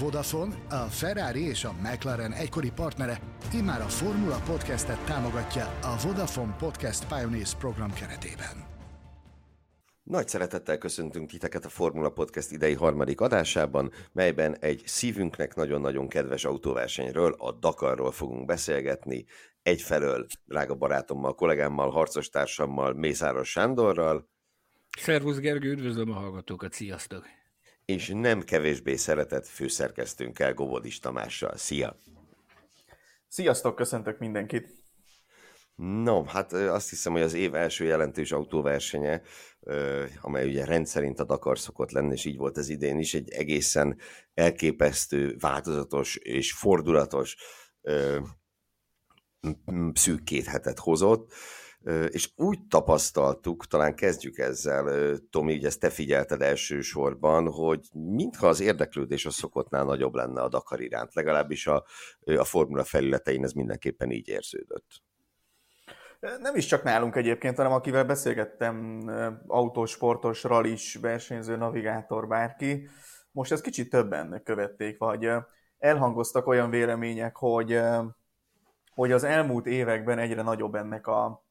Vodafone, 0.00 0.54
a 0.70 0.74
Ferrari 0.74 1.48
és 1.48 1.64
a 1.64 1.74
McLaren 1.82 2.32
egykori 2.32 2.70
partnere 2.70 3.20
immár 3.52 3.80
a 3.80 3.88
Formula 3.88 4.36
Podcastet 4.46 5.04
támogatja 5.04 5.78
a 5.82 5.96
Vodafone 6.06 6.56
Podcast 6.58 7.06
Pioneers 7.06 7.54
program 7.54 7.92
keretében. 7.92 8.72
Nagy 10.02 10.28
szeretettel 10.28 10.78
köszöntünk 10.78 11.30
titeket 11.30 11.64
a 11.64 11.68
Formula 11.68 12.10
Podcast 12.10 12.52
idei 12.52 12.74
harmadik 12.74 13.20
adásában, 13.20 13.90
melyben 14.12 14.56
egy 14.58 14.82
szívünknek 14.86 15.54
nagyon-nagyon 15.54 16.08
kedves 16.08 16.44
autóversenyről, 16.44 17.32
a 17.38 17.52
Dakarról 17.52 18.12
fogunk 18.12 18.46
beszélgetni, 18.46 19.24
egyfelől 19.62 20.26
drága 20.44 20.74
barátommal, 20.74 21.34
kollégámmal, 21.34 21.90
harcostársammal, 21.90 22.92
Mészáros 22.92 23.50
Sándorral. 23.50 24.28
Szervusz 24.98 25.38
Gergő, 25.38 25.70
üdvözlöm 25.70 26.10
a 26.10 26.14
hallgatókat, 26.14 26.72
sziasztok! 26.72 27.43
És 27.84 28.08
nem 28.08 28.42
kevésbé 28.42 28.96
szeretett 28.96 29.46
főszerkesztőnkkel, 29.46 30.54
Gobodis 30.54 30.98
Tamással. 30.98 31.56
Szia! 31.56 31.98
Sziasztok, 33.28 33.74
köszöntök 33.74 34.18
mindenkit! 34.18 34.82
No, 35.76 36.24
hát 36.24 36.52
azt 36.52 36.90
hiszem, 36.90 37.12
hogy 37.12 37.22
az 37.22 37.34
év 37.34 37.54
első 37.54 37.84
jelentős 37.84 38.32
autóversenye, 38.32 39.22
amely 40.20 40.48
ugye 40.48 40.64
rendszerint 40.64 41.20
a 41.20 41.24
Dakar 41.24 41.58
szokott 41.58 41.90
lenni, 41.90 42.12
és 42.12 42.24
így 42.24 42.36
volt 42.36 42.56
az 42.56 42.68
idén 42.68 42.98
is, 42.98 43.14
egy 43.14 43.30
egészen 43.30 43.98
elképesztő, 44.34 45.36
változatos 45.40 46.16
és 46.16 46.52
fordulatos 46.52 47.36
szűk 49.92 50.24
két 50.24 50.44
hetet 50.44 50.78
hozott, 50.78 51.32
és 52.10 52.30
úgy 52.36 52.66
tapasztaltuk, 52.68 53.66
talán 53.66 53.94
kezdjük 53.94 54.38
ezzel, 54.38 55.16
Tomi, 55.30 55.54
ugye 55.54 55.66
ezt 55.66 55.80
te 55.80 55.90
figyelted 55.90 56.42
elsősorban, 56.42 57.50
hogy 57.50 57.88
mintha 57.92 58.48
az 58.48 58.60
érdeklődés 58.60 59.26
a 59.26 59.30
szokottnál 59.30 59.84
nagyobb 59.84 60.14
lenne 60.14 60.42
a 60.42 60.48
Dakar 60.48 60.80
iránt, 60.80 61.14
legalábbis 61.14 61.66
a, 61.66 61.84
a 62.24 62.44
formula 62.44 62.84
felületein 62.84 63.44
ez 63.44 63.52
mindenképpen 63.52 64.10
így 64.10 64.28
érződött. 64.28 65.02
Nem 66.40 66.56
is 66.56 66.66
csak 66.66 66.82
nálunk 66.82 67.16
egyébként, 67.16 67.56
hanem 67.56 67.72
akivel 67.72 68.04
beszélgettem, 68.04 69.04
autósportos, 69.46 70.42
ralis, 70.42 70.94
versenyző, 70.94 71.56
navigátor, 71.56 72.26
bárki, 72.26 72.88
most 73.30 73.52
ezt 73.52 73.62
kicsit 73.62 73.90
többen 73.90 74.40
követték, 74.44 74.98
vagy 74.98 75.30
elhangoztak 75.78 76.46
olyan 76.46 76.70
vélemények, 76.70 77.36
hogy, 77.36 77.80
hogy 78.94 79.12
az 79.12 79.24
elmúlt 79.24 79.66
években 79.66 80.18
egyre 80.18 80.42
nagyobb 80.42 80.74
ennek 80.74 81.06
a, 81.06 81.43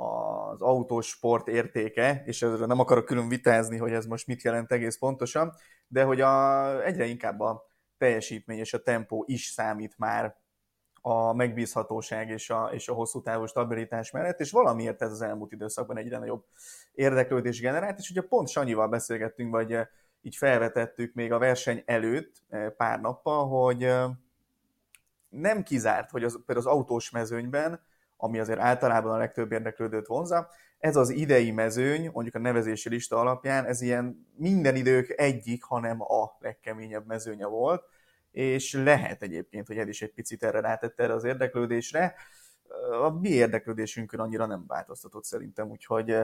az 0.00 0.62
autósport 0.62 1.48
értéke, 1.48 2.22
és 2.26 2.42
ezzel 2.42 2.66
nem 2.66 2.78
akarok 2.78 3.04
külön 3.04 3.28
vitázni, 3.28 3.76
hogy 3.76 3.92
ez 3.92 4.06
most 4.06 4.26
mit 4.26 4.42
jelent 4.42 4.72
egész 4.72 4.98
pontosan, 4.98 5.54
de 5.88 6.02
hogy 6.02 6.20
a, 6.20 6.84
egyre 6.84 7.04
inkább 7.04 7.40
a 7.40 7.66
teljesítmény 7.98 8.58
és 8.58 8.74
a 8.74 8.82
tempó 8.82 9.24
is 9.26 9.44
számít 9.46 9.98
már 9.98 10.36
a 11.00 11.32
megbízhatóság 11.32 12.28
és 12.28 12.50
a, 12.50 12.70
és 12.72 12.88
a 12.88 12.92
hosszú 12.92 13.22
távú 13.22 13.46
stabilitás 13.46 14.10
mellett, 14.10 14.40
és 14.40 14.50
valamiért 14.50 15.02
ez 15.02 15.10
az 15.10 15.22
elmúlt 15.22 15.52
időszakban 15.52 15.98
egyre 15.98 16.18
nagyobb 16.18 16.44
érdeklődés 16.92 17.60
generált, 17.60 17.98
és 17.98 18.10
ugye 18.10 18.20
pont 18.20 18.48
Sanyival 18.48 18.88
beszélgettünk, 18.88 19.50
vagy 19.50 19.72
eh, 19.72 19.86
így 20.22 20.36
felvetettük 20.36 21.14
még 21.14 21.32
a 21.32 21.38
verseny 21.38 21.82
előtt 21.86 22.42
eh, 22.48 22.70
pár 22.70 23.00
nappal, 23.00 23.48
hogy 23.48 23.84
eh, 23.84 24.10
nem 25.28 25.62
kizárt, 25.62 26.10
hogy 26.10 26.24
az, 26.24 26.38
például 26.46 26.66
az 26.66 26.72
autós 26.72 27.10
mezőnyben, 27.10 27.80
ami 28.20 28.38
azért 28.38 28.58
általában 28.58 29.12
a 29.12 29.16
legtöbb 29.18 29.52
érdeklődőt 29.52 30.06
vonza, 30.06 30.48
ez 30.78 30.96
az 30.96 31.10
idei 31.10 31.50
mezőny, 31.50 32.10
mondjuk 32.12 32.34
a 32.34 32.38
nevezési 32.38 32.88
lista 32.88 33.20
alapján, 33.20 33.64
ez 33.64 33.80
ilyen 33.80 34.26
minden 34.36 34.76
idők 34.76 35.10
egyik, 35.16 35.62
hanem 35.62 36.00
a 36.02 36.36
legkeményebb 36.38 37.06
mezőnye 37.06 37.46
volt, 37.46 37.84
és 38.30 38.72
lehet 38.72 39.22
egyébként, 39.22 39.66
hogy 39.66 39.78
ez 39.78 39.88
is 39.88 40.02
egy 40.02 40.12
picit 40.12 40.42
erre 40.42 40.60
rátette 40.60 41.02
erre 41.02 41.12
az 41.12 41.24
érdeklődésre. 41.24 42.14
A 43.02 43.10
mi 43.10 43.28
érdeklődésünkön 43.28 44.20
annyira 44.20 44.46
nem 44.46 44.64
változtatott 44.66 45.24
szerintem, 45.24 45.70
úgyhogy 45.70 46.16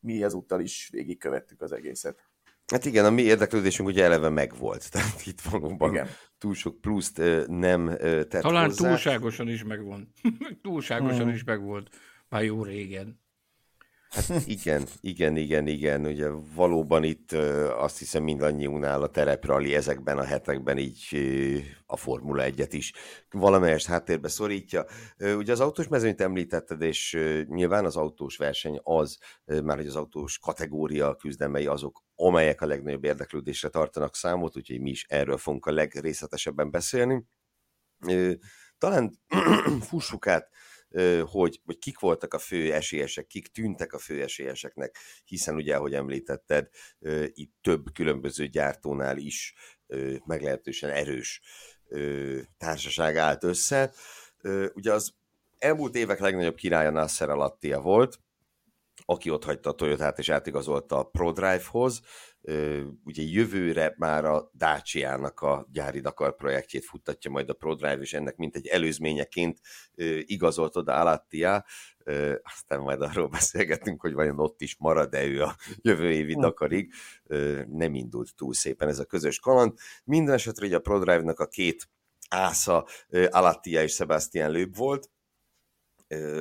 mi 0.00 0.22
ezúttal 0.22 0.60
is 0.60 0.88
végigkövettük 0.92 1.60
az 1.62 1.72
egészet. 1.72 2.28
Hát 2.72 2.84
igen, 2.84 3.04
a 3.04 3.10
mi 3.10 3.22
érdeklődésünk 3.22 3.88
ugye 3.88 4.04
eleve 4.04 4.28
megvolt, 4.28 4.88
tehát 4.92 5.26
itt 5.26 5.40
valóban 5.40 5.90
igen. 5.90 6.08
túl 6.38 6.54
sok 6.54 6.80
pluszt 6.80 7.22
nem 7.46 7.96
tett 7.98 8.40
Talán 8.40 8.64
hozzá. 8.64 8.88
túlságosan 8.88 9.48
is 9.48 9.64
megvolt. 9.64 10.08
túlságosan 10.62 11.22
hmm. 11.22 11.34
is 11.34 11.44
megvolt. 11.44 11.88
Már 12.28 12.44
jó 12.44 12.62
régen. 12.62 13.22
Hát 14.14 14.46
igen, 14.46 14.86
igen, 15.00 15.36
igen, 15.36 15.66
igen. 15.66 16.06
Ugye 16.06 16.28
valóban 16.54 17.04
itt 17.04 17.32
azt 17.76 17.98
hiszem 17.98 18.22
mindannyiunknál 18.22 19.02
a 19.02 19.10
tereprali 19.10 19.74
ezekben 19.74 20.18
a 20.18 20.24
hetekben 20.24 20.78
így 20.78 21.16
a 21.86 21.96
Formula 21.96 22.44
1-et 22.46 22.68
is 22.70 22.92
valamelyest 23.30 23.86
háttérbe 23.86 24.28
szorítja. 24.28 24.84
Ugye 25.18 25.52
az 25.52 25.60
autós 25.60 25.88
mezőnyt 25.88 26.20
említetted, 26.20 26.82
és 26.82 27.18
nyilván 27.46 27.84
az 27.84 27.96
autós 27.96 28.36
verseny 28.36 28.80
az, 28.82 29.18
már 29.44 29.76
hogy 29.76 29.86
az 29.86 29.96
autós 29.96 30.38
kategória 30.38 31.14
küzdemei 31.14 31.66
azok, 31.66 32.02
amelyek 32.14 32.60
a 32.60 32.66
legnagyobb 32.66 33.04
érdeklődésre 33.04 33.68
tartanak 33.68 34.16
számot, 34.16 34.56
úgyhogy 34.56 34.80
mi 34.80 34.90
is 34.90 35.04
erről 35.08 35.36
fogunk 35.36 35.66
a 35.66 35.72
legrészletesebben 35.72 36.70
beszélni. 36.70 37.24
Talán 38.78 39.18
fussuk 39.88 40.26
át 40.26 40.48
hogy, 41.22 41.60
hogy 41.64 41.78
kik 41.78 41.98
voltak 41.98 42.34
a 42.34 42.38
fő 42.38 42.72
esélyesek, 42.72 43.26
kik 43.26 43.48
tűntek 43.48 43.92
a 43.92 43.98
fő 43.98 44.22
esélyeseknek, 44.22 44.96
hiszen 45.24 45.54
ugye, 45.54 45.76
ahogy 45.76 45.94
említetted, 45.94 46.68
itt 47.26 47.52
több 47.60 47.92
különböző 47.92 48.46
gyártónál 48.46 49.16
is 49.16 49.54
meglehetősen 50.24 50.90
erős 50.90 51.40
társaság 52.58 53.16
állt 53.16 53.44
össze. 53.44 53.92
Ugye 54.74 54.92
az 54.92 55.14
elmúlt 55.58 55.94
évek 55.94 56.20
legnagyobb 56.20 56.56
királya 56.56 56.90
Nasser 56.90 57.28
Alattia 57.28 57.80
volt, 57.80 58.20
aki 59.04 59.30
ott 59.30 59.44
hagyta 59.44 59.70
a 59.70 59.74
Toyotát 59.74 60.18
és 60.18 60.28
átigazolta 60.28 60.98
a 60.98 61.04
ProDrive-hoz, 61.04 62.00
ugye 63.04 63.22
jövőre 63.22 63.94
már 63.96 64.24
a 64.24 64.50
Dacia-nak 64.54 65.40
a 65.40 65.66
gyári 65.72 66.00
Dakar 66.00 66.36
projektjét 66.36 66.84
futtatja 66.84 67.30
majd 67.30 67.48
a 67.48 67.52
ProDrive, 67.52 67.98
és 68.00 68.12
ennek 68.12 68.36
mint 68.36 68.56
egy 68.56 68.66
előzményeként 68.66 69.60
igazolt 70.20 70.76
oda 70.76 70.94
Alattia, 70.94 71.64
aztán 72.42 72.80
majd 72.80 73.00
arról 73.00 73.28
beszélgetünk, 73.38 74.00
hogy 74.00 74.12
vajon 74.12 74.38
ott 74.38 74.60
is 74.60 74.76
marad-e 74.78 75.24
ő 75.24 75.42
a 75.42 75.56
jövő 75.82 76.10
évi 76.12 76.32
hm. 76.32 76.40
Dakarig. 76.40 76.92
Nem 77.66 77.94
indult 77.94 78.34
túl 78.36 78.54
szépen 78.54 78.88
ez 78.88 78.98
a 78.98 79.04
közös 79.04 79.38
kaland. 79.38 79.72
Minden 80.04 80.34
esetre 80.34 80.66
ugye 80.66 80.76
a 80.76 80.80
ProDrive-nak 80.80 81.40
a 81.40 81.46
két 81.46 81.88
ásza, 82.28 82.86
Alattia 83.30 83.82
és 83.82 83.94
Sebastian 83.94 84.50
Löb 84.50 84.76
volt, 84.76 85.10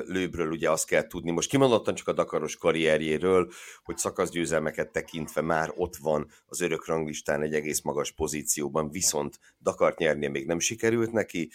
lőbről 0.05 0.51
ugye 0.51 0.71
azt 0.71 0.87
kell 0.87 1.07
tudni, 1.07 1.31
most 1.31 1.49
kimondottan 1.49 1.95
csak 1.95 2.07
a 2.07 2.13
Dakaros 2.13 2.57
karrierjéről, 2.57 3.51
hogy 3.83 3.97
szakaszgyőzelmeket 3.97 4.91
tekintve 4.91 5.41
már 5.41 5.71
ott 5.75 5.95
van 5.95 6.31
az 6.45 6.61
örök 6.61 6.87
ranglistán 6.87 7.41
egy 7.41 7.53
egész 7.53 7.81
magas 7.81 8.11
pozícióban, 8.11 8.91
viszont 8.91 9.39
Dakart 9.59 9.97
nyernie 9.97 10.29
még 10.29 10.45
nem 10.45 10.59
sikerült 10.59 11.11
neki, 11.11 11.51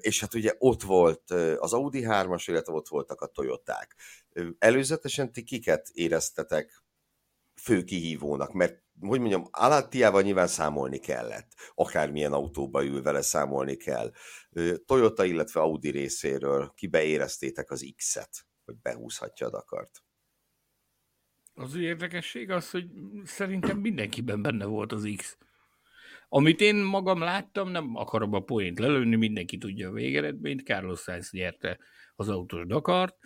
és 0.00 0.20
hát 0.20 0.34
ugye 0.34 0.54
ott 0.58 0.82
volt 0.82 1.30
az 1.58 1.72
Audi 1.72 2.04
3-as, 2.06 2.44
illetve 2.46 2.72
ott 2.72 2.88
voltak 2.88 3.20
a 3.20 3.26
Toyoták. 3.26 3.96
Előzetesen 4.58 5.32
ti 5.32 5.42
kiket 5.42 5.88
éreztetek 5.92 6.79
fő 7.62 7.84
kihívónak, 7.84 8.52
mert 8.52 8.82
hogy 9.00 9.18
mondjam, 9.18 9.48
Alattiával 9.50 10.22
nyilván 10.22 10.46
számolni 10.46 10.98
kellett. 10.98 11.52
Akármilyen 11.74 12.32
autóba 12.32 12.84
ül 12.84 13.02
vele 13.02 13.22
számolni 13.22 13.76
kell. 13.76 14.12
Toyota, 14.84 15.24
illetve 15.24 15.60
Audi 15.60 15.90
részéről 15.90 16.72
kibeéreztétek 16.74 17.70
az 17.70 17.92
X-et, 17.96 18.46
hogy 18.64 18.76
behúzhatja 18.82 19.46
a 19.46 19.50
Dakart. 19.50 20.02
Az 21.54 21.74
érdekesség 21.74 22.50
az, 22.50 22.70
hogy 22.70 22.86
szerintem 23.24 23.78
mindenkiben 23.78 24.42
benne 24.42 24.64
volt 24.64 24.92
az 24.92 25.12
X. 25.16 25.38
Amit 26.28 26.60
én 26.60 26.76
magam 26.76 27.20
láttam, 27.20 27.70
nem 27.70 27.96
akarom 27.96 28.32
a 28.34 28.40
poént 28.40 28.78
lelőni, 28.78 29.16
mindenki 29.16 29.58
tudja 29.58 29.88
a 29.88 29.92
végeredményt, 29.92 30.64
Carlos 30.64 31.00
Sainz 31.00 31.30
nyerte 31.30 31.78
az 32.20 32.28
autós 32.28 32.66
Dakart. 32.66 33.16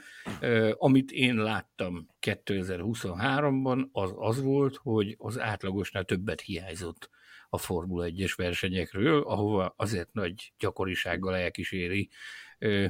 Amit 0.72 1.10
én 1.10 1.34
láttam 1.34 2.08
2023-ban, 2.20 3.90
az 3.92 4.12
az 4.16 4.42
volt, 4.42 4.76
hogy 4.76 5.14
az 5.18 5.40
átlagosnál 5.40 6.04
többet 6.04 6.40
hiányzott 6.40 7.10
a 7.48 7.58
Formula 7.58 8.06
1-es 8.08 8.32
versenyekről, 8.36 9.22
ahova 9.22 9.74
azért 9.76 10.12
nagy 10.12 10.52
gyakorisággal 10.58 11.36
elkíséri 11.36 12.08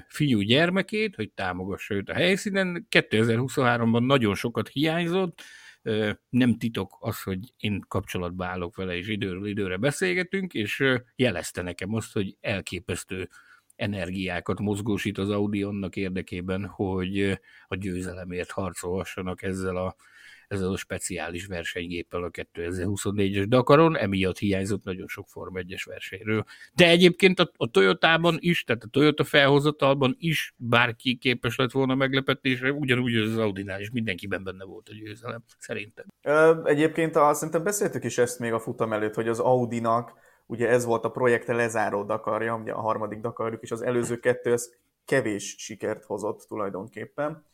fiú 0.08 0.40
gyermekét, 0.40 1.14
hogy 1.14 1.30
támogassa 1.32 1.94
őt 1.94 2.08
a 2.08 2.14
helyszínen. 2.14 2.86
2023-ban 2.90 4.06
nagyon 4.06 4.34
sokat 4.34 4.68
hiányzott, 4.68 5.42
nem 6.28 6.58
titok 6.58 6.96
az, 7.00 7.22
hogy 7.22 7.38
én 7.56 7.80
kapcsolatba 7.88 8.46
állok 8.46 8.76
vele, 8.76 8.96
és 8.96 9.08
időről 9.08 9.46
időre 9.46 9.76
beszélgetünk, 9.76 10.54
és 10.54 10.84
jelezte 11.16 11.62
nekem 11.62 11.94
azt, 11.94 12.12
hogy 12.12 12.36
elképesztő 12.40 13.28
energiákat 13.76 14.60
mozgósít 14.60 15.18
az 15.18 15.30
Audi 15.30 15.62
annak 15.62 15.96
érdekében, 15.96 16.66
hogy 16.66 17.40
a 17.66 17.76
győzelemért 17.76 18.50
harcolhassanak 18.50 19.42
ezzel 19.42 19.76
a 19.76 19.96
ezzel 20.48 20.72
a 20.72 20.76
speciális 20.76 21.46
versenygéppel 21.46 22.22
a 22.22 22.30
2024-es 22.30 23.44
Dakaron, 23.48 23.96
emiatt 23.96 24.38
hiányzott 24.38 24.84
nagyon 24.84 25.06
sok 25.06 25.26
Form 25.28 25.54
1-es 25.56 25.82
versenyről. 25.84 26.44
De 26.74 26.88
egyébként 26.88 27.40
a, 27.40 27.50
a 27.56 27.70
Toyotában 27.70 28.36
is, 28.40 28.64
tehát 28.64 28.82
a 28.82 28.88
Toyota 28.90 29.24
felhozatalban 29.24 30.16
is 30.18 30.54
bárki 30.56 31.16
képes 31.16 31.56
lett 31.56 31.70
volna 31.70 31.94
meglepetésre, 31.94 32.72
ugyanúgy 32.72 33.16
az 33.16 33.38
Audinál 33.38 33.80
is 33.80 33.90
mindenkiben 33.90 34.44
benne 34.44 34.64
volt 34.64 34.88
a 34.88 34.94
győzelem, 34.94 35.42
szerintem. 35.58 36.06
Egyébként 36.64 37.16
a, 37.16 37.34
szerintem 37.34 37.62
beszéltük 37.62 38.04
is 38.04 38.18
ezt 38.18 38.38
még 38.38 38.52
a 38.52 38.58
futam 38.58 38.92
előtt, 38.92 39.14
hogy 39.14 39.28
az 39.28 39.38
Audinak 39.38 40.12
ugye 40.46 40.68
ez 40.68 40.84
volt 40.84 41.04
a 41.04 41.10
projekte 41.10 41.52
lezáró 41.52 42.02
Dakarja, 42.02 42.56
ugye 42.56 42.72
a 42.72 42.80
harmadik 42.80 43.20
Dakarjuk, 43.20 43.62
és 43.62 43.70
az 43.70 43.82
előző 43.82 44.18
kettő 44.18 44.52
ez 44.52 44.70
kevés 45.04 45.54
sikert 45.58 46.04
hozott 46.04 46.44
tulajdonképpen. 46.48 47.44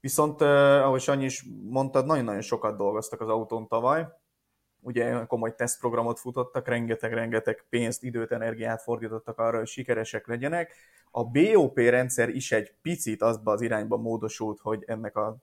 Viszont, 0.00 0.40
ahogy 0.40 1.00
Sanyi 1.00 1.24
is 1.24 1.44
mondtad, 1.62 2.06
nagyon-nagyon 2.06 2.40
sokat 2.40 2.76
dolgoztak 2.76 3.20
az 3.20 3.28
autón 3.28 3.68
tavaly. 3.68 4.06
Ugye 4.80 5.24
komoly 5.26 5.54
tesztprogramot 5.54 6.18
futottak, 6.18 6.68
rengeteg-rengeteg 6.68 7.64
pénzt, 7.68 8.02
időt, 8.02 8.32
energiát 8.32 8.82
fordítottak 8.82 9.38
arra, 9.38 9.58
hogy 9.58 9.66
sikeresek 9.66 10.26
legyenek. 10.26 10.74
A 11.10 11.24
BOP 11.24 11.78
rendszer 11.78 12.28
is 12.28 12.52
egy 12.52 12.74
picit 12.82 13.22
azba 13.22 13.52
az 13.52 13.60
irányba 13.60 13.96
módosult, 13.96 14.60
hogy 14.60 14.84
ennek 14.86 15.16
a, 15.16 15.36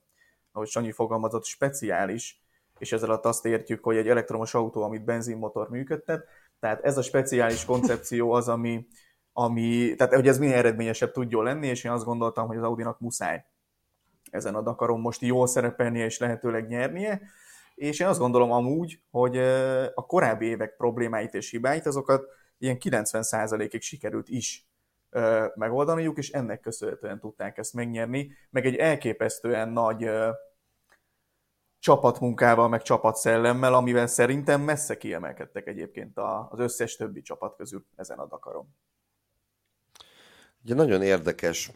ahogy 0.51 0.67
Sanyi 0.67 0.91
fogalmazott, 0.91 1.43
speciális, 1.43 2.41
és 2.77 2.91
ezzel 2.91 3.11
azt 3.11 3.45
értjük, 3.45 3.83
hogy 3.83 3.97
egy 3.97 4.07
elektromos 4.07 4.53
autó, 4.53 4.83
amit 4.83 5.03
benzinmotor 5.03 5.69
működtet, 5.69 6.27
tehát 6.61 6.83
ez 6.83 6.97
a 6.97 7.01
speciális 7.01 7.65
koncepció 7.65 8.31
az, 8.31 8.47
ami, 8.47 8.87
ami 9.33 9.95
tehát 9.97 10.13
hogy 10.13 10.27
ez 10.27 10.37
minél 10.37 10.55
eredményesebb 10.55 11.11
tudjon 11.11 11.43
lenni, 11.43 11.67
és 11.67 11.83
én 11.83 11.91
azt 11.91 12.05
gondoltam, 12.05 12.47
hogy 12.47 12.57
az 12.57 12.63
Audinak 12.63 12.99
muszáj 12.99 13.45
ezen 14.31 14.55
a 14.55 14.61
Dakaron 14.61 14.99
most 14.99 15.21
jól 15.21 15.47
szerepelnie 15.47 16.05
és 16.05 16.19
lehetőleg 16.19 16.67
nyernie, 16.67 17.21
és 17.75 17.99
én 17.99 18.07
azt 18.07 18.19
gondolom 18.19 18.51
amúgy, 18.51 19.01
hogy 19.11 19.37
a 19.93 20.05
korábbi 20.05 20.45
évek 20.45 20.75
problémáit 20.75 21.33
és 21.33 21.49
hibáit, 21.49 21.85
azokat 21.85 22.25
ilyen 22.57 22.77
90%-ig 22.79 23.81
sikerült 23.81 24.29
is 24.29 24.69
megoldaniuk, 25.55 26.17
és 26.17 26.29
ennek 26.29 26.59
köszönhetően 26.59 27.19
tudták 27.19 27.57
ezt 27.57 27.73
megnyerni, 27.73 28.31
meg 28.49 28.65
egy 28.65 28.75
elképesztően 28.75 29.69
nagy 29.69 30.09
csapatmunkával, 31.81 32.69
meg 32.69 32.81
csapatszellemmel, 32.81 33.73
amivel 33.73 34.07
szerintem 34.07 34.61
messze 34.61 34.97
kiemelkedtek 34.97 35.67
egyébként 35.67 36.17
az 36.49 36.59
összes 36.59 36.95
többi 36.95 37.21
csapat 37.21 37.55
közül 37.55 37.85
ezen 37.95 38.17
a 38.17 38.27
Dakaron. 38.27 38.75
Ugye 40.63 40.73
nagyon 40.73 41.01
érdekes 41.01 41.71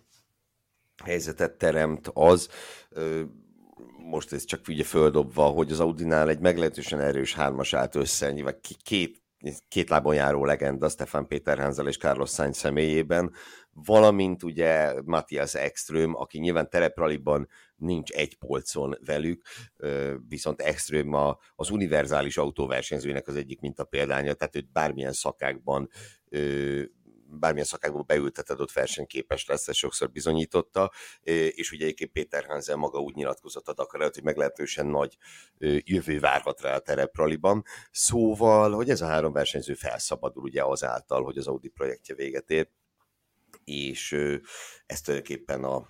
helyzetet 1.04 1.58
teremt 1.58 2.12
az, 2.14 2.50
most 3.98 4.34
ez 4.34 4.44
csak 4.44 4.68
ugye 4.68 4.84
földobva, 4.84 5.44
hogy 5.44 5.72
az 5.72 5.80
Audinál 5.80 6.30
egy 6.30 6.40
meglehetősen 6.40 7.00
erős 7.00 7.34
hármas 7.34 7.74
állt 7.74 7.96
össze, 7.96 8.32
nyilván 8.32 8.60
két, 8.84 9.24
két 9.68 9.90
lábon 9.90 10.16
járó 10.16 10.46
legenda 10.46 10.90
Stefan 10.90 11.28
Péter 11.28 11.60
Hanzel 11.60 11.88
és 11.88 11.98
Carlos 11.98 12.30
Sainz 12.30 12.58
személyében, 12.58 13.32
valamint 13.72 14.44
ugye 14.44 15.02
Matthias 15.02 15.56
Ekström, 15.56 16.16
aki 16.16 16.40
nyilván 16.40 16.70
terepraliban 16.70 17.48
nincs 17.76 18.12
egy 18.12 18.38
polcon 18.38 18.98
velük, 19.06 19.42
viszont 20.28 20.62
Ekström 20.62 21.14
a, 21.14 21.38
az 21.56 21.70
univerzális 21.70 22.38
autóversenyzőnek 22.38 23.28
az 23.28 23.36
egyik 23.36 23.60
minta 23.60 23.84
példánya, 23.84 24.34
tehát 24.34 24.56
őt 24.56 24.72
bármilyen 24.72 25.14
szakákban 25.14 25.90
bármilyen 27.40 27.66
szakákba 27.66 28.02
beülteted, 28.02 28.60
ott 28.60 28.72
versenyképes 28.72 29.46
lesz, 29.46 29.68
ez 29.68 29.76
sokszor 29.76 30.12
bizonyította, 30.12 30.92
és 31.50 31.72
ugye 31.72 31.84
egyébként 31.84 32.12
Péter 32.12 32.46
Hansen 32.46 32.78
maga 32.78 33.00
úgy 33.00 33.16
nyilatkozott 33.16 33.68
a 33.68 33.74
Dakar 33.74 34.02
előtt, 34.02 34.14
hogy 34.14 34.24
meglehetősen 34.24 34.86
nagy 34.86 35.18
jövő 35.80 36.20
várhat 36.20 36.62
rá 36.62 36.76
a 36.76 36.80
terepraliban. 36.80 37.64
Szóval, 37.92 38.72
hogy 38.72 38.90
ez 38.90 39.02
a 39.02 39.06
három 39.06 39.34
versenyző 39.34 39.74
felszabadul 39.74 40.44
ugye 40.44 40.64
azáltal, 40.64 41.24
hogy 41.24 41.38
az 41.38 41.48
Audi 41.48 41.68
projektje 41.68 42.16
véget 42.16 42.50
ér, 42.50 42.70
és 43.64 44.12
ez 44.86 45.02
tulajdonképpen 45.02 45.64
a, 45.64 45.88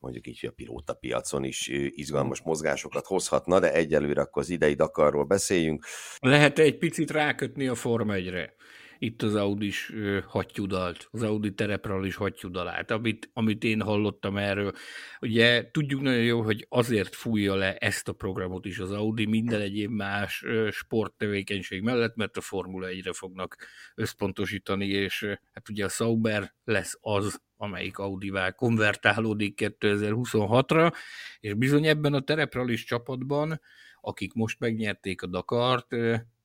mondjuk 0.00 0.26
így, 0.26 0.46
a 0.46 0.50
pilóta 0.50 0.94
piacon 0.94 1.44
is 1.44 1.68
izgalmas 1.90 2.40
mozgásokat 2.42 3.06
hozhatna, 3.06 3.60
de 3.60 3.72
egyelőre 3.72 4.20
akkor 4.20 4.42
az 4.42 4.50
idei 4.50 4.74
Dakarról 4.74 5.24
beszéljünk. 5.24 5.84
Lehet 6.18 6.58
egy 6.58 6.78
picit 6.78 7.10
rákötni 7.10 7.66
a 7.66 7.74
Forma 7.74 8.14
1-re? 8.16 8.54
itt 9.02 9.22
az 9.22 9.34
Audi 9.34 9.66
is 9.66 9.92
hattyudalt, 10.26 11.08
az 11.10 11.22
Audi 11.22 11.54
terepről 11.54 12.06
is 12.06 12.14
hattyudalát, 12.14 12.90
amit, 12.90 13.30
amit 13.32 13.64
én 13.64 13.80
hallottam 13.80 14.36
erről. 14.36 14.72
Ugye 15.20 15.70
tudjuk 15.70 16.00
nagyon 16.00 16.22
jó, 16.22 16.42
hogy 16.42 16.66
azért 16.68 17.14
fújja 17.14 17.54
le 17.54 17.76
ezt 17.76 18.08
a 18.08 18.12
programot 18.12 18.64
is 18.64 18.78
az 18.78 18.92
Audi 18.92 19.26
minden 19.26 19.60
egyéb 19.60 19.90
más 19.90 20.44
sporttevékenység 20.70 21.82
mellett, 21.82 22.16
mert 22.16 22.36
a 22.36 22.40
Formula 22.40 22.88
1-re 22.90 23.12
fognak 23.12 23.56
összpontosítani, 23.94 24.86
és 24.86 25.24
hát 25.52 25.68
ugye 25.68 25.84
a 25.84 25.88
Sauber 25.88 26.54
lesz 26.64 26.98
az, 27.00 27.40
amelyik 27.60 27.98
Audi-val 27.98 28.52
konvertálódik 28.52 29.74
2026-ra, 29.80 30.92
és 31.40 31.54
bizony 31.54 31.86
ebben 31.86 32.14
a 32.14 32.20
terepralis 32.20 32.84
csapatban, 32.84 33.60
akik 34.00 34.32
most 34.32 34.58
megnyerték 34.58 35.22
a 35.22 35.26
Dakart, 35.26 35.96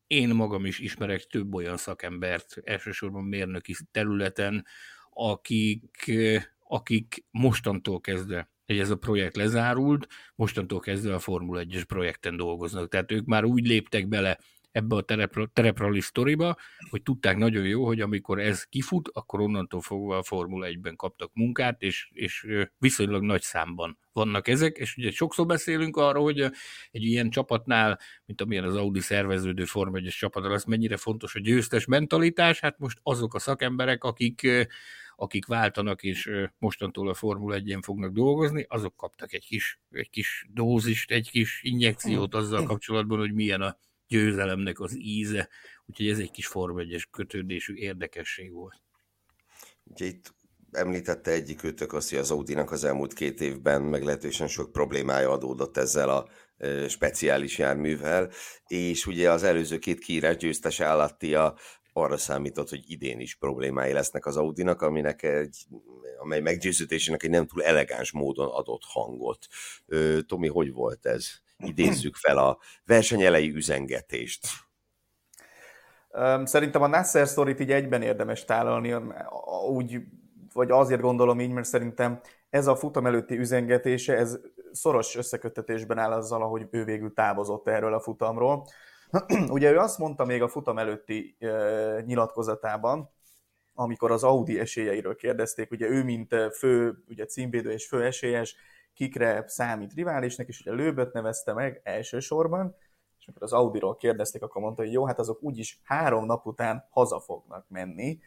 én 0.08 0.30
magam 0.30 0.66
is 0.66 0.80
ismerek 0.80 1.24
több 1.24 1.54
olyan 1.54 1.78
szakembert, 1.78 2.58
elsősorban 2.64 3.24
mérnöki 3.24 3.76
területen, 3.92 4.66
akik, 5.10 6.12
akik 6.68 7.26
mostantól 7.32 8.02
kezdve 8.02 8.50
hogy 8.66 8.80
ez 8.80 8.90
a 8.90 8.96
projekt 8.96 9.36
lezárult, 9.36 10.08
mostantól 10.36 10.80
kezdve 10.80 11.14
a 11.14 11.20
Formula 11.20 11.64
1-es 11.64 11.84
projekten 11.88 12.38
dolgoznak. 12.38 12.90
Tehát 12.90 13.12
ők 13.12 13.26
már 13.26 13.44
úgy 13.44 13.68
léptek 13.68 14.08
bele 14.08 14.40
ebbe 14.76 14.96
a 14.96 15.06
tereprali 15.54 16.02
sztoriba, 16.02 16.58
hogy 16.90 17.02
tudták 17.02 17.38
nagyon 17.38 17.66
jó, 17.66 17.86
hogy 17.86 18.02
amikor 18.02 18.40
ez 18.40 18.64
kifut, 18.64 19.10
akkor 19.14 19.40
onnantól 19.40 19.82
fogva 19.82 20.18
a 20.18 20.24
Formula 20.24 20.68
1-ben 20.70 20.96
kaptak 20.96 21.32
munkát, 21.34 21.82
és, 21.82 22.10
és 22.14 22.48
viszonylag 22.78 23.24
nagy 23.24 23.42
számban 23.42 23.98
vannak 24.14 24.48
ezek, 24.48 24.78
és 24.78 24.98
ugye 24.98 25.12
sokszor 25.12 25.46
beszélünk 25.46 25.98
arról, 25.98 26.24
hogy 26.24 26.40
egy 26.92 27.04
ilyen 27.04 27.30
csapatnál, 27.30 28.00
mint 28.26 28.42
amilyen 28.42 28.64
az 28.64 28.76
Audi 28.76 29.00
szerveződő 29.00 29.66
Forma 29.66 29.98
1 29.98 30.08
csapata 30.08 30.50
lesz, 30.50 30.66
mennyire 30.66 30.98
fontos 30.98 31.36
a 31.36 31.40
győztes 31.40 31.86
mentalitás, 31.86 32.60
hát 32.60 32.80
most 32.80 33.00
azok 33.04 33.34
a 33.34 33.40
szakemberek, 33.40 34.04
akik 34.04 34.48
akik 35.18 35.46
váltanak, 35.46 36.04
és 36.04 36.32
mostantól 36.58 37.10
a 37.10 37.14
Formula 37.14 37.56
1 37.56 37.78
fognak 37.82 38.14
dolgozni, 38.14 38.66
azok 38.70 38.96
kaptak 38.96 39.34
egy 39.34 39.46
kis, 39.46 39.80
egy 39.92 40.10
kis 40.10 40.48
dózist, 40.50 41.12
egy 41.12 41.30
kis 41.30 41.60
injekciót 41.64 42.36
azzal 42.36 42.64
kapcsolatban, 42.64 43.20
hogy 43.20 43.34
milyen 43.34 43.62
a 43.62 43.78
győzelemnek 44.08 44.80
az 44.80 44.96
íze, 44.98 45.50
úgyhogy 45.86 46.10
ez 46.10 46.20
egy 46.20 46.32
kis 46.32 46.48
Forma 46.48 46.80
1 46.80 47.08
kötődésű 47.12 47.74
érdekesség 47.74 48.52
volt. 48.52 48.82
Ugye 49.84 50.06
itt 50.06 50.34
említette 50.72 51.32
egyik 51.32 51.64
őtök 51.64 51.94
azt, 51.94 52.10
hogy 52.10 52.18
az 52.18 52.32
Audinak 52.32 52.72
az 52.72 52.84
elmúlt 52.84 53.14
két 53.14 53.42
évben 53.42 53.82
meglehetősen 53.82 54.48
sok 54.48 54.72
problémája 54.72 55.32
adódott 55.32 55.78
ezzel 55.78 56.10
a 56.10 56.28
speciális 56.88 57.58
járművel, 57.58 58.32
és 58.68 59.06
ugye 59.06 59.32
az 59.32 59.44
előző 59.44 59.80
két 59.80 60.00
kiírás 60.00 60.38
győztes 60.38 60.80
állattia 60.80 61.58
arra 61.94 62.18
számított, 62.18 62.70
hogy 62.70 62.84
idén 62.88 63.20
is 63.20 63.36
problémái 63.36 63.92
lesznek 63.92 64.26
az 64.26 64.38
Audinak, 64.38 64.82
aminek 64.82 65.24
egy, 65.24 65.66
amely 66.18 66.40
meggyőződésének 66.40 67.24
egy 67.24 67.30
nem 67.30 67.48
túl 67.48 67.64
elegáns 67.64 68.12
módon 68.12 68.48
adott 68.48 68.82
hangot. 68.84 69.48
Tomi, 70.26 70.48
hogy 70.48 70.72
volt 70.72 71.06
ez? 71.06 71.44
Idézzük 71.58 72.16
fel 72.16 72.38
a 72.38 72.58
verseny 72.86 73.46
üzengetést. 73.56 74.48
Szerintem 76.44 76.82
a 76.82 76.88
Nasser 76.88 77.28
sztorit 77.28 77.60
így 77.60 77.72
egyben 77.72 78.02
érdemes 78.02 78.46
tálalni, 78.46 78.96
úgy, 79.70 80.02
vagy 80.54 80.72
azért 80.72 81.02
gondolom 81.02 81.40
így, 81.40 81.52
mert 81.52 81.68
szerintem 81.68 82.22
ez 82.50 82.68
a 82.68 82.76
futam 82.76 83.06
előtti 83.06 83.38
üzengetése, 83.38 84.18
ez 84.18 84.40
szoros 84.72 85.16
összekötetésben 85.16 85.98
áll 85.98 86.12
azzal, 86.12 86.42
ahogy 86.42 86.68
ő 86.72 86.84
végül 86.84 87.14
távozott 87.14 87.68
erről 87.68 87.94
a 87.94 88.00
futamról. 88.00 88.68
Ugye 89.50 89.72
ő 89.72 89.78
azt 89.78 89.98
mondta 89.98 90.26
még 90.26 90.42
a 90.42 90.48
futam 90.48 90.78
előtti 90.78 91.38
nyilatkozatában, 92.06 93.10
amikor 93.74 94.12
az 94.12 94.24
Audi 94.24 94.60
esélyeiről 94.60 95.16
kérdezték, 95.16 95.72
ugye 95.72 95.88
ő 95.88 96.04
mint 96.04 96.36
fő, 96.58 97.04
ugye 97.08 97.26
címvédő 97.26 97.72
és 97.72 97.88
fő 97.88 98.04
esélyes, 98.04 98.56
kikre 98.96 99.44
számít 99.48 99.94
riválisnek, 99.94 100.48
és 100.48 100.60
ugye 100.60 100.72
Lőböt 100.72 101.14
nevezte 101.14 101.54
meg 101.54 101.82
elsősorban, 101.84 102.76
és 103.20 103.28
amikor 103.28 103.44
az 103.44 103.54
Audi-ról 103.54 103.96
kérdezték, 103.96 104.42
akkor 104.42 104.62
mondta, 104.62 104.82
hogy 104.82 104.92
jó, 104.92 105.06
hát 105.06 105.20
azok 105.20 105.44
úgyis 105.44 105.80
három 105.84 106.26
nap 106.26 106.46
után 106.46 106.88
haza 106.90 107.20
fognak 107.20 107.66
menni, 107.68 108.20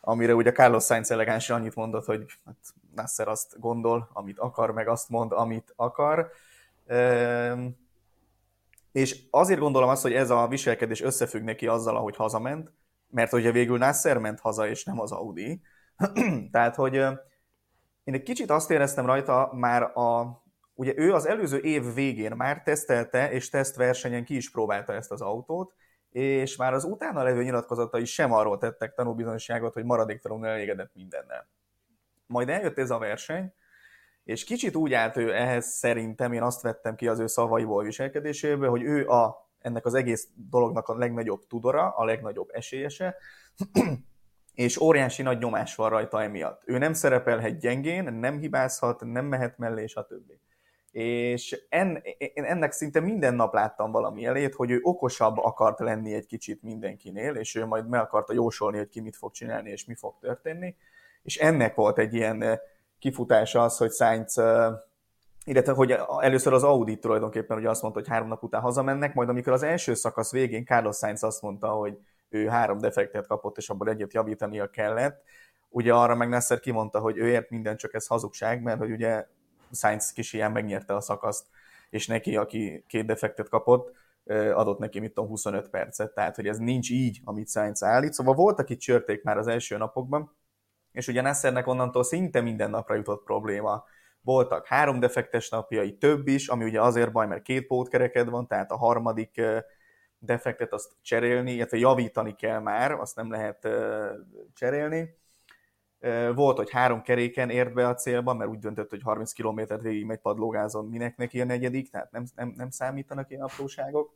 amire 0.00 0.34
ugye 0.34 0.52
Carlos 0.52 0.84
Sainz 0.84 1.10
elegáns 1.10 1.50
annyit 1.50 1.74
mondott, 1.74 2.04
hogy 2.04 2.24
hát 2.44 2.56
Nasser 2.94 3.28
azt 3.28 3.60
gondol, 3.60 4.08
amit 4.12 4.38
akar, 4.38 4.70
meg 4.70 4.88
azt 4.88 5.08
mond, 5.08 5.32
amit 5.32 5.72
akar. 5.76 6.30
És 8.92 9.22
azért 9.30 9.60
gondolom 9.60 9.88
azt, 9.88 10.02
hogy 10.02 10.12
ez 10.12 10.30
a 10.30 10.48
viselkedés 10.48 11.02
összefügg 11.02 11.42
neki 11.42 11.66
azzal, 11.66 11.96
ahogy 11.96 12.16
hazament, 12.16 12.72
mert 13.10 13.32
ugye 13.32 13.50
végül 13.50 13.78
Nasser 13.78 14.18
ment 14.18 14.40
haza, 14.40 14.68
és 14.68 14.84
nem 14.84 15.00
az 15.00 15.12
Audi. 15.12 15.60
Tehát, 16.52 16.74
hogy 16.74 17.04
én 18.06 18.14
egy 18.14 18.22
kicsit 18.22 18.50
azt 18.50 18.70
éreztem 18.70 19.06
rajta 19.06 19.50
már 19.52 19.82
a, 19.82 20.42
ugye 20.74 20.92
ő 20.96 21.12
az 21.12 21.26
előző 21.26 21.58
év 21.58 21.94
végén 21.94 22.32
már 22.36 22.62
tesztelte, 22.62 23.30
és 23.30 23.48
tesztversenyen 23.48 24.24
ki 24.24 24.36
is 24.36 24.50
próbálta 24.50 24.92
ezt 24.92 25.10
az 25.10 25.20
autót, 25.20 25.74
és 26.10 26.56
már 26.56 26.72
az 26.74 26.84
utána 26.84 27.22
levő 27.22 27.42
nyilatkozatai 27.42 28.04
sem 28.04 28.32
arról 28.32 28.58
tettek 28.58 28.94
tanúbizonyságot, 28.94 29.72
hogy 29.72 29.84
maradéktalanul 29.84 30.46
elégedett 30.46 30.90
mindennel. 30.94 31.48
Majd 32.26 32.48
eljött 32.48 32.78
ez 32.78 32.90
a 32.90 32.98
verseny, 32.98 33.52
és 34.24 34.44
kicsit 34.44 34.76
úgy 34.76 34.92
állt 34.92 35.16
ő 35.16 35.34
ehhez 35.34 35.66
szerintem, 35.66 36.32
én 36.32 36.42
azt 36.42 36.62
vettem 36.62 36.94
ki 36.94 37.08
az 37.08 37.18
ő 37.18 37.26
szavaiból 37.26 37.84
viselkedéséből, 37.84 38.70
hogy 38.70 38.82
ő 38.82 39.08
a, 39.08 39.50
ennek 39.58 39.86
az 39.86 39.94
egész 39.94 40.28
dolognak 40.34 40.88
a 40.88 40.96
legnagyobb 40.96 41.46
tudora, 41.46 41.88
a 41.88 42.04
legnagyobb 42.04 42.48
esélyese, 42.52 43.16
és 44.56 44.80
óriási 44.80 45.22
nagy 45.22 45.38
nyomás 45.38 45.74
van 45.74 45.88
rajta 45.88 46.22
emiatt. 46.22 46.62
Ő 46.64 46.78
nem 46.78 46.92
szerepelhet 46.92 47.58
gyengén, 47.58 48.04
nem 48.04 48.38
hibázhat, 48.38 49.04
nem 49.04 49.24
mehet 49.24 49.58
mellé, 49.58 49.86
stb. 49.86 50.32
És 50.90 51.64
en, 51.68 52.02
én 52.18 52.44
ennek 52.44 52.72
szinte 52.72 53.00
minden 53.00 53.34
nap 53.34 53.54
láttam 53.54 53.90
valami 53.90 54.24
elét, 54.24 54.54
hogy 54.54 54.70
ő 54.70 54.78
okosabb 54.82 55.36
akart 55.38 55.80
lenni 55.80 56.14
egy 56.14 56.26
kicsit 56.26 56.62
mindenkinél, 56.62 57.34
és 57.34 57.54
ő 57.54 57.66
majd 57.66 57.88
meg 57.88 58.00
akarta 58.00 58.32
jósolni, 58.32 58.76
hogy 58.76 58.88
ki 58.88 59.00
mit 59.00 59.16
fog 59.16 59.32
csinálni, 59.32 59.70
és 59.70 59.84
mi 59.84 59.94
fog 59.94 60.14
történni. 60.20 60.74
És 61.22 61.36
ennek 61.36 61.74
volt 61.74 61.98
egy 61.98 62.14
ilyen 62.14 62.42
eh, 62.42 62.58
kifutása 62.98 63.62
az, 63.62 63.76
hogy 63.76 63.92
Sainz 63.92 64.38
eh, 64.38 64.72
illetve 65.44 65.72
hogy 65.72 65.96
először 66.20 66.52
az 66.52 66.62
Audi 66.62 66.98
tulajdonképpen 66.98 67.56
ugye 67.56 67.68
azt 67.68 67.82
mondta, 67.82 68.00
hogy 68.00 68.08
három 68.08 68.28
nap 68.28 68.42
után 68.42 68.60
hazamennek, 68.60 69.14
majd 69.14 69.28
amikor 69.28 69.52
az 69.52 69.62
első 69.62 69.94
szakasz 69.94 70.32
végén 70.32 70.64
Carlos 70.64 70.96
Sainz 70.96 71.22
azt 71.22 71.42
mondta, 71.42 71.68
hogy 71.68 71.98
ő 72.36 72.48
három 72.48 72.78
defektet 72.78 73.26
kapott, 73.26 73.56
és 73.56 73.68
abból 73.68 73.88
egyet 73.88 74.12
javítania 74.12 74.70
kellett. 74.70 75.22
Ugye 75.68 75.94
arra 75.94 76.14
meg 76.14 76.28
Nasser 76.28 76.60
kimondta, 76.60 76.98
hogy 76.98 77.16
ő 77.16 77.28
ért 77.28 77.50
minden, 77.50 77.76
csak 77.76 77.94
ez 77.94 78.06
hazugság, 78.06 78.62
mert 78.62 78.78
hogy 78.78 78.90
ugye 78.90 79.26
Sainz 79.72 80.12
kis 80.12 80.32
ilyen 80.32 80.52
megnyerte 80.52 80.94
a 80.94 81.00
szakaszt, 81.00 81.46
és 81.90 82.06
neki, 82.06 82.36
aki 82.36 82.84
két 82.88 83.06
defektet 83.06 83.48
kapott, 83.48 83.96
adott 84.54 84.78
neki, 84.78 85.00
mit 85.00 85.12
tudom, 85.12 85.30
25 85.30 85.68
percet, 85.68 86.14
tehát 86.14 86.36
hogy 86.36 86.46
ez 86.46 86.58
nincs 86.58 86.90
így, 86.90 87.20
amit 87.24 87.48
Sainz 87.48 87.82
állít. 87.82 88.12
Szóval 88.12 88.34
voltak 88.34 88.70
itt 88.70 88.78
csörték 88.78 89.22
már 89.22 89.38
az 89.38 89.46
első 89.46 89.76
napokban, 89.76 90.36
és 90.92 91.08
ugye 91.08 91.20
Nassernek 91.20 91.66
onnantól 91.66 92.04
szinte 92.04 92.40
minden 92.40 92.70
napra 92.70 92.94
jutott 92.94 93.24
probléma. 93.24 93.84
Voltak 94.20 94.66
három 94.66 95.00
defektes 95.00 95.48
napjai, 95.48 95.96
több 95.96 96.26
is, 96.28 96.48
ami 96.48 96.64
ugye 96.64 96.80
azért 96.80 97.12
baj, 97.12 97.26
mert 97.26 97.42
két 97.42 97.66
pótkereked 97.66 98.28
van, 98.28 98.46
tehát 98.46 98.70
a 98.70 98.76
harmadik 98.76 99.40
defektet 100.26 100.72
azt 100.72 100.92
cserélni, 101.02 101.52
illetve 101.52 101.76
javítani 101.76 102.34
kell 102.34 102.58
már, 102.58 102.92
azt 102.92 103.16
nem 103.16 103.30
lehet 103.30 103.68
cserélni. 104.54 105.16
Volt, 106.34 106.56
hogy 106.56 106.70
három 106.70 107.02
keréken 107.02 107.50
ért 107.50 107.72
be 107.72 107.88
a 107.88 107.94
célba, 107.94 108.34
mert 108.34 108.50
úgy 108.50 108.58
döntött, 108.58 108.90
hogy 108.90 109.02
30 109.02 109.32
km-t 109.32 109.80
végig 109.80 110.04
megy 110.04 110.18
padlógázon, 110.18 110.88
minek 110.88 111.16
neki 111.16 111.40
a 111.40 111.44
negyedik, 111.44 111.90
tehát 111.90 112.10
nem, 112.10 112.24
nem, 112.34 112.52
nem 112.56 112.70
számítanak 112.70 113.30
ilyen 113.30 113.42
apróságok. 113.42 114.14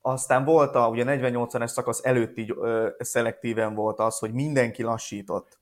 Aztán 0.00 0.44
volt 0.44 0.74
a, 0.74 0.88
ugye 0.88 1.04
48-es 1.06 1.66
szakasz 1.66 2.04
előtt 2.04 2.36
így 2.36 2.54
ö, 2.56 2.88
szelektíven 2.98 3.74
volt 3.74 3.98
az, 3.98 4.18
hogy 4.18 4.32
mindenki 4.32 4.82
lassított. 4.82 5.58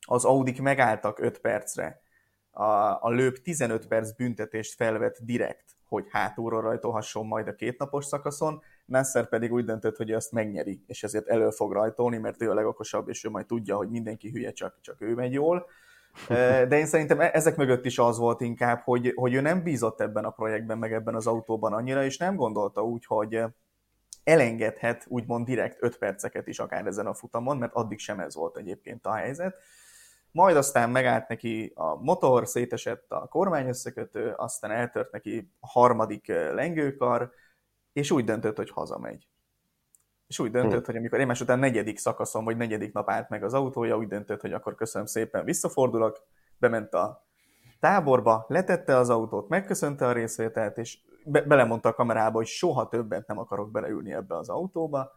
Az 0.00 0.24
Audik 0.24 0.62
megálltak 0.62 1.18
5 1.18 1.38
percre. 1.38 2.02
A, 2.50 2.64
a 3.00 3.10
lőp 3.10 3.42
15 3.42 3.86
perc 3.86 4.10
büntetést 4.10 4.74
felvett 4.74 5.18
direkt 5.20 5.76
hogy 5.94 6.06
hátulról 6.10 6.60
rajtolhasson 6.60 7.26
majd 7.26 7.48
a 7.48 7.54
kétnapos 7.54 8.04
szakaszon, 8.04 8.62
Nasser 8.86 9.28
pedig 9.28 9.52
úgy 9.52 9.64
döntött, 9.64 9.96
hogy 9.96 10.10
ezt 10.10 10.32
megnyeri, 10.32 10.84
és 10.86 11.02
ezért 11.02 11.28
elő 11.28 11.50
fog 11.50 11.72
rajtolni, 11.72 12.18
mert 12.18 12.42
ő 12.42 12.50
a 12.50 12.54
legokosabb, 12.54 13.08
és 13.08 13.24
ő 13.24 13.30
majd 13.30 13.46
tudja, 13.46 13.76
hogy 13.76 13.88
mindenki 13.88 14.30
hülye, 14.30 14.52
csak, 14.52 14.78
csak 14.80 15.00
ő 15.00 15.14
megy 15.14 15.32
jól. 15.32 15.66
De 16.68 16.78
én 16.78 16.86
szerintem 16.86 17.20
e- 17.20 17.30
ezek 17.32 17.56
mögött 17.56 17.84
is 17.84 17.98
az 17.98 18.18
volt 18.18 18.40
inkább, 18.40 18.80
hogy, 18.84 19.12
hogy 19.14 19.34
ő 19.34 19.40
nem 19.40 19.62
bízott 19.62 20.00
ebben 20.00 20.24
a 20.24 20.30
projektben, 20.30 20.78
meg 20.78 20.92
ebben 20.92 21.14
az 21.14 21.26
autóban 21.26 21.72
annyira, 21.72 22.04
és 22.04 22.16
nem 22.16 22.36
gondolta 22.36 22.84
úgy, 22.84 23.06
hogy 23.06 23.42
elengedhet 24.24 25.04
úgymond 25.08 25.46
direkt 25.46 25.76
5 25.80 25.98
perceket 25.98 26.46
is 26.46 26.58
akár 26.58 26.86
ezen 26.86 27.06
a 27.06 27.14
futamon, 27.14 27.56
mert 27.56 27.72
addig 27.74 27.98
sem 27.98 28.20
ez 28.20 28.34
volt 28.34 28.56
egyébként 28.56 29.06
a 29.06 29.14
helyzet 29.14 29.56
majd 30.34 30.56
aztán 30.56 30.90
megállt 30.90 31.28
neki 31.28 31.72
a 31.74 31.94
motor, 31.94 32.46
szétesett 32.46 33.12
a 33.12 33.26
kormány 33.26 33.68
összekötő, 33.68 34.32
aztán 34.36 34.70
eltört 34.70 35.12
neki 35.12 35.50
a 35.60 35.66
harmadik 35.66 36.26
lengőkar, 36.28 37.30
és 37.92 38.10
úgy 38.10 38.24
döntött, 38.24 38.56
hogy 38.56 38.70
hazamegy. 38.70 39.28
És 40.26 40.38
úgy 40.38 40.50
döntött, 40.50 40.80
hm. 40.80 40.86
hogy 40.86 40.96
amikor 40.96 41.20
egymás 41.20 41.40
után 41.40 41.58
negyedik 41.58 41.98
szakaszon, 41.98 42.44
vagy 42.44 42.56
negyedik 42.56 42.92
nap 42.92 43.10
állt 43.10 43.28
meg 43.28 43.44
az 43.44 43.54
autója, 43.54 43.96
úgy 43.96 44.08
döntött, 44.08 44.40
hogy 44.40 44.52
akkor 44.52 44.74
köszönöm 44.74 45.06
szépen, 45.06 45.44
visszafordulok, 45.44 46.26
bement 46.58 46.94
a 46.94 47.26
táborba, 47.80 48.44
letette 48.48 48.96
az 48.96 49.10
autót, 49.10 49.48
megköszönte 49.48 50.06
a 50.06 50.12
részvételt, 50.12 50.78
és 50.78 50.98
be- 51.24 51.42
belemondta 51.42 51.88
a 51.88 51.94
kamerába, 51.94 52.36
hogy 52.36 52.46
soha 52.46 52.88
többet 52.88 53.26
nem 53.26 53.38
akarok 53.38 53.70
beleülni 53.70 54.12
ebbe 54.12 54.36
az 54.36 54.48
autóba, 54.48 55.12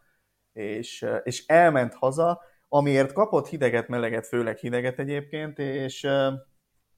és, 0.52 1.06
és 1.22 1.46
elment 1.46 1.94
haza, 1.94 2.40
amiért 2.68 3.12
kapott 3.12 3.48
hideget, 3.48 3.88
meleget, 3.88 4.26
főleg 4.26 4.56
hideget 4.56 4.98
egyébként, 4.98 5.58
és 5.58 6.06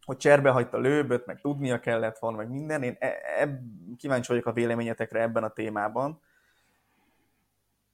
hogy 0.05 0.17
cserbe 0.17 0.51
hagyta 0.51 0.79
lőböt, 0.79 1.27
meg 1.27 1.41
tudnia 1.41 1.81
kellett 1.81 2.19
volna, 2.19 2.37
meg 2.37 2.51
minden. 2.51 2.83
Én 2.83 2.97
e, 2.99 3.07
e, 3.39 3.63
kíváncsi 3.97 4.29
vagyok 4.29 4.47
a 4.47 4.53
véleményetekre 4.53 5.21
ebben 5.21 5.45
a 5.45 5.53
témában. 5.53 6.21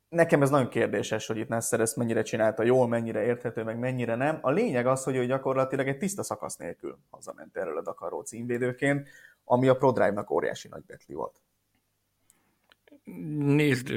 Nekem 0.09 0.42
ez 0.42 0.50
nagyon 0.50 0.68
kérdéses, 0.68 1.26
hogy 1.26 1.37
itt 1.37 1.49
Nasser 1.49 1.80
ezt 1.80 1.97
mennyire 1.97 2.23
csinálta 2.23 2.62
jól, 2.62 2.88
mennyire 2.88 3.25
érthető, 3.25 3.62
meg 3.62 3.78
mennyire 3.78 4.14
nem. 4.14 4.38
A 4.40 4.50
lényeg 4.50 4.87
az, 4.87 5.04
hogy 5.04 5.16
ő 5.16 5.26
gyakorlatilag 5.26 5.88
egy 5.88 5.99
tiszta 5.99 6.23
szakasz 6.23 6.56
nélkül 6.56 6.99
hazament 7.11 7.56
erről 7.56 7.78
a 7.78 7.83
Dakarról 7.83 8.25
címvédőként, 8.25 9.09
ami 9.45 9.68
a 9.68 9.76
ProDrive-nak 9.76 10.30
óriási 10.30 10.68
nagy 10.68 10.85
betli 10.87 11.14
volt. 11.14 11.40
Nézd, 13.38 13.88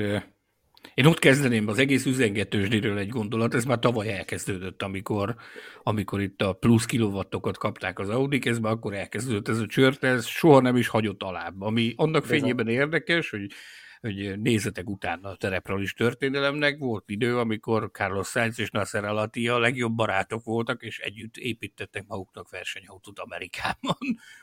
én 0.94 1.06
ott 1.06 1.20
kezdeném 1.20 1.68
az 1.68 1.78
egész 1.78 2.06
üzengetősdiről 2.06 2.98
egy 2.98 3.10
gondolat, 3.10 3.54
ez 3.54 3.66
már 3.66 3.80
tavaly 3.80 4.14
elkezdődött, 4.14 4.82
amikor, 4.82 5.36
amikor 5.84 6.22
itt 6.22 6.42
a 6.42 6.54
plusz 6.54 6.86
kilowattokat 6.86 7.58
kapták 7.58 8.00
az 8.00 8.10
Audi 8.10 8.40
ez 8.44 8.60
már 8.60 8.72
akkor 8.72 8.94
elkezdődött 8.94 9.48
ez 9.48 9.60
a 9.60 9.66
csört, 9.66 10.04
ez 10.04 10.26
soha 10.26 10.60
nem 10.60 10.76
is 10.76 10.88
hagyott 10.88 11.24
alább, 11.24 11.62
ami 11.62 11.94
annak 11.96 12.26
fényében 12.26 12.68
érdekes, 12.68 13.30
hogy 13.30 13.52
hogy 14.02 14.40
nézzetek 14.40 14.90
utána 14.90 15.30
a 15.30 15.36
terepralis 15.36 15.94
történelemnek. 15.94 16.78
Volt 16.78 17.10
idő, 17.10 17.38
amikor 17.38 17.90
Carlos 17.92 18.28
Sainz 18.28 18.60
és 18.60 18.70
Nasser 18.70 19.06
Alati 19.06 19.48
a 19.48 19.60
legjobb 19.60 19.96
barátok 19.96 20.44
voltak, 20.44 20.84
és 20.84 21.00
együtt 21.00 21.38
építettek 21.38 22.08
maguknak 22.08 22.50
versenyautót 22.50 23.20
Amerikában. 23.20 23.98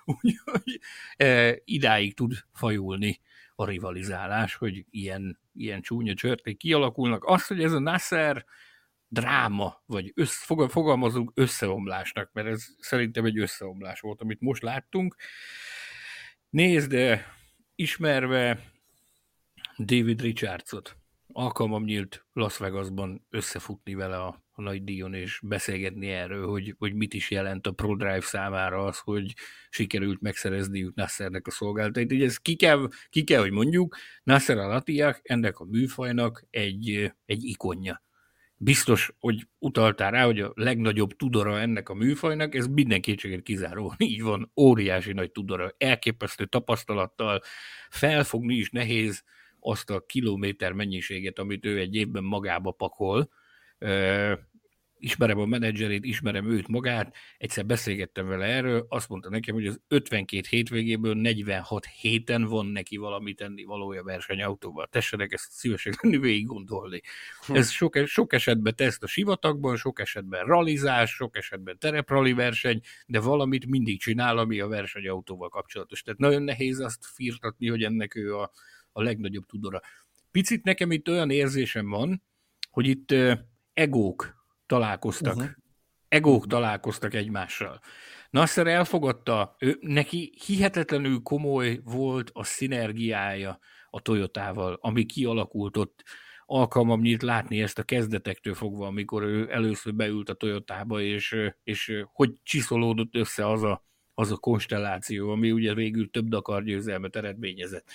Úgyhogy 0.20 0.80
e, 1.16 1.56
idáig 1.64 2.14
tud 2.14 2.32
fajulni 2.52 3.20
a 3.56 3.66
rivalizálás, 3.66 4.54
hogy 4.54 4.84
ilyen, 4.90 5.40
ilyen 5.54 5.82
csúnya 5.82 6.14
csörték 6.14 6.56
kialakulnak. 6.56 7.24
Azt, 7.24 7.46
hogy 7.46 7.62
ez 7.62 7.72
a 7.72 7.78
Nasser 7.78 8.44
dráma, 9.08 9.82
vagy 9.86 10.12
össz, 10.14 10.44
fogalmazunk 10.68 11.32
összeomlásnak, 11.34 12.30
mert 12.32 12.46
ez 12.46 12.66
szerintem 12.78 13.24
egy 13.24 13.38
összeomlás 13.38 14.00
volt, 14.00 14.20
amit 14.20 14.40
most 14.40 14.62
láttunk. 14.62 15.16
Nézd, 16.50 16.96
ismerve 17.74 18.58
David 19.78 20.20
Richardsot, 20.20 20.96
alkalmam 21.36 21.84
nyílt 21.84 22.26
Las 22.32 22.56
Vegasban 22.56 23.26
összefutni 23.30 23.94
vele 23.94 24.16
a, 24.16 24.44
a 24.50 24.62
nagy 24.62 24.84
díjon, 24.84 25.14
és 25.14 25.40
beszélgetni 25.42 26.08
erről, 26.08 26.48
hogy, 26.48 26.74
hogy 26.78 26.94
mit 26.94 27.14
is 27.14 27.30
jelent 27.30 27.66
a 27.66 27.72
ProDrive 27.72 28.20
számára 28.20 28.84
az, 28.84 28.98
hogy 28.98 29.34
sikerült 29.68 30.20
megszerezniük 30.20 30.94
Nassernek 30.94 31.46
a 31.46 31.50
szolgáltatait. 31.50 32.12
Ugye 32.12 32.24
ez 32.24 32.36
ki 32.36 32.56
kell, 32.56 32.88
ki 33.08 33.24
kell, 33.24 33.40
hogy 33.40 33.50
mondjuk, 33.50 33.96
Nasser 34.22 34.58
Alatiak 34.58 35.20
ennek 35.22 35.58
a 35.58 35.64
műfajnak 35.64 36.44
egy, 36.50 37.12
egy 37.26 37.44
ikonja. 37.44 38.04
Biztos, 38.58 39.12
hogy 39.18 39.48
utaltál 39.58 40.10
rá, 40.10 40.24
hogy 40.24 40.40
a 40.40 40.52
legnagyobb 40.54 41.16
tudora 41.16 41.60
ennek 41.60 41.88
a 41.88 41.94
műfajnak, 41.94 42.54
ez 42.54 42.66
minden 42.66 43.00
kétséget 43.00 43.42
kizáró. 43.42 43.94
Így 43.96 44.22
van, 44.22 44.52
óriási 44.56 45.12
nagy 45.12 45.30
tudora, 45.30 45.74
elképesztő 45.78 46.44
tapasztalattal, 46.46 47.42
felfogni 47.90 48.54
is 48.54 48.70
nehéz, 48.70 49.24
azt 49.66 49.90
a 49.90 50.04
kilométer 50.06 50.72
mennyiséget, 50.72 51.38
amit 51.38 51.64
ő 51.64 51.78
egy 51.78 51.94
évben 51.94 52.24
magába 52.24 52.70
pakol, 52.70 53.28
ismerem 54.98 55.38
a 55.38 55.46
menedzserét, 55.46 56.04
ismerem 56.04 56.50
őt 56.50 56.68
magát, 56.68 57.14
egyszer 57.38 57.66
beszélgettem 57.66 58.26
vele 58.26 58.44
erről, 58.44 58.86
azt 58.88 59.08
mondta 59.08 59.28
nekem, 59.30 59.54
hogy 59.54 59.66
az 59.66 59.80
52 59.88 60.46
hétvégéből 60.50 61.14
46 61.14 61.86
héten 61.86 62.44
van 62.44 62.66
neki 62.66 62.96
valami 62.96 63.34
tenni 63.34 63.64
valója 63.64 64.02
versenyautóval. 64.02 64.86
Tessenek 64.86 65.32
ezt 65.32 65.50
szívesen 65.50 65.94
lenni 66.02 66.18
végig 66.18 66.46
gondolni. 66.46 67.00
Ez 67.48 67.70
sok, 67.70 67.96
sok 68.06 68.32
esetben 68.32 68.76
teszt 68.76 69.02
a 69.02 69.06
sivatagban, 69.06 69.76
sok 69.76 70.00
esetben 70.00 70.44
ralizás, 70.44 71.10
sok 71.10 71.36
esetben 71.36 71.78
tereprali 71.78 72.32
verseny, 72.32 72.80
de 73.06 73.20
valamit 73.20 73.66
mindig 73.66 74.00
csinál, 74.00 74.38
ami 74.38 74.60
a 74.60 74.68
versenyautóval 74.68 75.48
kapcsolatos. 75.48 76.02
Tehát 76.02 76.20
nagyon 76.20 76.42
nehéz 76.42 76.80
azt 76.80 77.04
firtatni, 77.14 77.68
hogy 77.68 77.82
ennek 77.82 78.14
ő 78.14 78.36
a, 78.36 78.50
a 78.96 79.02
legnagyobb 79.02 79.46
tudora. 79.46 79.80
Picit 80.30 80.64
nekem 80.64 80.90
itt 80.90 81.08
olyan 81.08 81.30
érzésem 81.30 81.88
van, 81.88 82.22
hogy 82.70 82.86
itt 82.86 83.14
egók 83.72 84.34
találkoztak. 84.66 85.36
Uh-huh. 85.36 85.50
Egók 86.08 86.34
uh-huh. 86.34 86.50
találkoztak 86.50 87.14
egymással. 87.14 87.80
Nasser 88.30 88.66
elfogadta, 88.66 89.56
ő, 89.58 89.78
neki 89.80 90.32
hihetetlenül 90.46 91.20
komoly 91.22 91.80
volt 91.84 92.30
a 92.32 92.44
szinergiája 92.44 93.58
a 93.90 94.00
Toyotával, 94.00 94.78
ami 94.80 95.04
kialakult 95.04 95.76
ott. 95.76 96.04
Alkalmam 96.46 97.00
nyílt 97.00 97.22
látni 97.22 97.62
ezt 97.62 97.78
a 97.78 97.82
kezdetektől 97.82 98.54
fogva, 98.54 98.86
amikor 98.86 99.22
ő 99.22 99.52
először 99.52 99.94
beült 99.94 100.28
a 100.28 100.34
Toyotába, 100.34 101.00
és, 101.00 101.36
és 101.64 102.02
hogy 102.12 102.32
csiszolódott 102.42 103.14
össze 103.14 103.50
az 103.50 103.62
a, 103.62 103.84
az 104.14 104.30
a 104.30 104.36
konstelláció, 104.36 105.30
ami 105.30 105.52
ugye 105.52 105.74
végül 105.74 106.10
több 106.10 106.28
Dakar 106.28 106.62
győzelmet 106.62 107.16
eredményezett. 107.16 107.90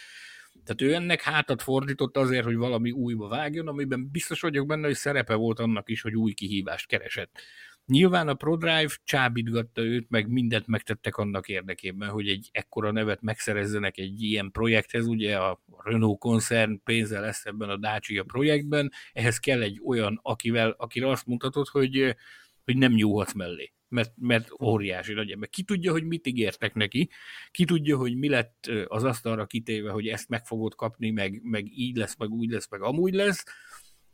Tehát 0.63 0.81
ő 0.81 0.93
ennek 0.93 1.21
hátat 1.21 1.61
fordított 1.61 2.17
azért, 2.17 2.43
hogy 2.43 2.55
valami 2.55 2.91
újba 2.91 3.27
vágjon, 3.27 3.67
amiben 3.67 4.09
biztos 4.11 4.41
vagyok 4.41 4.67
benne, 4.67 4.85
hogy 4.85 4.95
szerepe 4.95 5.35
volt 5.35 5.59
annak 5.59 5.89
is, 5.89 6.01
hogy 6.01 6.15
új 6.15 6.33
kihívást 6.33 6.87
keresett. 6.87 7.39
Nyilván 7.85 8.27
a 8.27 8.33
ProDrive 8.33 8.97
csábítgatta 9.03 9.81
őt, 9.81 10.09
meg 10.09 10.27
mindent 10.27 10.67
megtettek 10.67 11.17
annak 11.17 11.47
érdekében, 11.47 12.09
hogy 12.09 12.27
egy 12.27 12.49
ekkora 12.51 12.91
nevet 12.91 13.21
megszerezzenek 13.21 13.97
egy 13.97 14.21
ilyen 14.21 14.51
projekthez, 14.51 15.05
ugye 15.05 15.37
a 15.37 15.61
Renault 15.77 16.19
koncern 16.19 16.81
pénze 16.83 17.19
lesz 17.19 17.45
ebben 17.45 17.69
a 17.69 17.77
Dacia 17.77 18.23
projektben, 18.23 18.91
ehhez 19.13 19.37
kell 19.37 19.61
egy 19.61 19.81
olyan, 19.85 20.19
akivel, 20.23 20.75
akire 20.77 21.09
azt 21.09 21.25
mutatod, 21.25 21.67
hogy, 21.67 22.15
hogy 22.63 22.77
nem 22.77 22.93
nyúlhatsz 22.93 23.33
mellé 23.33 23.73
mert, 23.91 24.13
mert 24.15 24.49
óriási 24.61 25.13
nagy 25.13 25.31
ember. 25.31 25.49
Ki 25.49 25.63
tudja, 25.63 25.91
hogy 25.91 26.03
mit 26.03 26.27
ígértek 26.27 26.73
neki, 26.73 27.09
ki 27.51 27.65
tudja, 27.65 27.97
hogy 27.97 28.15
mi 28.15 28.29
lett 28.29 28.71
az 28.87 29.03
asztalra 29.03 29.45
kitéve, 29.45 29.91
hogy 29.91 30.07
ezt 30.07 30.29
meg 30.29 30.45
fogod 30.45 30.75
kapni, 30.75 31.09
meg, 31.09 31.41
meg 31.43 31.65
így 31.77 31.95
lesz, 31.95 32.17
meg 32.17 32.29
úgy 32.29 32.49
lesz, 32.49 32.69
meg 32.69 32.81
amúgy 32.81 33.13
lesz. 33.13 33.43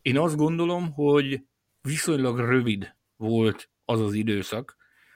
Én 0.01 0.17
azt 0.17 0.35
gondolom, 0.35 0.91
hogy 0.91 1.41
viszonylag 1.81 2.39
rövid 2.39 2.95
volt 3.15 3.69
az 3.85 4.01
az 4.01 4.13
időszak, 4.13 4.75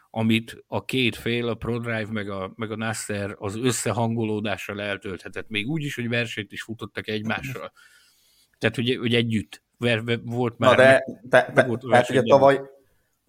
amit 0.10 0.63
a 0.68 0.86
két 0.86 1.15
fél, 1.15 1.48
a 1.48 1.56
ProDrive 1.56 2.12
meg 2.12 2.30
a, 2.30 2.53
meg 2.56 2.72
a 2.72 2.75
Nasser 2.75 3.36
az 3.39 3.56
összehangolódással 3.56 4.82
eltölthetett. 4.82 5.50
Még 5.50 5.68
úgy 5.68 5.84
is, 5.84 5.96
hogy 5.96 6.08
versenyt 6.08 6.51
is 6.51 6.62
futottak 6.62 7.08
egymással. 7.08 7.72
Tehát, 8.58 8.75
hogy, 8.75 8.96
hogy 8.96 9.15
együtt 9.15 9.63
volt 10.24 10.58
már... 10.58 10.70
Na 10.70 10.84
de, 10.84 11.03
te, 11.30 11.51
te, 11.53 11.63
volt 11.63 11.86
tehát 11.89 12.10
ugye 12.10 12.22
tavaly, 12.22 12.62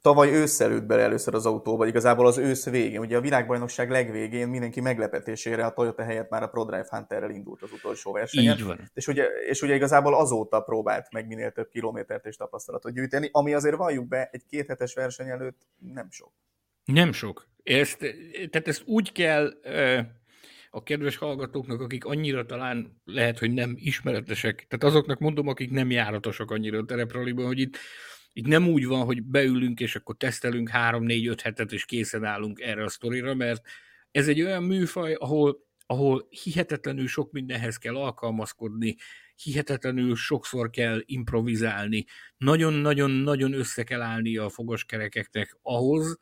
tavaly 0.02 0.30
ősszel 0.30 0.70
ült 0.70 0.86
bele 0.86 1.02
először 1.02 1.34
az 1.34 1.46
autóba, 1.46 1.86
igazából 1.86 2.26
az 2.26 2.38
ősz 2.38 2.68
végén. 2.68 3.00
Ugye 3.00 3.16
a 3.16 3.20
világbajnokság 3.20 3.90
legvégén 3.90 4.48
mindenki 4.48 4.80
meglepetésére 4.80 5.64
a 5.64 5.72
Toyota 5.72 6.02
helyett 6.02 6.30
már 6.30 6.42
a 6.42 6.46
ProDrive 6.46 6.86
Hunterrel 6.90 7.30
indult 7.30 7.62
az 7.62 7.72
utolsó 7.72 8.12
versenyen. 8.12 8.56
Így 8.56 8.64
van. 8.64 8.90
És 8.94 9.06
ugye, 9.06 9.24
és 9.24 9.62
ugye 9.62 9.74
igazából 9.74 10.14
azóta 10.14 10.60
próbált 10.60 11.12
meg 11.12 11.26
minél 11.26 11.52
több 11.52 11.68
kilométert 11.68 12.26
és 12.26 12.36
tapasztalatot 12.36 12.92
gyűjteni, 12.92 13.28
ami 13.32 13.54
azért 13.54 13.76
valljuk 13.76 14.08
be, 14.08 14.28
egy 14.32 14.46
kéthetes 14.46 14.94
verseny 14.94 15.28
előtt 15.28 15.60
nem 15.92 16.10
sok. 16.10 16.32
Nem 16.84 17.12
sok. 17.12 17.48
Ezt, 17.62 17.98
tehát 18.50 18.68
ezt 18.68 18.82
úgy 18.86 19.12
kell 19.12 19.52
a 20.70 20.82
kedves 20.82 21.16
hallgatóknak, 21.16 21.80
akik 21.80 22.04
annyira 22.04 22.46
talán 22.46 23.00
lehet, 23.04 23.38
hogy 23.38 23.52
nem 23.52 23.74
ismeretesek, 23.76 24.66
tehát 24.68 24.84
azoknak 24.84 25.18
mondom, 25.18 25.48
akik 25.48 25.70
nem 25.70 25.90
járatosak 25.90 26.50
annyira 26.50 26.78
a 26.78 26.84
terepraliban, 26.84 27.46
hogy 27.46 27.58
itt 27.58 27.76
itt 28.32 28.46
nem 28.46 28.68
úgy 28.68 28.86
van, 28.86 29.04
hogy 29.04 29.22
beülünk, 29.22 29.80
és 29.80 29.96
akkor 29.96 30.16
tesztelünk 30.16 30.68
három-négy-öt 30.68 31.40
hetet, 31.40 31.72
és 31.72 31.84
készen 31.84 32.24
állunk 32.24 32.60
erre 32.60 32.84
a 32.84 32.88
sztorira, 32.88 33.34
mert 33.34 33.66
ez 34.10 34.28
egy 34.28 34.42
olyan 34.42 34.62
műfaj, 34.62 35.12
ahol, 35.12 35.66
ahol 35.86 36.26
hihetetlenül 36.42 37.06
sok 37.06 37.32
mindenhez 37.32 37.76
kell 37.76 37.96
alkalmazkodni, 37.96 38.96
hihetetlenül 39.42 40.16
sokszor 40.16 40.70
kell 40.70 41.02
improvizálni, 41.04 42.04
nagyon-nagyon-nagyon 42.36 43.52
össze 43.52 43.84
kell 43.84 44.00
állni 44.00 44.36
a 44.36 44.48
fogaskerekeknek 44.48 45.58
ahhoz, 45.62 46.18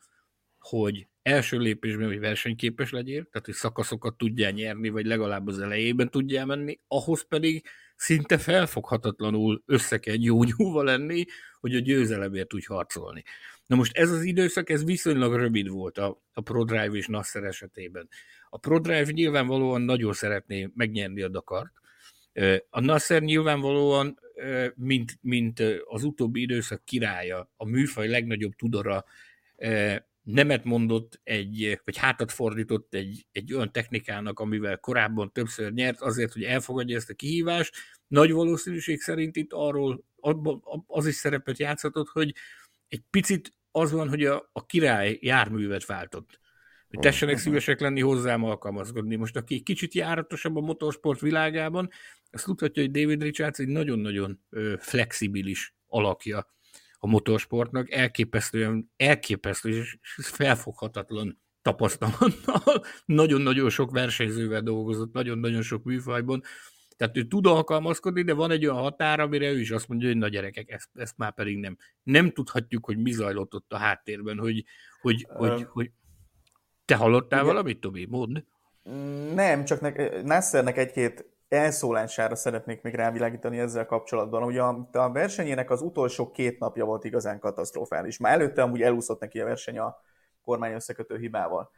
hogy 0.58 1.08
első 1.22 1.58
lépésben, 1.58 2.06
hogy 2.06 2.18
versenyképes 2.18 2.90
legyél, 2.90 3.24
tehát 3.24 3.46
hogy 3.46 3.54
szakaszokat 3.54 4.16
tudjál 4.16 4.50
nyerni, 4.50 4.88
vagy 4.88 5.06
legalább 5.06 5.46
az 5.46 5.58
elejében 5.58 6.10
tudjál 6.10 6.46
menni, 6.46 6.80
ahhoz 6.88 7.26
pedig 7.28 7.66
szinte 7.96 8.38
felfoghatatlanul 8.38 9.62
össze 9.66 9.98
kell 9.98 10.16
gyógyulva 10.16 10.82
lenni, 10.82 11.24
hogy 11.60 11.74
a 11.74 11.80
győzelemért 11.80 12.48
tudj 12.48 12.66
harcolni. 12.66 13.22
Na 13.66 13.76
most 13.76 13.96
ez 13.96 14.10
az 14.10 14.22
időszak, 14.22 14.70
ez 14.70 14.84
viszonylag 14.84 15.34
rövid 15.34 15.68
volt 15.68 15.98
a, 15.98 16.22
a 16.32 16.40
ProDrive 16.40 16.96
és 16.96 17.06
Nasser 17.06 17.44
esetében. 17.44 18.08
A 18.48 18.58
ProDrive 18.58 19.10
nyilvánvalóan 19.10 19.82
nagyon 19.82 20.12
szeretné 20.12 20.70
megnyerni 20.74 21.22
a 21.22 21.28
Dakart, 21.28 21.72
a 22.70 22.80
Nasser 22.80 23.22
nyilvánvalóan, 23.22 24.18
mint, 24.74 25.18
mint 25.20 25.62
az 25.84 26.04
utóbbi 26.04 26.40
időszak 26.40 26.84
királya, 26.84 27.50
a 27.56 27.64
műfaj 27.64 28.08
legnagyobb 28.08 28.52
tudora, 28.52 29.04
nemet 30.22 30.64
mondott 30.64 31.20
egy, 31.22 31.80
vagy 31.84 31.96
hátat 31.96 32.32
fordított 32.32 32.94
egy, 32.94 33.26
egy 33.32 33.54
olyan 33.54 33.72
technikának, 33.72 34.40
amivel 34.40 34.78
korábban 34.78 35.32
többször 35.32 35.72
nyert, 35.72 36.00
azért, 36.00 36.32
hogy 36.32 36.42
elfogadja 36.42 36.96
ezt 36.96 37.10
a 37.10 37.14
kihívást. 37.14 37.74
Nagy 38.06 38.32
valószínűség 38.32 39.00
szerint 39.00 39.36
itt 39.36 39.52
arról 39.52 40.04
az 40.86 41.06
is 41.06 41.14
szerepet 41.14 41.58
játszhatott, 41.58 42.08
hogy 42.08 42.34
egy 42.88 43.02
picit 43.10 43.54
az 43.70 43.92
van, 43.92 44.08
hogy 44.08 44.24
a, 44.24 44.50
a 44.52 44.66
király 44.66 45.18
járművet 45.20 45.86
váltott. 45.86 46.40
Hogy 46.88 46.98
tessenek 46.98 47.38
szívesek 47.38 47.80
lenni 47.80 48.00
hozzám 48.00 48.44
alkalmazkodni. 48.44 49.16
Most 49.16 49.36
aki 49.36 49.60
kicsit 49.60 49.94
járatosabb 49.94 50.56
a 50.56 50.60
motorsport 50.60 51.20
világában, 51.20 51.90
azt 52.30 52.44
tudhatja, 52.44 52.82
hogy 52.82 52.90
David 52.90 53.22
Richards 53.22 53.58
egy 53.58 53.68
nagyon-nagyon 53.68 54.40
flexibilis 54.78 55.74
alakja 55.86 56.46
a 56.98 57.06
motorsportnak, 57.06 57.90
elképesztően, 57.90 58.90
elképesztő 58.96 59.70
és 59.70 59.98
felfoghatatlan 60.16 61.40
tapasztalattal, 61.62 62.84
nagyon-nagyon 63.04 63.70
sok 63.70 63.90
versenyzővel 63.90 64.60
dolgozott, 64.60 65.12
nagyon-nagyon 65.12 65.62
sok 65.62 65.84
műfajban, 65.84 66.42
tehát 67.00 67.16
ő 67.16 67.26
tud 67.26 67.46
alkalmazkodni, 67.46 68.22
de 68.22 68.34
van 68.34 68.50
egy 68.50 68.66
olyan 68.66 68.80
határ, 68.80 69.20
amire 69.20 69.50
ő 69.50 69.60
is 69.60 69.70
azt 69.70 69.88
mondja, 69.88 70.08
hogy 70.08 70.16
na 70.16 70.28
gyerekek, 70.28 70.70
ezt, 70.70 70.88
ezt 70.94 71.16
már 71.16 71.34
pedig 71.34 71.58
nem. 71.58 71.76
Nem 72.02 72.30
tudhatjuk, 72.30 72.84
hogy 72.84 72.98
mi 72.98 73.10
zajlott 73.10 73.54
ott 73.54 73.72
a 73.72 73.76
háttérben, 73.76 74.38
hogy, 74.38 74.64
hogy, 75.00 75.26
uh, 75.28 75.36
hogy, 75.36 75.66
hogy 75.70 75.90
te 76.84 76.94
hallottál 76.94 77.42
ugye, 77.42 77.50
valamit, 77.50 77.80
Tobi? 77.80 78.06
Mondd. 78.06 78.38
Nem, 79.34 79.64
csak 79.64 79.80
ne, 79.80 80.22
Nassernek 80.22 80.76
egy-két 80.76 81.30
elszólására 81.48 82.34
szeretnék 82.34 82.82
még 82.82 82.94
rávilágítani 82.94 83.58
ezzel 83.58 83.86
kapcsolatban. 83.86 84.42
Ugye 84.42 84.62
a, 84.62 84.88
a 84.92 85.12
versenyének 85.12 85.70
az 85.70 85.82
utolsó 85.82 86.30
két 86.30 86.58
napja 86.58 86.84
volt 86.84 87.04
igazán 87.04 87.38
katasztrofális. 87.38 88.18
Már 88.18 88.32
előtte 88.32 88.62
amúgy 88.62 88.82
elúszott 88.82 89.20
neki 89.20 89.40
a 89.40 89.44
verseny 89.44 89.78
a 89.78 89.96
kormány 90.42 90.72
összekötő 90.72 91.18
hibával. 91.18 91.70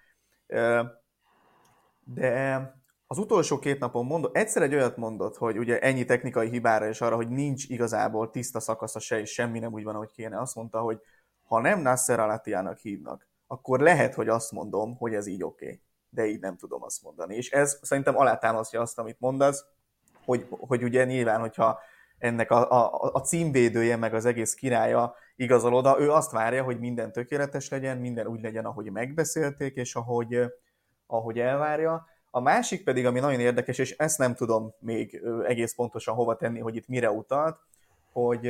De 2.04 2.81
az 3.12 3.18
utolsó 3.18 3.58
két 3.58 3.78
napon 3.78 4.06
mondott, 4.06 4.36
egyszer 4.36 4.62
egy 4.62 4.74
olyat 4.74 4.96
mondott, 4.96 5.36
hogy 5.36 5.58
ugye 5.58 5.78
ennyi 5.78 6.04
technikai 6.04 6.48
hibára 6.48 6.88
és 6.88 7.00
arra, 7.00 7.16
hogy 7.16 7.28
nincs 7.28 7.68
igazából 7.68 8.30
tiszta 8.30 8.60
szakasza 8.60 8.98
se, 8.98 9.20
és 9.20 9.30
semmi 9.30 9.58
nem 9.58 9.72
úgy 9.72 9.84
van, 9.84 9.94
ahogy 9.94 10.12
kéne. 10.12 10.40
Azt 10.40 10.54
mondta, 10.54 10.80
hogy 10.80 11.00
ha 11.42 11.60
nem 11.60 11.80
Nasser 11.80 12.20
Alatiának 12.20 12.78
hívnak, 12.78 13.28
akkor 13.46 13.80
lehet, 13.80 14.14
hogy 14.14 14.28
azt 14.28 14.52
mondom, 14.52 14.96
hogy 14.96 15.14
ez 15.14 15.26
így 15.26 15.42
oké. 15.42 15.64
Okay 15.64 15.82
de 16.14 16.26
így 16.26 16.40
nem 16.40 16.56
tudom 16.56 16.82
azt 16.82 17.02
mondani. 17.02 17.36
És 17.36 17.50
ez 17.50 17.78
szerintem 17.82 18.18
alátámasztja 18.18 18.80
azt, 18.80 18.98
amit 18.98 19.20
mondasz, 19.20 19.64
hogy, 20.24 20.46
hogy 20.50 20.82
ugye 20.82 21.04
nyilván, 21.04 21.40
hogyha 21.40 21.80
ennek 22.18 22.50
a, 22.50 22.70
a, 22.70 23.10
a 23.12 23.20
címvédője, 23.20 23.96
meg 23.96 24.14
az 24.14 24.24
egész 24.24 24.54
királya 24.54 25.14
igazol 25.36 25.74
oda, 25.74 26.00
ő 26.00 26.10
azt 26.10 26.30
várja, 26.30 26.62
hogy 26.62 26.78
minden 26.78 27.12
tökéletes 27.12 27.68
legyen, 27.68 27.98
minden 27.98 28.26
úgy 28.26 28.40
legyen, 28.40 28.64
ahogy 28.64 28.90
megbeszélték, 28.90 29.74
és 29.74 29.94
ahogy, 29.94 30.40
ahogy 31.06 31.38
elvárja. 31.38 32.06
A 32.34 32.40
másik 32.40 32.84
pedig, 32.84 33.06
ami 33.06 33.20
nagyon 33.20 33.40
érdekes, 33.40 33.78
és 33.78 33.90
ezt 33.90 34.18
nem 34.18 34.34
tudom 34.34 34.74
még 34.78 35.22
egész 35.46 35.74
pontosan 35.74 36.14
hova 36.14 36.36
tenni, 36.36 36.60
hogy 36.60 36.76
itt 36.76 36.88
mire 36.88 37.10
utalt, 37.10 37.58
hogy 38.12 38.46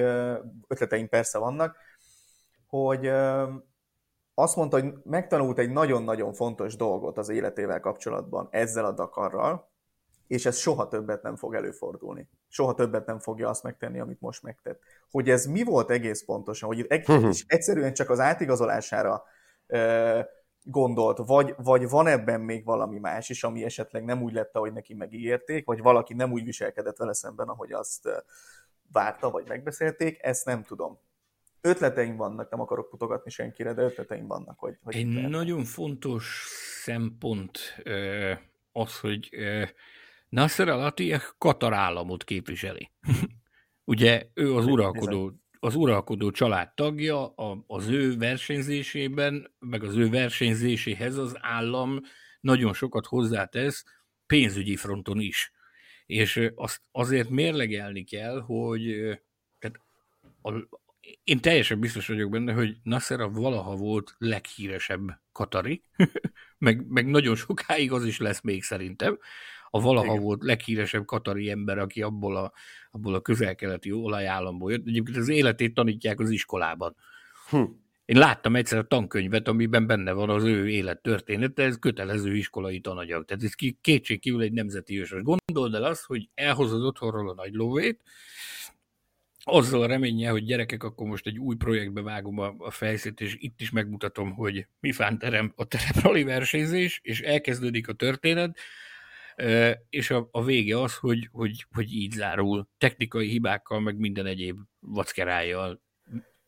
ötleteink 0.68 1.08
persze 1.08 1.38
vannak, 1.38 1.76
hogy 2.66 3.06
azt 4.34 4.56
mondta, 4.56 4.80
hogy 4.80 4.92
megtanult 5.04 5.58
egy 5.58 5.70
nagyon-nagyon 5.70 6.32
fontos 6.32 6.76
dolgot 6.76 7.18
az 7.18 7.28
életével 7.28 7.80
kapcsolatban 7.80 8.48
ezzel 8.50 8.84
a 8.84 8.92
Dakarral, 8.92 9.70
és 10.26 10.46
ez 10.46 10.56
soha 10.56 10.88
többet 10.88 11.22
nem 11.22 11.36
fog 11.36 11.54
előfordulni. 11.54 12.28
Soha 12.48 12.74
többet 12.74 13.06
nem 13.06 13.18
fogja 13.18 13.48
azt 13.48 13.62
megtenni, 13.62 14.00
amit 14.00 14.20
most 14.20 14.42
megtett. 14.42 14.80
Hogy 15.10 15.30
ez 15.30 15.46
mi 15.46 15.62
volt 15.62 15.90
egész 15.90 16.24
pontosan, 16.24 16.68
hogy 16.68 16.86
egyszerűen 17.46 17.94
csak 17.94 18.10
az 18.10 18.20
átigazolására 18.20 19.24
gondolt, 20.62 21.18
vagy, 21.18 21.54
vagy 21.56 21.88
van 21.88 22.06
ebben 22.06 22.40
még 22.40 22.64
valami 22.64 22.98
más 22.98 23.28
is, 23.28 23.44
ami 23.44 23.64
esetleg 23.64 24.04
nem 24.04 24.22
úgy 24.22 24.32
lett, 24.32 24.56
ahogy 24.56 24.72
neki 24.72 24.94
megígérték, 24.94 25.66
vagy 25.66 25.80
valaki 25.80 26.14
nem 26.14 26.32
úgy 26.32 26.44
viselkedett 26.44 26.96
vele 26.96 27.12
szemben, 27.12 27.48
ahogy 27.48 27.72
azt 27.72 28.08
várta, 28.92 29.30
vagy 29.30 29.48
megbeszélték, 29.48 30.18
ezt 30.22 30.44
nem 30.44 30.62
tudom. 30.62 30.98
Ötleteim 31.60 32.16
vannak, 32.16 32.50
nem 32.50 32.60
akarok 32.60 32.90
putogatni 32.90 33.30
senkire, 33.30 33.72
de 33.72 33.82
ötleteim 33.82 34.26
vannak. 34.26 34.58
Hogy, 34.58 34.78
hogy 34.82 34.96
Egy 34.96 35.28
nagyon 35.28 35.64
fontos 35.64 36.44
szempont 36.82 37.82
az, 38.72 39.00
hogy 39.00 39.28
Nasser 40.28 40.68
al 40.68 40.94
Katar 41.38 41.72
államot 41.72 42.24
képviseli. 42.24 42.90
Ugye 43.84 44.26
ő 44.34 44.54
az 44.54 44.66
uralkodó 44.66 45.41
az 45.64 45.74
uralkodó 45.74 46.30
család 46.30 46.74
tagja, 46.74 47.34
az 47.66 47.88
ő 47.88 48.16
versenyzésében, 48.16 49.54
meg 49.58 49.82
az 49.82 49.96
ő 49.96 50.08
versenyzéséhez 50.08 51.16
az 51.16 51.36
állam 51.40 52.00
nagyon 52.40 52.72
sokat 52.72 53.06
hozzátesz 53.06 53.84
pénzügyi 54.26 54.76
fronton 54.76 55.20
is. 55.20 55.52
És 56.06 56.50
azt 56.54 56.80
azért 56.92 57.28
mérlegelni 57.28 58.04
kell, 58.04 58.40
hogy 58.40 58.82
tehát 59.58 59.80
a, 60.42 60.78
én 61.24 61.40
teljesen 61.40 61.80
biztos 61.80 62.06
vagyok 62.06 62.30
benne, 62.30 62.52
hogy 62.52 62.76
Nasser 62.82 63.20
a 63.20 63.30
valaha 63.30 63.76
volt 63.76 64.14
leghíresebb 64.18 65.20
katari, 65.32 65.84
meg, 66.58 66.86
meg 66.86 67.06
nagyon 67.06 67.36
sokáig 67.36 67.92
az 67.92 68.04
is 68.04 68.18
lesz 68.18 68.40
még 68.40 68.62
szerintem, 68.62 69.18
a 69.74 69.80
valaha 69.80 70.12
Igen. 70.12 70.22
volt 70.22 70.42
leghíresebb 70.42 71.04
katari 71.04 71.50
ember, 71.50 71.78
aki 71.78 72.02
abból 72.02 72.36
a, 72.36 72.52
abból 72.90 73.14
a 73.14 73.20
közel-keleti 73.20 73.92
olajállamból 73.92 74.70
jött. 74.70 74.86
Egyébként 74.86 75.16
az 75.16 75.28
életét 75.28 75.74
tanítják 75.74 76.20
az 76.20 76.30
iskolában. 76.30 76.96
Hm. 77.48 77.62
Én 78.04 78.18
láttam 78.18 78.56
egyszer 78.56 78.78
a 78.78 78.86
tankönyvet, 78.86 79.48
amiben 79.48 79.86
benne 79.86 80.12
van 80.12 80.30
az 80.30 80.44
ő 80.44 80.68
élettörténete, 80.68 81.62
ez 81.62 81.78
kötelező 81.78 82.36
iskolai 82.36 82.80
tananyag. 82.80 83.24
Tehát 83.24 83.42
ez 83.42 83.74
kétség 83.80 84.20
kívül 84.20 84.42
egy 84.42 84.52
nemzeti 84.52 85.00
ősös. 85.00 85.22
Gondold 85.22 85.74
el 85.74 85.84
azt, 85.84 86.04
hogy 86.04 86.28
elhozod 86.34 86.82
otthonról 86.82 87.30
a 87.30 87.34
nagy 87.34 87.52
lóvét, 87.52 88.00
azzal 89.44 89.82
a 89.82 89.86
reménye, 89.86 90.30
hogy 90.30 90.44
gyerekek, 90.44 90.82
akkor 90.82 91.06
most 91.06 91.26
egy 91.26 91.38
új 91.38 91.56
projektbe 91.56 92.02
vágom 92.02 92.38
a, 92.38 92.54
a 92.58 92.70
fejszét, 92.70 93.20
és 93.20 93.36
itt 93.38 93.60
is 93.60 93.70
megmutatom, 93.70 94.32
hogy 94.32 94.66
mi 94.80 94.92
terem 95.18 95.52
a 95.56 95.64
tereprali 95.64 96.22
versenyzés, 96.22 97.00
és 97.02 97.20
elkezdődik 97.20 97.88
a 97.88 97.92
történet, 97.92 98.58
és 99.88 100.10
a, 100.10 100.28
a 100.30 100.44
vége 100.44 100.80
az, 100.80 100.96
hogy, 100.96 101.28
hogy, 101.32 101.66
hogy 101.74 101.92
így 101.92 102.12
zárul, 102.12 102.68
technikai 102.78 103.28
hibákkal, 103.28 103.80
meg 103.80 103.96
minden 103.96 104.26
egyéb 104.26 104.58
vackerájjal, 104.78 105.82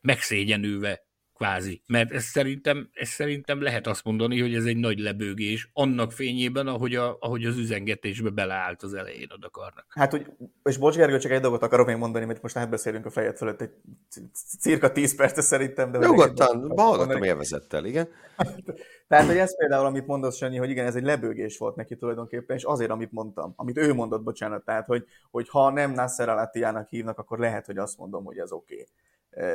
megszégyenülve 0.01 1.05
kvázi. 1.35 1.81
Mert 1.87 2.11
ez 2.11 2.23
szerintem, 2.23 2.89
ez 2.93 3.07
szerintem 3.07 3.61
lehet 3.61 3.87
azt 3.87 4.03
mondani, 4.03 4.41
hogy 4.41 4.55
ez 4.55 4.65
egy 4.65 4.77
nagy 4.77 4.99
lebőgés 4.99 5.69
annak 5.73 6.11
fényében, 6.11 6.67
ahogy, 6.67 6.95
a, 6.95 7.17
ahogy 7.19 7.45
az 7.45 7.57
üzengetésbe 7.57 8.29
beleállt 8.29 8.83
az 8.83 8.93
elején 8.93 9.27
a 9.29 9.37
Dakarnak. 9.37 9.85
Hát, 9.89 10.11
hogy, 10.11 10.31
és 10.63 10.77
bocs 10.77 10.95
Gergő, 10.95 11.17
csak 11.17 11.31
egy 11.31 11.41
dolgot 11.41 11.63
akarok 11.63 11.85
még 11.87 11.95
mondani, 11.95 12.25
mert 12.25 12.41
most 12.41 12.57
átbeszélünk 12.57 13.05
a 13.05 13.09
fejed 13.09 13.37
fölött 13.37 13.61
egy 13.61 13.71
cirka 14.59 14.91
10 14.91 15.15
percet 15.15 15.43
szerintem. 15.43 15.91
De 15.91 15.97
Nyugodtan, 15.97 16.71
hallgatom 16.75 17.23
élvezettel, 17.23 17.85
igen. 17.85 18.07
Tehát, 19.07 19.25
hogy 19.25 19.37
ez 19.37 19.57
például, 19.57 19.85
amit 19.85 20.07
mondasz, 20.07 20.37
Sanyi, 20.37 20.57
hogy 20.57 20.69
igen, 20.69 20.85
ez 20.85 20.95
egy 20.95 21.03
lebőgés 21.03 21.57
volt 21.57 21.75
neki 21.75 21.95
tulajdonképpen, 21.95 22.55
és 22.55 22.63
azért, 22.63 22.89
amit 22.91 23.11
mondtam, 23.11 23.53
amit 23.55 23.77
ő 23.77 23.93
mondott, 23.93 24.23
bocsánat, 24.23 24.65
tehát, 24.65 24.85
hogy, 24.85 25.05
hogy 25.31 25.49
ha 25.49 25.71
nem 25.71 25.91
Nasser 25.91 26.29
Alatiának 26.29 26.89
hívnak, 26.89 27.19
akkor 27.19 27.39
lehet, 27.39 27.65
hogy 27.65 27.77
azt 27.77 27.97
mondom, 27.97 28.23
hogy 28.23 28.37
ez 28.37 28.51
oké. 28.51 28.73
Okay 28.73 28.87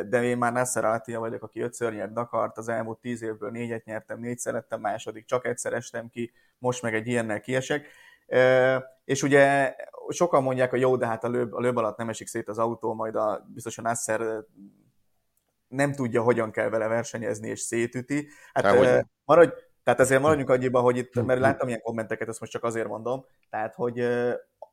de 0.08 0.22
én 0.22 0.38
már 0.38 0.52
Nasser 0.52 0.84
Alatia 0.84 1.18
vagyok, 1.18 1.42
aki 1.42 1.60
ötször 1.60 1.92
nyert 1.92 2.12
Dakart, 2.12 2.58
az 2.58 2.68
elmúlt 2.68 2.98
tíz 2.98 3.22
évből 3.22 3.50
négyet 3.50 3.84
nyertem, 3.84 4.20
négyszer 4.20 4.52
lettem 4.52 4.80
második, 4.80 5.24
csak 5.24 5.46
egyszer 5.46 5.72
estem 5.72 6.08
ki, 6.08 6.32
most 6.58 6.82
meg 6.82 6.94
egy 6.94 7.06
ilyennel 7.06 7.40
kiesek. 7.40 7.86
És 9.04 9.22
ugye 9.22 9.74
sokan 10.08 10.42
mondják, 10.42 10.70
hogy 10.70 10.80
jó, 10.80 10.96
de 10.96 11.06
hát 11.06 11.24
a 11.24 11.28
löb, 11.28 11.54
a 11.54 11.60
löb 11.60 11.76
alatt 11.76 11.96
nem 11.96 12.08
esik 12.08 12.26
szét 12.26 12.48
az 12.48 12.58
autó, 12.58 12.94
majd 12.94 13.14
a, 13.14 13.46
biztos 13.54 13.78
a 13.78 13.82
Nasser 13.82 14.44
nem 15.68 15.92
tudja, 15.92 16.22
hogyan 16.22 16.50
kell 16.50 16.68
vele 16.68 16.86
versenyezni, 16.86 17.48
és 17.48 17.60
szétüti. 17.60 18.28
Hát 18.52 18.64
Há, 18.64 19.04
maradj, 19.24 19.52
tehát 19.82 20.00
ezért 20.00 20.20
maradjunk 20.20 20.50
annyiban, 20.50 20.82
hogy 20.82 20.96
itt, 20.96 21.24
mert 21.24 21.40
láttam 21.40 21.68
ilyen 21.68 21.80
kommenteket, 21.80 22.28
ezt 22.28 22.40
most 22.40 22.52
csak 22.52 22.64
azért 22.64 22.88
mondom, 22.88 23.24
tehát, 23.50 23.74
hogy 23.74 23.98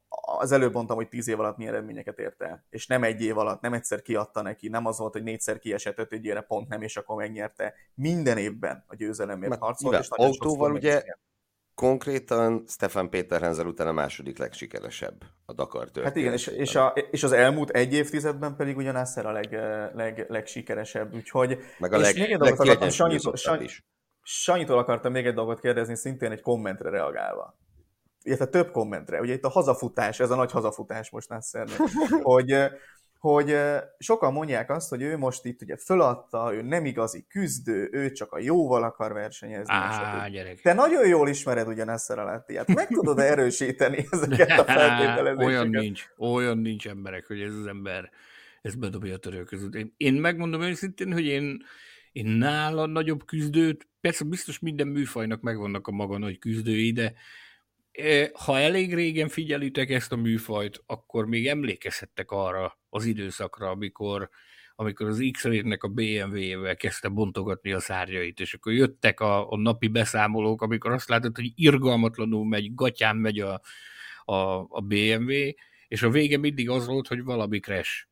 az 0.09 0.51
előbb 0.51 0.73
mondtam, 0.73 0.95
hogy 0.95 1.09
tíz 1.09 1.27
év 1.27 1.39
alatt 1.39 1.57
milyen 1.57 1.73
eredményeket 1.73 2.19
ért 2.19 2.41
el, 2.41 2.63
és 2.69 2.87
nem 2.87 3.03
egy 3.03 3.21
év 3.21 3.37
alatt, 3.37 3.61
nem 3.61 3.73
egyszer 3.73 4.01
kiadta 4.01 4.41
neki, 4.41 4.67
nem 4.67 4.85
az 4.85 4.97
volt, 4.97 5.13
hogy 5.13 5.23
négyszer 5.23 5.59
kiesett 5.59 5.97
ötödjére 5.99 6.41
pont 6.41 6.67
nem, 6.67 6.81
és 6.81 6.97
akkor 6.97 7.15
megnyerte. 7.15 7.73
Minden 7.93 8.37
évben 8.37 8.83
a 8.87 8.95
győzelemért 8.95 9.49
Mert 9.49 9.61
harcolt, 9.61 9.99
és 9.99 10.07
autóval 10.09 10.71
ugye 10.71 10.93
megnyerte. 10.93 11.19
konkrétan 11.75 12.63
Stefan 12.67 13.09
Péter 13.09 13.41
Henzel 13.41 13.65
után 13.65 13.87
a 13.87 13.91
második 13.91 14.37
legsikeresebb 14.37 15.23
a 15.45 15.53
Dakar 15.53 15.89
Hát 16.03 16.15
igen, 16.15 16.33
és, 16.33 16.47
és, 16.47 16.75
a, 16.75 16.87
és 17.11 17.23
az 17.23 17.31
elmúlt 17.31 17.69
egy 17.69 17.93
évtizedben 17.93 18.55
pedig 18.55 18.77
ugyanaz 18.77 19.17
a 19.17 19.31
leg, 19.31 19.51
leg, 19.93 20.25
legsikeresebb, 20.29 21.13
úgyhogy... 21.13 21.59
Meg 21.77 21.93
a 21.93 21.97
leg, 21.97 22.17
legkiegyensúlyozottabb 22.17 23.61
is. 23.61 23.85
Sanyitól 24.21 24.77
akartam 24.77 25.11
még 25.11 25.25
egy 25.25 25.33
dolgot 25.33 25.59
kérdezni, 25.59 25.95
szintén 25.95 26.31
egy 26.31 26.41
kommentre 26.41 26.89
reagálva 26.89 27.57
illetve 28.27 28.45
több 28.45 28.71
kommentre, 28.71 29.19
ugye 29.19 29.33
itt 29.33 29.43
a 29.43 29.49
hazafutás, 29.49 30.19
ez 30.19 30.29
a 30.29 30.35
nagy 30.35 30.51
hazafutás 30.51 31.09
most 31.09 31.29
Nassernek, 31.29 31.77
hogy, 32.21 32.55
hogy 33.19 33.57
sokan 33.97 34.33
mondják 34.33 34.69
azt, 34.69 34.89
hogy 34.89 35.01
ő 35.01 35.17
most 35.17 35.45
itt 35.45 35.61
ugye 35.61 35.77
föladta, 35.77 36.53
ő 36.53 36.61
nem 36.61 36.85
igazi 36.85 37.25
küzdő, 37.29 37.89
ő 37.91 38.11
csak 38.11 38.31
a 38.31 38.39
jóval 38.39 38.83
akar 38.83 39.13
versenyezni. 39.13 39.73
Á, 39.73 40.27
gyerek. 40.27 40.61
Te 40.61 40.73
nagyon 40.73 41.07
jól 41.07 41.29
ismered 41.29 41.67
ugye 41.67 41.83
Nasser 41.83 42.17
hát 42.17 42.73
meg 42.73 42.87
tudod 42.87 43.19
erősíteni 43.19 44.05
ezeket 44.11 44.59
a 44.59 44.63
feltételezéseket? 44.79 45.45
olyan 45.45 45.69
nincs, 45.69 46.09
olyan 46.17 46.57
nincs 46.57 46.87
emberek, 46.87 47.25
hogy 47.25 47.41
ez 47.41 47.53
az 47.53 47.65
ember 47.65 48.09
ez 48.61 48.75
bedobja 48.75 49.13
a 49.13 49.17
törő 49.17 49.43
között. 49.43 49.73
Én, 49.73 49.93
én 49.97 50.13
megmondom 50.13 50.61
őszintén, 50.61 51.13
hogy 51.13 51.25
én, 51.25 51.63
én 52.11 52.25
nála 52.25 52.85
nagyobb 52.85 53.25
küzdőt, 53.25 53.87
persze 54.01 54.23
biztos 54.23 54.59
minden 54.59 54.87
műfajnak 54.87 55.41
megvannak 55.41 55.87
a 55.87 55.91
maga 55.91 56.17
nagy 56.17 56.39
küzdői, 56.39 56.91
de 56.91 57.13
ha 58.33 58.60
elég 58.60 58.93
régen 58.93 59.27
figyelitek 59.27 59.89
ezt 59.89 60.12
a 60.12 60.15
műfajt, 60.15 60.83
akkor 60.86 61.25
még 61.25 61.47
emlékezhettek 61.47 62.31
arra 62.31 62.79
az 62.89 63.05
időszakra, 63.05 63.69
amikor, 63.69 64.29
amikor 64.75 65.07
az 65.07 65.29
x 65.31 65.43
nek 65.43 65.83
a 65.83 65.88
BMW-vel 65.88 66.75
kezdte 66.75 67.07
bontogatni 67.07 67.71
a 67.71 67.79
szárjait, 67.79 68.39
és 68.39 68.53
akkor 68.53 68.73
jöttek 68.73 69.19
a, 69.19 69.51
a 69.51 69.57
napi 69.57 69.88
beszámolók, 69.88 70.62
amikor 70.62 70.91
azt 70.91 71.10
látod, 71.10 71.36
hogy 71.36 71.51
irgalmatlanul 71.55 72.45
megy, 72.45 72.73
gatyán 72.73 73.15
megy 73.15 73.39
a, 73.39 73.62
a, 74.25 74.65
a 74.69 74.81
BMW, 74.81 75.31
és 75.88 76.01
a 76.01 76.10
vége 76.10 76.38
mindig 76.38 76.69
az 76.69 76.88
volt, 76.88 77.07
hogy 77.07 77.23
valami 77.23 77.60
crash 77.60 78.07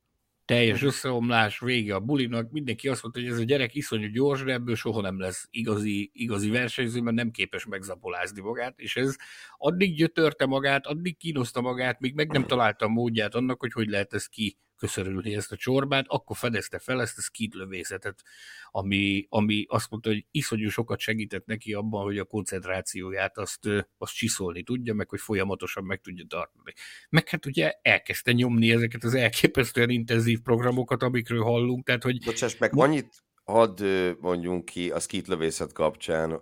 teljes 0.45 0.81
összeomlás, 0.83 1.59
vége 1.59 1.95
a 1.95 1.99
bulinak, 1.99 2.51
mindenki 2.51 2.87
azt 2.87 3.03
mondta, 3.03 3.21
hogy 3.21 3.29
ez 3.29 3.39
a 3.39 3.43
gyerek 3.43 3.75
iszonyú 3.75 4.07
gyors, 4.07 4.43
de 4.43 4.53
ebből 4.53 4.75
soha 4.75 5.01
nem 5.01 5.19
lesz 5.19 5.47
igazi, 5.51 6.11
igazi 6.13 6.49
versenyző, 6.49 7.01
mert 7.01 7.15
nem 7.15 7.31
képes 7.31 7.65
megzapolázni 7.65 8.41
magát, 8.41 8.79
és 8.79 8.95
ez 8.95 9.15
addig 9.57 9.95
gyötörte 9.95 10.45
magát, 10.45 10.85
addig 10.85 11.17
kínoszta 11.17 11.61
magát, 11.61 11.99
míg 11.99 12.13
meg 12.13 12.31
nem 12.31 12.45
találta 12.45 12.85
a 12.85 12.89
módját 12.89 13.35
annak, 13.35 13.59
hogy 13.59 13.71
hogy 13.71 13.87
lehet 13.87 14.13
ezt 14.13 14.29
ki 14.29 14.57
köszörülni 14.77 15.35
ezt 15.35 15.51
a 15.51 15.55
csorbát, 15.55 16.05
akkor 16.07 16.37
fedezte 16.37 16.79
fel 16.79 17.01
ezt 17.01 17.17
a 17.17 17.21
skid 17.21 17.53
lövészetet, 17.53 18.23
ami, 18.71 19.25
ami 19.29 19.65
azt 19.67 19.89
mondta, 19.89 20.09
hogy 20.09 20.25
iszonyú 20.31 20.69
sokat 20.69 20.99
segített 20.99 21.45
neki 21.45 21.73
abban, 21.73 22.03
hogy 22.03 22.17
a 22.17 22.25
koncentrációját 22.25 23.37
azt, 23.37 23.69
azt 23.97 24.13
csiszolni 24.13 24.63
tudja, 24.63 24.93
meg 24.93 25.09
hogy 25.09 25.19
folyamatosan 25.19 25.83
meg 25.83 26.01
tudja 26.01 26.25
tartani. 26.27 26.73
Meg 27.09 27.29
hát 27.29 27.45
ugye 27.45 27.73
elkezdte 27.81 28.31
nyomni 28.31 28.71
ezeket 28.71 29.03
az 29.03 29.13
elképesztően 29.13 29.89
intenzív 29.89 30.39
programokat, 30.41 31.03
amikről 31.03 31.43
hallunk, 31.43 31.85
tehát 31.85 32.03
hogy... 32.03 32.25
Bocsáss 32.25 32.57
meg, 32.57 32.75
annyit 32.75 33.23
hadd 33.45 33.83
mondjunk 34.19 34.65
ki 34.65 34.89
a 34.89 34.99
lövészet 35.27 35.73
kapcsán 35.73 36.39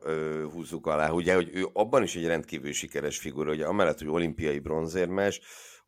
húzzuk 0.52 0.88
alá, 0.88 1.10
ugye, 1.10 1.36
hogy 1.36 1.50
ő 1.54 1.68
abban 1.74 2.04
is 2.04 2.16
egy 2.16 2.26
rendkívül 2.26 2.72
sikeres 2.72 3.18
figura, 3.18 3.50
hogy 3.50 3.62
amellett, 3.62 4.00
hogy 4.00 4.08
olimpiai 4.08 4.60
bronzérmes, 4.60 5.42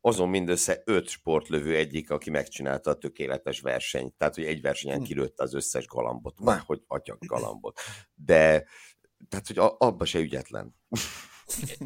azon 0.06 0.28
mindössze 0.28 0.82
öt 0.84 1.08
sportlövő 1.08 1.76
egyik, 1.76 2.10
aki 2.10 2.30
megcsinálta 2.30 2.90
a 2.90 2.98
tökéletes 2.98 3.60
versenyt. 3.60 4.14
Tehát, 4.14 4.34
hogy 4.34 4.44
egy 4.44 4.60
versenyen 4.60 4.98
hm. 4.98 5.04
kilőtte 5.04 5.42
az 5.42 5.54
összes 5.54 5.86
galambot. 5.86 6.40
Már 6.40 6.62
hogy 6.66 6.82
atyak 6.86 7.26
galambot. 7.26 7.80
De, 8.14 8.66
tehát, 9.28 9.46
hogy 9.46 9.56
abba 9.78 10.04
se 10.04 10.18
ügyetlen. 10.18 10.74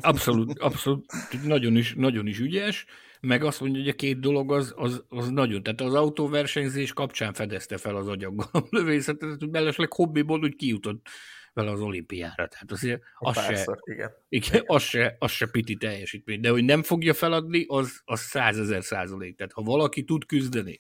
Abszolút, 0.01 0.59
abszolút, 0.59 1.05
nagyon 1.45 1.77
is, 1.77 1.95
nagyon 1.95 2.27
is 2.27 2.39
ügyes, 2.39 2.87
meg 3.21 3.45
azt 3.45 3.61
mondja, 3.61 3.81
hogy 3.81 3.89
a 3.89 3.95
két 3.95 4.21
dolog 4.21 4.53
az, 4.53 4.73
az, 4.77 5.05
az 5.09 5.29
nagyon, 5.29 5.63
tehát 5.63 5.81
az 5.81 5.95
autóversenyzés 5.95 6.93
kapcsán 6.93 7.33
fedezte 7.33 7.77
fel 7.77 7.97
az 7.97 8.09
agyaggalamlövészetet, 8.09 9.37
hogy 9.39 9.51
mellesleg 9.51 9.93
hobbiból 9.93 10.43
úgy 10.43 10.57
kijutott 10.57 11.09
vele 11.53 11.71
az 11.71 11.81
olimpiára. 11.81 12.47
Tehát 12.49 12.71
azért 12.71 13.03
az 13.19 13.35
Párszor, 13.35 13.79
se, 13.85 13.93
igen. 13.93 14.11
igen, 14.29 14.63
az 14.67 14.83
se, 14.83 15.17
az 15.19 15.31
se 15.31 15.47
piti 15.47 15.77
teljesítmény. 15.77 16.41
De 16.41 16.51
hogy 16.51 16.65
nem 16.65 16.83
fogja 16.83 17.15
feladni, 17.15 17.65
az, 17.69 18.01
az 18.05 18.21
százezer 18.21 18.85
százalék. 18.85 19.37
Tehát 19.37 19.53
ha 19.53 19.63
valaki 19.63 20.05
tud 20.05 20.27
küzdeni, 20.27 20.79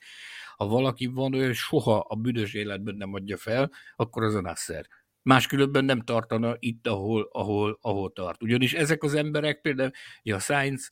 ha 0.56 0.66
valaki 0.66 1.06
van, 1.06 1.32
ő 1.32 1.52
soha 1.52 1.98
a 2.08 2.14
büdös 2.14 2.54
életben 2.54 2.94
nem 2.94 3.14
adja 3.14 3.36
fel, 3.36 3.70
akkor 3.96 4.22
az 4.22 4.34
a 4.34 4.40
Nasser. 4.40 4.86
Máskülönben 5.22 5.84
nem 5.84 6.00
tartana 6.00 6.56
itt, 6.58 6.86
ahol, 6.86 7.28
ahol, 7.32 7.78
ahol 7.80 8.12
tart. 8.12 8.42
Ugyanis 8.42 8.74
ezek 8.74 9.02
az 9.02 9.14
emberek, 9.14 9.60
például 9.60 9.90
a 10.22 10.38
Science 10.38 10.88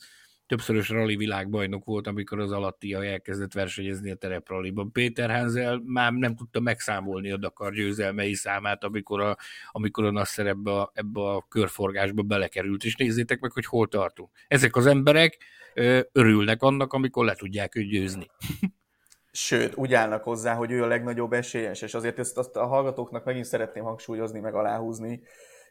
többszörös 0.48 0.88
rally 0.88 1.16
világbajnok 1.16 1.84
volt, 1.84 2.06
amikor 2.06 2.38
az 2.38 2.52
alattia 2.52 3.04
elkezdett 3.04 3.52
versenyezni 3.52 4.10
a 4.10 4.14
terepralliban. 4.14 4.92
Péter 4.92 5.30
Hansel 5.30 5.82
már 5.84 6.12
nem 6.12 6.34
tudta 6.34 6.60
megszámolni 6.60 7.30
a 7.30 7.36
Dakar 7.36 7.72
győzelmei 7.72 8.34
számát, 8.34 8.84
amikor 8.84 9.20
a, 9.20 9.36
amikor 9.70 10.04
a 10.04 10.10
Nasser 10.10 10.46
ebbe 10.46 10.72
a, 10.72 10.90
ebbe 10.94 11.20
a 11.20 11.46
körforgásba 11.48 12.22
belekerült, 12.22 12.84
és 12.84 12.96
nézzétek 12.96 13.40
meg, 13.40 13.52
hogy 13.52 13.66
hol 13.66 13.88
tartunk. 13.88 14.30
Ezek 14.48 14.76
az 14.76 14.86
emberek 14.86 15.38
ö, 15.74 16.00
örülnek 16.12 16.62
annak, 16.62 16.92
amikor 16.92 17.24
le 17.24 17.34
tudják 17.34 17.74
őt 17.74 17.88
győzni. 17.88 18.26
Sőt, 19.32 19.76
úgy 19.76 19.94
állnak 19.94 20.22
hozzá, 20.22 20.54
hogy 20.54 20.70
ő 20.70 20.82
a 20.82 20.86
legnagyobb 20.86 21.32
esélyes, 21.32 21.82
és 21.82 21.94
azért 21.94 22.18
ezt 22.18 22.38
azt 22.38 22.56
a 22.56 22.66
hallgatóknak 22.66 23.24
megint 23.24 23.44
szeretném 23.44 23.84
hangsúlyozni, 23.84 24.40
meg 24.40 24.54
aláhúzni, 24.54 25.22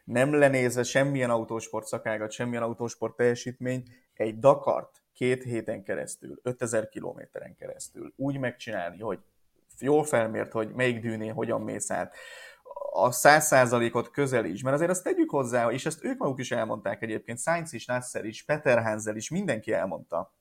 nem 0.08 0.34
lenézve 0.34 0.82
semmilyen 0.82 1.30
autósport 1.30 1.86
szakágat, 1.86 2.30
semmilyen 2.30 2.62
autósport 2.62 3.16
teljesítmény, 3.16 3.82
egy 4.14 4.38
Dakart 4.38 5.02
két 5.12 5.42
héten 5.42 5.82
keresztül, 5.82 6.38
5000 6.42 6.88
kilométeren 6.88 7.54
keresztül 7.54 8.12
úgy 8.16 8.38
megcsinálni, 8.38 9.00
hogy 9.00 9.18
jól 9.78 10.04
felmért, 10.04 10.52
hogy 10.52 10.72
melyik 10.74 11.00
dűnén 11.00 11.32
hogyan 11.32 11.60
mész 11.60 11.90
át, 11.90 12.14
a 12.92 13.10
száz 13.10 13.46
százalékot 13.46 14.10
közelíts, 14.10 14.62
mert 14.62 14.74
azért 14.74 14.90
azt 14.90 15.02
tegyük 15.02 15.30
hozzá, 15.30 15.70
és 15.70 15.86
ezt 15.86 16.04
ők 16.04 16.18
maguk 16.18 16.38
is 16.38 16.50
elmondták 16.50 17.02
egyébként, 17.02 17.40
Sainz 17.40 17.72
is, 17.72 17.86
Nasser 17.86 18.24
is, 18.24 18.44
Peter 18.44 18.82
Hansel 18.82 19.16
is, 19.16 19.30
mindenki 19.30 19.72
elmondta, 19.72 20.34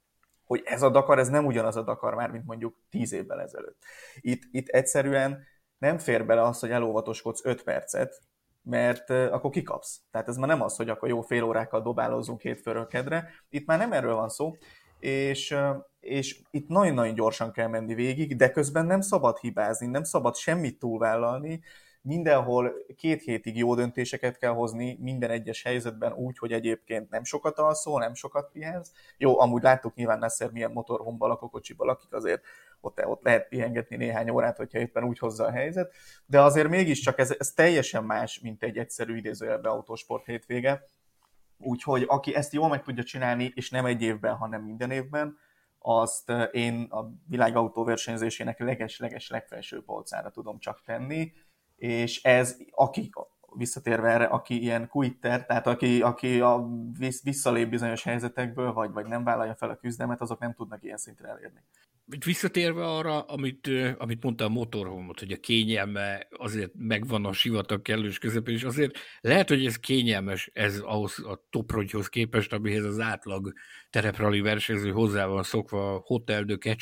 hogy 0.43 0.61
ez 0.65 0.81
a 0.81 0.89
Dakar, 0.89 1.19
ez 1.19 1.29
nem 1.29 1.45
ugyanaz 1.45 1.75
a 1.75 1.81
Dakar 1.81 2.15
már, 2.15 2.31
mint 2.31 2.45
mondjuk 2.45 2.79
tíz 2.89 3.13
évvel 3.13 3.41
ezelőtt. 3.41 3.83
Itt, 4.19 4.43
itt 4.51 4.67
egyszerűen 4.67 5.43
nem 5.77 5.97
fér 5.97 6.25
bele 6.25 6.41
az, 6.41 6.59
hogy 6.59 6.71
elóvatoskodsz 6.71 7.45
5 7.45 7.63
percet, 7.63 8.21
mert 8.69 9.09
akkor 9.09 9.49
kikapsz. 9.49 10.01
Tehát 10.11 10.27
ez 10.27 10.37
már 10.37 10.47
nem 10.47 10.61
az, 10.61 10.75
hogy 10.75 10.89
akkor 10.89 11.09
jó 11.09 11.21
fél 11.21 11.43
órákkal 11.43 11.81
dobálózunk 11.81 12.41
hétfőről 12.41 12.87
kedre. 12.87 13.29
Itt 13.49 13.65
már 13.65 13.77
nem 13.77 13.93
erről 13.93 14.15
van 14.15 14.29
szó, 14.29 14.55
és, 14.99 15.55
és 15.99 16.41
itt 16.51 16.67
nagyon-nagyon 16.67 17.13
gyorsan 17.13 17.51
kell 17.51 17.67
menni 17.67 17.93
végig, 17.93 18.35
de 18.35 18.49
közben 18.49 18.85
nem 18.85 19.01
szabad 19.01 19.37
hibázni, 19.37 19.87
nem 19.87 20.03
szabad 20.03 20.35
semmit 20.35 20.79
túlvállalni, 20.79 21.61
mindenhol 22.07 22.73
két 22.95 23.21
hétig 23.21 23.57
jó 23.57 23.75
döntéseket 23.75 24.37
kell 24.37 24.51
hozni, 24.51 24.97
minden 25.01 25.29
egyes 25.29 25.63
helyzetben 25.63 26.13
úgy, 26.13 26.37
hogy 26.37 26.51
egyébként 26.51 27.09
nem 27.09 27.23
sokat 27.23 27.57
alszol, 27.57 27.99
nem 27.99 28.13
sokat 28.13 28.49
pihensz. 28.51 28.91
Jó, 29.17 29.39
amúgy 29.39 29.61
láttuk 29.61 29.95
nyilván 29.95 30.19
Nasser 30.19 30.51
milyen 30.51 30.71
motorhomban, 30.71 31.29
lakókocsiban 31.29 31.87
lakik, 31.87 32.13
azért 32.13 32.41
ott, 32.81 33.05
ott 33.05 33.23
lehet 33.23 33.47
pihengetni 33.47 33.95
néhány 33.95 34.29
órát, 34.29 34.57
hogyha 34.57 34.79
éppen 34.79 35.03
úgy 35.03 35.19
hozza 35.19 35.45
a 35.45 35.51
helyzet, 35.51 35.93
de 36.25 36.41
azért 36.41 36.69
mégiscsak 36.69 37.19
ez, 37.19 37.35
ez 37.39 37.51
teljesen 37.51 38.03
más, 38.03 38.39
mint 38.39 38.63
egy 38.63 38.77
egyszerű 38.77 39.15
idézőjelbe 39.15 39.69
autósport 39.69 40.25
hétvége. 40.25 40.83
Úgyhogy 41.57 42.03
aki 42.07 42.35
ezt 42.35 42.53
jól 42.53 42.69
meg 42.69 42.83
tudja 42.83 43.03
csinálni, 43.03 43.51
és 43.55 43.69
nem 43.69 43.85
egy 43.85 44.01
évben, 44.01 44.35
hanem 44.35 44.63
minden 44.63 44.91
évben, 44.91 45.37
azt 45.79 46.31
én 46.51 46.87
a 46.89 47.11
világautó 47.27 47.83
versenyzésének 47.83 48.59
leges-leges 48.59 49.29
legfelső 49.29 49.83
polcára 49.83 50.29
tudom 50.29 50.59
csak 50.59 50.81
tenni, 50.85 51.33
és 51.77 52.23
ez, 52.23 52.57
aki 52.71 53.09
visszatérve 53.57 54.09
erre, 54.09 54.25
aki 54.25 54.61
ilyen 54.61 54.87
quitter, 54.87 55.45
tehát 55.45 55.67
aki, 55.67 56.01
aki 56.01 56.39
a, 56.39 56.67
visszalép 57.23 57.69
bizonyos 57.69 58.03
helyzetekből, 58.03 58.73
vagy, 58.73 58.91
vagy 58.91 59.05
nem 59.05 59.23
vállalja 59.23 59.55
fel 59.55 59.69
a 59.69 59.75
küzdelmet, 59.75 60.21
azok 60.21 60.39
nem 60.39 60.53
tudnak 60.53 60.83
ilyen 60.83 60.97
szintre 60.97 61.27
elérni. 61.27 61.63
Visszatérve 62.25 62.85
arra, 62.85 63.21
amit, 63.21 63.69
amit 63.97 64.23
mondta 64.23 64.45
a 64.45 64.49
motorhomot, 64.49 65.19
hogy 65.19 65.31
a 65.31 65.39
kényelme 65.39 66.27
azért 66.29 66.71
megvan 66.73 67.25
a 67.25 67.33
sivatag 67.33 67.81
kellős 67.81 68.19
közepén, 68.19 68.55
és 68.55 68.63
azért 68.63 68.97
lehet, 69.19 69.49
hogy 69.49 69.65
ez 69.65 69.75
kényelmes, 69.75 70.49
ez 70.53 70.79
ahhoz 70.79 71.19
a 71.19 71.47
toprogyhoz 71.49 72.07
képest, 72.07 72.53
amihez 72.53 72.83
az 72.83 72.99
átlag 72.99 73.53
tereprali 73.89 74.41
versenyző 74.41 74.91
hozzá 74.91 75.25
van 75.25 75.43
szokva, 75.43 75.95
a 75.95 76.01
Hotel 76.03 76.43
de 76.43 76.75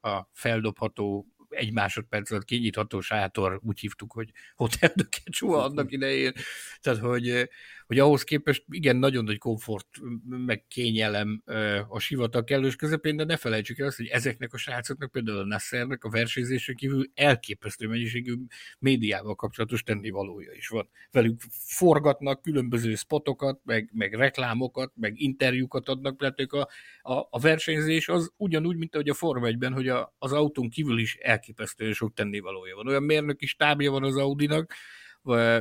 a 0.00 0.28
feldobható 0.32 1.26
egy 1.48 1.72
másodperc 1.72 2.30
alatt 2.30 2.44
kinyitható 2.44 3.00
sátor, 3.00 3.60
úgy 3.62 3.80
hívtuk, 3.80 4.12
hogy 4.12 4.32
Hotel 4.54 4.92
de 4.94 5.04
Quechua 5.10 5.64
annak 5.64 5.92
idején. 5.98 6.32
Tehát, 6.80 6.98
hogy, 6.98 7.48
hogy 7.88 7.98
ahhoz 7.98 8.24
képest 8.24 8.64
igen, 8.70 8.96
nagyon 8.96 9.24
nagy 9.24 9.38
komfort, 9.38 9.86
meg 10.28 10.64
kényelem 10.68 11.42
a 11.88 11.98
sivatag 11.98 12.44
kellős 12.44 12.76
közepén, 12.76 13.16
de 13.16 13.24
ne 13.24 13.36
felejtsük 13.36 13.78
el 13.78 13.86
azt, 13.86 13.96
hogy 13.96 14.06
ezeknek 14.06 14.52
a 14.52 14.56
srácoknak, 14.56 15.10
például 15.10 15.38
a 15.38 15.44
Nassernek 15.44 16.04
a 16.04 16.10
versenyzésen 16.10 16.74
kívül 16.74 17.10
elképesztő 17.14 17.88
mennyiségű 17.88 18.34
médiával 18.78 19.34
kapcsolatos 19.34 19.82
tennivalója 19.82 20.52
is 20.52 20.68
van. 20.68 20.88
Velük 21.10 21.40
forgatnak 21.50 22.42
különböző 22.42 22.94
spotokat, 22.94 23.60
meg, 23.64 23.90
meg 23.92 24.14
reklámokat, 24.14 24.92
meg 24.94 25.20
interjúkat 25.20 25.88
adnak, 25.88 26.18
tehát 26.18 26.40
ők 26.40 26.52
a, 26.52 26.68
a, 27.00 27.12
a 27.30 27.40
versenyzés 27.40 28.08
az 28.08 28.32
ugyanúgy, 28.36 28.76
mint 28.76 28.94
ahogy 28.94 29.08
a 29.08 29.14
Forma 29.14 29.46
1 29.46 29.56
hogy 29.72 29.88
a, 29.88 30.14
az 30.18 30.32
autón 30.32 30.68
kívül 30.70 30.98
is 30.98 31.14
elképesztően 31.14 31.92
sok 31.92 32.14
tennivalója 32.14 32.76
van. 32.76 32.88
Olyan 32.88 33.02
mérnöki 33.02 33.46
stábja 33.46 33.90
van 33.90 34.04
az 34.04 34.16
Audinak, 34.16 34.74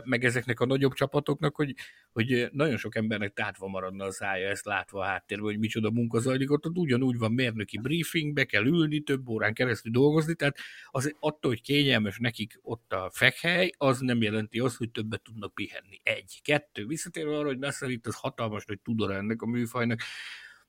meg 0.03 0.23
ezeknek 0.23 0.59
a 0.59 0.65
nagyobb 0.65 0.93
csapatoknak, 0.93 1.55
hogy, 1.55 1.73
hogy 2.11 2.49
nagyon 2.51 2.77
sok 2.77 2.95
embernek 2.95 3.33
tátva 3.33 3.67
maradna 3.67 4.05
a 4.05 4.11
szája 4.11 4.49
ezt 4.49 4.65
látva 4.65 4.99
a 4.99 5.05
háttérben, 5.05 5.45
hogy 5.45 5.59
micsoda 5.59 5.91
munka 5.91 6.19
zajlik 6.19 6.51
ott, 6.51 6.65
ott 6.65 6.77
ugyanúgy 6.77 7.17
van 7.17 7.31
mérnöki 7.31 7.79
briefing, 7.79 8.33
be 8.33 8.45
kell 8.45 8.65
ülni, 8.65 8.99
több 8.99 9.29
órán 9.29 9.53
keresztül 9.53 9.91
dolgozni, 9.91 10.35
tehát 10.35 10.57
az 10.91 11.15
attól, 11.19 11.51
hogy 11.51 11.61
kényelmes 11.61 12.17
nekik 12.17 12.59
ott 12.61 12.93
a 12.93 13.09
fekhely, 13.13 13.71
az 13.77 13.99
nem 13.99 14.21
jelenti 14.21 14.59
azt, 14.59 14.77
hogy 14.77 14.91
többet 14.91 15.21
tudnak 15.21 15.53
pihenni. 15.53 15.99
Egy. 16.03 16.39
Kettő. 16.43 16.85
Visszatérve 16.85 17.37
arra, 17.37 17.47
hogy 17.47 17.59
Nasser 17.59 17.89
itt 17.89 18.07
az 18.07 18.15
hatalmas 18.15 18.65
nagy 18.65 18.79
tudora 18.79 19.15
ennek 19.15 19.41
a 19.41 19.45
műfajnak. 19.45 20.01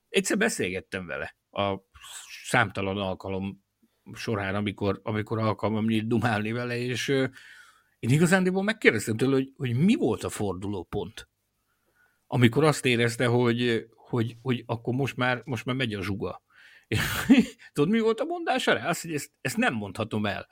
Egyszer 0.09 0.37
beszélgettem 0.37 1.05
vele 1.05 1.35
a 1.51 1.75
számtalan 2.43 2.97
alkalom 2.97 3.63
során, 4.13 4.55
amikor, 4.55 4.99
amikor 5.03 5.39
alkalmam 5.39 5.85
nyílt 5.85 6.07
dumálni 6.07 6.51
vele, 6.51 6.77
és 6.77 7.13
én 7.99 8.09
igazándiból 8.09 8.63
megkérdeztem 8.63 9.17
tőle, 9.17 9.33
hogy, 9.33 9.53
hogy 9.57 9.75
mi 9.75 9.95
volt 9.95 10.23
a 10.23 10.29
fordulópont, 10.29 11.29
amikor 12.27 12.63
azt 12.63 12.85
érezte, 12.85 13.25
hogy, 13.25 13.87
hogy, 13.95 14.37
hogy 14.41 14.63
akkor 14.65 14.93
most 14.93 15.15
már, 15.15 15.41
most 15.45 15.65
már 15.65 15.75
megy 15.75 15.93
a 15.93 16.01
zsuga. 16.01 16.43
Tudod, 17.73 17.89
mi 17.89 17.99
volt 17.99 18.19
a 18.19 18.25
mondása 18.25 18.73
rá? 18.73 18.87
Azt, 18.87 19.01
hogy 19.01 19.13
ezt, 19.13 19.31
ezt 19.41 19.57
nem 19.57 19.73
mondhatom 19.73 20.25
el. 20.25 20.47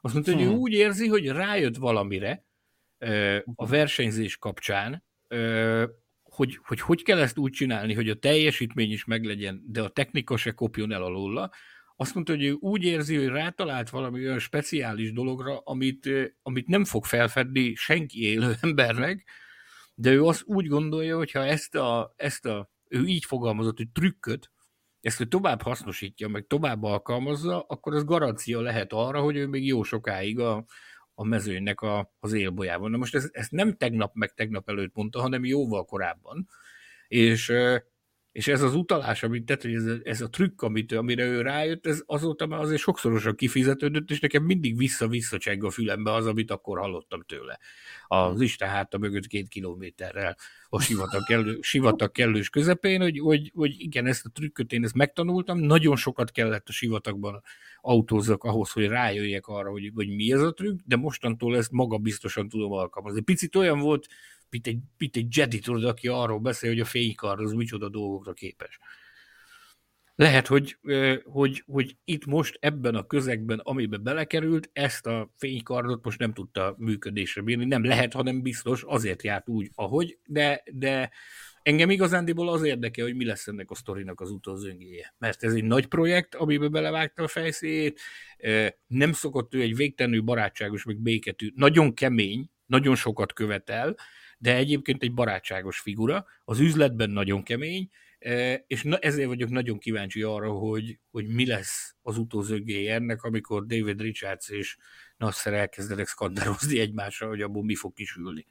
Azt 0.00 0.14
mondta, 0.14 0.32
hogy 0.32 0.42
ő 0.42 0.46
hm. 0.48 0.54
úgy 0.54 0.72
érzi, 0.72 1.08
hogy 1.08 1.26
rájött 1.26 1.76
valamire 1.76 2.44
a 3.54 3.66
versenyzés 3.66 4.36
kapcsán, 4.36 5.04
hogy, 6.22 6.58
hogy 6.62 6.80
hogy 6.80 7.02
kell 7.02 7.18
ezt 7.18 7.38
úgy 7.38 7.52
csinálni, 7.52 7.94
hogy 7.94 8.08
a 8.08 8.18
teljesítmény 8.18 8.92
is 8.92 9.04
meglegyen, 9.04 9.62
de 9.66 9.82
a 9.82 9.88
technika 9.88 10.36
se 10.36 10.52
kopjon 10.52 10.92
el 10.92 11.02
alóla, 11.02 11.50
azt 12.02 12.14
mondta, 12.14 12.32
hogy 12.32 12.44
ő 12.44 12.52
úgy 12.52 12.84
érzi, 12.84 13.16
hogy 13.16 13.26
rátalált 13.26 13.90
valami 13.90 14.24
olyan 14.24 14.38
speciális 14.38 15.12
dologra, 15.12 15.58
amit, 15.58 16.08
amit 16.42 16.66
nem 16.66 16.84
fog 16.84 17.04
felfedni 17.04 17.74
senki 17.74 18.22
élő 18.22 18.54
embernek, 18.60 19.28
de 19.94 20.10
ő 20.10 20.24
azt 20.24 20.42
úgy 20.44 20.66
gondolja, 20.66 21.16
hogy 21.16 21.30
ha 21.30 21.44
ezt 21.44 21.74
a, 21.74 22.14
ezt 22.16 22.46
a 22.46 22.70
ő 22.88 23.04
így 23.04 23.24
fogalmazott, 23.24 23.76
hogy 23.76 23.90
trükköt, 23.92 24.50
ezt 25.00 25.20
ő 25.20 25.24
tovább 25.24 25.62
hasznosítja, 25.62 26.28
meg 26.28 26.46
tovább 26.46 26.82
alkalmazza, 26.82 27.60
akkor 27.60 27.94
az 27.94 28.04
garancia 28.04 28.60
lehet 28.60 28.92
arra, 28.92 29.20
hogy 29.20 29.36
ő 29.36 29.46
még 29.46 29.66
jó 29.66 29.82
sokáig 29.82 30.38
a, 30.38 30.64
a 31.14 31.24
mezőnynek 31.24 31.80
a, 31.80 32.12
az 32.18 32.32
élbolyában. 32.32 32.90
Na 32.90 32.96
most 32.96 33.14
ezt, 33.14 33.28
ezt 33.32 33.50
nem 33.50 33.76
tegnap 33.76 34.14
meg 34.14 34.34
tegnap 34.34 34.68
előtt 34.68 34.94
mondta, 34.94 35.20
hanem 35.20 35.44
jóval 35.44 35.84
korábban. 35.84 36.48
És 37.08 37.52
és 38.32 38.48
ez 38.48 38.62
az 38.62 38.74
utalás, 38.74 39.22
amit 39.22 39.44
tett, 39.44 39.62
hogy 39.62 39.74
ez 39.74 39.86
a, 39.86 39.96
ez 40.02 40.20
a 40.20 40.28
trükk, 40.28 40.62
amit, 40.62 40.92
amire 40.92 41.24
ő 41.24 41.40
rájött, 41.40 41.86
ez 41.86 42.02
azóta 42.06 42.46
már 42.46 42.60
azért 42.60 42.80
sokszorosan 42.80 43.34
kifizetődött, 43.34 44.10
és 44.10 44.20
nekem 44.20 44.42
mindig 44.42 44.76
vissza-vissza 44.76 45.38
a 45.60 45.70
fülembe 45.70 46.12
az, 46.12 46.26
amit 46.26 46.50
akkor 46.50 46.78
hallottam 46.78 47.22
tőle. 47.22 47.58
Az 48.06 48.40
Isten 48.40 48.68
háta 48.68 48.98
mögött 48.98 49.26
két 49.26 49.48
kilométerrel 49.48 50.36
a 50.68 50.80
sivatag, 50.80 51.24
kellő, 51.24 51.58
sivatag 51.60 52.12
kellős 52.12 52.50
közepén, 52.50 53.00
hogy, 53.00 53.18
hogy, 53.18 53.52
hogy 53.54 53.74
igen, 53.78 54.06
ezt 54.06 54.26
a 54.26 54.30
trükköt 54.30 54.72
én 54.72 54.84
ezt 54.84 54.94
megtanultam, 54.94 55.58
nagyon 55.58 55.96
sokat 55.96 56.30
kellett 56.30 56.68
a 56.68 56.72
sivatagban 56.72 57.42
autózzak 57.80 58.44
ahhoz, 58.44 58.70
hogy 58.70 58.86
rájöjjek 58.86 59.46
arra, 59.46 59.70
hogy, 59.70 59.90
hogy 59.94 60.08
mi 60.08 60.32
ez 60.32 60.40
a 60.40 60.52
trükk, 60.52 60.80
de 60.84 60.96
mostantól 60.96 61.56
ezt 61.56 61.70
maga 61.70 61.98
biztosan 61.98 62.48
tudom 62.48 62.72
alkalmazni. 62.72 63.20
Picit 63.20 63.56
olyan 63.56 63.78
volt, 63.78 64.06
mint 64.52 64.66
egy, 64.66 64.78
mint 64.98 65.16
egy 65.16 65.36
Jedi, 65.36 65.58
tudod, 65.58 65.84
aki 65.84 66.08
arról 66.08 66.38
beszél, 66.38 66.70
hogy 66.70 66.80
a 66.80 66.84
fénykar 66.84 67.40
az 67.40 67.52
micsoda 67.52 67.88
dolgokra 67.88 68.32
képes. 68.32 68.78
Lehet, 70.14 70.46
hogy, 70.46 70.78
hogy, 71.24 71.62
hogy 71.66 71.96
itt 72.04 72.26
most 72.26 72.56
ebben 72.60 72.94
a 72.94 73.06
közegben, 73.06 73.58
amiben 73.58 74.02
belekerült, 74.02 74.70
ezt 74.72 75.06
a 75.06 75.32
fénykardot 75.36 76.04
most 76.04 76.18
nem 76.18 76.32
tudta 76.32 76.74
működésre 76.78 77.42
bírni. 77.42 77.64
Nem 77.64 77.84
lehet, 77.84 78.12
hanem 78.12 78.42
biztos, 78.42 78.82
azért 78.82 79.22
járt 79.22 79.48
úgy, 79.48 79.70
ahogy, 79.74 80.18
de, 80.26 80.62
de 80.72 81.10
engem 81.62 81.90
igazándiból 81.90 82.48
az 82.48 82.62
érdekel, 82.62 83.04
hogy 83.04 83.16
mi 83.16 83.24
lesz 83.24 83.46
ennek 83.46 83.70
a 83.70 83.74
sztorinak 83.74 84.20
az 84.20 84.30
utózöngéje. 84.30 85.14
Mert 85.18 85.42
ez 85.42 85.54
egy 85.54 85.64
nagy 85.64 85.86
projekt, 85.86 86.34
amiben 86.34 86.70
belevágta 86.70 87.22
a 87.22 87.28
fejszét, 87.28 88.00
nem 88.86 89.12
szokott 89.12 89.54
ő 89.54 89.60
egy 89.60 89.76
végtelenül 89.76 90.20
barátságos, 90.20 90.84
meg 90.84 90.96
béketű, 90.96 91.50
nagyon 91.54 91.94
kemény, 91.94 92.50
nagyon 92.66 92.94
sokat 92.94 93.32
követel, 93.32 93.96
de 94.42 94.56
egyébként 94.56 95.02
egy 95.02 95.14
barátságos 95.14 95.78
figura, 95.78 96.26
az 96.44 96.58
üzletben 96.58 97.10
nagyon 97.10 97.42
kemény, 97.42 97.90
és 98.66 98.84
ezért 98.84 99.28
vagyok 99.28 99.48
nagyon 99.48 99.78
kíváncsi 99.78 100.22
arra, 100.22 100.50
hogy, 100.50 100.98
hogy 101.10 101.28
mi 101.28 101.46
lesz 101.46 101.94
az 102.02 102.18
utózögéje 102.18 102.94
ennek, 102.94 103.22
amikor 103.22 103.66
David 103.66 104.00
Richards 104.00 104.48
és 104.48 104.76
Nasser 105.16 105.52
elkezdenek 105.52 106.06
skandározni 106.06 106.78
egymásra, 106.78 107.28
hogy 107.28 107.42
abból 107.42 107.64
mi 107.64 107.74
fog 107.74 107.92
kisülni. 107.92 108.46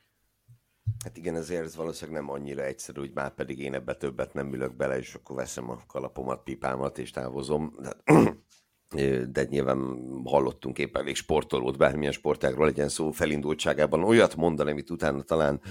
Hát 1.04 1.18
igen, 1.18 1.36
ezért 1.36 1.64
ez 1.64 1.76
valószínűleg 1.76 2.22
nem 2.22 2.30
annyira 2.30 2.64
egyszerű, 2.64 3.00
hogy 3.00 3.12
már 3.14 3.34
pedig 3.34 3.60
én 3.60 3.74
ebbe 3.74 3.94
többet 3.94 4.34
nem 4.34 4.54
ülök 4.54 4.76
bele, 4.76 4.98
és 4.98 5.14
akkor 5.14 5.36
veszem 5.36 5.70
a 5.70 5.86
kalapomat, 5.88 6.44
pipámat, 6.44 6.98
és 6.98 7.12
távozom. 7.12 7.76
De, 7.82 7.94
de 9.30 9.44
nyilván 9.50 10.02
hallottunk 10.26 10.78
éppen 10.78 11.02
elég 11.02 11.16
sportolót, 11.16 11.78
bármilyen 11.78 12.12
sportágról 12.12 12.66
legyen 12.66 12.90
szó 12.90 13.12
felindultságában, 13.12 14.04
olyat 14.04 14.36
mondani, 14.36 14.72
amit 14.72 14.90
utána 14.90 15.22
talán 15.22 15.62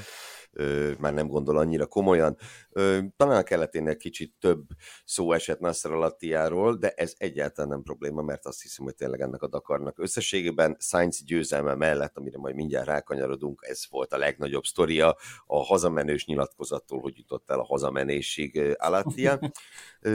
ö, 0.53 0.91
már 0.99 1.15
nem 1.15 1.27
gondol 1.27 1.57
annyira 1.59 1.87
komolyan. 1.87 2.37
Ö, 2.71 2.99
talán 3.17 3.37
a 3.37 3.43
keleténél 3.43 3.97
kicsit 3.97 4.35
több 4.39 4.63
szó 5.05 5.33
esett 5.33 5.61
Nasser 5.61 5.93
Alattiáról, 5.93 6.77
de 6.77 6.91
ez 6.91 7.15
egyáltalán 7.17 7.71
nem 7.71 7.83
probléma, 7.83 8.23
mert 8.23 8.47
azt 8.47 8.63
hiszem, 8.63 8.85
hogy 8.85 8.95
tényleg 8.95 9.21
ennek 9.21 9.43
a 9.43 9.49
Dakarnak 9.49 9.99
összességében 9.99 10.77
Sainz 10.79 11.25
győzelme 11.25 11.75
mellett, 11.75 12.17
amire 12.17 12.39
majd 12.39 12.55
mindjárt 12.55 12.87
rákanyarodunk, 12.87 13.67
ez 13.69 13.83
volt 13.91 14.13
a 14.13 14.19
legnagyobb 14.19 14.65
sztoria 14.65 15.17
a 15.47 15.65
hazamenős 15.65 16.27
nyilatkozattól, 16.27 17.01
hogy 17.01 17.17
jutott 17.17 17.51
el 17.51 17.59
a 17.59 17.65
hazamenésig 17.65 18.75
Alattia, 18.79 19.39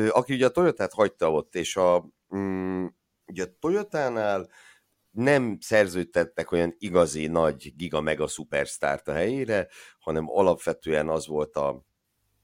aki 0.09 0.33
ugye 0.33 0.45
a 0.45 0.49
Toyotát 0.49 0.93
hagyta 0.93 1.31
ott, 1.31 1.55
és 1.55 1.75
a, 1.75 2.13
mm, 2.35 2.85
ugye 3.25 3.43
a 3.43 3.55
Toyotánál 3.59 4.49
nem 5.11 5.57
szerződtettek 5.61 6.51
olyan 6.51 6.75
igazi 6.77 7.27
nagy 7.27 7.73
giga 7.75 8.01
mega 8.01 8.27
szupersztárt 8.27 9.07
a 9.07 9.13
helyére, 9.13 9.67
hanem 9.99 10.29
alapvetően 10.29 11.09
az 11.09 11.27
volt 11.27 11.55
a, 11.55 11.85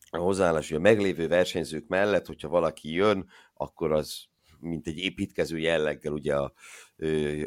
a 0.09 0.17
hozzáállás, 0.17 0.67
hogy 0.67 0.77
a 0.77 0.81
meglévő 0.81 1.27
versenyzők 1.27 1.87
mellett, 1.87 2.25
hogyha 2.25 2.47
valaki 2.47 2.91
jön, 2.91 3.29
akkor 3.53 3.91
az 3.91 4.29
mint 4.61 4.87
egy 4.87 4.97
építkező 4.97 5.57
jelleggel, 5.57 6.13
ugye 6.13 6.35
a, 6.35 6.53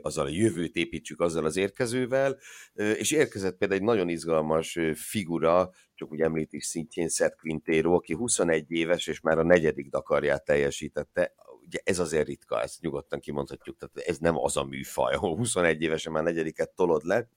azzal 0.01 0.27
a 0.27 0.31
jövőt 0.31 0.77
építsük 0.77 1.21
azzal 1.21 1.45
az 1.45 1.57
érkezővel, 1.57 2.39
és 2.75 3.11
érkezett 3.11 3.57
például 3.57 3.81
egy 3.81 3.87
nagyon 3.87 4.09
izgalmas 4.09 4.79
figura, 4.95 5.71
csak 5.95 6.13
úgy 6.13 6.21
említés 6.21 6.65
szintjén 6.65 7.09
Seth 7.09 7.37
Quintero, 7.37 7.95
aki 7.95 8.15
21 8.15 8.71
éves, 8.71 9.07
és 9.07 9.21
már 9.21 9.39
a 9.39 9.45
negyedik 9.45 9.89
Dakarját 9.89 10.45
teljesítette, 10.45 11.35
ugye 11.67 11.79
ez 11.85 11.99
azért 11.99 12.27
ritka, 12.27 12.63
ezt 12.63 12.81
nyugodtan 12.81 13.21
kimondhatjuk, 13.21 13.77
tehát 13.77 14.09
ez 14.09 14.19
nem 14.19 14.39
az 14.39 14.57
a 14.57 14.65
műfaj, 14.65 15.15
ahol 15.15 15.37
21 15.37 15.83
évesen 15.83 16.13
már 16.13 16.23
negyediket 16.23 16.71
tolod 16.71 17.05
le. 17.05 17.29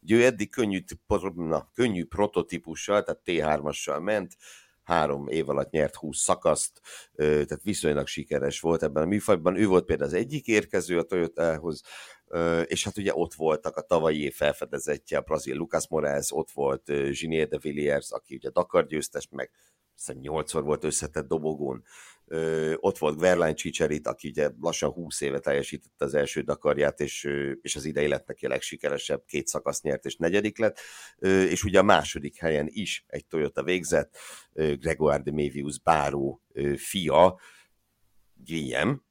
Ugye 0.00 0.16
ő 0.16 0.24
eddig 0.24 0.50
könnyű, 0.50 0.84
na, 1.34 1.70
könnyű 1.74 2.04
prototípussal, 2.04 3.02
tehát 3.02 3.20
T3-assal 3.24 4.02
ment, 4.02 4.36
három 4.82 5.28
év 5.28 5.48
alatt 5.48 5.70
nyert 5.70 5.94
20 5.94 6.18
szakaszt, 6.18 6.80
tehát 7.16 7.62
viszonylag 7.62 8.06
sikeres 8.06 8.60
volt 8.60 8.82
ebben 8.82 9.02
a 9.02 9.06
műfajban. 9.06 9.56
Ő 9.56 9.66
volt 9.66 9.84
például 9.84 10.08
az 10.08 10.14
egyik 10.14 10.46
érkező 10.46 10.98
a 10.98 11.02
Toyotához, 11.02 11.82
és 12.64 12.84
hát 12.84 12.96
ugye 12.96 13.14
ott 13.14 13.34
voltak 13.34 13.76
a 13.76 13.80
tavalyi 13.82 14.22
év 14.22 14.34
felfedezetje, 14.34 15.18
a 15.18 15.20
brazil 15.20 15.56
Lucas 15.56 15.88
Moraes, 15.88 16.32
ott 16.32 16.50
volt 16.50 16.84
Ginier 17.10 17.48
de 17.48 17.58
Villiers, 17.58 18.10
aki 18.10 18.34
ugye 18.34 18.50
Dakar 18.50 18.86
győztes, 18.86 19.28
meg 19.30 19.50
szerintem 19.94 20.32
nyolcszor 20.32 20.64
volt 20.64 20.84
összetett 20.84 21.28
dobogón, 21.28 21.84
ott 22.76 22.98
volt 22.98 23.20
Verline 23.20 23.54
Csicserit, 23.54 24.06
aki 24.06 24.28
ugye 24.28 24.50
lassan 24.60 24.90
20 24.90 25.20
éve 25.20 25.38
teljesítette 25.38 26.04
az 26.04 26.14
első 26.14 26.40
Dakarját, 26.40 27.00
és, 27.00 27.28
és 27.60 27.76
az 27.76 27.84
idei 27.84 28.08
lett 28.08 28.26
neki 28.26 28.46
a 28.46 28.48
legsikeresebb, 28.48 29.24
két 29.26 29.46
szakasz 29.46 29.82
nyert, 29.82 30.04
és 30.04 30.16
negyedik 30.16 30.58
lett, 30.58 30.78
és 31.48 31.64
ugye 31.64 31.78
a 31.78 31.82
második 31.82 32.38
helyen 32.38 32.66
is 32.70 33.04
egy 33.06 33.26
Toyota 33.26 33.62
végzett, 33.62 34.16
Gregoire 34.52 35.22
de 35.22 35.32
Mévius 35.32 35.80
Báró 35.80 36.42
fia, 36.76 37.40
Guillem, 38.34 39.02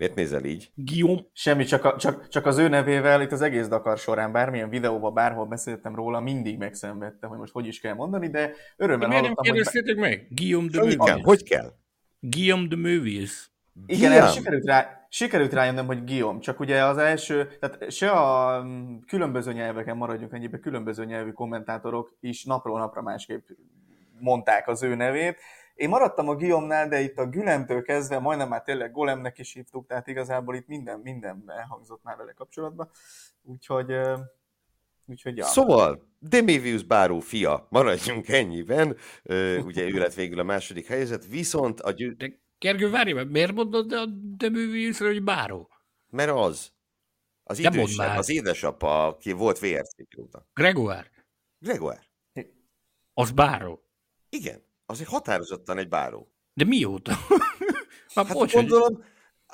Miért 0.00 0.14
nézel 0.14 0.44
így? 0.44 0.70
Guillaume. 0.74 1.22
Semmi, 1.32 1.64
csak, 1.64 1.84
a, 1.84 1.96
csak, 1.96 2.28
csak 2.28 2.46
az 2.46 2.58
ő 2.58 2.68
nevével 2.68 3.22
itt 3.22 3.32
az 3.32 3.40
egész 3.40 3.68
Dakar 3.68 3.98
során, 3.98 4.32
bármilyen 4.32 4.68
videóban, 4.68 5.14
bárhol 5.14 5.46
beszéltem 5.46 5.94
róla, 5.94 6.20
mindig 6.20 6.58
megszenvedtem, 6.58 7.30
hogy 7.30 7.38
most 7.38 7.52
hogy 7.52 7.66
is 7.66 7.80
kell 7.80 7.94
mondani, 7.94 8.28
de 8.28 8.52
örömmel 8.76 9.08
de 9.08 9.14
hallottam, 9.14 9.34
nem 9.44 9.54
kérdeztétek 9.54 9.94
hogy... 9.94 10.08
meg? 10.08 10.26
Guillaume 10.30 10.68
de 10.70 10.80
Mévius. 10.80 11.22
Hogy 11.22 11.42
kell? 11.42 11.72
Guillaume 12.20 12.66
de 12.68 12.76
Movies. 12.76 13.50
Igen, 13.86 14.12
erre 14.12 14.26
sikerült, 14.26 14.64
rá, 14.64 15.06
sikerült 15.08 15.52
rájönnöm, 15.52 15.86
hogy 15.86 16.04
Guillaume, 16.04 16.40
csak 16.40 16.60
ugye 16.60 16.84
az 16.84 16.98
első, 16.98 17.56
tehát 17.60 17.90
se 17.90 18.10
a 18.10 18.62
mm, 18.62 18.98
különböző 19.06 19.52
nyelveken 19.52 19.96
maradjunk 19.96 20.32
ennyibe, 20.32 20.58
különböző 20.58 21.04
nyelvű 21.04 21.30
kommentátorok 21.30 22.16
is 22.20 22.44
napról 22.44 22.78
napra 22.78 23.02
másképp 23.02 23.48
mondták 24.18 24.68
az 24.68 24.82
ő 24.82 24.94
nevét. 24.94 25.36
Én 25.74 25.88
maradtam 25.88 26.28
a 26.28 26.34
Guillaume-nál, 26.34 26.88
de 26.88 27.00
itt 27.00 27.18
a 27.18 27.26
Gülemtől 27.26 27.82
kezdve 27.82 28.18
majdnem 28.18 28.48
már 28.48 28.62
tényleg 28.62 28.92
Golemnek 28.92 29.38
is 29.38 29.52
hívtuk, 29.52 29.86
tehát 29.86 30.06
igazából 30.06 30.54
itt 30.54 30.66
minden, 30.66 31.00
minden 31.00 31.44
elhangzott 31.46 32.02
már 32.02 32.16
vele 32.16 32.32
kapcsolatban. 32.32 32.90
Úgyhogy, 33.42 33.92
úgyhogy 35.10 35.36
ja. 35.36 35.44
Szóval, 35.44 36.08
Demivius 36.18 36.82
Báró 36.82 37.20
fia, 37.20 37.66
maradjunk 37.70 38.28
ennyiben, 38.28 38.96
ugye 39.64 39.88
ő 39.88 39.98
lett 39.98 40.14
végül 40.14 40.38
a 40.38 40.42
második 40.42 40.86
helyzet, 40.86 41.26
viszont 41.26 41.80
a 41.80 41.90
győ... 41.90 42.12
De 42.12 42.38
Gergő, 42.58 42.90
várj 42.90 43.12
meg, 43.12 43.30
miért 43.30 43.52
mondod 43.52 43.92
a 43.92 44.06
Demiviusra, 44.36 45.06
hogy 45.06 45.22
Báró? 45.22 45.70
Mert 46.10 46.30
az. 46.30 46.72
Az 47.42 47.58
De 47.58 47.68
idősebb, 47.68 48.18
az 48.18 48.28
édesapa, 48.28 49.06
aki 49.06 49.32
volt 49.32 49.58
VRC 49.58 49.94
pilóta. 50.08 50.46
Gregoire. 50.54 51.10
Gregoire. 51.58 52.10
Az 53.14 53.30
Báró. 53.30 53.82
Igen, 54.28 54.62
az 54.86 55.00
egy 55.00 55.06
határozottan 55.06 55.78
egy 55.78 55.88
Báró. 55.88 56.32
De 56.52 56.64
mióta? 56.64 57.12
hát, 58.14 58.26
hát 58.26 58.32
bocs, 58.32 58.52
gondolom, 58.52 59.04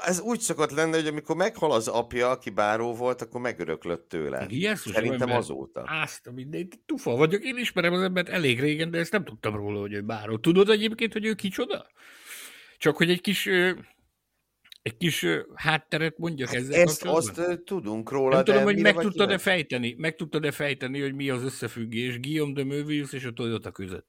ez 0.04 0.20
úgy 0.20 0.40
szokott 0.40 0.70
lenni, 0.70 0.92
hogy 0.92 1.06
amikor 1.06 1.37
meghal 1.37 1.72
az 1.72 1.88
apja, 1.88 2.30
aki 2.30 2.50
báró 2.50 2.94
volt, 2.94 3.22
akkor 3.22 3.40
megöröklött 3.40 4.09
tőle. 4.09 4.46
Jézus, 4.48 4.92
Szerintem 4.92 5.20
ember, 5.20 5.37
azóta. 5.37 5.80
Azt, 6.02 6.30
mindegy, 6.35 6.74
tufa 6.87 7.16
vagyok, 7.16 7.44
én 7.44 7.56
ismerem 7.56 7.92
az 7.92 8.02
embert 8.02 8.28
elég 8.28 8.61
régen, 8.61 8.90
de 8.90 8.98
ezt 8.98 9.12
nem 9.12 9.24
tudtam 9.24 9.56
róla, 9.56 9.80
hogy 9.80 9.92
ő 9.92 10.00
báró. 10.02 10.38
Tudod 10.38 10.70
egyébként, 10.70 11.12
hogy 11.12 11.24
ő 11.24 11.35
kicsoda? 11.35 11.87
Csak 12.78 12.96
hogy 12.96 13.11
egy 13.11 13.20
kis 13.20 13.48
egy 14.82 14.96
kis 14.96 15.26
hátteret 15.54 16.18
mondjak 16.18 16.48
hát 16.48 16.56
ezzel 16.56 16.80
Ezt 16.80 17.04
azt 17.04 17.40
tudunk 17.64 18.11
róla, 18.11 18.35
Nem 18.35 18.44
tudom, 18.44 18.62
hogy 18.62 18.80
meg 18.80 18.96
tudtad-e 18.96 19.38
fejteni, 19.38 19.94
meg 19.98 20.14
tudtad-e 20.14 20.50
fejteni, 20.50 21.00
hogy 21.00 21.14
mi 21.14 21.30
az 21.30 21.42
összefüggés 21.42 22.20
Guillaume 22.20 22.52
de 22.52 22.64
Mövius 22.64 23.12
és 23.12 23.24
a 23.24 23.32
Toyota 23.32 23.70
között. 23.70 24.06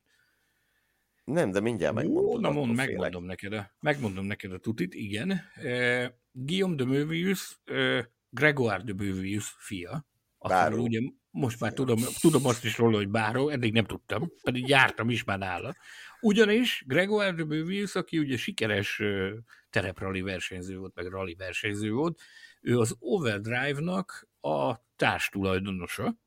Nem, 1.28 1.52
de 1.52 1.60
mindjárt 1.60 1.94
megmondom. 1.94 2.42
Na 2.42 2.52
mond, 2.52 2.76
megmondom 2.76 3.26
neked, 3.26 3.54
a, 3.54 3.72
megmondom 3.80 4.26
neked 4.26 4.52
a 4.52 4.58
tutit, 4.58 4.94
igen. 4.94 5.42
Uh, 5.64 6.06
Guillaume 6.32 6.76
de 6.76 6.86
Mövius, 6.86 7.60
uh, 7.72 8.04
Gregoire 8.30 8.84
de 8.84 8.94
Mövius 8.94 9.56
fia. 9.58 10.06
Báró. 10.48 10.84
Ugye 10.84 11.00
most 11.30 11.60
már 11.60 11.74
tudom, 11.74 12.00
tudom 12.20 12.46
azt 12.46 12.66
is 12.66 12.78
róla, 12.78 12.96
hogy 12.98 13.10
Báró, 13.10 13.50
eddig 13.50 13.74
nem 13.74 13.86
tudtam, 13.86 14.32
pedig 14.44 14.68
jártam 14.68 15.10
is 15.10 15.24
már 15.24 15.38
nála. 15.38 15.76
Ugyanis 16.22 16.84
Gregoire 16.88 17.32
de 17.32 17.46
Mövius, 17.46 17.96
aki 17.96 18.20
ugye 18.20 18.38
sikeres 18.38 19.00
uh, 19.00 19.30
tereprali 19.70 20.22
versenyző 20.22 20.78
volt, 20.78 20.96
meg 20.96 21.08
rally 21.08 21.36
versenyző 21.36 21.92
volt, 21.92 22.20
ő 22.62 22.80
az 22.80 22.96
Overdrive-nak 23.00 24.28
a 24.42 24.76
társtulajdonosa. 24.96 26.18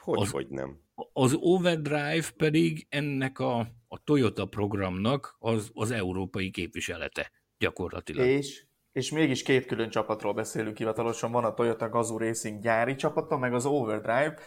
Hogy, 0.00 0.20
az, 0.20 0.30
hogy 0.30 0.48
nem? 0.48 0.80
Az 1.12 1.34
Overdrive 1.34 2.30
pedig 2.36 2.86
ennek 2.88 3.38
a 3.38 3.68
a 3.96 4.00
Toyota 4.04 4.46
programnak 4.46 5.36
az, 5.38 5.70
az 5.74 5.90
európai 5.90 6.50
képviselete 6.50 7.32
gyakorlatilag. 7.58 8.26
És, 8.26 8.65
és 8.96 9.10
mégis 9.10 9.42
két 9.42 9.66
külön 9.66 9.90
csapatról 9.90 10.32
beszélünk 10.32 10.76
hivatalosan. 10.76 11.32
Van 11.32 11.44
a 11.44 11.54
Toyota 11.54 11.88
Gazoo 11.88 12.18
Racing 12.18 12.60
gyári 12.60 12.94
csapata, 12.94 13.36
meg 13.36 13.54
az 13.54 13.66
Overdrive, 13.66 14.38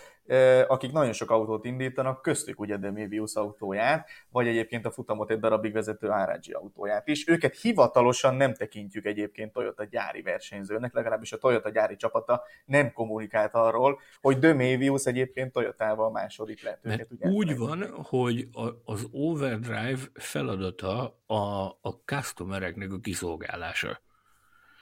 akik 0.67 0.91
nagyon 0.91 1.13
sok 1.13 1.31
autót 1.31 1.65
indítanak, 1.65 2.21
köztük 2.21 2.59
ugye 2.59 2.77
Demivius 2.77 3.35
autóját, 3.35 4.09
vagy 4.29 4.47
egyébként 4.47 4.85
a 4.85 4.91
futamot 4.91 5.31
egy 5.31 5.39
darabig 5.39 5.73
vezető 5.73 6.07
RG 6.07 6.55
autóját 6.55 7.07
is. 7.07 7.27
Őket 7.27 7.57
hivatalosan 7.57 8.35
nem 8.35 8.53
tekintjük 8.53 9.05
egyébként 9.05 9.53
Toyota 9.53 9.83
gyári 9.83 10.21
versenyzőnek, 10.21 10.93
legalábbis 10.93 11.31
a 11.31 11.37
Toyota 11.37 11.69
gyári 11.69 11.95
csapata 11.95 12.43
nem 12.65 12.93
kommunikált 12.93 13.53
arról, 13.53 13.99
hogy 14.21 14.37
Demivius 14.37 15.05
egyébként 15.05 15.51
Toyotával 15.51 16.11
második 16.11 16.63
lett. 16.63 16.79
Őket, 16.85 17.11
ugye 17.11 17.29
úgy 17.29 17.57
van, 17.57 17.89
hogy 18.03 18.47
az 18.85 19.07
Overdrive 19.11 20.01
feladata 20.13 21.19
a, 21.25 21.65
a 21.81 21.89
customereknek 22.05 22.91
a 22.91 22.99
kiszolgálása. 22.99 23.99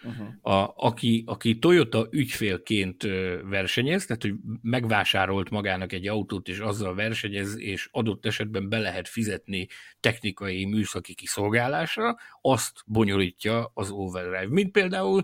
Uh-huh. 0.04 0.28
A, 0.42 0.74
aki, 0.76 1.24
aki 1.26 1.60
Toyota 1.60 2.08
ügyfélként 2.12 3.04
versenyez, 3.44 4.06
tehát 4.06 4.22
hogy 4.22 4.34
megvásárolt 4.62 5.50
magának 5.50 5.94
egy 5.94 6.08
autót, 6.08 6.48
és 6.48 6.60
azzal 6.60 6.96
versenyez, 6.96 7.60
és 7.60 7.90
adott 7.92 8.26
esetben 8.26 8.70
be 8.70 8.80
lehet 8.80 9.08
fizetni 9.08 9.68
technikai 10.00 10.66
műszaki 10.66 11.14
kiszolgálásra, 11.14 12.16
azt 12.42 12.84
bonyolítja 12.86 13.72
az 13.74 13.90
Overdrive. 13.92 14.48
Mint 14.50 14.72
például 14.72 15.24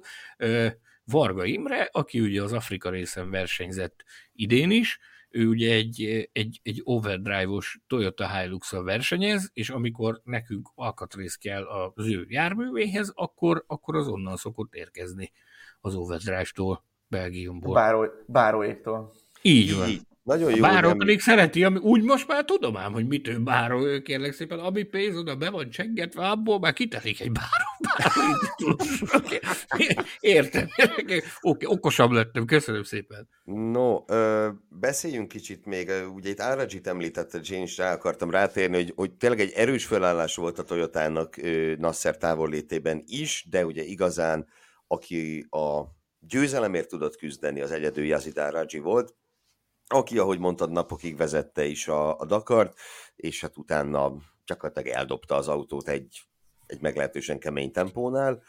Varga 1.06 1.46
Imre, 1.46 1.90
aki 1.92 2.20
ugye 2.20 2.42
az 2.42 2.54
Afrika 2.54 2.90
részen 2.90 3.30
versenyzett 3.30 4.04
idén 4.34 4.72
is, 4.72 5.00
ő 5.34 5.48
ugye 5.48 5.74
egy, 5.74 6.30
egy, 6.32 6.60
egy 6.64 6.82
overdrive-os 6.84 7.80
Toyota 7.88 8.38
hilux 8.38 8.72
versenyez, 8.72 9.50
és 9.54 9.70
amikor 9.70 10.22
nekünk 10.24 10.70
alkatrész 10.76 11.36
kell 11.36 11.64
az 11.64 12.08
ő 12.08 12.26
járművéhez, 12.30 13.12
akkor, 13.16 13.64
akkor 13.68 13.96
az 13.96 14.08
onnan 14.08 14.36
szokott 14.36 14.74
érkezni 14.74 15.32
az 15.82 15.96
overdrive-tól, 15.96 16.84
Belgiumból. 17.08 17.74
Báró, 17.74 18.06
báróéktól. 18.28 19.14
Így 19.42 19.76
van. 19.76 19.90
Így. 19.90 20.02
Nagyon 20.24 20.56
jó. 20.56 20.62
Báró 20.62 20.88
nem... 20.88 20.98
pedig 20.98 21.20
szereti, 21.20 21.64
ami, 21.64 21.78
úgy 21.78 22.02
most 22.02 22.28
már 22.28 22.46
tudom 22.46 22.78
ám, 22.78 22.92
hogy 22.92 23.08
mit 23.08 23.28
ő 23.28 23.40
báró, 23.40 23.86
ő 23.86 24.02
kérlek 24.02 24.34
szépen, 24.34 24.60
ami 24.60 24.84
pénz 24.84 25.18
oda 25.18 25.36
be 25.36 25.50
van 25.50 25.70
csengetve, 25.70 26.30
abból 26.30 26.60
már 26.60 26.74
kitelik 26.74 27.20
egy 27.22 27.32
báró. 27.32 27.96
báró. 27.98 28.76
Értem. 30.20 30.68
Oké, 30.94 31.22
okay, 31.42 31.68
okosabb 31.68 32.12
lettem, 32.12 32.46
köszönöm 32.46 32.84
szépen. 32.84 33.28
No, 33.44 34.04
ö, 34.08 34.50
beszéljünk 34.70 35.28
kicsit 35.28 35.66
még, 35.66 35.92
ugye 36.14 36.30
itt 36.30 36.40
Áradzsit 36.40 36.88
említette, 36.88 37.40
én 37.52 37.62
is 37.62 37.78
rá 37.78 37.94
akartam 37.94 38.30
rátérni, 38.30 38.76
hogy, 38.76 38.94
hogy 38.96 39.12
tényleg 39.12 39.40
egy 39.40 39.52
erős 39.52 39.86
felállás 39.86 40.36
volt 40.36 40.60
a 40.60 40.64
Toyotának 40.64 41.36
Nasser 41.78 42.18
távollétében 42.18 43.04
is, 43.08 43.46
de 43.50 43.66
ugye 43.66 43.84
igazán, 43.84 44.48
aki 44.88 45.46
a 45.50 45.82
győzelemért 46.20 46.90
tudott 46.90 47.16
küzdeni, 47.16 47.62
az 47.62 47.72
egyedül 47.72 48.06
Yazid 48.06 48.38
Árádzsi 48.38 48.80
volt, 48.80 49.16
aki, 49.94 50.18
ahogy 50.18 50.40
mondtad, 50.40 50.72
napokig 50.72 51.18
vezette 51.18 51.66
is 51.66 51.88
a, 51.88 52.20
a 52.20 52.26
Dakart, 52.26 52.78
és 53.16 53.42
hát 53.42 53.58
utána 53.58 54.14
gyakorlatilag 54.46 54.98
eldobta 54.98 55.36
az 55.36 55.48
autót 55.48 55.88
egy, 55.88 56.22
egy 56.66 56.82
meglehetősen 56.82 57.40
kemény 57.40 57.72
tempónál, 57.72 58.44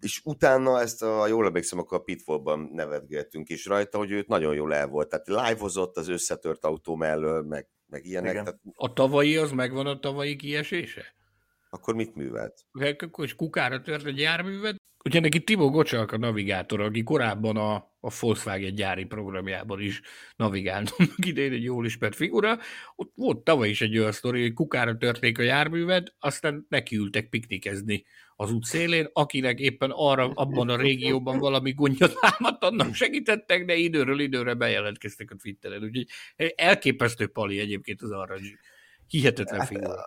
és 0.00 0.20
utána 0.24 0.80
ezt, 0.80 1.02
a, 1.02 1.26
jól 1.26 1.46
emlékszem, 1.46 1.78
akkor 1.78 1.98
a 1.98 2.02
Pitfallban 2.02 2.70
nevetgettünk 2.72 3.48
is 3.48 3.66
rajta, 3.66 3.98
hogy 3.98 4.10
őt 4.10 4.28
nagyon 4.28 4.54
jól 4.54 4.74
el 4.74 4.86
volt. 4.86 5.08
Tehát 5.08 5.48
live-ozott 5.48 5.96
az 5.96 6.08
összetört 6.08 6.64
autó 6.64 6.94
mellől, 6.94 7.42
meg, 7.42 7.68
meg 7.86 8.04
ilyenek. 8.04 8.32
Tehát... 8.32 8.60
A 8.74 8.92
tavalyi 8.92 9.36
az 9.36 9.50
megvan 9.50 9.86
a 9.86 9.98
tavalyi 9.98 10.36
kiesése? 10.36 11.14
Akkor 11.74 11.94
mit 11.94 12.14
művelt? 12.14 12.64
Akkor 12.98 13.24
is 13.24 13.34
kukára 13.34 13.80
tört 13.80 14.06
egy 14.06 14.18
járművet, 14.18 14.76
Ugye 15.06 15.20
neki 15.20 15.44
Timo 15.44 15.70
Gocsak 15.70 16.12
a 16.12 16.18
navigátor, 16.18 16.80
aki 16.80 17.02
korábban 17.02 17.56
a, 17.56 17.74
a 18.00 18.14
Volkswagen 18.20 18.74
gyári 18.74 19.04
programjában 19.04 19.80
is 19.80 20.00
navigált 20.36 20.94
idén 21.16 21.52
egy 21.52 21.62
jól 21.62 21.84
ismert 21.84 22.14
figura. 22.14 22.58
Ott 22.96 23.12
volt 23.14 23.38
tavaly 23.38 23.68
is 23.68 23.80
egy 23.80 23.98
olyan 23.98 24.12
sztori, 24.12 24.42
hogy 24.42 24.52
kukára 24.52 24.96
törték 24.96 25.38
a 25.38 25.42
járművet, 25.42 26.14
aztán 26.18 26.66
nekiültek 26.68 27.28
piknikezni 27.28 28.04
az 28.36 28.52
út 28.52 28.64
szélén, 28.64 29.08
akinek 29.12 29.58
éppen 29.58 29.90
arra, 29.94 30.30
abban 30.34 30.68
a 30.68 30.76
régióban 30.76 31.38
valami 31.38 31.72
gondja 31.72 32.08
támadt, 32.20 32.64
annak 32.64 32.94
segítettek, 32.94 33.64
de 33.64 33.74
időről 33.74 34.20
időre 34.20 34.54
bejelentkeztek 34.54 35.30
a 35.30 35.36
Twitteren. 35.36 35.82
Úgyhogy 35.82 36.06
elképesztő 36.56 37.26
pali 37.26 37.58
egyébként 37.58 38.02
az 38.02 38.10
arra, 38.10 38.36
hihetetlen 39.06 39.58
hát, 39.58 39.68
figura. 39.68 40.04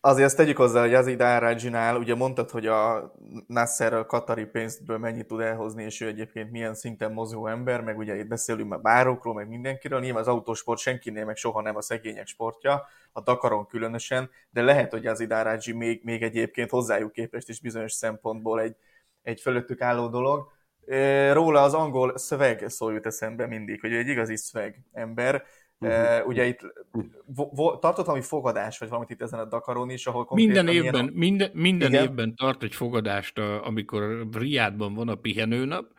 Azért 0.00 0.26
azt 0.26 0.36
tegyük 0.36 0.56
hozzá, 0.56 0.80
hogy 0.80 0.94
az 0.94 1.06
Arajinál, 1.06 1.96
ugye 1.96 2.14
mondtad, 2.14 2.50
hogy 2.50 2.66
a 2.66 3.12
Nasser 3.46 3.92
a 3.92 4.06
katari 4.06 4.44
pénzből 4.44 4.98
mennyit 4.98 5.26
tud 5.26 5.40
elhozni, 5.40 5.84
és 5.84 6.00
ő 6.00 6.06
egyébként 6.06 6.50
milyen 6.50 6.74
szinten 6.74 7.12
mozgó 7.12 7.46
ember, 7.46 7.80
meg 7.80 7.98
ugye 7.98 8.16
itt 8.16 8.26
beszélünk 8.26 8.68
már 8.68 8.80
bárokról, 8.80 9.34
meg 9.34 9.48
mindenkiről, 9.48 10.00
nyilván 10.00 10.22
az 10.22 10.28
autósport 10.28 10.80
senkinél 10.80 11.24
meg 11.24 11.36
soha 11.36 11.62
nem 11.62 11.76
a 11.76 11.82
szegények 11.82 12.26
sportja, 12.26 12.86
a 13.12 13.20
Dakaron 13.20 13.66
különösen, 13.66 14.30
de 14.50 14.62
lehet, 14.62 14.90
hogy 14.90 15.06
az 15.06 15.20
Idárágyi 15.20 15.72
még, 15.72 16.00
még 16.04 16.22
egyébként 16.22 16.70
hozzájuk 16.70 17.12
képest 17.12 17.48
is 17.48 17.60
bizonyos 17.60 17.92
szempontból 17.92 18.60
egy, 18.60 18.76
egy 19.22 19.40
fölöttük 19.40 19.80
álló 19.80 20.08
dolog. 20.08 20.52
Róla 21.32 21.62
az 21.62 21.74
angol 21.74 22.18
szöveg 22.18 22.64
szól 22.68 22.92
jut 22.92 23.06
eszembe 23.06 23.46
mindig, 23.46 23.80
hogy 23.80 23.92
egy 23.92 24.08
igazi 24.08 24.36
szöveg 24.36 24.80
ember, 24.92 25.42
Uh-huh. 25.80 26.20
Uh, 26.20 26.26
ugye 26.26 26.46
itt 26.46 26.60
vo- 27.26 27.56
vo- 27.56 27.80
tartott 27.80 28.06
valami 28.06 28.24
fogadás, 28.24 28.78
vagy 28.78 28.88
valamit 28.88 29.10
itt 29.10 29.22
ezen 29.22 29.38
a 29.38 29.44
Dakaron 29.44 29.90
is, 29.90 30.06
ahol 30.06 30.26
Minden 30.30 30.68
évben, 30.68 31.06
a... 31.06 31.10
minden, 31.12 31.50
minden 31.52 31.94
évben 31.94 32.34
tart 32.34 32.62
egy 32.62 32.74
fogadást, 32.74 33.38
amikor 33.38 34.28
Riádban 34.32 34.94
van 34.94 35.08
a 35.08 35.14
pihenőnap, 35.14 35.92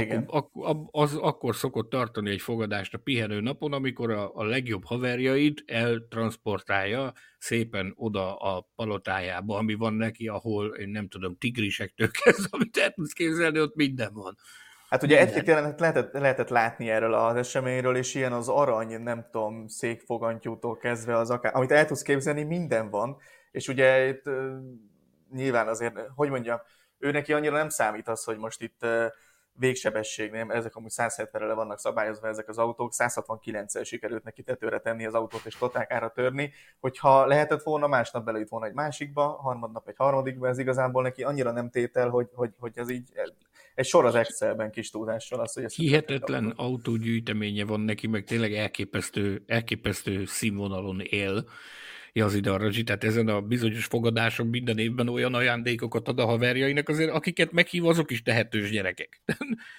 Igen. 0.00 0.24
Akkor, 0.26 0.66
ak- 0.66 0.88
az 0.90 1.14
akkor 1.14 1.56
szokott 1.56 1.90
tartani 1.90 2.30
egy 2.30 2.40
fogadást 2.40 2.94
a 2.94 2.98
pihenő 2.98 3.40
napon, 3.40 3.72
amikor 3.72 4.10
a, 4.10 4.34
a 4.34 4.44
legjobb 4.44 4.84
haverjait 4.84 5.62
eltransportálja 5.66 7.12
szépen 7.38 7.92
oda 7.96 8.36
a 8.36 8.68
palotájába, 8.76 9.56
ami 9.56 9.74
van 9.74 9.94
neki, 9.94 10.28
ahol 10.28 10.66
én 10.66 10.88
nem 10.88 11.08
tudom, 11.08 11.36
tigrisektől 11.38 12.10
kezdve, 12.22 12.48
amit 12.50 12.76
el 12.76 12.90
tudsz 12.90 13.12
képzelni, 13.12 13.60
ott 13.60 13.74
minden 13.74 14.12
van. 14.12 14.36
Hát 14.94 15.02
ugye 15.02 15.18
egy-két 15.18 15.46
jelenet 15.46 15.80
lehetett, 15.80 16.12
lehetett 16.12 16.48
látni 16.48 16.90
erről 16.90 17.14
az 17.14 17.36
eseményről, 17.36 17.96
és 17.96 18.14
ilyen 18.14 18.32
az 18.32 18.48
arany, 18.48 19.00
nem 19.00 19.26
tudom, 19.30 19.68
székfogantyútól 19.68 20.76
kezdve 20.76 21.16
az 21.16 21.30
akár, 21.30 21.56
amit 21.56 21.72
el 21.72 21.86
tudsz 21.86 22.02
képzelni, 22.02 22.42
minden 22.42 22.90
van, 22.90 23.16
és 23.50 23.68
ugye 23.68 24.06
itt 24.06 24.22
nyilván 25.32 25.68
azért, 25.68 25.94
hogy 26.14 26.30
mondjam, 26.30 26.60
ő 26.98 27.10
neki 27.10 27.32
annyira 27.32 27.56
nem 27.56 27.68
számít 27.68 28.08
az, 28.08 28.24
hogy 28.24 28.38
most 28.38 28.62
itt 28.62 28.82
uh, 28.82 29.06
végsebességnél, 29.52 30.50
ezek 30.50 30.76
amúgy 30.76 30.92
170-re 30.96 31.46
le 31.46 31.54
vannak 31.54 31.78
szabályozva 31.78 32.28
ezek 32.28 32.48
az 32.48 32.58
autók, 32.58 32.92
169-el 32.96 33.84
sikerült 33.84 34.24
neki 34.24 34.42
tetőre 34.42 34.78
tenni 34.78 35.06
az 35.06 35.14
autót 35.14 35.44
és 35.44 35.56
totákára 35.58 36.08
törni, 36.08 36.52
hogyha 36.80 37.26
lehetett 37.26 37.62
volna, 37.62 37.86
másnap 37.86 38.24
belőtt 38.24 38.48
volna 38.48 38.66
egy 38.66 38.74
másikba, 38.74 39.26
harmadnap 39.28 39.88
egy 39.88 39.96
harmadikba, 39.96 40.48
ez 40.48 40.58
igazából 40.58 41.02
neki 41.02 41.22
annyira 41.22 41.50
nem 41.50 41.70
tétel, 41.70 42.08
hogy, 42.08 42.28
hogy, 42.34 42.50
hogy 42.58 42.72
ez 42.74 42.88
így 42.88 43.12
egy 43.74 43.86
sor 43.86 44.04
az 44.04 44.14
Excelben 44.14 44.70
kis 44.70 44.90
tudással. 44.90 45.40
Az, 45.40 45.52
hogy 45.52 45.74
Hihetetlen 45.74 46.52
autógyűjteménye 46.56 47.64
van 47.64 47.80
neki, 47.80 48.06
meg 48.06 48.24
tényleg 48.24 48.54
elképesztő, 48.54 49.42
elképesztő 49.46 50.24
színvonalon 50.24 51.00
él 51.00 51.48
Yazid 52.16 52.46
Arrazsi, 52.46 52.82
tehát 52.82 53.04
ezen 53.04 53.28
a 53.28 53.40
bizonyos 53.40 53.84
fogadáson 53.84 54.46
minden 54.46 54.78
évben 54.78 55.08
olyan 55.08 55.34
ajándékokat 55.34 56.08
ad 56.08 56.18
a 56.18 56.24
haverjainak, 56.24 56.88
azért 56.88 57.10
akiket 57.10 57.52
meghív, 57.52 57.86
azok 57.86 58.10
is 58.10 58.22
tehetős 58.22 58.70
gyerekek. 58.70 59.22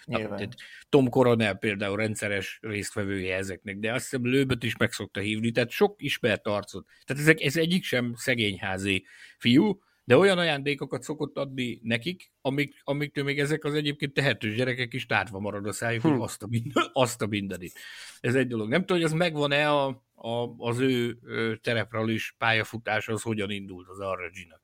Tom 0.90 1.10
Coronel 1.10 1.56
például 1.56 1.98
rendszeres 1.98 2.60
résztvevője 2.62 3.36
ezeknek, 3.36 3.78
de 3.78 3.94
azt 3.94 4.04
hiszem 4.04 4.26
Lőböt 4.26 4.64
is 4.64 4.78
meg 4.78 4.92
szokta 4.92 5.20
hívni, 5.20 5.52
tehát 5.52 5.70
sok 5.70 5.96
ismert 5.98 6.48
arcot. 6.48 6.86
Tehát 7.06 7.22
ezek, 7.22 7.42
ez 7.42 7.58
egyik 7.58 7.84
sem 7.84 8.14
szegényházi 8.16 9.06
fiú, 9.38 9.80
de 10.06 10.18
olyan 10.18 10.38
ajándékokat 10.38 11.04
szokott 11.04 11.38
adni 11.38 11.80
nekik, 11.84 12.32
amik, 12.42 12.82
amiktől 12.84 13.24
még 13.24 13.40
ezek 13.40 13.64
az 13.64 13.74
egyébként 13.74 14.14
tehetős 14.14 14.56
gyerekek 14.56 14.94
is 14.94 15.06
tárva 15.06 15.40
marad 15.40 15.68
a 15.68 15.72
szájuk, 15.72 16.02
hm. 16.02 16.10
hogy 16.10 16.22
azt 16.22 16.44
a, 16.44 16.48
minden, 16.48 16.90
azt 16.94 17.22
a 17.22 17.28
mindenit. 17.28 17.80
Ez 18.20 18.36
egy 18.36 18.48
dolog. 18.48 18.70
Nem 18.70 18.80
tudom, 18.80 18.98
hogy 18.98 19.12
az 19.12 19.18
megvan-e 19.18 19.70
a, 19.72 19.88
a, 20.14 20.56
az 20.58 20.80
ő 20.80 21.20
is 22.06 22.36
pályafutás, 22.38 23.08
az 23.08 23.22
hogyan 23.22 23.50
indult 23.50 23.88
az 23.88 24.00
Arraginak. 24.00 24.62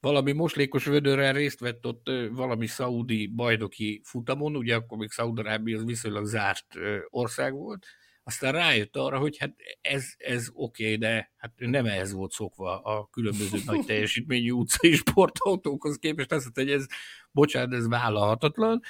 Valami 0.00 0.32
moslékos 0.32 0.84
vödörrel 0.84 1.32
részt 1.32 1.60
vett 1.60 1.86
ott 1.86 2.10
valami 2.30 2.66
szaudi 2.66 3.26
bajnoki 3.26 4.00
futamon, 4.04 4.56
ugye 4.56 4.74
akkor 4.74 4.98
még 4.98 5.10
Szaudarábia 5.10 5.76
az 5.76 5.84
viszonylag 5.84 6.24
zárt 6.24 6.66
ország 7.08 7.52
volt, 7.52 7.86
aztán 8.24 8.52
rájött 8.52 8.96
arra, 8.96 9.18
hogy 9.18 9.38
hát 9.38 9.54
ez, 9.80 10.12
ez 10.16 10.48
oké, 10.52 10.84
okay, 10.84 10.96
de 10.96 11.32
hát 11.36 11.52
nem 11.56 11.86
ehhez 11.86 12.12
volt 12.12 12.32
szokva 12.32 12.80
a 12.80 13.08
különböző 13.10 13.58
nagy 13.66 13.84
teljesítményű 13.84 14.50
utcai 14.50 14.92
sportautókhoz 14.92 15.96
képest, 15.96 16.32
azt 16.32 16.42
mondta, 16.42 16.60
hogy 16.60 16.70
ez, 16.70 16.86
bocsánat, 17.30 17.72
ez 17.78 17.88
vállalhatatlan, 17.88 18.80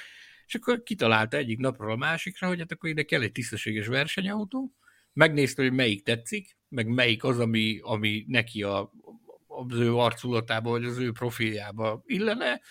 és 0.45 0.55
akkor 0.55 0.83
kitalálta 0.83 1.37
egyik 1.37 1.57
napról 1.57 1.91
a 1.91 1.95
másikra, 1.95 2.47
hogy 2.47 2.59
hát 2.59 2.71
akkor 2.71 2.89
ide 2.89 3.03
kell 3.03 3.21
egy 3.21 3.31
tisztességes 3.31 3.87
versenyautó, 3.87 4.73
megnézte, 5.13 5.61
hogy 5.61 5.73
melyik 5.73 6.03
tetszik, 6.03 6.57
meg 6.69 6.87
melyik 6.87 7.23
az, 7.23 7.39
ami, 7.39 7.79
ami 7.81 8.25
neki 8.27 8.63
a, 8.63 8.91
az 9.47 9.79
ő 9.79 9.95
arculatába, 9.95 10.69
vagy 10.69 10.85
az 10.85 10.97
ő 10.97 11.11
profiljába 11.11 12.03
illene, 12.05 12.61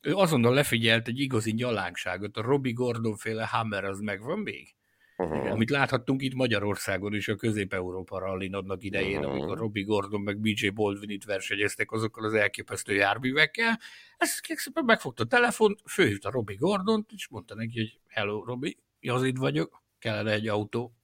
ő 0.00 0.14
azonnal 0.14 0.54
lefigyelt 0.54 1.08
egy 1.08 1.18
igazi 1.18 1.52
nyalánkságot, 1.52 2.36
a 2.36 2.42
Robbie 2.42 2.72
Gordon 2.72 3.16
féle 3.16 3.46
Hammer 3.46 3.84
az 3.84 4.00
megvan 4.00 4.38
még? 4.38 4.74
Uh-huh. 5.16 5.50
Amit 5.50 5.70
láthattunk 5.70 6.22
itt 6.22 6.34
Magyarországon 6.34 7.14
is 7.14 7.28
a 7.28 7.34
Közép-Európa 7.34 8.18
rallin 8.18 8.54
annak 8.54 8.82
idején, 8.82 9.18
uh-huh. 9.18 9.32
amikor 9.32 9.58
Robbie 9.58 9.84
Gordon 9.84 10.20
meg 10.20 10.38
BJ 10.38 10.68
Baldwin 10.68 11.10
itt 11.10 11.24
versenyeztek 11.24 11.92
azokkal 11.92 12.24
az 12.24 12.34
elképesztő 12.34 12.94
járművekkel. 12.94 13.78
Ezt 14.16 14.44
szépen 14.54 14.84
megfogta 14.84 15.22
a 15.22 15.26
telefon, 15.26 15.76
főhívta 15.86 16.30
Robbie 16.30 16.56
Gordon, 16.58 17.06
és 17.14 17.28
mondta 17.28 17.54
neki, 17.54 17.78
hogy 17.78 17.98
hello 18.08 18.44
Robbie, 18.44 18.74
az 19.00 19.24
itt 19.24 19.38
vagyok, 19.38 19.82
kellene 19.98 20.32
egy 20.32 20.48
autó. 20.48 20.94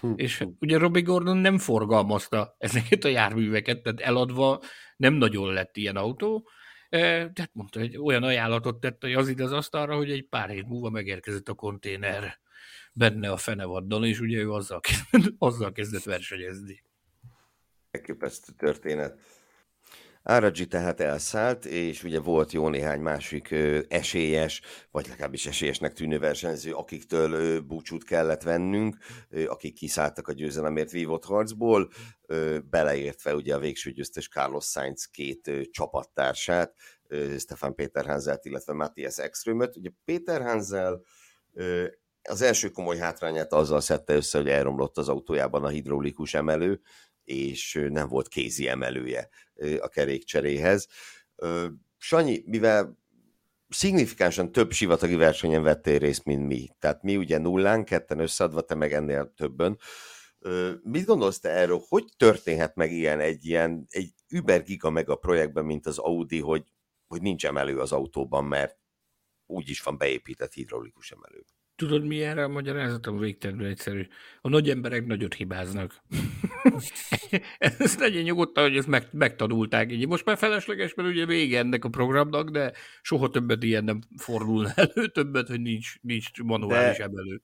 Uh-huh. 0.00 0.20
És 0.20 0.44
ugye 0.60 0.78
Robbie 0.78 1.02
Gordon 1.02 1.36
nem 1.36 1.58
forgalmazta 1.58 2.54
ezeket 2.58 3.04
a 3.04 3.08
járműveket, 3.08 3.82
tehát 3.82 4.00
eladva 4.00 4.60
nem 4.96 5.14
nagyon 5.14 5.52
lett 5.52 5.76
ilyen 5.76 5.96
autó, 5.96 6.48
tehát 6.88 7.50
mondta, 7.52 7.78
hogy 7.78 7.96
olyan 7.96 8.22
ajánlatot 8.22 8.80
tett 8.80 9.04
a 9.04 9.06
Jazid 9.06 9.40
az 9.40 9.52
asztalra, 9.52 9.96
hogy 9.96 10.10
egy 10.10 10.26
pár 10.28 10.48
hét 10.48 10.68
múlva 10.68 10.90
megérkezett 10.90 11.48
a 11.48 11.54
konténer 11.54 12.38
benne 12.92 13.30
a 13.30 13.36
fenevaddal, 13.36 14.04
és 14.04 14.20
ugye 14.20 14.38
ő 14.38 14.52
azzal, 14.52 14.80
azzal 15.38 15.72
kezdett 15.72 16.02
versenyezni. 16.02 16.82
Elképesztő 17.90 18.52
történet. 18.56 19.20
Áragy 20.28 20.66
tehát 20.70 21.00
elszállt, 21.00 21.64
és 21.64 22.04
ugye 22.04 22.20
volt 22.20 22.52
jó 22.52 22.68
néhány 22.68 23.00
másik 23.00 23.54
esélyes, 23.88 24.62
vagy 24.90 25.08
legalábbis 25.08 25.46
esélyesnek 25.46 25.92
tűnő 25.92 26.18
versenyző, 26.18 26.72
akiktől 26.72 27.32
ö, 27.32 27.60
búcsút 27.60 28.04
kellett 28.04 28.42
vennünk, 28.42 28.96
akik 29.46 29.74
kiszálltak 29.74 30.28
a 30.28 30.32
győzelemért 30.32 30.90
vívott 30.90 31.24
harcból, 31.24 31.90
beleértve 32.70 33.34
ugye 33.34 33.54
a 33.54 33.58
végső 33.58 33.90
győztes 33.90 34.28
Carlos 34.28 34.64
Sainz 34.64 35.04
két 35.04 35.50
csapattársát, 35.70 36.74
ö, 37.06 37.34
Stefan 37.38 37.74
Péter 37.74 38.20
illetve 38.42 38.72
Matthias 38.72 39.18
Ekströmöt. 39.18 39.76
Ugye 39.76 39.90
Péter 40.04 40.42
Hanzel 40.42 41.02
ö, 41.52 41.86
az 42.28 42.42
első 42.42 42.68
komoly 42.68 42.96
hátrányát 42.96 43.52
azzal 43.52 43.80
szedte 43.80 44.14
össze, 44.14 44.38
hogy 44.38 44.48
elromlott 44.48 44.98
az 44.98 45.08
autójában 45.08 45.64
a 45.64 45.68
hidraulikus 45.68 46.34
emelő, 46.34 46.80
és 47.26 47.86
nem 47.90 48.08
volt 48.08 48.28
kézi 48.28 48.68
emelője 48.68 49.28
a 49.80 49.88
kerékcseréhez. 49.88 50.88
Sanyi, 51.98 52.42
mivel 52.46 52.98
szignifikánsan 53.68 54.52
több 54.52 54.72
sivatagi 54.72 55.14
versenyen 55.14 55.62
vettél 55.62 55.98
részt, 55.98 56.24
mint 56.24 56.46
mi. 56.46 56.68
Tehát 56.78 57.02
mi 57.02 57.16
ugye 57.16 57.38
nullán, 57.38 57.84
ketten 57.84 58.18
összeadva, 58.18 58.60
te 58.60 58.74
meg 58.74 58.92
ennél 58.92 59.32
többen. 59.36 59.78
Mit 60.82 61.04
gondolsz 61.04 61.38
te 61.38 61.48
erről? 61.48 61.82
Hogy 61.88 62.04
történhet 62.16 62.74
meg 62.74 62.92
ilyen 62.92 63.20
egy 63.20 63.44
ilyen 63.44 63.86
egy 63.88 64.14
Uber 64.34 64.62
Giga 64.62 64.90
meg 64.90 65.08
a 65.08 65.16
projektben, 65.16 65.64
mint 65.64 65.86
az 65.86 65.98
Audi, 65.98 66.40
hogy, 66.40 66.72
hogy 67.06 67.22
nincs 67.22 67.46
emelő 67.46 67.78
az 67.78 67.92
autóban, 67.92 68.44
mert 68.44 68.78
úgy 69.46 69.68
is 69.68 69.82
van 69.82 69.98
beépített 69.98 70.52
hidraulikus 70.52 71.10
emelő? 71.10 71.44
Tudod, 71.76 72.04
mi 72.04 72.22
erre 72.22 72.44
a 72.44 72.48
magyarázatom 72.48 73.18
végtelenül 73.18 73.66
egyszerű? 73.66 74.06
A 74.40 74.48
nagy 74.48 74.70
emberek 74.70 75.06
nagyot 75.06 75.34
hibáznak. 75.34 75.94
ez 77.58 77.98
legyen 77.98 78.22
nyugodtan, 78.22 78.64
hogy 78.64 78.76
ezt 78.76 78.86
meg, 78.86 79.08
megtanulták. 79.12 79.92
Így 79.92 80.08
most 80.08 80.24
már 80.24 80.36
felesleges, 80.36 80.94
mert 80.94 81.08
ugye 81.08 81.26
vége 81.26 81.58
ennek 81.58 81.84
a 81.84 81.88
programnak, 81.88 82.50
de 82.50 82.72
soha 83.02 83.30
többet 83.30 83.62
ilyen 83.62 83.84
nem 83.84 84.00
fordul 84.16 84.68
elő, 84.74 85.06
többet, 85.06 85.48
hogy 85.48 85.60
nincs, 85.60 86.00
nincs 86.00 86.42
manuális 86.42 86.96
de, 86.96 87.04
emelő. 87.04 87.42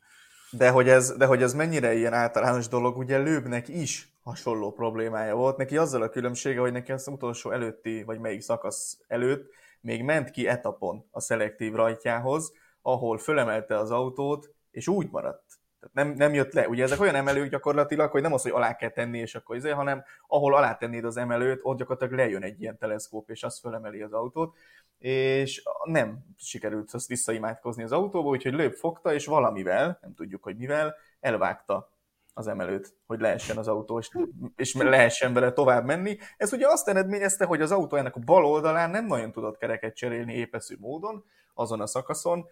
De 0.51 0.69
hogy, 0.69 0.89
ez, 0.89 1.17
de 1.17 1.27
hogy 1.27 1.43
ez 1.43 1.55
mennyire 1.55 1.95
ilyen 1.95 2.13
általános 2.13 2.69
dolog, 2.69 2.97
ugye 2.97 3.19
Lőbnek 3.19 3.69
is 3.69 4.09
hasonló 4.23 4.73
problémája 4.73 5.35
volt. 5.35 5.57
Neki 5.57 5.77
azzal 5.77 6.03
a 6.03 6.09
különbsége, 6.09 6.61
hogy 6.61 6.73
neki 6.73 6.93
az 6.93 7.09
utolsó 7.09 7.51
előtti, 7.51 8.03
vagy 8.03 8.19
melyik 8.19 8.41
szakasz 8.41 8.99
előtt 9.09 9.51
még 9.81 10.03
ment 10.03 10.31
ki 10.31 10.49
etapon 10.49 11.05
a 11.11 11.21
szelektív 11.21 11.73
rajtjához, 11.73 12.53
ahol 12.83 13.19
fölemelte 13.19 13.79
az 13.79 13.91
autót, 13.91 14.55
és 14.71 14.89
úgy 14.89 15.09
maradt. 15.11 15.61
Tehát 15.81 15.95
nem, 16.09 16.17
nem 16.17 16.35
jött 16.35 16.53
le. 16.53 16.69
Ugye 16.69 16.83
ezek 16.83 17.01
olyan 17.01 17.15
emelők 17.15 17.51
gyakorlatilag, 17.51 18.11
hogy 18.11 18.23
nem 18.23 18.33
az, 18.33 18.43
hogy 18.43 18.51
alá 18.51 18.77
kell 18.77 18.91
tenni, 18.91 19.19
és 19.19 19.35
akkor 19.35 19.57
izé, 19.57 19.71
hanem 19.71 20.05
ahol 20.27 20.55
alá 20.55 20.75
tennéd 20.75 21.05
az 21.05 21.17
emelőt, 21.17 21.61
ott 21.63 21.79
gyakorlatilag 21.79 22.15
lejön 22.15 22.43
egy 22.43 22.61
ilyen 22.61 22.79
teleszkóp, 22.79 23.31
és 23.31 23.43
az 23.43 23.59
fölemeli 23.61 24.03
az 24.03 24.13
autót, 24.13 24.57
és 24.99 25.63
nem 25.85 26.19
sikerült 26.37 26.91
azt 26.93 27.09
visszaimádkozni 27.09 27.83
az 27.83 27.93
autóba, 27.93 28.29
úgyhogy 28.29 28.53
lőbb 28.53 28.73
fogta, 28.73 29.15
és 29.15 29.27
valamivel, 29.27 29.99
nem 30.01 30.15
tudjuk, 30.15 30.43
hogy 30.43 30.57
mivel, 30.57 30.95
elvágta 31.21 31.93
az 32.35 32.47
emelőt, 32.47 32.97
hogy 33.07 33.21
lehessen 33.21 33.57
az 33.57 33.69
autó, 33.69 33.99
és, 33.99 34.11
és 34.57 34.75
lehessen 34.75 35.33
vele 35.33 35.53
tovább 35.53 35.85
menni. 35.85 36.19
Ez 36.37 36.53
ugye 36.53 36.69
azt 36.69 36.89
eredményezte, 36.89 37.45
hogy 37.45 37.61
az 37.61 37.71
autó 37.73 37.97
ennek 37.97 38.17
a 38.17 38.21
bal 38.21 38.45
oldalán 38.45 38.91
nem 38.91 39.07
nagyon 39.07 39.33
tudott 39.33 39.57
kereket 39.59 39.97
cserélni 39.97 40.35
épeszű 40.35 40.77
módon, 40.81 41.25
azon 41.55 41.81
a 41.81 41.87
szakaszon, 41.87 42.47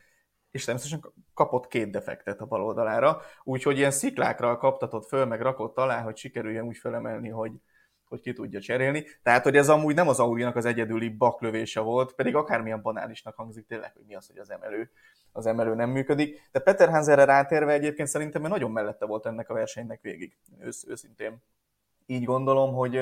és 0.50 0.64
természetesen 0.64 1.12
kapott 1.34 1.66
két 1.66 1.90
defektet 1.90 2.40
a 2.40 2.46
bal 2.46 2.64
oldalára, 2.64 3.20
úgyhogy 3.44 3.76
ilyen 3.76 3.90
sziklákra 3.90 4.56
kaptatott 4.56 5.06
föl, 5.06 5.24
meg 5.24 5.40
rakott 5.40 5.76
alá, 5.76 6.02
hogy 6.02 6.16
sikerüljen 6.16 6.66
úgy 6.66 6.76
felemelni, 6.76 7.28
hogy, 7.28 7.52
hogy 8.04 8.20
ki 8.20 8.32
tudja 8.32 8.60
cserélni. 8.60 9.04
Tehát, 9.22 9.42
hogy 9.42 9.56
ez 9.56 9.68
amúgy 9.68 9.94
nem 9.94 10.08
az 10.08 10.20
Audi-nak 10.20 10.56
az 10.56 10.64
egyedüli 10.64 11.08
baklövése 11.08 11.80
volt, 11.80 12.12
pedig 12.12 12.34
akármilyen 12.34 12.82
banálisnak 12.82 13.34
hangzik 13.34 13.66
tényleg, 13.66 13.92
hogy 13.92 14.04
mi 14.06 14.14
az, 14.14 14.26
hogy 14.26 14.38
az 14.38 14.50
emelő, 14.50 14.90
az 15.32 15.46
emelő 15.46 15.74
nem 15.74 15.90
működik. 15.90 16.48
De 16.52 16.60
Peter 16.60 16.88
Hanserre 16.88 17.24
rátérve 17.24 17.72
egyébként 17.72 18.08
szerintem 18.08 18.42
nagyon 18.42 18.70
mellette 18.70 19.06
volt 19.06 19.26
ennek 19.26 19.50
a 19.50 19.54
versenynek 19.54 20.00
végig, 20.00 20.36
ősz, 20.60 20.84
őszintén. 20.88 21.42
Így 22.06 22.24
gondolom, 22.24 22.74
hogy 22.74 23.00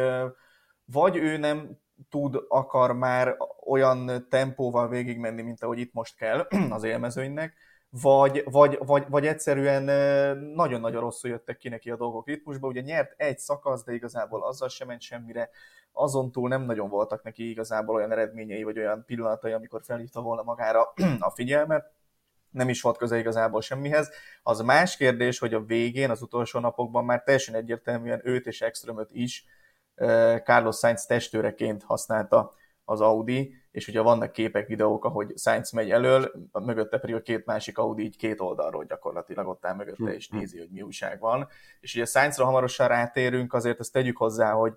vagy 0.84 1.16
ő 1.16 1.36
nem 1.36 1.78
tud, 2.10 2.44
akar 2.48 2.92
már 2.92 3.36
olyan 3.66 4.26
tempóval 4.28 4.88
végigmenni, 4.88 5.42
mint 5.42 5.62
ahogy 5.62 5.78
itt 5.78 5.92
most 5.92 6.16
kell 6.16 6.46
az 6.70 6.82
élmezőnynek, 6.82 7.54
vagy, 7.90 8.42
vagy, 8.44 8.78
vagy, 8.80 9.04
vagy 9.08 9.26
egyszerűen 9.26 9.82
nagyon-nagyon 10.38 11.00
rosszul 11.00 11.30
jöttek 11.30 11.56
ki 11.56 11.68
neki 11.68 11.90
a 11.90 11.96
dolgok 11.96 12.26
ritmusba. 12.26 12.68
Ugye 12.68 12.80
nyert 12.80 13.14
egy 13.16 13.38
szakasz, 13.38 13.84
de 13.84 13.92
igazából 13.92 14.44
azzal 14.44 14.68
sem 14.68 14.86
ment 14.86 15.00
semmire. 15.00 15.50
Azon 15.92 16.32
túl 16.32 16.48
nem 16.48 16.62
nagyon 16.62 16.88
voltak 16.88 17.22
neki 17.22 17.50
igazából 17.50 17.94
olyan 17.94 18.12
eredményei, 18.12 18.62
vagy 18.62 18.78
olyan 18.78 19.04
pillanatai, 19.06 19.52
amikor 19.52 19.82
felhívta 19.84 20.20
volna 20.20 20.42
magára 20.42 20.92
a 21.18 21.30
figyelmet. 21.30 21.92
Nem 22.50 22.68
is 22.68 22.80
volt 22.80 22.96
köze 22.96 23.18
igazából 23.18 23.60
semmihez. 23.60 24.10
Az 24.42 24.60
más 24.60 24.96
kérdés, 24.96 25.38
hogy 25.38 25.54
a 25.54 25.64
végén, 25.64 26.10
az 26.10 26.22
utolsó 26.22 26.58
napokban 26.58 27.04
már 27.04 27.22
teljesen 27.22 27.54
egyértelműen 27.54 28.20
őt 28.24 28.46
és 28.46 28.60
Extremöt 28.60 29.10
is 29.12 29.46
Carlos 30.44 30.76
Sainz 30.76 31.06
testőreként 31.06 31.82
használta 31.82 32.52
az 32.84 33.00
Audi, 33.00 33.54
és 33.70 33.88
ugye 33.88 34.00
vannak 34.00 34.32
képek, 34.32 34.66
videók, 34.66 35.04
ahogy 35.04 35.32
Sainz 35.36 35.70
megy 35.70 35.90
elől, 35.90 36.32
mögötte 36.52 36.98
pedig 36.98 37.14
a 37.14 37.22
két 37.22 37.46
másik 37.46 37.78
Audi 37.78 38.02
így 38.02 38.16
két 38.16 38.40
oldalról 38.40 38.84
gyakorlatilag 38.84 39.48
ott 39.48 39.66
áll 39.66 39.74
mögötte, 39.74 40.14
és 40.14 40.28
hm, 40.28 40.34
hm. 40.34 40.40
nézi, 40.40 40.58
hogy 40.58 40.70
mi 40.70 40.82
újság 40.82 41.20
van. 41.20 41.48
És 41.80 41.94
ugye 41.94 42.04
Sainzra 42.04 42.44
hamarosan 42.44 42.88
rátérünk, 42.88 43.54
azért 43.54 43.80
ezt 43.80 43.92
tegyük 43.92 44.16
hozzá, 44.16 44.52
hogy 44.52 44.72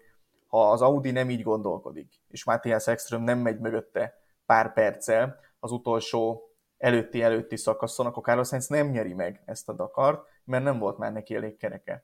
ha 0.47 0.71
az 0.71 0.81
Audi 0.81 1.11
nem 1.11 1.29
így 1.29 1.43
gondolkodik, 1.43 2.13
és 2.27 2.43
Matthias 2.43 2.87
Ekström 2.87 3.23
nem 3.23 3.39
megy 3.39 3.59
mögötte 3.59 4.17
pár 4.45 4.73
perccel 4.73 5.39
az 5.59 5.71
utolsó 5.71 6.49
előtti-előtti 6.77 7.57
szakaszon, 7.57 8.05
akkor 8.05 8.23
Carlos 8.23 8.47
Sainz 8.47 8.67
nem 8.67 8.87
nyeri 8.87 9.13
meg 9.13 9.41
ezt 9.45 9.69
a 9.69 9.73
Dakart, 9.73 10.27
mert 10.43 10.63
nem 10.63 10.79
volt 10.79 10.97
már 10.97 11.11
neki 11.11 11.35
elég 11.35 11.57
kereke 11.57 12.03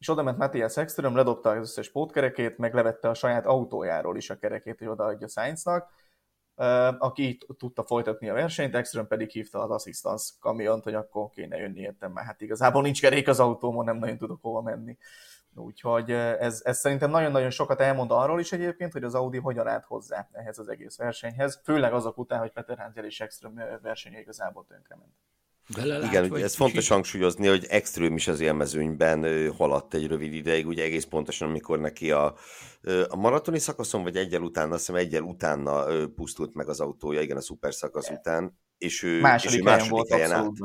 és 0.00 0.08
oda 0.08 0.22
ment 0.22 0.38
Matthias 0.38 0.76
Ekström, 0.76 1.16
ledobta 1.16 1.50
az 1.50 1.58
összes 1.58 1.90
pótkerekét, 1.90 2.58
meg 2.58 2.74
levette 2.74 3.08
a 3.08 3.14
saját 3.14 3.46
autójáról 3.46 4.16
is 4.16 4.30
a 4.30 4.38
kerekét, 4.38 4.78
hogy 4.78 4.88
odaadja 4.88 5.28
Sainznak, 5.28 5.90
aki 6.98 7.22
így 7.22 7.46
tudta 7.58 7.84
folytatni 7.84 8.28
a 8.28 8.34
versenyt, 8.34 8.74
Ekström 8.74 9.06
pedig 9.06 9.30
hívta 9.30 9.62
az 9.62 9.70
assistance 9.70 10.32
kamiont, 10.40 10.82
hogy 10.82 10.94
akkor 10.94 11.30
kéne 11.30 11.56
jönni 11.56 11.80
értem, 11.80 12.12
mert 12.12 12.26
hát 12.26 12.40
igazából 12.40 12.82
nincs 12.82 13.00
kerék 13.00 13.28
az 13.28 13.40
autómon, 13.40 13.84
nem 13.84 13.96
nagyon 13.96 14.18
tudok 14.18 14.42
hova 14.42 14.60
menni. 14.60 14.96
Úgyhogy 15.54 16.10
ez, 16.10 16.60
ez 16.64 16.78
szerintem 16.78 17.10
nagyon-nagyon 17.10 17.50
sokat 17.50 17.80
elmond 17.80 18.10
arról 18.10 18.40
is 18.40 18.52
egyébként, 18.52 18.92
hogy 18.92 19.04
az 19.04 19.14
Audi 19.14 19.38
hogyan 19.38 19.66
állt 19.66 19.84
hozzá 19.84 20.28
ehhez 20.32 20.58
az 20.58 20.68
egész 20.68 20.96
versenyhez, 20.96 21.60
főleg 21.64 21.92
azok 21.92 22.18
után, 22.18 22.38
hogy 22.38 22.52
Peter 22.52 22.78
Hansel 22.78 23.04
és 23.04 23.20
Ekström 23.20 23.54
versenye 23.82 24.20
igazából 24.20 24.64
tönkrement. 24.68 25.12
Belelát, 25.74 26.10
Igen, 26.10 26.30
ugye 26.30 26.44
ez 26.44 26.54
fontos 26.54 26.88
hangsúlyozni, 26.88 27.46
hogy 27.46 27.66
extrém 27.68 28.16
is 28.16 28.28
az 28.28 28.40
élmezőnyben 28.40 29.50
haladt 29.52 29.94
egy 29.94 30.06
rövid 30.06 30.32
ideig, 30.32 30.66
ugye 30.66 30.82
egész 30.82 31.04
pontosan, 31.04 31.48
amikor 31.48 31.80
neki 31.80 32.10
a, 32.10 32.34
a 33.08 33.16
maratoni 33.16 33.58
szakaszon, 33.58 34.02
vagy 34.02 34.16
egyel 34.16 34.42
utána, 34.42 34.74
azt 34.74 34.86
hiszem 34.86 35.00
egyel 35.00 35.22
utána 35.22 35.84
pusztult 36.08 36.54
meg 36.54 36.68
az 36.68 36.80
autója, 36.80 37.20
igen, 37.20 37.36
a 37.36 37.40
szuper 37.40 37.74
szakasz 37.74 38.06
igen. 38.06 38.18
után, 38.18 38.58
és 38.78 39.02
ő 39.02 39.20
második, 39.20 39.54
és 39.54 39.60
ő 39.60 39.64
második 39.64 39.90
volt 39.90 40.08
helyen 40.08 40.32
állt. 40.32 40.56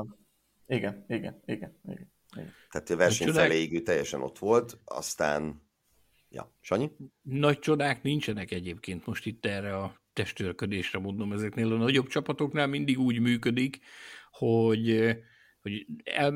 Igen, 0.68 1.06
igen, 1.08 1.41
igen, 1.46 1.80
igen. 1.84 2.12
igen. 2.34 2.54
Tehát 2.72 2.89
a 2.89 2.96
verseny 2.96 3.32
feléig 3.32 3.74
ő 3.74 3.80
teljesen 3.80 4.22
ott 4.22 4.39
volt, 4.39 4.80
aztán, 4.86 5.62
ja, 6.30 6.56
Sanyi? 6.62 6.91
Nagy 7.22 7.60
csodák 7.60 8.04
nincsenek 8.04 8.52
egyébként 8.52 9.06
most 9.06 9.26
itt 9.26 9.46
erre 9.46 9.78
a 9.78 10.04
testőrködésre 10.14 11.00
mondom, 11.00 11.32
ezeknél 11.32 11.74
a 11.74 11.78
nagyobb 11.78 12.08
csapatoknál 12.08 12.68
mindig 12.68 13.00
úgy 13.00 13.20
működik, 13.20 13.80
hogy, 14.38 15.15
hogy 15.61 15.86
el, 16.03 16.33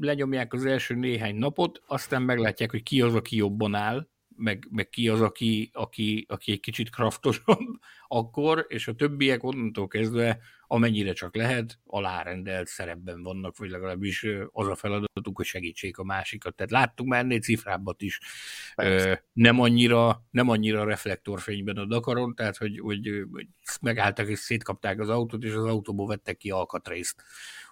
lenyomják 0.00 0.52
az 0.52 0.64
első 0.64 0.94
néhány 0.94 1.36
napot, 1.36 1.82
aztán 1.86 2.22
meglátják, 2.22 2.70
hogy 2.70 2.82
ki 2.82 3.00
az, 3.00 3.14
aki 3.14 3.36
jobban 3.36 3.74
áll, 3.74 4.08
meg, 4.36 4.66
meg 4.70 4.88
ki 4.88 5.08
az, 5.08 5.20
aki, 5.20 5.70
aki, 5.72 6.26
aki 6.28 6.52
egy 6.52 6.60
kicsit 6.60 6.90
kraftosabb 6.90 7.80
akkor, 8.08 8.64
és 8.68 8.88
a 8.88 8.94
többiek 8.94 9.42
onnantól 9.42 9.88
kezdve 9.88 10.38
amennyire 10.72 11.12
csak 11.12 11.36
lehet, 11.36 11.78
alárendelt 11.86 12.66
szerepben 12.66 13.22
vannak, 13.22 13.56
vagy 13.56 13.70
legalábbis 13.70 14.26
az 14.52 14.68
a 14.68 14.74
feladatuk, 14.74 15.36
hogy 15.36 15.46
segítsék 15.46 15.98
a 15.98 16.04
másikat. 16.04 16.54
Tehát 16.54 16.70
láttunk 16.70 17.08
már 17.08 17.20
ennél 17.20 17.40
cifrábbat 17.40 18.02
is, 18.02 18.20
Persze. 18.74 19.24
nem 19.32 19.60
annyira, 19.60 20.24
nem 20.30 20.48
annyira 20.48 20.84
reflektorfényben 20.84 21.76
a 21.76 21.84
Dakaron, 21.84 22.34
tehát 22.34 22.56
hogy, 22.56 22.78
hogy, 22.78 23.24
hogy 23.32 23.46
megálltak 23.80 24.28
és 24.28 24.38
szétkapták 24.38 25.00
az 25.00 25.08
autót, 25.08 25.42
és 25.44 25.52
az 25.52 25.64
autóból 25.64 26.06
vettek 26.06 26.36
ki 26.36 26.50
alkatrészt 26.50 27.22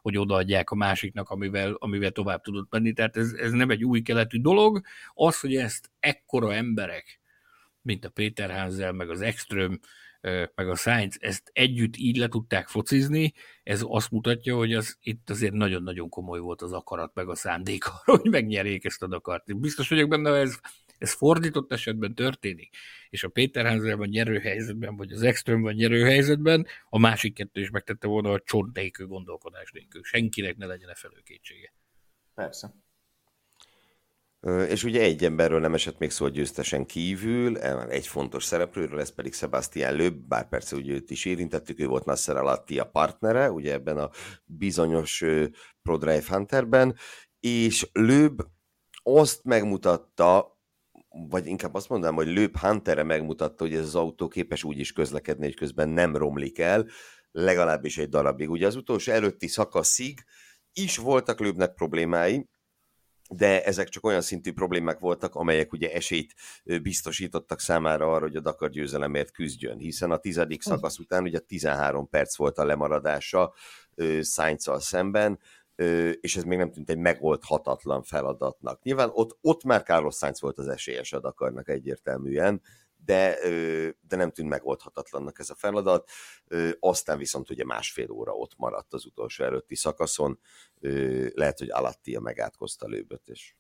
hogy 0.03 0.19
odaadják 0.19 0.71
a 0.71 0.75
másiknak, 0.75 1.31
amivel, 1.31 1.73
amivel 1.73 2.11
tovább 2.11 2.41
tudott 2.41 2.71
menni. 2.71 2.93
Tehát 2.93 3.17
ez, 3.17 3.33
ez 3.33 3.53
nem 3.53 3.71
egy 3.71 3.85
új 3.85 4.03
keletű 4.03 4.41
dolog. 4.41 4.81
Az, 5.15 5.41
hogy 5.41 5.57
ezt 5.57 5.91
ekkora 6.01 6.55
emberek, 6.55 7.21
mint 7.83 8.05
a 8.05 8.09
Péter 8.09 8.51
Hanzel, 8.51 8.93
meg 8.93 9.11
az 9.11 9.21
Extrem, 9.21 9.81
meg 10.55 10.69
a 10.69 10.75
Science, 10.75 11.19
ezt 11.21 11.51
együtt 11.53 11.97
így 11.97 12.17
le 12.17 12.29
tudták 12.29 12.69
focizni, 12.69 13.33
ez 13.63 13.85
azt 13.87 14.11
mutatja, 14.11 14.57
hogy 14.57 14.75
az, 14.75 14.97
itt 15.01 15.31
azért 15.31 15.53
nagyon-nagyon 15.53 16.09
komoly 16.09 16.39
volt 16.39 16.63
az 16.63 16.73
akarat, 16.73 17.15
meg 17.15 17.29
a 17.29 17.35
szándék 17.35 17.85
arra, 18.05 18.19
hogy 18.19 18.31
megnyerjék 18.31 18.85
ezt 18.85 19.03
a 19.03 19.07
Dakart. 19.07 19.61
Biztos 19.61 19.89
vagyok 19.89 20.09
benne, 20.09 20.31
hogy 20.31 20.39
ez, 20.39 20.59
ez 20.99 21.13
fordított 21.13 21.73
esetben 21.73 22.15
történik, 22.15 22.77
és 23.11 23.25
a 23.25 23.29
Péter 23.29 23.97
van 23.97 24.09
nyerő 24.09 24.39
helyzetben, 24.39 24.97
vagy 24.97 25.13
az 25.13 25.43
van 25.45 25.75
nyerő 25.75 26.05
helyzetben, 26.05 26.67
a 26.89 26.99
másik 26.99 27.35
kettő 27.35 27.61
is 27.61 27.71
megtette 27.71 28.07
volna 28.07 28.31
a 28.33 28.41
csont 28.41 28.77
nélkül, 28.77 29.07
gondolkodás 29.07 29.71
nélkül. 29.73 30.03
Senkinek 30.05 30.57
ne 30.57 30.67
legyen 30.67 30.89
e 30.89 30.95
felőkétsége. 30.95 31.73
Persze. 32.35 32.75
És 34.69 34.85
ugye 34.85 35.01
egy 35.03 35.25
emberről 35.25 35.61
nem 35.61 35.75
esett 35.75 35.99
még 35.99 36.11
szó 36.11 36.25
a 36.25 36.29
győztesen 36.29 36.87
kívül, 36.87 37.59
e, 37.59 37.87
egy 37.89 38.07
fontos 38.07 38.45
szereplőről, 38.45 39.01
ez 39.01 39.15
pedig 39.15 39.35
Sebastian 39.35 39.95
Löb, 39.95 40.29
bár 40.29 40.49
persze 40.49 40.77
ugye 40.77 40.93
őt 40.93 41.11
is 41.11 41.25
érintettük, 41.25 41.81
ő 41.81 41.87
volt 41.87 42.05
Nasser 42.05 42.37
Alatti 42.37 42.79
a 42.79 42.85
partnere, 42.85 43.51
ugye 43.51 43.73
ebben 43.73 43.99
a 43.99 44.11
bizonyos 44.45 45.25
ProDrive 45.83 46.25
Hunterben, 46.29 46.97
és 47.41 47.89
Löb 47.93 48.43
azt 49.03 49.45
megmutatta, 49.45 50.59
vagy 51.09 51.47
inkább 51.47 51.75
azt 51.75 51.89
mondanám, 51.89 52.15
hogy 52.15 52.29
Löb 52.29 52.57
Huntere 52.57 53.03
megmutatta, 53.03 53.65
hogy 53.65 53.75
ez 53.75 53.85
az 53.85 53.95
autó 53.95 54.29
képes 54.29 54.65
úgy 54.65 54.79
is 54.79 54.93
közlekedni, 54.93 55.45
hogy 55.45 55.57
közben 55.57 55.89
nem 55.89 56.17
romlik 56.17 56.59
el, 56.59 56.87
legalábbis 57.31 57.99
egy 57.99 58.09
darabig. 58.09 58.51
Ugye 58.51 58.67
az 58.67 58.77
utolsó 58.77 59.13
előtti 59.13 59.47
szakaszig 59.47 60.25
is 60.73 60.97
voltak 60.97 61.41
Löbnek 61.41 61.75
problémái, 61.75 62.49
de 63.29 63.65
ezek 63.65 63.89
csak 63.89 64.05
olyan 64.05 64.21
szintű 64.21 64.53
problémák 64.53 64.99
voltak, 64.99 65.35
amelyek 65.35 65.73
ugye 65.73 65.93
esélyt 65.93 66.35
biztosítottak 66.83 67.61
számára 67.61 68.13
arra, 68.13 68.25
hogy 68.25 68.37
a 68.37 68.41
Dakar 68.41 68.71
győzelemért 68.71 69.31
küzdjön, 69.31 69.79
hiszen 69.79 70.11
a 70.11 70.17
tizedik 70.17 70.63
szakasz 70.63 70.99
után 70.99 71.23
ugye 71.23 71.39
13 71.39 72.09
perc 72.09 72.37
volt 72.37 72.59
a 72.59 72.65
lemaradása 72.65 73.55
sainz 74.23 74.71
szemben, 74.79 75.39
és 76.21 76.37
ez 76.37 76.43
még 76.43 76.59
nem 76.59 76.71
tűnt 76.71 76.91
egy 76.91 76.99
megoldhatatlan 76.99 78.03
feladatnak. 78.03 78.83
Nyilván 78.83 79.11
ott, 79.13 79.39
ott 79.41 79.65
már 79.65 79.83
Carlos 79.83 80.17
Sainz 80.17 80.41
volt 80.41 80.59
az 80.59 80.69
esélyes 80.69 81.13
a 81.13 81.69
egyértelműen, 81.69 82.63
de, 83.05 83.39
de 84.01 84.17
nem 84.17 84.31
tűnt 84.31 84.49
megoldhatatlannak 84.49 85.39
ez 85.39 85.51
a 85.51 85.55
feladat. 85.55 86.11
Aztán 86.81 87.19
viszont 87.19 87.51
ugye 87.51 87.65
másfél 87.65 88.11
óra 88.11 88.33
ott 88.33 88.57
maradt 88.57 88.95
az 88.95 89.07
utolsó 89.07 89.45
előtti 89.45 89.77
szakaszon, 89.77 90.41
lehet, 91.35 91.59
hogy 91.59 91.71
Alattia 91.71 92.21
megátkozta 92.21 92.87
lőböt, 92.87 93.29
és 93.29 93.55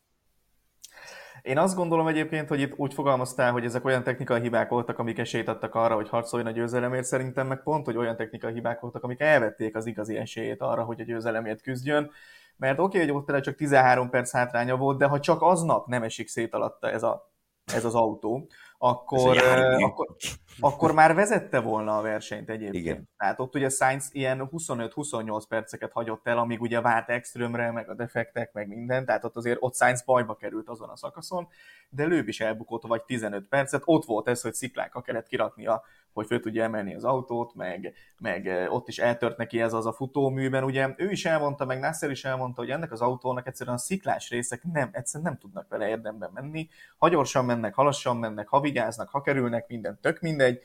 én 1.42 1.58
azt 1.58 1.76
gondolom 1.76 2.06
egyébként, 2.06 2.48
hogy 2.48 2.60
itt 2.60 2.72
úgy 2.76 2.94
fogalmaztál, 2.94 3.52
hogy 3.52 3.64
ezek 3.64 3.84
olyan 3.84 4.02
technikai 4.02 4.40
hibák 4.40 4.68
voltak, 4.68 4.98
amik 4.98 5.18
esélyt 5.18 5.48
adtak 5.48 5.74
arra, 5.74 5.94
hogy 5.94 6.08
harcoljon 6.08 6.48
a 6.48 6.52
győzelemért. 6.52 7.04
Szerintem 7.04 7.46
meg 7.46 7.62
pont, 7.62 7.84
hogy 7.84 7.96
olyan 7.96 8.16
technikai 8.16 8.52
hibák 8.52 8.80
voltak, 8.80 9.02
amik 9.02 9.20
elvették 9.20 9.76
az 9.76 9.86
igazi 9.86 10.16
esélyét 10.16 10.60
arra, 10.60 10.82
hogy 10.82 11.00
a 11.00 11.04
győzelemért 11.04 11.62
küzdjön. 11.62 12.10
Mert 12.56 12.78
oké, 12.78 13.02
okay, 13.02 13.14
hogy 13.14 13.24
ott 13.30 13.40
csak 13.40 13.54
13 13.54 14.10
perc 14.10 14.32
hátránya 14.32 14.76
volt, 14.76 14.98
de 14.98 15.06
ha 15.06 15.20
csak 15.20 15.42
aznap 15.42 15.86
nem 15.86 16.02
esik 16.02 16.28
szét 16.28 16.54
alatta 16.54 16.90
ez, 16.90 17.02
a, 17.02 17.32
ez 17.64 17.84
az 17.84 17.94
autó, 17.94 18.48
akkor, 18.78 19.38
akkor, 19.78 20.16
akkor 20.60 20.92
már 20.92 21.14
vezette 21.14 21.60
volna 21.60 21.98
a 21.98 22.02
versenyt 22.02 22.50
egyébként. 22.50 22.84
Igen. 22.84 23.08
Tehát 23.16 23.40
ott 23.40 23.54
ugye 23.54 23.68
Sainz 23.68 24.08
ilyen 24.12 24.48
25-28 24.52 25.42
perceket 25.48 25.92
hagyott 25.92 26.26
el, 26.26 26.38
amíg 26.38 26.60
ugye 26.60 26.80
várt 26.80 27.08
extremre, 27.08 27.70
meg 27.70 27.90
a 27.90 27.94
defektek, 27.94 28.52
meg 28.52 28.68
minden, 28.68 29.04
tehát 29.04 29.24
ott 29.24 29.36
azért 29.36 29.58
ott 29.60 29.76
Sainz 29.76 30.04
bajba 30.04 30.34
került 30.36 30.68
azon 30.68 30.88
a 30.88 30.96
szakaszon, 30.96 31.48
de 31.88 32.04
Lőb 32.04 32.28
is 32.28 32.40
elbukott 32.40 32.82
vagy 32.82 33.02
15 33.02 33.48
percet, 33.48 33.82
ott 33.84 34.04
volt 34.04 34.28
ez, 34.28 34.40
hogy 34.40 34.54
sziklákkal 34.54 35.02
kellett 35.02 35.26
kiraknia 35.26 35.82
hogy 36.18 36.26
föl 36.26 36.40
tudja 36.40 36.62
emelni 36.62 36.94
az 36.94 37.04
autót, 37.04 37.54
meg, 37.54 37.94
meg 38.18 38.66
ott 38.70 38.88
is 38.88 38.98
eltört 38.98 39.36
neki 39.36 39.60
ez 39.60 39.72
az 39.72 39.86
a 39.86 39.92
futóműben. 39.92 40.64
Ugye 40.64 40.94
ő 40.96 41.10
is 41.10 41.24
elmondta, 41.24 41.64
meg 41.64 41.78
Nasser 41.80 42.10
is 42.10 42.24
elmondta, 42.24 42.60
hogy 42.60 42.70
ennek 42.70 42.92
az 42.92 43.00
autónak 43.00 43.46
egyszerűen 43.46 43.76
a 43.76 43.78
sziklás 43.78 44.30
részek 44.30 44.62
nem, 44.72 44.88
egyszerűen 44.92 45.30
nem 45.30 45.40
tudnak 45.40 45.68
vele 45.68 45.88
érdemben 45.88 46.30
menni. 46.34 46.68
Ha 46.98 47.08
gyorsan 47.08 47.44
mennek, 47.44 47.74
ha 47.74 47.82
lassan 47.82 48.16
mennek, 48.16 48.48
ha 48.48 48.60
vigyáznak, 48.60 49.08
ha 49.08 49.20
kerülnek, 49.20 49.68
minden 49.68 49.98
tök 50.00 50.20
mindegy. 50.20 50.60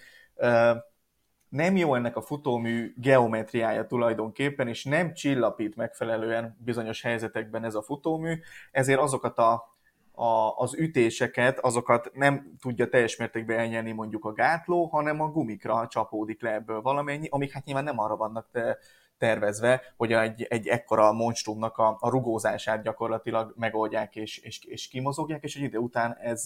Nem 1.50 1.78
jó 1.78 1.96
ennek 1.96 2.16
a 2.16 2.22
futómű 2.22 2.94
geometriája 2.98 3.86
tulajdonképpen, 3.86 4.68
és 4.68 4.84
nem 4.84 5.14
csillapít 5.14 5.76
megfelelően 5.76 6.58
bizonyos 6.60 7.02
helyzetekben 7.02 7.64
ez 7.64 7.76
a 7.76 7.82
futómű, 7.82 8.40
ezért 8.72 9.00
azokat 9.00 9.38
a 9.38 9.73
a, 10.16 10.54
az 10.58 10.76
ütéseket, 10.76 11.60
azokat 11.60 12.12
nem 12.14 12.56
tudja 12.60 12.90
teljes 12.90 13.18
mértékben 13.18 13.60
elnyelni 13.60 13.92
mondjuk 13.92 14.26
a 14.26 14.34
gátló, 14.34 14.86
hanem 14.86 15.22
a 15.22 15.28
gumikra 15.28 15.88
csapódik 15.88 16.42
le 16.42 16.54
ebből 16.54 16.82
valamennyi, 16.82 17.28
amik 17.30 17.52
hát 17.52 17.66
nyilván 17.66 17.84
nem 17.84 18.00
arra 18.00 18.16
vannak 18.16 18.48
te, 18.52 18.78
tervezve, 19.18 19.82
hogy 19.98 20.14
egy, 20.14 20.44
egy 20.44 20.68
ekkora 20.68 21.12
monstrumnak 21.12 21.78
a, 21.78 21.98
a 22.00 22.10
rugózását 22.10 22.84
gyakorlatilag 22.84 23.54
megoldják 23.58 24.16
és, 24.16 24.38
és, 24.38 24.64
és 24.64 24.88
kimozogják, 24.88 25.44
és 25.44 25.56
egy 25.56 25.62
idő 25.62 25.78
után 25.78 26.18
ez, 26.22 26.46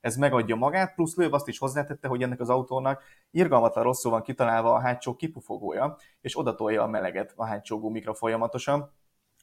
ez 0.00 0.16
megadja 0.16 0.56
magát, 0.56 0.94
plusz 0.94 1.16
Lőv 1.16 1.34
azt 1.34 1.48
is 1.48 1.58
hozzátette, 1.58 2.08
hogy 2.08 2.22
ennek 2.22 2.40
az 2.40 2.48
autónak 2.48 3.02
irgalmatlan 3.30 3.84
rosszul 3.84 4.10
van 4.10 4.22
kitalálva 4.22 4.72
a 4.72 4.80
hátsó 4.80 5.16
kipufogója, 5.16 5.96
és 6.20 6.38
odatolja 6.38 6.82
a 6.82 6.86
meleget 6.86 7.32
a 7.36 7.44
hátsó 7.44 7.80
gumikra 7.80 8.14
folyamatosan, 8.14 8.92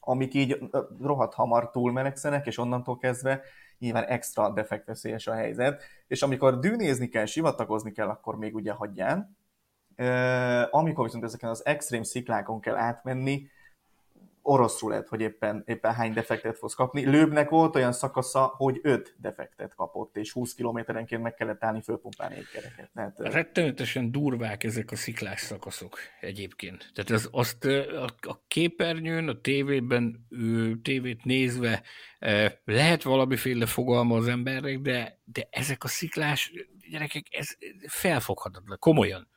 amik 0.00 0.34
így 0.34 0.58
rohadt 1.00 1.34
hamar 1.34 1.70
túlmelegszenek, 1.70 2.46
és 2.46 2.58
onnantól 2.58 2.96
kezdve 2.96 3.40
nyilván 3.78 4.04
extra 4.04 4.52
defektveszélyes 4.52 5.26
a 5.26 5.34
helyzet, 5.34 5.82
és 6.06 6.22
amikor 6.22 6.58
dűnézni 6.58 7.08
kell, 7.08 7.24
sivatagozni 7.24 7.92
kell, 7.92 8.08
akkor 8.08 8.36
még 8.36 8.54
ugye 8.54 8.72
hagyján. 8.72 9.36
Amikor 10.70 11.04
viszont 11.04 11.24
ezeken 11.24 11.50
az 11.50 11.66
extrém 11.66 12.02
sziklákon 12.02 12.60
kell 12.60 12.76
átmenni, 12.76 13.48
orosz 14.42 14.80
rulett, 14.80 15.08
hogy 15.08 15.20
éppen, 15.20 15.62
éppen 15.66 15.94
hány 15.94 16.12
defektet 16.12 16.58
fogsz 16.58 16.74
kapni. 16.74 17.04
Lőbnek 17.04 17.48
volt 17.48 17.76
olyan 17.76 17.92
szakasza, 17.92 18.54
hogy 18.56 18.80
5 18.82 19.14
defektet 19.18 19.74
kapott, 19.74 20.16
és 20.16 20.32
20 20.32 20.54
kilométerenként 20.54 21.22
meg 21.22 21.34
kellett 21.34 21.64
állni 21.64 21.80
fölpumpálni 21.80 22.34
egy 22.36 22.48
kereket. 22.52 22.90
Tehát, 22.94 23.18
Rettenetesen 23.18 24.10
durvák 24.10 24.64
ezek 24.64 24.90
a 24.90 24.96
sziklás 24.96 25.40
szakaszok 25.40 25.98
egyébként. 26.20 26.90
Tehát 26.94 27.10
az, 27.10 27.28
azt 27.32 27.64
a, 28.20 28.42
képernyőn, 28.48 29.28
a 29.28 29.40
tévében, 29.40 30.26
tévét 30.82 31.24
nézve 31.24 31.82
lehet 32.64 33.02
valamiféle 33.02 33.66
fogalma 33.66 34.16
az 34.16 34.28
emberek, 34.28 34.78
de, 34.78 35.18
de 35.24 35.48
ezek 35.50 35.84
a 35.84 35.88
sziklás 35.88 36.52
gyerekek, 36.90 37.26
ez 37.30 37.48
felfoghatatlan, 37.86 38.78
komolyan 38.78 39.28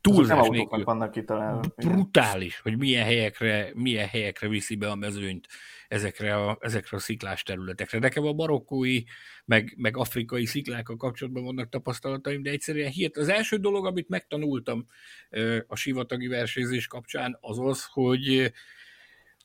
túlzás 0.00 0.48
nélkül. 0.48 0.84
vannak 0.84 1.10
kitalálva. 1.10 1.60
Brutális, 1.76 2.60
hogy 2.60 2.78
milyen 2.78 3.04
helyekre, 3.04 3.70
milyen 3.74 4.06
helyekre 4.06 4.48
viszi 4.48 4.74
be 4.74 4.90
a 4.90 4.94
mezőnyt 4.94 5.46
ezekre 5.88 6.34
a, 6.34 6.58
ezekre 6.60 6.96
a 6.96 7.00
sziklás 7.00 7.42
területekre. 7.42 7.98
Nekem 7.98 8.24
a 8.24 8.32
marokkói, 8.32 9.02
meg, 9.44 9.74
meg 9.76 9.96
afrikai 9.96 10.46
sziklákkal 10.46 10.96
kapcsolatban 10.96 11.44
vannak 11.44 11.68
tapasztalataim, 11.68 12.42
de 12.42 12.50
egyszerűen 12.50 12.90
hihet. 12.90 13.16
Az 13.16 13.28
első 13.28 13.56
dolog, 13.56 13.86
amit 13.86 14.08
megtanultam 14.08 14.86
a 15.66 15.76
sivatagi 15.76 16.26
versenyzés 16.26 16.86
kapcsán, 16.86 17.38
az 17.40 17.58
az, 17.58 17.84
hogy 17.84 18.52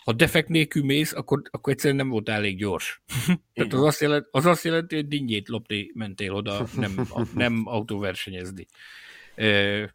ha 0.04 0.14
defekt 0.14 0.48
nélkül 0.48 0.84
mész, 0.84 1.14
akkor, 1.14 1.42
akkor 1.52 1.74
egyszerűen 1.74 1.96
nem 1.96 2.10
volt 2.10 2.30
elég 2.30 2.58
gyors. 2.58 3.02
Tehát 3.54 3.74
az 3.74 3.84
azt, 3.84 4.02
jelent, 4.02 4.28
az 4.32 4.46
azt 4.46 4.64
jelenti, 4.64 4.96
hogy 4.96 5.08
dinnyét 5.08 5.48
lopni 5.48 5.92
mentél 5.94 6.34
oda, 6.34 6.68
nem, 6.76 7.08
nem 7.34 7.62
autóversenyezni. 7.66 8.66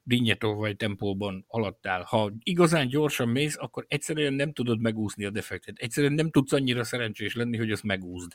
Rinyetó 0.07 0.55
vagy 0.55 0.77
tempóban 0.77 1.45
haladtál. 1.49 2.03
Ha 2.03 2.33
igazán 2.43 2.89
gyorsan 2.89 3.29
mész, 3.29 3.57
akkor 3.59 3.85
egyszerűen 3.89 4.33
nem 4.33 4.53
tudod 4.53 4.81
megúszni 4.81 5.25
a 5.25 5.31
defektet. 5.31 5.79
Egyszerűen 5.79 6.13
nem 6.13 6.31
tudsz 6.31 6.53
annyira 6.53 6.85
szerencsés 6.85 7.35
lenni, 7.35 7.57
hogy 7.57 7.71
azt 7.71 7.83
megúzd. 7.83 8.33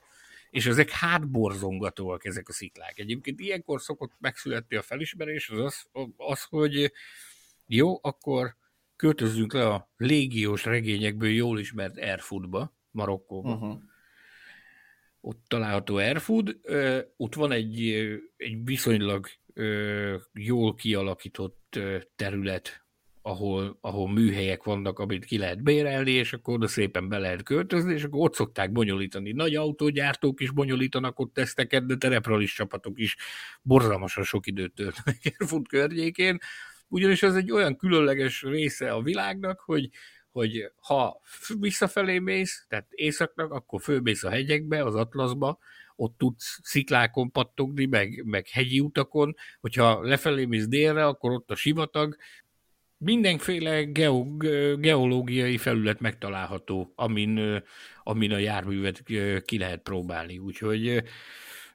És 0.50 0.66
ezek 0.66 0.90
hátborzongatóak 0.90 2.26
ezek 2.26 2.50
a 2.50 2.54
sziklák. 2.54 3.00
Egyébként 3.00 3.40
ilyenkor 3.40 3.82
szokott 3.82 4.12
megszületni 4.20 4.76
a 4.76 4.82
felismerés, 4.82 5.50
az 5.50 5.60
az, 5.60 5.86
az 6.18 6.44
hogy 6.44 6.92
jó, 7.68 8.00
akkor 8.02 8.56
költözzünk 8.96 9.54
le 9.54 9.68
a 9.68 9.90
légiós 9.98 10.66
regényekből 10.66 11.30
jól 11.30 11.60
ismert 11.60 11.98
Airfoodba, 11.98 12.76
Marokkóba. 12.92 13.54
Uh-huh. 13.54 13.82
Ott 15.22 15.44
található 15.48 15.96
Airfood, 15.96 16.60
ott 17.18 17.36
van 17.36 17.52
egy, 17.52 17.90
egy 18.38 18.64
viszonylag 18.64 19.28
jól 20.34 20.76
kialakított 20.76 21.80
terület 22.16 22.86
ahol, 23.28 23.78
ahol 23.82 24.10
műhelyek 24.10 24.64
vannak, 24.64 25.00
amit 25.00 25.26
ki 25.26 25.38
lehet 25.38 25.64
bérelni, 25.64 26.12
és 26.12 26.34
akkor 26.34 26.54
oda 26.54 26.68
szépen 26.68 27.10
be 27.10 27.18
lehet 27.18 27.44
költözni, 27.44 27.94
és 27.94 28.04
akkor 28.04 28.20
ott 28.20 28.36
szokták 28.36 28.72
bonyolítani. 28.72 29.32
Nagy 29.32 29.56
autógyártók 29.56 30.42
is 30.42 30.52
bonyolítanak 30.52 31.20
ott 31.20 31.34
teszteket, 31.34 31.86
de 31.86 31.96
terepralis 31.96 32.54
csapatok 32.54 33.00
is 33.00 33.16
borzalmasan 33.62 34.24
sok 34.24 34.48
időt 34.48 34.74
töltenek 34.74 35.26
Erfurt 35.38 35.68
környékén, 35.68 36.38
ugyanis 36.88 37.24
ez 37.24 37.36
egy 37.36 37.52
olyan 37.52 37.76
különleges 37.76 38.42
része 38.42 38.92
a 38.92 39.02
világnak, 39.02 39.60
hogy 39.60 39.90
hogy 40.32 40.72
ha 40.82 41.22
visszafelé 41.60 42.20
mész, 42.20 42.66
tehát 42.70 42.88
északnak, 42.90 43.52
akkor 43.52 43.82
fölmész 43.82 44.24
a 44.24 44.30
hegyekbe, 44.30 44.84
az 44.84 44.96
Atlaszba, 44.96 45.58
ott 45.96 46.18
tudsz 46.18 46.60
sziklákon 46.64 47.32
pattogni, 47.32 47.86
meg, 47.86 48.24
meg 48.26 48.48
hegyi 48.48 48.80
utakon, 48.80 49.36
hogyha 49.60 50.04
lefelé 50.04 50.46
mész 50.46 50.68
délre, 50.68 51.06
akkor 51.06 51.32
ott 51.32 51.52
a 51.52 51.56
sivatag, 51.56 52.16
mindenféle 52.98 53.84
geo, 53.84 54.38
geológiai 54.78 55.58
felület 55.58 56.00
megtalálható, 56.00 56.94
amin, 56.96 57.64
amin 58.04 58.32
a 58.32 58.38
járművet 58.38 59.04
ki 59.46 59.58
lehet 59.58 59.82
próbálni. 59.82 60.38
Úgyhogy 60.38 61.04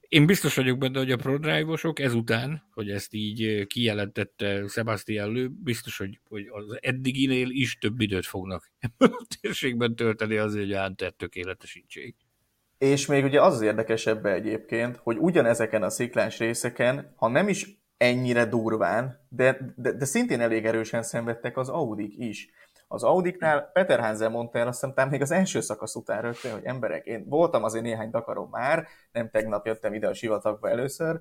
én 0.08 0.26
biztos 0.26 0.54
vagyok 0.54 0.78
benne, 0.78 0.98
hogy 0.98 1.10
a 1.10 1.16
ProDrive-osok 1.16 1.98
ezután, 1.98 2.68
hogy 2.72 2.90
ezt 2.90 3.14
így 3.14 3.66
kijelentette 3.66 4.66
Sebastian 4.68 5.32
Lő, 5.32 5.48
biztos, 5.48 5.96
hogy, 5.96 6.20
hogy 6.24 6.46
az 6.50 6.78
eddiginél 6.80 7.50
is 7.50 7.78
több 7.78 8.00
időt 8.00 8.26
fognak 8.26 8.70
a 8.98 9.26
térségben 9.40 9.94
tölteni 9.94 10.36
azért, 10.36 10.64
hogy 10.64 10.74
a 10.74 10.82
Hunter 10.82 11.12
tökéletesítsék. 11.12 12.16
És 12.80 13.06
még 13.06 13.24
ugye 13.24 13.42
az 13.42 13.54
az 13.54 13.60
érdekesebb 13.60 14.26
egyébként, 14.26 15.00
hogy 15.02 15.18
ugyanezeken 15.18 15.82
a 15.82 15.90
sziklás 15.90 16.38
részeken, 16.38 17.14
ha 17.16 17.28
nem 17.28 17.48
is 17.48 17.82
ennyire 17.96 18.44
durván, 18.44 19.26
de, 19.28 19.74
de, 19.76 19.92
de 19.92 20.04
szintén 20.04 20.40
elég 20.40 20.66
erősen 20.66 21.02
szenvedtek 21.02 21.56
az 21.56 21.68
Audik 21.68 22.14
is. 22.16 22.50
Az 22.88 23.02
Audiknál 23.02 23.70
Peter 23.72 24.00
Hansel 24.00 24.28
mondta 24.28 24.58
el, 24.58 24.66
azt 24.66 24.84
hiszem, 24.84 25.08
még 25.08 25.20
az 25.20 25.30
első 25.30 25.60
szakasz 25.60 25.94
után 25.94 26.22
rögtön, 26.22 26.52
hogy 26.52 26.64
emberek, 26.64 27.06
én 27.06 27.24
voltam 27.28 27.64
azért 27.64 27.84
néhány 27.84 28.10
Dakaron 28.10 28.48
már, 28.50 28.86
nem 29.12 29.30
tegnap 29.30 29.66
jöttem 29.66 29.94
ide 29.94 30.08
a 30.08 30.14
sivatagba 30.14 30.68
először, 30.70 31.20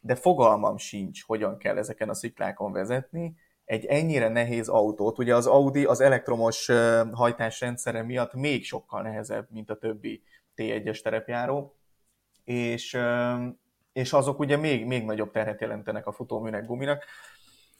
de 0.00 0.14
fogalmam 0.14 0.76
sincs, 0.76 1.24
hogyan 1.24 1.58
kell 1.58 1.76
ezeken 1.76 2.08
a 2.08 2.14
sziklákon 2.14 2.72
vezetni, 2.72 3.36
egy 3.64 3.84
ennyire 3.84 4.28
nehéz 4.28 4.68
autót. 4.68 5.18
Ugye 5.18 5.34
az 5.34 5.46
Audi 5.46 5.84
az 5.84 6.00
elektromos 6.00 6.70
hajtásrendszere 7.12 8.02
miatt 8.02 8.34
még 8.34 8.64
sokkal 8.64 9.02
nehezebb, 9.02 9.46
mint 9.50 9.70
a 9.70 9.78
többi 9.78 10.22
T1-es 10.56 11.02
terepjáró, 11.02 11.76
és, 12.44 12.98
és 13.92 14.12
azok 14.12 14.38
ugye 14.38 14.56
még, 14.56 14.86
még 14.86 15.04
nagyobb 15.04 15.30
terhet 15.30 15.60
jelentenek 15.60 16.06
a 16.06 16.12
futóműnek, 16.12 16.66
guminak, 16.66 17.04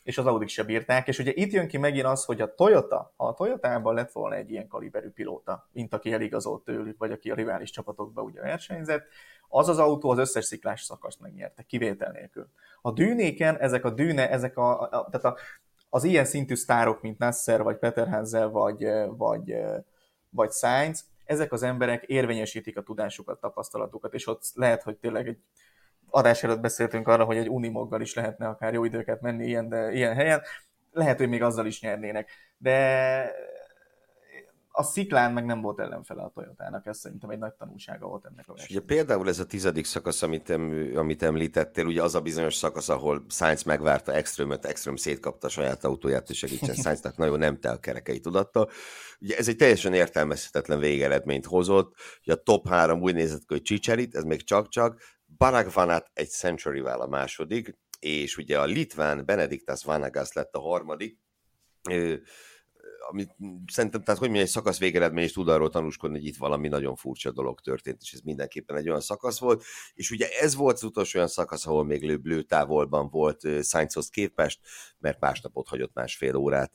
és 0.04 0.18
az 0.18 0.26
Audi 0.26 0.46
se 0.46 0.62
bírták, 0.62 1.08
és 1.08 1.18
ugye 1.18 1.32
itt 1.34 1.52
jön 1.52 1.68
ki 1.68 1.76
megint 1.76 2.06
az, 2.06 2.24
hogy 2.24 2.40
a 2.40 2.54
Toyota, 2.54 3.12
ha 3.16 3.26
a 3.26 3.34
Toyotában 3.34 3.94
lett 3.94 4.12
volna 4.12 4.36
egy 4.36 4.50
ilyen 4.50 4.68
kaliberű 4.68 5.08
pilóta, 5.08 5.68
mint 5.72 5.94
aki 5.94 6.12
eligazolt 6.12 6.64
tőlük, 6.64 6.98
vagy 6.98 7.12
aki 7.12 7.30
a 7.30 7.34
rivális 7.34 7.70
csapatokba 7.70 8.22
ugye 8.22 8.40
versenyzett, 8.40 9.06
az 9.48 9.68
az 9.68 9.78
autó 9.78 10.10
az 10.10 10.18
összes 10.18 10.44
sziklás 10.44 10.82
szakaszt 10.82 11.20
megnyerte, 11.20 11.62
kivétel 11.62 12.10
nélkül. 12.10 12.48
A 12.82 12.92
dűnéken 12.92 13.58
ezek 13.58 13.84
a 13.84 13.90
dűne, 13.90 14.30
ezek 14.30 14.56
a, 14.56 14.80
a 14.80 14.88
tehát 14.88 15.24
a, 15.24 15.36
az 15.88 16.04
ilyen 16.04 16.24
szintű 16.24 16.54
sztárok, 16.54 17.00
mint 17.00 17.18
Nasser, 17.18 17.62
vagy 17.62 17.76
Peter 17.76 18.08
Hansel, 18.08 18.48
vagy, 18.48 18.86
vagy, 19.08 19.56
vagy 20.30 20.50
Sainz, 20.50 21.04
ezek 21.24 21.52
az 21.52 21.62
emberek 21.62 22.02
érvényesítik 22.02 22.76
a 22.76 22.82
tudásukat, 22.82 23.40
tapasztalatukat, 23.40 24.14
és 24.14 24.26
ott 24.26 24.42
lehet, 24.54 24.82
hogy 24.82 24.96
tényleg 24.96 25.28
egy 25.28 25.38
adás 26.10 26.42
előtt 26.42 26.60
beszéltünk 26.60 27.08
arra, 27.08 27.24
hogy 27.24 27.36
egy 27.36 27.48
unimoggal 27.48 28.00
is 28.00 28.14
lehetne 28.14 28.48
akár 28.48 28.72
jó 28.72 28.84
időket 28.84 29.20
menni 29.20 29.46
ilyen, 29.46 29.68
de, 29.68 29.92
ilyen 29.92 30.14
helyen, 30.14 30.42
lehet, 30.92 31.18
hogy 31.18 31.28
még 31.28 31.42
azzal 31.42 31.66
is 31.66 31.80
nyernének. 31.80 32.30
De 32.56 33.34
a 34.76 34.82
sziklán 34.82 35.32
meg 35.32 35.44
nem 35.44 35.60
volt 35.60 35.80
ellenfele 35.80 36.22
a 36.22 36.30
Toyotának, 36.34 36.86
ez 36.86 36.98
szerintem 36.98 37.30
egy 37.30 37.38
nagy 37.38 37.52
tanulsága 37.52 38.06
volt 38.06 38.24
ennek 38.24 38.48
a 38.48 38.52
versenynek. 38.52 38.84
Ugye 38.84 38.94
például 38.94 39.28
ez 39.28 39.38
a 39.38 39.46
tizedik 39.46 39.84
szakasz, 39.84 40.22
amit, 40.22 40.50
em, 40.50 40.92
amit 40.96 41.22
említettél, 41.22 41.86
ugye 41.86 42.02
az 42.02 42.14
a 42.14 42.20
bizonyos 42.20 42.54
szakasz, 42.54 42.88
ahol 42.88 43.24
Sainz 43.28 43.62
megvárta 43.62 44.12
Extrömöt, 44.12 44.64
Extröm 44.64 44.96
szétkapta 44.96 45.46
a 45.46 45.50
saját 45.50 45.84
autóját, 45.84 46.30
és 46.30 46.38
segítsen 46.38 46.74
Sainznak 46.74 47.16
nagyon 47.16 47.38
nem 47.38 47.60
te 47.60 47.70
a 47.70 47.78
kerekei 47.78 48.20
tudatta. 48.20 48.68
Ugye 49.20 49.36
ez 49.36 49.48
egy 49.48 49.56
teljesen 49.56 49.94
értelmezhetetlen 49.94 50.78
végeredményt 50.78 51.46
hozott, 51.46 51.94
ugye 52.22 52.32
a 52.32 52.42
top 52.42 52.68
három 52.68 53.02
úgy 53.02 53.14
nézett 53.14 53.42
hogy 53.46 53.62
Csicserit, 53.62 54.14
ez 54.14 54.24
még 54.24 54.44
csak-csak, 54.44 55.00
Barak 55.36 55.72
Vanat 55.72 56.10
egy 56.12 56.30
century 56.30 56.80
a 56.80 57.06
második, 57.06 57.78
és 57.98 58.36
ugye 58.36 58.58
a 58.58 58.64
litván 58.64 59.24
Benediktas 59.24 59.84
Vanagas 59.84 60.32
lett 60.32 60.54
a 60.54 60.60
harmadik, 60.60 61.18
amit 63.08 63.36
szerintem, 63.66 64.02
tehát 64.02 64.20
hogy 64.20 64.28
mondjam, 64.28 64.46
egy 64.46 64.52
szakasz 64.52 64.78
végeredmény 64.78 65.24
is 65.24 65.32
tud 65.32 65.48
arról 65.48 65.70
tanúskodni, 65.70 66.18
hogy 66.18 66.26
itt 66.26 66.36
valami 66.36 66.68
nagyon 66.68 66.96
furcsa 66.96 67.32
dolog 67.32 67.60
történt, 67.60 67.98
és 68.00 68.12
ez 68.12 68.20
mindenképpen 68.20 68.76
egy 68.76 68.88
olyan 68.88 69.00
szakasz 69.00 69.38
volt, 69.38 69.64
és 69.94 70.10
ugye 70.10 70.28
ez 70.40 70.54
volt 70.54 70.74
az 70.74 70.82
utolsó 70.82 71.18
olyan 71.18 71.30
szakasz, 71.30 71.66
ahol 71.66 71.84
még 71.84 72.02
lő 72.22 72.42
távolban 72.42 73.08
volt 73.08 73.40
Sainzhoz 73.62 74.08
képest, 74.08 74.60
mert 74.98 75.20
másnap 75.20 75.56
ott 75.56 75.68
hagyott 75.68 75.94
másfél 75.94 76.36
órát, 76.36 76.72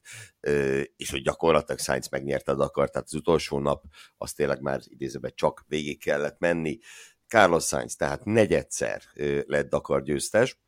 és 0.96 1.12
hogy 1.12 1.22
gyakorlatilag 1.22 1.80
Sainz 1.80 2.10
megnyerte 2.10 2.52
a 2.52 2.56
Dakar, 2.56 2.90
tehát 2.90 3.08
az 3.08 3.14
utolsó 3.14 3.60
nap 3.60 3.84
az 4.18 4.34
tényleg 4.34 4.62
már 4.62 4.82
idézőben 4.84 5.32
csak 5.36 5.66
végig 5.68 6.00
kellett 6.00 6.40
menni. 6.40 6.80
Carlos 7.28 7.66
Sainz, 7.66 7.96
tehát 7.96 8.26
negyedszer 8.26 9.02
lett 9.46 9.70
Dakar 9.70 10.04
győztes, 10.04 10.60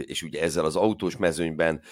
és 0.00 0.22
ugye 0.22 0.42
ezzel 0.42 0.64
az 0.64 0.76
autós 0.76 1.16
mezőnyben 1.16 1.82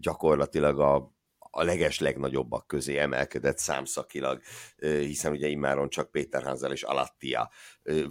gyakorlatilag 0.00 0.80
a 0.80 1.13
a 1.54 1.62
leges 1.62 1.98
legnagyobbak 1.98 2.66
közé 2.66 2.98
emelkedett 2.98 3.58
számszakilag, 3.58 4.40
hiszen 4.80 5.32
ugye 5.32 5.48
immáron 5.48 5.88
csak 5.88 6.10
Péter 6.10 6.42
Hansel 6.42 6.72
és 6.72 6.82
Alattia 6.82 7.50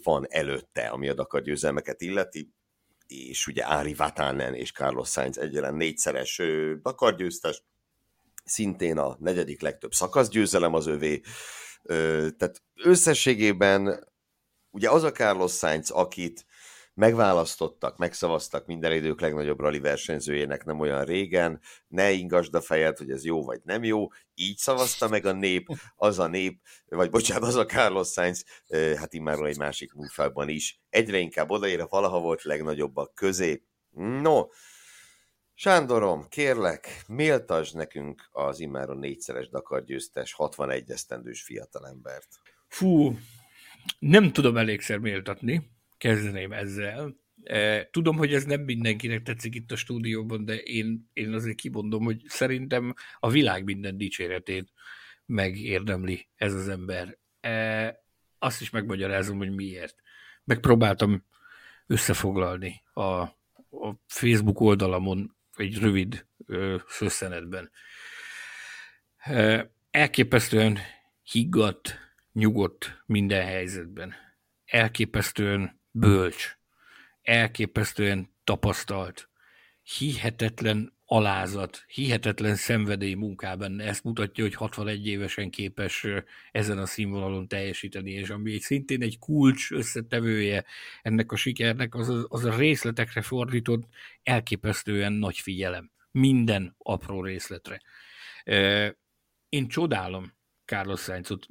van 0.04 0.26
előtte, 0.30 0.88
ami 0.88 1.10
a 1.10 1.14
Dakar 1.14 1.41
győzelmeket 1.41 2.02
illeti, 2.02 2.54
és 3.08 3.48
ugye 3.48 3.66
Ári 3.66 3.94
Vatanen 3.94 4.54
és 4.54 4.72
Carlos 4.72 5.10
Sainz 5.10 5.38
egyelen 5.38 5.76
négyszeres 5.76 6.41
Dakar 6.82 7.16
győztes, 7.16 7.64
szintén 8.44 8.98
a 8.98 9.16
negyedik 9.20 9.62
legtöbb 9.62 9.94
szakaszgyőzelem 9.94 10.74
az 10.74 10.88
övé, 10.88 11.22
tehát 12.38 12.64
összességében 12.84 14.08
ugye 14.70 14.89
az 14.89 15.04
a 15.04 15.12
Carlos 15.12 15.52
Sainz, 15.52 15.89
akit 15.89 16.46
megválasztottak, 16.94 17.98
megszavaztak 17.98 18.66
minden 18.66 18.91
idők 18.91 19.22
legnagyobb 19.22 19.60
rally 19.60 19.80
versenyzőjének 19.80 20.66
nem 20.66 20.80
olyan 20.80 21.06
régen, 21.06 21.62
ne 21.88 22.12
ingasd 22.12 22.56
a 22.56 22.62
fejed, 22.62 22.98
hogy 22.98 23.10
ez 23.10 23.26
jó 23.26 23.44
vagy 23.44 23.62
nem 23.64 23.84
jó, 23.84 24.08
így 24.34 24.58
szavazta 24.58 25.08
meg 25.08 25.26
a 25.26 25.32
nép, 25.32 25.68
az 25.96 26.20
a 26.20 26.28
nép, 26.28 26.62
vagy 26.86 27.10
bocsánat, 27.10 27.48
az 27.48 27.56
a 27.56 27.66
Carlos 27.66 28.12
Sainz, 28.12 28.46
hát 28.98 29.14
immáron 29.14 29.46
egy 29.46 29.58
másik 29.58 29.94
műfajban 29.94 30.50
is, 30.50 30.82
egyre 30.89 31.18
inkább 31.18 31.50
odaér 31.50 31.80
a 31.80 31.88
valaha 31.89 32.20
volt 32.20 32.44
legnagyobbak 32.44 33.14
közé. 33.14 33.64
No, 34.22 34.48
Sándorom, 35.56 36.28
kérlek, 36.30 37.04
méltasd 37.08 37.76
nekünk 37.76 38.30
az 38.32 38.60
immáron 38.60 38.98
négyszeres 38.98 39.50
Dakar 39.50 39.84
győztes 39.84 40.34
61 40.34 40.89
esztendős 40.89 41.44
fiatalembert. 41.44 42.28
Fú, 42.68 43.18
nem 44.00 44.32
tudom 44.32 44.58
elégszer 44.58 44.98
méltatni, 44.98 45.72
kezdeném 46.04 46.51
ezzel. 46.51 47.16
E, 47.43 47.89
tudom, 47.91 48.18
hogy 48.18 48.34
ez 48.34 48.43
nem 48.43 48.62
mindenkinek 48.62 49.22
tetszik 49.22 49.56
itt 49.56 49.72
a 49.72 49.76
stúdióban, 49.76 50.45
de 50.45 50.56
én, 50.56 51.10
én 51.14 51.34
azért 51.34 51.56
kimondom, 51.56 52.04
hogy 52.04 52.22
szerintem 52.28 52.93
a 53.20 53.30
világ 53.30 53.64
minden 53.64 53.97
dicséretét 53.97 54.72
megérdemli 55.26 56.28
ez 56.36 56.54
az 56.54 56.70
ember. 56.70 57.18
E, 57.41 58.04
azt 58.39 58.62
is 58.62 58.70
megmagyarázom, 58.70 59.38
hogy 59.38 59.56
miért. 59.56 59.95
Megpróbáltam 60.43 61.26
összefoglalni 61.88 62.84
a, 62.93 63.01
a 63.01 63.95
Facebook 64.08 64.60
oldalamon 64.60 65.36
egy 65.56 65.80
rövid 65.80 66.28
szösszenetben. 66.88 67.72
E, 69.18 69.72
elképesztően 69.91 70.78
higgadt, 71.22 71.99
nyugodt 72.34 73.04
minden 73.06 73.45
helyzetben. 73.45 74.14
Elképesztően 74.66 75.82
bölcs, 75.94 76.58
elképesztően 77.22 78.34
tapasztalt, 78.44 79.30
hihetetlen 79.98 80.94
alázat, 81.06 81.84
hihetetlen 81.88 82.56
szenvedély 82.56 83.14
munkában. 83.14 83.80
Ezt 83.80 84.04
mutatja, 84.04 84.44
hogy 84.44 84.56
61 84.56 85.08
évesen 85.08 85.50
képes 85.50 86.08
ezen 86.52 86.78
a 86.78 86.86
színvonalon 86.86 87.48
teljesíteni, 87.48 88.12
és 88.12 88.30
ami 88.30 88.54
egy 88.54 88.62
szintén 88.62 89.02
egy 89.02 89.20
kulcs 89.20 89.72
összetevője 89.72 90.66
ennek 91.02 91.32
a 91.32 91.36
sikernek, 91.36 91.96
az 91.96 92.10
a, 92.10 92.26
az 92.28 92.46
a 92.46 92.58
részletekre 92.58 93.22
fordított 93.22 93.84
elképesztően 94.24 95.14
nagy 95.14 95.38
figyelem. 95.38 95.91
Minden 96.12 96.76
apró 96.78 97.24
részletre. 97.24 97.82
Én 99.50 99.68
csodálom 99.68 100.34
Carlos 100.66 101.01
Sainzot. 101.01 101.47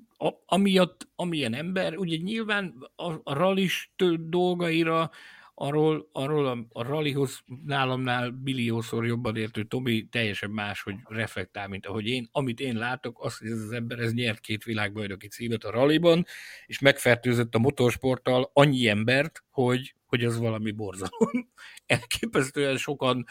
amiatt, 0.46 1.08
amilyen 1.14 1.54
ember, 1.54 1.96
ugye 1.96 2.16
nyilván 2.16 2.90
a, 2.96 3.12
a 3.22 3.34
rallis 3.34 3.92
dolgaira 4.18 5.10
arról, 5.54 6.08
arról 6.12 6.46
a, 6.46 6.66
a 6.68 6.82
rallyhoz 6.82 7.40
nálamnál 7.64 8.30
billiószor 8.30 9.06
jobban 9.06 9.36
értő 9.36 9.64
Tomi 9.64 10.08
teljesen 10.10 10.50
más, 10.50 10.82
hogy 10.82 10.94
reflektál, 11.04 11.68
mint 11.68 11.86
ahogy 11.86 12.06
én. 12.06 12.28
Amit 12.32 12.60
én 12.60 12.76
látok, 12.76 13.24
az, 13.24 13.38
hogy 13.38 13.50
ez 13.50 13.58
az 13.58 13.72
ember 13.72 13.98
ez 13.98 14.12
nyert 14.12 14.40
két 14.40 14.64
világbajnoki 14.64 15.28
címet 15.28 15.64
a 15.64 15.70
rallyban, 15.70 16.26
és 16.66 16.78
megfertőzött 16.78 17.54
a 17.54 17.58
motorsporttal 17.58 18.50
annyi 18.52 18.88
embert, 18.88 19.44
hogy, 19.50 19.94
hogy 20.12 20.24
az 20.24 20.38
valami 20.38 20.70
borzalom. 20.70 21.52
Elképesztően 21.86 22.76
sokan 22.76 23.24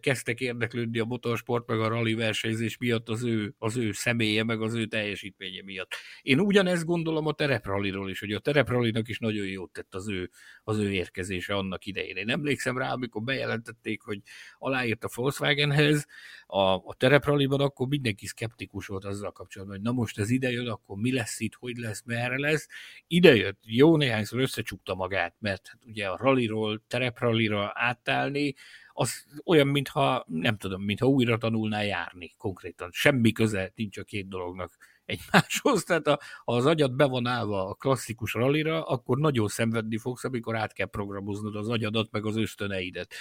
kezdtek 0.00 0.40
érdeklődni 0.40 0.98
a 0.98 1.04
motorsport 1.04 1.66
meg 1.66 1.80
a 1.80 1.88
rally 1.88 2.14
versenyzés 2.14 2.76
miatt 2.76 3.08
az 3.08 3.22
ő, 3.22 3.54
az 3.58 3.76
ő 3.76 3.92
személye 3.92 4.44
meg 4.44 4.62
az 4.62 4.74
ő 4.74 4.86
teljesítménye 4.86 5.62
miatt. 5.62 5.94
Én 6.22 6.40
ugyanezt 6.40 6.84
gondolom 6.84 7.26
a 7.26 7.32
terepralliról 7.32 8.10
is, 8.10 8.20
hogy 8.20 8.32
a 8.32 8.38
tereprallinak 8.38 9.08
is 9.08 9.18
nagyon 9.18 9.46
jót 9.46 9.72
tett 9.72 9.94
az 9.94 10.08
ő, 10.08 10.30
az 10.64 10.78
ő 10.78 10.92
érkezése 10.92 11.54
annak 11.54 11.86
idején. 11.86 12.16
Én 12.16 12.30
emlékszem 12.30 12.78
rá, 12.78 12.92
amikor 12.92 13.22
bejelentették, 13.22 14.02
hogy 14.02 14.20
aláírt 14.58 15.04
a 15.04 15.08
Volkswagenhez, 15.14 16.06
a, 16.46 16.60
a 16.60 16.94
terepralliban 16.96 17.60
akkor 17.60 17.88
mindenki 17.88 18.26
szkeptikus 18.26 18.86
volt 18.86 19.04
azzal 19.04 19.32
kapcsolatban, 19.32 19.76
hogy 19.76 19.84
na 19.84 19.92
most 19.92 20.18
ez 20.18 20.30
ide 20.30 20.70
akkor 20.70 20.96
mi 20.96 21.12
lesz 21.12 21.40
itt, 21.40 21.54
hogy 21.54 21.76
lesz, 21.76 22.02
merre 22.04 22.38
lesz. 22.38 22.68
Ide 23.06 23.34
jött, 23.34 23.58
jó 23.62 23.96
néhányszor 23.96 24.40
összecsukta 24.40 24.94
magát, 24.94 25.34
mert 25.38 25.68
hát 25.68 25.78
ugye 25.96 26.08
a 26.08 26.16
ralliról, 26.16 26.82
tereprallira 26.88 27.72
átállni, 27.74 28.54
az 28.92 29.24
olyan, 29.44 29.66
mintha, 29.66 30.24
nem 30.28 30.56
tudom, 30.56 30.82
mintha 30.82 31.06
újra 31.06 31.38
tanulná 31.38 31.82
járni 31.82 32.34
konkrétan. 32.38 32.88
Semmi 32.92 33.32
köze 33.32 33.72
nincs 33.74 33.98
a 33.98 34.04
két 34.04 34.28
dolognak 34.28 34.76
egymáshoz, 35.04 35.82
tehát 35.84 36.06
ha 36.06 36.18
az 36.44 36.66
agyad 36.66 36.92
be 36.92 37.04
a 37.04 37.74
klasszikus 37.74 38.32
rallira, 38.32 38.84
akkor 38.86 39.18
nagyon 39.18 39.48
szenvedni 39.48 39.98
fogsz, 39.98 40.24
amikor 40.24 40.56
át 40.56 40.72
kell 40.72 40.86
programoznod 40.86 41.56
az 41.56 41.68
agyadat, 41.68 42.10
meg 42.10 42.26
az 42.26 42.36
ösztöneidet 42.36 43.14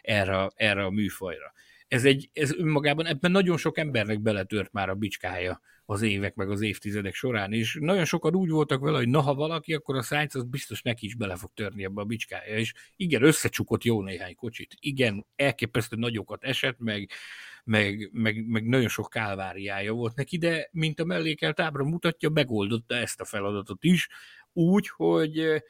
erre, 0.00 0.50
erre 0.54 0.84
a 0.84 0.90
műfajra. 0.90 1.52
Ez, 1.88 2.04
egy, 2.04 2.30
ez 2.32 2.54
önmagában, 2.54 3.06
ebben 3.06 3.30
nagyon 3.30 3.56
sok 3.56 3.78
embernek 3.78 4.20
beletört 4.20 4.72
már 4.72 4.88
a 4.88 4.94
bicskája 4.94 5.60
az 5.86 6.02
évek, 6.02 6.34
meg 6.34 6.50
az 6.50 6.60
évtizedek 6.60 7.14
során, 7.14 7.52
és 7.52 7.78
nagyon 7.80 8.04
sokan 8.04 8.34
úgy 8.34 8.50
voltak 8.50 8.80
vele, 8.80 8.98
hogy 8.98 9.08
na, 9.08 9.20
ha 9.20 9.34
valaki, 9.34 9.74
akkor 9.74 9.96
a 9.96 10.02
Sainz 10.02 10.34
az 10.34 10.44
biztos 10.44 10.82
neki 10.82 11.06
is 11.06 11.14
bele 11.14 11.36
fog 11.36 11.50
törni 11.54 11.84
ebbe 11.84 12.00
a 12.00 12.04
bicskája, 12.04 12.56
és 12.56 12.72
igen, 12.96 13.22
összecsukott 13.22 13.84
jó 13.84 14.02
néhány 14.02 14.34
kocsit, 14.34 14.74
igen, 14.80 15.26
elképesztő 15.36 15.96
nagyokat 15.96 16.44
esett, 16.44 16.78
meg, 16.78 17.10
meg, 17.64 18.10
meg, 18.12 18.46
meg 18.46 18.66
nagyon 18.66 18.88
sok 18.88 19.10
kálváriája 19.10 19.92
volt 19.92 20.14
neki, 20.14 20.38
de 20.38 20.68
mint 20.72 21.00
a 21.00 21.04
mellékelt 21.04 21.60
ábra 21.60 21.84
mutatja, 21.84 22.28
megoldotta 22.28 22.94
ezt 22.94 23.20
a 23.20 23.24
feladatot 23.24 23.84
is, 23.84 24.08
úgy, 24.52 24.88
hogy 24.88 25.62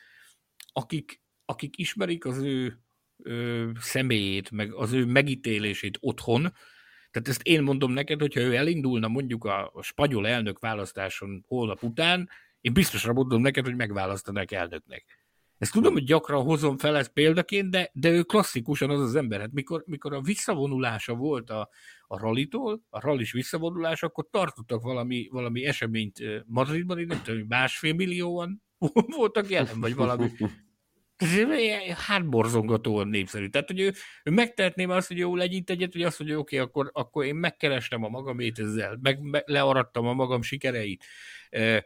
akik, 0.72 1.20
akik 1.44 1.78
ismerik 1.78 2.24
az 2.24 2.38
ő 2.38 2.78
ö, 3.22 3.70
személyét, 3.80 4.50
meg 4.50 4.72
az 4.72 4.92
ő 4.92 5.04
megítélését 5.04 5.98
otthon, 6.00 6.52
tehát 7.14 7.28
ezt 7.28 7.42
én 7.42 7.62
mondom 7.62 7.92
neked, 7.92 8.20
hogyha 8.20 8.40
ő 8.40 8.54
elindulna 8.54 9.08
mondjuk 9.08 9.44
a, 9.44 9.70
a 9.74 9.82
spanyol 9.82 10.26
elnök 10.26 10.58
választáson 10.58 11.44
holnap 11.46 11.82
után, 11.82 12.28
én 12.60 12.72
biztosra 12.72 13.12
mondom 13.12 13.40
neked, 13.40 13.64
hogy 13.64 13.76
megválasztanak 13.76 14.52
elnöknek. 14.52 15.04
Ezt 15.58 15.72
tudom, 15.72 15.92
hogy 15.92 16.04
gyakran 16.04 16.42
hozom 16.42 16.78
fel 16.78 16.96
ezt 16.96 17.12
példaként, 17.12 17.70
de, 17.70 17.90
de 17.92 18.10
ő 18.10 18.22
klasszikusan 18.22 18.90
az 18.90 19.00
az 19.00 19.14
ember. 19.14 19.40
Hát 19.40 19.52
mikor, 19.52 19.82
mikor 19.86 20.12
a 20.12 20.20
visszavonulása 20.20 21.14
volt 21.14 21.50
a, 21.50 21.68
a 22.06 22.18
rallitól, 22.18 22.82
a 22.90 23.00
rallis 23.00 23.32
visszavonulás, 23.32 24.02
akkor 24.02 24.28
tartottak 24.30 24.82
valami, 24.82 25.28
valami 25.30 25.64
eseményt 25.64 26.18
Madridban, 26.46 26.98
én 26.98 27.06
nem 27.06 27.22
tudom, 27.22 27.44
másfél 27.48 27.94
millióan 27.94 28.62
voltak 29.16 29.50
jelen, 29.50 29.80
vagy 29.80 29.94
valami 29.94 30.30
hátborzongatóan 31.96 33.08
népszerű. 33.08 33.48
Tehát, 33.48 33.66
hogy 33.66 33.80
ő, 33.80 33.92
ő 34.24 34.30
megtehetném 34.30 34.90
azt, 34.90 35.08
hogy 35.08 35.18
jó, 35.18 35.36
legyint 35.36 35.70
egyet, 35.70 35.92
hogy 35.92 36.02
azt 36.02 36.18
mondja, 36.18 36.38
oké, 36.38 36.56
okay, 36.56 36.68
akkor, 36.68 36.90
akkor 36.92 37.24
én 37.24 37.34
megkerestem 37.34 38.04
a 38.04 38.08
magamét 38.08 38.58
ezzel, 38.58 38.98
meg, 39.02 39.20
meg 39.20 39.42
learadtam 39.46 40.06
a 40.06 40.12
magam 40.12 40.42
sikereit. 40.42 41.04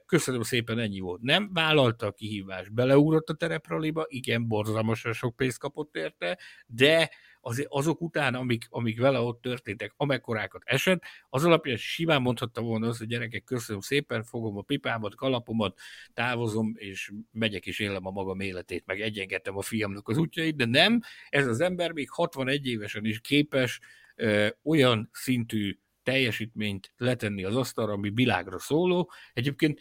Köszönöm 0.07 0.43
szépen, 0.43 0.79
ennyi 0.79 1.01
volt. 1.01 1.21
Nem 1.21 1.51
vállalta 1.53 2.07
a 2.07 2.13
kihívást, 2.13 2.73
beleugrott 2.73 3.29
a 3.29 3.35
terepraliba, 3.35 4.05
igen, 4.09 4.49
borzalmasan 4.49 5.13
sok 5.13 5.37
pénzt 5.37 5.59
kapott 5.59 5.97
érte, 5.97 6.39
de 6.67 7.11
az, 7.41 7.67
azok 7.69 8.01
után, 8.01 8.35
amik, 8.35 8.67
amik 8.69 9.01
vele 9.01 9.21
ott 9.21 9.41
történtek, 9.41 9.93
amekkorákat 9.97 10.63
esett, 10.65 11.03
az 11.29 11.45
alapján 11.45 11.77
simán 11.77 12.23
mondhatta 12.23 12.61
volna 12.61 12.89
azt, 12.89 12.99
hogy 12.99 13.07
gyerekek, 13.07 13.45
köszönöm 13.45 13.81
szépen, 13.81 14.23
fogom 14.23 14.57
a 14.57 14.63
pipámat, 14.63 15.15
kalapomat, 15.15 15.79
távozom, 16.13 16.75
és 16.77 17.13
megyek 17.33 17.67
és 17.67 17.79
élem 17.79 18.07
a 18.07 18.11
magam 18.11 18.41
életét, 18.41 18.87
meg 18.87 19.01
egyengetem 19.01 19.57
a 19.57 19.63
fiamnak 19.63 20.09
az 20.09 20.17
útjait, 20.17 20.57
de 20.57 20.65
nem, 20.65 21.01
ez 21.29 21.47
az 21.47 21.61
ember 21.61 21.93
még 21.93 22.11
61 22.11 22.67
évesen 22.67 23.05
is 23.05 23.21
képes 23.21 23.81
ö, 24.17 24.49
olyan 24.63 25.09
szintű 25.13 25.79
teljesítményt 26.09 26.93
letenni 26.97 27.45
az 27.45 27.57
asztalra, 27.57 27.93
ami 27.93 28.11
világra 28.15 28.59
szóló. 28.59 29.11
Egyébként, 29.33 29.81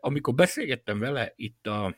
amikor 0.00 0.34
beszélgettem 0.34 0.98
vele 0.98 1.32
itt 1.36 1.66
a, 1.66 1.96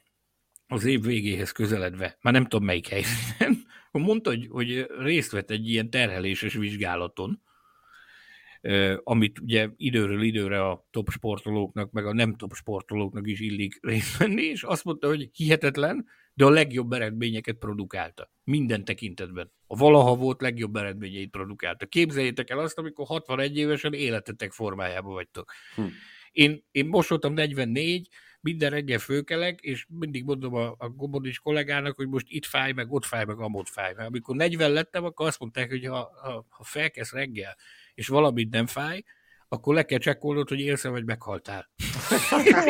az 0.66 0.85
év 0.85 1.03
végéhez 1.03 1.53
közeledve, 1.53 2.16
már 2.20 2.32
nem 2.32 2.47
tudom 2.47 2.64
melyik 2.64 2.89
helyzetben, 2.89 3.66
mondta, 3.93 4.30
hogy, 4.30 4.47
hogy 4.51 4.87
részt 4.99 5.30
vett 5.30 5.51
egy 5.51 5.68
ilyen 5.68 5.91
terheléses 5.91 6.55
vizsgálaton, 6.55 7.43
amit 9.03 9.39
ugye 9.39 9.68
időről 9.76 10.22
időre 10.22 10.66
a 10.68 10.87
top 10.91 11.11
sportolóknak, 11.11 11.91
meg 11.91 12.07
a 12.07 12.12
nem 12.12 12.37
top 12.37 12.55
sportolóknak 12.55 13.26
is 13.26 13.41
illik 13.41 13.78
részt 13.82 14.16
venni, 14.16 14.43
és 14.43 14.62
azt 14.62 14.85
mondta, 14.85 15.07
hogy 15.07 15.28
hihetetlen, 15.32 16.07
de 16.35 16.45
a 16.45 16.51
legjobb 16.51 16.93
eredményeket 16.93 17.57
produkálta. 17.57 18.30
Minden 18.45 18.85
tekintetben. 18.85 19.53
A 19.66 19.76
valaha 19.76 20.14
volt 20.14 20.41
legjobb 20.41 20.76
eredményeit 20.76 21.30
produkálta. 21.30 21.87
Képzeljétek 21.87 22.51
el 22.51 22.59
azt, 22.59 22.78
amikor 22.78 23.07
61 23.07 23.57
évesen 23.57 23.93
életetek 23.93 24.53
formájában 24.53 25.12
vagytok. 25.12 25.53
Hm. 25.74 25.82
Én, 26.32 26.64
én 26.70 26.87
most 26.87 27.09
voltam 27.09 27.32
44, 27.32 28.09
minden 28.41 28.70
reggel 28.70 28.99
főkelek, 28.99 29.61
és 29.61 29.87
mindig 29.89 30.24
mondom 30.24 30.55
a, 30.55 30.74
a 30.78 30.89
gomodis 30.89 31.39
kollégának, 31.39 31.97
hogy 31.97 32.09
most 32.09 32.26
itt 32.28 32.45
fáj, 32.45 32.72
meg 32.72 32.93
ott 32.93 33.05
fáj, 33.05 33.24
meg 33.24 33.39
amott 33.39 33.68
fáj. 33.68 33.95
Mert 33.95 34.09
amikor 34.09 34.37
40 34.37 34.70
lettem, 34.72 35.05
akkor 35.05 35.26
azt 35.26 35.39
mondták, 35.39 35.70
hogy 35.70 35.87
ha, 35.87 36.11
ha, 36.22 36.47
ha 36.49 36.64
felkezd 36.64 37.14
reggel, 37.14 37.57
és 37.95 38.09
valamit 38.09 38.51
nem 38.51 38.66
fáj, 38.66 39.03
akkor 39.49 39.74
le 39.74 39.84
kell 39.84 39.99
csekkolnod, 39.99 40.49
hogy 40.49 40.61
élsz 40.61 40.82
vagy 40.82 41.05
meghaltál. 41.05 41.70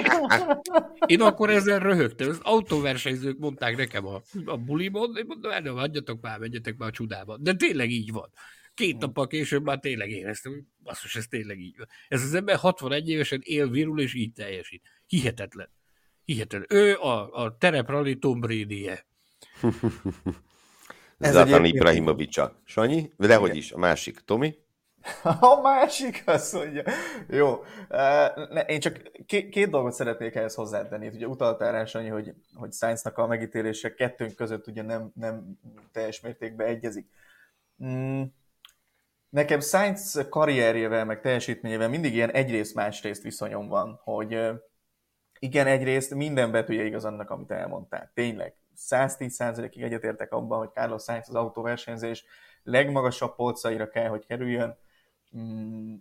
Én 1.07 1.21
akkor 1.21 1.51
ezzel 1.51 1.79
röhögtem. 1.79 2.29
Az 2.29 2.41
autóversenyzők 2.43 3.39
mondták 3.39 3.77
nekem 3.77 4.07
a, 4.07 4.23
a 4.45 4.57
bulimon, 4.57 5.17
én 5.17 5.25
mondom, 5.27 5.51
nem, 5.63 5.75
hagyjatok 5.75 6.21
már, 6.21 6.39
menjetek 6.39 6.77
már 6.77 6.89
a 6.89 6.93
csudába. 6.93 7.37
De 7.37 7.55
tényleg 7.55 7.91
így 7.91 8.13
van. 8.13 8.31
Két 8.75 8.99
nappal 8.99 9.27
később 9.27 9.65
már 9.65 9.79
tényleg 9.79 10.11
éreztem, 10.11 10.53
hogy 10.53 10.63
basszus, 10.83 11.17
ez 11.17 11.27
tényleg 11.27 11.59
így 11.59 11.77
van. 11.77 11.87
Ez 12.09 12.23
az 12.23 12.35
ember 12.35 12.57
61 12.57 13.09
évesen 13.09 13.41
él, 13.43 13.69
virul, 13.69 14.01
és 14.01 14.15
így 14.15 14.33
teljesít. 14.33 14.83
Hihetetlen. 15.07 15.71
Hihetetlen. 16.25 16.81
Ő 16.81 16.97
a, 16.97 17.45
a 17.45 17.57
tereprali 17.57 18.19
Tom 18.19 18.41
Brady-je. 18.41 19.07
Zlatan 21.19 21.65
Ibrahimovic-a. 21.65 22.61
Sanyi? 22.65 23.13
De 23.17 23.37
hogy 23.37 23.57
is, 23.57 23.73
a 23.73 23.79
másik. 23.79 24.19
Tomi? 24.19 24.55
A 25.41 25.61
másik 25.61 26.23
azt 26.27 26.53
mondja. 26.53 26.83
Jó. 27.29 27.65
Én 28.67 28.81
csak 28.81 29.11
két 29.27 29.71
dolgot 29.71 29.93
szeretnék 29.93 30.35
ehhez 30.35 30.55
hozzátenni. 30.55 31.09
Ugye 31.09 31.27
utaltál 31.27 31.73
rá, 31.73 31.85
Sanyi, 31.85 32.09
hogy, 32.09 32.35
hogy 32.55 32.73
Sainznak 32.73 33.19
a 33.19 33.27
megítélése 33.27 33.95
kettőnk 33.95 34.35
között 34.35 34.67
ugye 34.67 34.83
nem, 34.83 35.11
nem 35.15 35.59
teljes 35.93 36.21
mértékben 36.21 36.67
egyezik. 36.67 37.09
Mm. 37.85 38.23
Nekem 39.29 39.61
Sainz 39.61 40.27
karrierjével, 40.31 41.05
meg 41.05 41.21
teljesítményével 41.21 41.89
mindig 41.89 42.15
ilyen 42.15 42.31
egyrészt 42.31 42.75
másrészt 42.75 43.23
viszonyom 43.23 43.69
van, 43.69 44.01
hogy 44.03 44.51
igen, 45.39 45.67
egyrészt 45.67 46.15
minden 46.15 46.51
betűje 46.51 46.85
igaz 46.85 47.05
annak, 47.05 47.31
amit 47.31 47.51
elmondtál. 47.51 48.11
Tényleg, 48.15 48.55
110%-ig 48.77 49.83
egyetértek 49.83 50.33
abban, 50.33 50.59
hogy 50.59 50.71
Carlos 50.73 51.03
Sainz 51.03 51.29
az 51.29 51.35
autóversenyzés 51.35 52.25
legmagasabb 52.63 53.35
polcaira 53.35 53.89
kell, 53.89 54.09
hogy 54.09 54.27
kerüljön, 54.27 54.79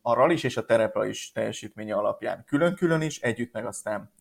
a 0.01 0.13
ralis 0.13 0.43
és 0.43 0.57
a 0.57 0.65
terepra 0.65 1.05
is 1.05 1.31
teljesítménye 1.31 1.95
alapján. 1.95 2.43
Külön-külön 2.45 3.01
is, 3.01 3.19
együtt 3.19 3.53
meg 3.53 3.65
aztán 3.65 4.11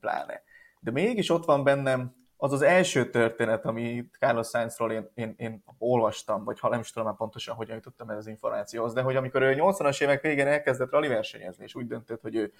pláne. 0.00 0.42
De 0.80 0.90
mégis 0.90 1.30
ott 1.30 1.44
van 1.44 1.64
bennem 1.64 2.16
az 2.36 2.52
az 2.52 2.62
első 2.62 3.10
történet, 3.10 3.64
ami 3.64 4.08
Carlos 4.18 4.48
Sainzról 4.48 4.92
én, 4.92 5.10
én, 5.14 5.34
én 5.36 5.64
olvastam, 5.78 6.44
vagy 6.44 6.60
ha 6.60 6.68
nem 6.68 6.80
is 6.80 6.90
tudom 6.90 7.08
már 7.08 7.16
pontosan, 7.16 7.54
hogyan 7.54 7.74
jutottam 7.74 8.10
ez 8.10 8.16
az 8.16 8.26
információhoz, 8.26 8.92
de 8.92 9.00
hogy 9.00 9.16
amikor 9.16 9.42
ő 9.42 9.54
80-as 9.58 10.02
évek 10.02 10.20
végén 10.20 10.46
elkezdett 10.46 10.90
rally 10.90 11.08
versenyezni, 11.08 11.64
és 11.64 11.74
úgy 11.74 11.86
döntött, 11.86 12.20
hogy 12.20 12.34
ő 12.34 12.52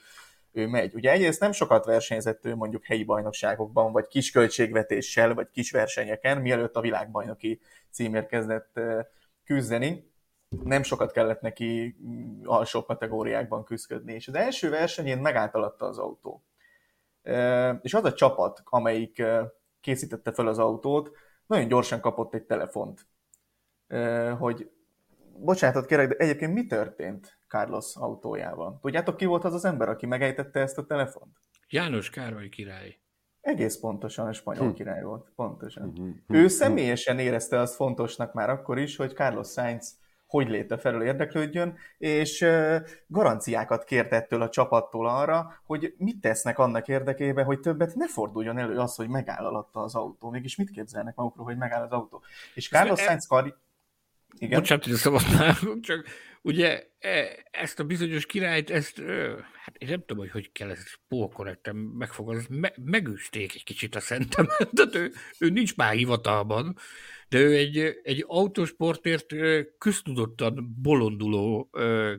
ő 0.53 0.67
megy. 0.67 0.95
Ugye 0.95 1.11
egyrészt 1.11 1.41
nem 1.41 1.53
sokat 1.53 1.85
versenyzett 1.85 2.45
ő 2.45 2.55
mondjuk 2.55 2.85
helyi 2.85 3.05
bajnokságokban, 3.05 3.93
vagy 3.93 4.07
kis 4.07 4.31
költségvetéssel, 4.31 5.35
vagy 5.35 5.51
kis 5.51 5.71
versenyeken, 5.71 6.41
mielőtt 6.41 6.77
a 6.77 6.81
világbajnoki 6.81 7.61
címért 7.91 8.29
kezdett 8.29 8.81
küzdeni. 9.45 10.08
Nem 10.49 10.83
sokat 10.83 11.13
kellett 11.13 11.41
neki 11.41 11.97
mm, 12.03 12.41
alsó 12.45 12.85
kategóriákban 12.85 13.65
küzdködni, 13.65 14.13
és 14.13 14.29
az 14.29 14.35
első 14.35 14.71
versenyén 14.71 15.19
megállt 15.19 15.55
alatta 15.55 15.87
az 15.87 15.99
autó. 15.99 16.45
És 17.83 17.95
az 17.95 18.05
a 18.05 18.13
csapat, 18.13 18.63
amelyik 18.65 19.23
készítette 19.81 20.33
fel 20.33 20.47
az 20.47 20.59
autót, 20.59 21.11
nagyon 21.47 21.69
gyorsan 21.69 22.01
kapott 22.01 22.35
egy 22.35 22.45
telefont, 22.45 23.07
hogy 24.39 24.71
bocsánatot 25.39 25.87
kérek, 25.87 26.09
de 26.09 26.15
egyébként 26.17 26.55
mi 26.55 26.67
történt 26.67 27.39
Carlos 27.49 27.97
autójával? 27.97 28.79
Tudjátok, 28.81 29.17
ki 29.17 29.25
volt 29.25 29.45
az 29.45 29.55
az 29.55 29.65
ember, 29.65 29.89
aki 29.89 30.07
megejtette 30.07 30.61
ezt 30.61 30.79
a 30.79 30.85
telefont? 30.85 31.37
János 31.69 32.11
Károly 32.11 32.49
király. 32.49 32.99
Egész 33.41 33.77
pontosan 33.77 34.27
a 34.27 34.33
spanyol 34.33 34.69
hm. 34.69 34.75
király 34.75 35.03
volt, 35.03 35.33
pontosan. 35.37 35.93
Hm, 35.95 36.11
hm. 36.27 36.35
Ő 36.35 36.49
személyesen 36.49 37.19
érezte 37.19 37.59
azt 37.59 37.75
fontosnak 37.75 38.33
már 38.33 38.51
akkor 38.51 38.79
is, 38.79 38.97
hogy 38.97 39.15
Carlos 39.15 39.49
Sainz 39.49 39.99
hogy 40.29 40.49
léte 40.49 40.79
felől 40.79 41.03
érdeklődjön, 41.03 41.77
és 41.99 42.47
garanciákat 43.07 43.85
kért 43.85 44.13
ettől 44.13 44.43
a 44.43 44.49
csapattól 44.49 45.09
arra, 45.09 45.61
hogy 45.67 45.95
mit 45.97 46.21
tesznek 46.21 46.59
annak 46.59 46.89
érdekében, 46.89 47.45
hogy 47.45 47.61
többet 47.61 47.95
ne 47.95 48.09
forduljon 48.09 48.59
elő 48.59 48.79
az, 48.79 48.95
hogy 48.95 49.09
megáll 49.09 49.45
alatta 49.45 49.81
az 49.81 49.95
autó. 49.95 50.31
Mégis 50.31 50.57
mit 50.57 50.71
képzelnek 50.71 51.15
magukról, 51.15 51.45
hogy 51.45 51.57
megáll 51.57 51.83
az 51.83 51.91
autó? 51.91 52.23
És 52.55 52.69
Carlos 52.69 53.01
Sainz 53.01 53.27
kari... 53.27 53.55
Igen? 54.39 54.59
Bocsánat, 54.59 54.85
hogy 54.85 54.95
szabadnálok, 54.95 55.81
csak 55.81 56.05
ugye 56.43 56.87
e, 56.99 57.45
ezt 57.51 57.81
a 57.81 57.85
bizonyos 57.85 58.27
királyt, 58.27 58.71
ezt, 58.71 59.03
hát 59.55 59.77
én 59.79 59.89
nem 59.89 60.01
tudom, 60.01 60.19
hogy 60.19 60.31
hogy 60.31 60.53
kell 60.53 60.71
ezt 60.71 61.01
pókorrekten 61.09 61.77
megfogalmazni, 61.77 62.59
me, 62.59 62.73
megűzték 62.85 63.55
egy 63.55 63.65
kicsit 63.65 63.95
a 63.95 64.01
szentemet, 64.01 64.69
tehát 64.75 64.95
ő, 64.95 65.13
ő 65.39 65.49
nincs 65.49 65.77
már 65.77 65.95
hivatalban, 65.95 66.77
de 67.29 67.39
ő 67.39 67.57
egy, 67.57 68.01
egy 68.03 68.25
autosportért 68.27 69.35
köztudottan 69.79 70.77
bolonduló 70.83 71.71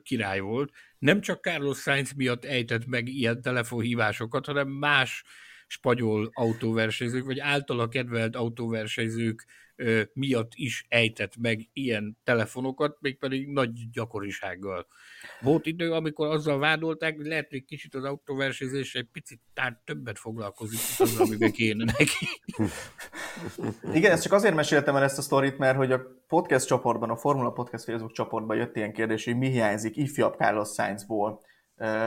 király 0.03 0.39
volt. 0.39 0.71
Nem 0.97 1.21
csak 1.21 1.43
Carlos 1.43 1.81
Sainz 1.81 2.13
miatt 2.13 2.45
ejtett 2.45 2.85
meg 2.85 3.07
ilyen 3.07 3.41
telefonhívásokat, 3.41 4.45
hanem 4.45 4.67
más 4.67 5.23
spanyol 5.67 6.29
autóversenyzők, 6.33 7.25
vagy 7.25 7.39
általa 7.39 7.87
kedvelt 7.87 8.35
autóversenyzők 8.35 9.45
miatt 10.13 10.51
is 10.53 10.85
ejtett 10.87 11.37
meg 11.37 11.69
ilyen 11.73 12.17
telefonokat, 12.23 12.97
mégpedig 12.99 13.47
nagy 13.47 13.89
gyakorisággal. 13.91 14.87
Volt 15.41 15.65
idő, 15.65 15.91
amikor 15.91 16.27
azzal 16.27 16.59
vádolták, 16.59 17.15
hogy 17.15 17.25
lehet, 17.25 17.49
hogy 17.49 17.65
kicsit 17.65 17.95
az 17.95 18.03
autóversenyzés 18.03 18.95
egy 18.95 19.07
picit 19.11 19.39
tár 19.53 19.81
többet 19.85 20.19
foglalkozik, 20.19 20.79
mint 20.79 21.09
azzal, 21.09 21.25
amiben 21.25 21.51
kéne 21.51 21.83
neki. 21.97 22.25
Igen, 23.93 24.11
ezt 24.11 24.23
csak 24.23 24.33
azért 24.33 24.55
meséltem 24.55 24.95
el 24.95 25.03
ezt 25.03 25.17
a 25.17 25.21
sztorit, 25.21 25.57
mert 25.57 25.77
hogy 25.77 25.91
a 25.91 26.01
podcast 26.27 26.67
csoportban, 26.67 27.09
a 27.09 27.17
Formula 27.17 27.51
Podcast 27.51 27.83
Facebook 27.83 28.11
csoportban 28.11 28.57
jött 28.57 28.75
ilyen 28.75 28.93
kérdés, 28.93 29.25
hogy 29.25 29.37
mi 29.37 29.49
hiányzik 29.49 29.95
ifjabb 29.97 30.35
Carlos 30.35 30.69
Sainzból 30.69 31.41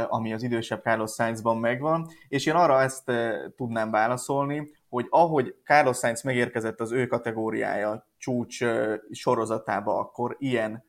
ami 0.09 0.33
az 0.33 0.43
idősebb 0.43 0.83
Carlos 0.83 1.12
Sainzban 1.12 1.57
megvan, 1.57 2.09
és 2.29 2.47
én 2.47 2.55
arra 2.55 2.83
ezt 2.83 3.12
tudnám 3.57 3.91
válaszolni, 3.91 4.70
hogy 4.93 5.07
ahogy 5.11 5.55
Carlos 5.64 5.99
Sainz 5.99 6.22
megérkezett 6.22 6.80
az 6.80 6.93
ő 6.93 7.07
kategóriája 7.07 8.09
csúcs 8.18 8.59
sorozatába, 9.11 9.99
akkor 9.99 10.36
ilyen, 10.38 10.84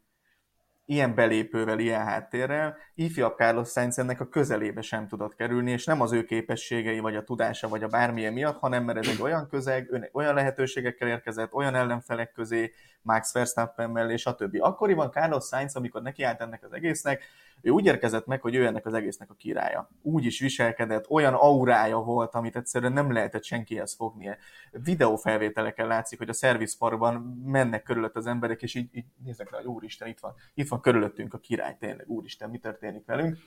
ilyen 0.86 1.16
belépővel, 1.16 1.80
ilyen 1.80 2.06
háttérrel, 2.06 2.78
ifjabb 2.96 3.38
Carlos 3.38 3.70
Sainz 3.70 4.00
ennek 4.00 4.20
a 4.20 4.28
közelébe 4.28 4.82
sem 4.82 5.08
tudott 5.08 5.36
kerülni, 5.36 5.72
és 5.72 5.86
nem 5.86 6.02
az 6.02 6.12
ő 6.12 6.24
képességei, 6.24 7.00
vagy 7.00 7.16
a 7.16 7.24
tudása, 7.24 7.68
vagy 7.68 7.84
a 7.84 7.88
bármilyen 7.88 8.34
miatt, 8.34 8.60
hanem 8.60 8.84
mert 8.84 8.98
ez 8.98 9.08
egy 9.08 9.22
olyan 9.22 9.48
közeg, 9.48 10.10
olyan 10.12 10.34
lehetőségekkel 10.34 11.08
érkezett, 11.08 11.54
olyan 11.54 11.76
ellenfelek 11.76 12.32
közé, 12.32 12.72
Max 13.02 13.34
Verstappen 13.34 13.90
mellé, 13.90 14.16
stb. 14.16 14.58
Akkoriban 14.60 15.12
Carlos 15.12 15.46
Sainz, 15.46 15.76
amikor 15.76 16.02
nekiállt 16.02 16.42
ennek 16.42 16.64
az 16.64 16.74
egésznek, 16.74 17.24
ő 17.64 17.70
úgy 17.70 17.86
érkezett 17.86 18.26
meg, 18.26 18.42
hogy 18.42 18.56
ő 18.56 18.66
ennek 18.66 18.86
az 18.86 18.94
egésznek 18.94 19.30
a 19.30 19.34
királya. 19.34 19.90
Úgy 20.02 20.26
is 20.26 20.40
viselkedett, 20.40 21.10
olyan 21.10 21.34
aurája 21.34 21.98
volt, 21.98 22.36
amit 22.36 22.56
egyszerűen 22.56 22.94
nem 22.94 23.12
lehetett 23.12 23.44
senkihez 23.44 23.96
fognia. 23.96 24.38
Videófelvételeken 24.72 25.88
látszik, 25.88 26.18
hogy 26.18 26.30
a 26.30 26.34
szervizparkban 26.34 27.42
mennek 27.46 27.84
körülött 27.84 28.16
az 28.16 28.28
emberek, 28.28 28.62
és 28.62 28.76
így, 28.76 28.90
így 28.92 29.06
néznek 29.24 29.52
rá, 29.52 29.58
hogy 29.58 29.68
úristen, 29.68 30.08
itt 30.08 30.20
van, 30.20 30.34
itt 30.54 30.68
van 30.68 30.82
körülöttünk 30.82 31.34
a 31.34 31.38
király, 31.38 31.76
tényleg, 31.80 32.10
úristen, 32.10 32.50
mi 32.50 32.58
történik 32.58 33.06
velünk. 33.06 33.38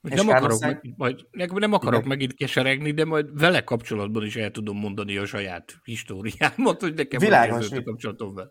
Nem 0.00 0.28
akarok, 0.28 0.58
Sainz... 0.62 0.78
meg, 0.82 0.94
majd, 0.96 1.26
nem 1.54 1.72
akarok 1.72 1.98
Igen. 1.98 2.08
megint 2.08 2.34
keseregni, 2.34 2.90
de 2.90 3.04
majd 3.04 3.38
vele 3.40 3.64
kapcsolatban 3.64 4.24
is 4.24 4.36
el 4.36 4.50
tudom 4.50 4.78
mondani 4.78 5.16
a 5.16 5.26
saját 5.26 5.74
históriámat, 5.84 6.80
hogy 6.80 6.94
nekem 6.94 7.20
Világos, 7.20 7.70
a 7.70 7.82
kapcsolatom 7.82 8.34
vele. 8.34 8.50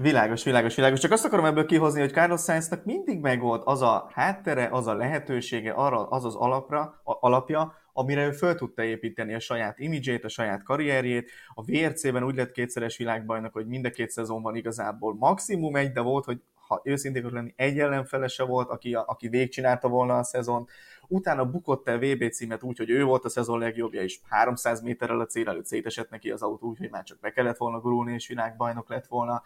Világos, 0.00 0.44
világos, 0.44 0.74
világos. 0.74 1.00
Csak 1.00 1.10
azt 1.10 1.24
akarom 1.24 1.44
ebből 1.44 1.66
kihozni, 1.66 2.00
hogy 2.00 2.12
Carlos 2.12 2.40
Sainznak 2.40 2.84
mindig 2.84 3.20
megvolt 3.20 3.62
az 3.64 3.82
a 3.82 4.10
háttere, 4.12 4.68
az 4.70 4.86
a 4.86 4.94
lehetősége, 4.94 5.72
arra, 5.72 6.08
az 6.08 6.24
az 6.24 6.34
alapra, 6.34 6.80
a, 7.04 7.16
alapja, 7.20 7.74
amire 7.92 8.26
ő 8.26 8.30
föl 8.30 8.54
tudta 8.54 8.82
építeni 8.82 9.34
a 9.34 9.40
saját 9.40 9.78
imidzsét, 9.78 10.24
a 10.24 10.28
saját 10.28 10.62
karrierjét. 10.62 11.30
A 11.54 11.62
VRC-ben 11.62 12.24
úgy 12.24 12.36
lett 12.36 12.50
kétszeres 12.50 12.96
világbajnok, 12.96 13.52
hogy 13.52 13.66
mind 13.66 13.84
a 13.84 13.90
két 13.90 14.10
szezonban 14.10 14.54
igazából 14.54 15.14
maximum 15.14 15.76
egy, 15.76 15.92
de 15.92 16.00
volt, 16.00 16.24
hogy 16.24 16.40
ha 16.68 16.80
őszintén 16.84 17.28
lenni, 17.32 17.52
egy 17.56 17.78
ellenfelese 17.78 18.44
volt, 18.44 18.68
aki, 18.68 18.94
aki 18.94 19.28
végigcsinálta 19.28 19.88
volna 19.88 20.18
a 20.18 20.22
szezont. 20.22 20.70
Utána 21.08 21.44
bukott 21.44 21.88
el 21.88 21.98
VB 21.98 22.30
címet 22.30 22.62
úgy, 22.62 22.78
hogy 22.78 22.90
ő 22.90 23.04
volt 23.04 23.24
a 23.24 23.28
szezon 23.28 23.58
legjobbja, 23.58 24.02
és 24.02 24.20
300 24.28 24.80
méterrel 24.82 25.20
a 25.20 25.26
cél 25.26 25.48
előtt 25.48 25.66
szétesett 25.66 26.10
neki 26.10 26.30
az 26.30 26.42
autó, 26.42 26.68
úgyhogy 26.68 26.90
már 26.90 27.02
csak 27.02 27.20
be 27.20 27.30
kellett 27.30 27.56
volna 27.56 27.80
gurulni, 27.80 28.12
és 28.12 28.28
világbajnok 28.28 28.88
lett 28.88 29.06
volna. 29.06 29.42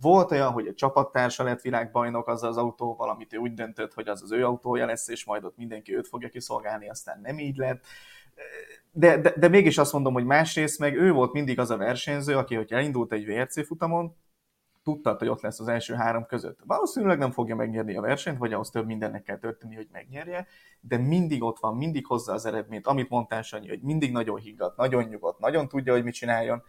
Volt 0.00 0.30
olyan, 0.30 0.52
hogy 0.52 0.66
a 0.66 0.74
csapattársa 0.74 1.42
lett 1.44 1.60
világbajnok 1.60 2.28
azzal 2.28 2.48
az 2.48 2.56
autóval, 2.56 3.08
amit 3.08 3.32
ő 3.32 3.36
úgy 3.36 3.54
döntött, 3.54 3.94
hogy 3.94 4.08
az 4.08 4.22
az 4.22 4.32
ő 4.32 4.44
autója 4.44 4.86
lesz, 4.86 5.08
és 5.08 5.24
majd 5.24 5.44
ott 5.44 5.56
mindenki 5.56 5.96
őt 5.96 6.08
fogja 6.08 6.28
kiszolgálni, 6.28 6.88
aztán 6.88 7.20
nem 7.20 7.38
így 7.38 7.56
lett. 7.56 7.84
De, 8.90 9.18
de, 9.18 9.32
de 9.36 9.48
mégis 9.48 9.78
azt 9.78 9.92
mondom, 9.92 10.12
hogy 10.12 10.24
másrészt 10.24 10.78
meg 10.78 10.96
ő 10.96 11.12
volt 11.12 11.32
mindig 11.32 11.58
az 11.58 11.70
a 11.70 11.76
versenyző, 11.76 12.36
aki, 12.36 12.54
hogy 12.54 12.72
elindult 12.72 13.12
egy 13.12 13.26
VRC 13.26 13.66
futamon, 13.66 14.16
tudta, 14.86 15.16
hogy 15.18 15.28
ott 15.28 15.40
lesz 15.40 15.60
az 15.60 15.68
első 15.68 15.94
három 15.94 16.26
között. 16.26 16.58
Valószínűleg 16.64 17.18
nem 17.18 17.30
fogja 17.30 17.54
megnyerni 17.54 17.96
a 17.96 18.00
versenyt, 18.00 18.38
vagy 18.38 18.52
ahhoz 18.52 18.70
több 18.70 18.86
mindennek 18.86 19.22
kell 19.22 19.38
történni, 19.38 19.74
hogy 19.74 19.88
megnyerje, 19.92 20.46
de 20.80 20.96
mindig 20.96 21.42
ott 21.42 21.58
van, 21.58 21.76
mindig 21.76 22.06
hozza 22.06 22.32
az 22.32 22.46
eredményt, 22.46 22.86
amit 22.86 23.08
mondtál 23.08 23.42
Sanyi, 23.42 23.68
hogy 23.68 23.80
mindig 23.80 24.12
nagyon 24.12 24.38
higgadt, 24.38 24.76
nagyon 24.76 25.04
nyugodt, 25.04 25.38
nagyon 25.38 25.68
tudja, 25.68 25.92
hogy 25.92 26.04
mit 26.04 26.14
csináljon, 26.14 26.62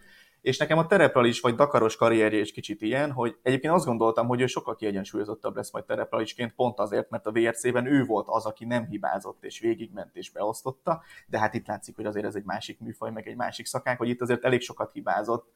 és 0.47 0.57
nekem 0.57 0.77
a 0.77 1.25
is, 1.25 1.39
vagy 1.39 1.55
Dakaros 1.55 1.95
karrierje 1.95 2.39
is 2.39 2.51
kicsit 2.51 2.81
ilyen, 2.81 3.11
hogy 3.11 3.37
egyébként 3.41 3.73
azt 3.73 3.85
gondoltam, 3.85 4.27
hogy 4.27 4.41
ő 4.41 4.45
sokkal 4.45 4.75
kiegyensúlyozottabb 4.75 5.55
lesz 5.55 5.71
majd 5.71 5.85
terepralisként, 5.85 6.53
pont 6.53 6.79
azért, 6.79 7.09
mert 7.09 7.25
a 7.25 7.31
VRC-ben 7.31 7.85
ő 7.85 8.05
volt 8.05 8.25
az, 8.29 8.45
aki 8.45 8.65
nem 8.65 8.85
hibázott 8.85 9.43
és 9.43 9.59
végigment 9.59 10.15
és 10.15 10.31
beosztotta, 10.31 11.01
de 11.27 11.39
hát 11.39 11.53
itt 11.53 11.67
látszik, 11.67 11.95
hogy 11.95 12.05
azért 12.05 12.25
ez 12.25 12.35
egy 12.35 12.43
másik 12.43 12.79
műfaj, 12.79 13.11
meg 13.11 13.27
egy 13.27 13.35
másik 13.35 13.65
szakánk, 13.65 13.97
hogy 13.97 14.09
itt 14.09 14.21
azért 14.21 14.43
elég 14.43 14.61
sokat 14.61 14.91
hibázott. 14.91 15.51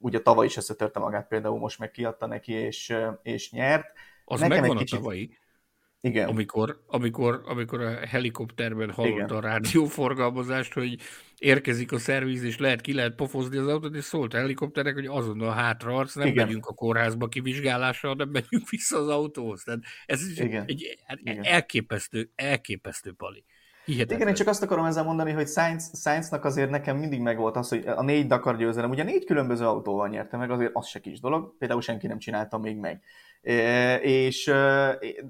Ugye 0.00 0.20
tavaly 0.20 0.46
is 0.46 0.56
összetörte 0.56 0.98
magát 0.98 1.28
például, 1.28 1.58
most 1.58 1.78
meg 1.78 1.90
kiadta 1.90 2.26
neki, 2.26 2.52
és, 2.52 2.96
és 3.22 3.52
nyert. 3.52 3.86
Az 4.24 4.40
Nekem 4.40 4.58
megvan 4.58 4.76
egy 4.76 4.82
kicsit... 4.82 4.98
a 4.98 5.00
tavalyi. 5.00 5.38
Igen. 6.02 6.28
Amikor, 6.28 6.82
amikor, 6.86 7.42
amikor 7.44 7.80
a 7.80 8.06
helikopterben 8.06 8.90
hallotta 8.90 9.36
a 9.36 9.40
rádióforgalmazást, 9.40 10.72
hogy 10.72 10.96
érkezik 11.38 11.92
a 11.92 11.98
szerviz, 11.98 12.42
és 12.42 12.58
lehet 12.58 12.80
ki 12.80 12.94
lehet 12.94 13.14
pofozni 13.14 13.56
az 13.56 13.66
autót, 13.66 13.94
és 13.94 14.04
szólt 14.04 14.34
a 14.34 14.36
helikopterek, 14.36 14.94
hogy 14.94 15.06
azonnal 15.06 15.52
hátraarc, 15.52 16.14
nem 16.14 16.26
Igen. 16.26 16.46
megyünk 16.46 16.66
a 16.66 16.72
kórházba 16.72 17.28
kivizsgálásra, 17.28 18.08
hanem 18.08 18.28
megyünk 18.28 18.68
vissza 18.68 18.98
az 18.98 19.08
autóhoz. 19.08 19.62
Tehát 19.62 19.80
ez 20.06 20.38
Igen. 20.38 20.64
egy 20.66 20.98
Igen. 21.22 21.44
elképesztő, 21.44 22.30
elképesztő 22.34 23.12
pali. 23.12 23.44
Hihetetlen. 23.84 24.18
Igen, 24.18 24.28
én 24.28 24.34
csak 24.34 24.46
azt 24.46 24.62
akarom 24.62 24.84
ezzel 24.84 25.04
mondani, 25.04 25.32
hogy 25.32 25.48
Sainz, 25.48 26.00
Sainznak 26.00 26.44
azért 26.44 26.70
nekem 26.70 26.96
mindig 26.96 27.20
megvolt 27.20 27.56
az, 27.56 27.68
hogy 27.68 27.86
a 27.86 28.02
négy 28.02 28.26
Dakar 28.26 28.56
győzelem, 28.56 28.90
ugye 28.90 29.02
négy 29.02 29.24
különböző 29.24 29.64
autóval 29.64 30.08
nyerte 30.08 30.36
meg, 30.36 30.50
azért 30.50 30.70
az 30.74 30.86
se 30.86 31.00
kis 31.00 31.20
dolog, 31.20 31.56
például 31.58 31.80
senki 31.80 32.06
nem 32.06 32.18
csinálta 32.18 32.58
még 32.58 32.76
meg. 32.76 33.02
És, 34.02 34.44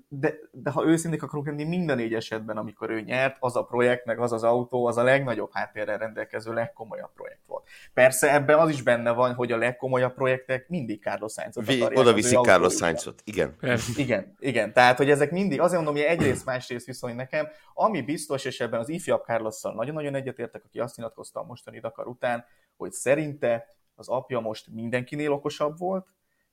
de, 0.09 0.35
de 0.51 0.71
ha 0.71 0.85
őszinték 0.85 1.23
akarunk 1.23 1.47
lenni, 1.47 1.65
minden 1.65 1.97
négy 1.97 2.15
esetben, 2.15 2.57
amikor 2.57 2.91
ő 2.91 3.01
nyert, 3.01 3.37
az 3.41 3.57
a 3.57 3.65
projekt, 3.65 4.05
meg 4.05 4.19
az 4.21 4.33
az 4.33 4.43
autó, 4.43 4.87
az 4.87 4.97
a 4.97 5.03
legnagyobb 5.03 5.51
háttérrel 5.53 5.99
rendelkező, 5.99 6.53
legkomolyabb 6.53 7.13
projekt 7.13 7.47
volt. 7.47 7.69
Persze 7.95 8.33
ebben 8.33 8.59
az 8.59 8.71
is 8.71 8.83
benne 8.83 9.11
van, 9.11 9.35
hogy 9.35 9.53
a 9.53 9.57
legkomolyabb 9.57 10.15
projektek 10.15 10.69
mindig 10.69 11.03
Carlos 11.03 11.33
Sainzot 11.33 11.63
akarják. 11.63 11.99
Oda 11.99 12.13
viszik 12.13 12.39
Carlos 12.39 12.75
Sainzot, 12.75 13.23
igen. 13.25 13.57
Igen, 13.97 14.37
igen. 14.39 14.73
Tehát, 14.73 14.97
hogy 14.97 15.11
ezek 15.11 15.31
mindig, 15.31 15.61
azért 15.61 15.83
mondom, 15.83 15.95
hogy 15.95 16.05
egyrészt, 16.05 16.45
másrészt 16.45 16.87
viszony 16.87 17.15
nekem, 17.15 17.49
ami 17.75 18.03
biztos, 18.03 18.45
és 18.45 18.61
ebben 18.61 18.81
az 18.81 18.89
ifjabb 18.89 19.25
Carlosszal 19.25 19.75
nagyon-nagyon 19.75 20.15
egyetértek, 20.15 20.65
aki 20.65 20.81
azt 20.81 20.97
nyilatkozta 20.97 21.41
a 21.41 21.45
mostani 21.45 21.81
Dakar 21.81 22.07
után, 22.07 22.45
hogy 22.77 22.93
szerinte 22.93 23.67
az 23.95 24.09
apja 24.09 24.41
most 24.41 24.67
mindenkinél 24.73 25.33
okosabb 25.33 25.79
volt, 25.79 26.07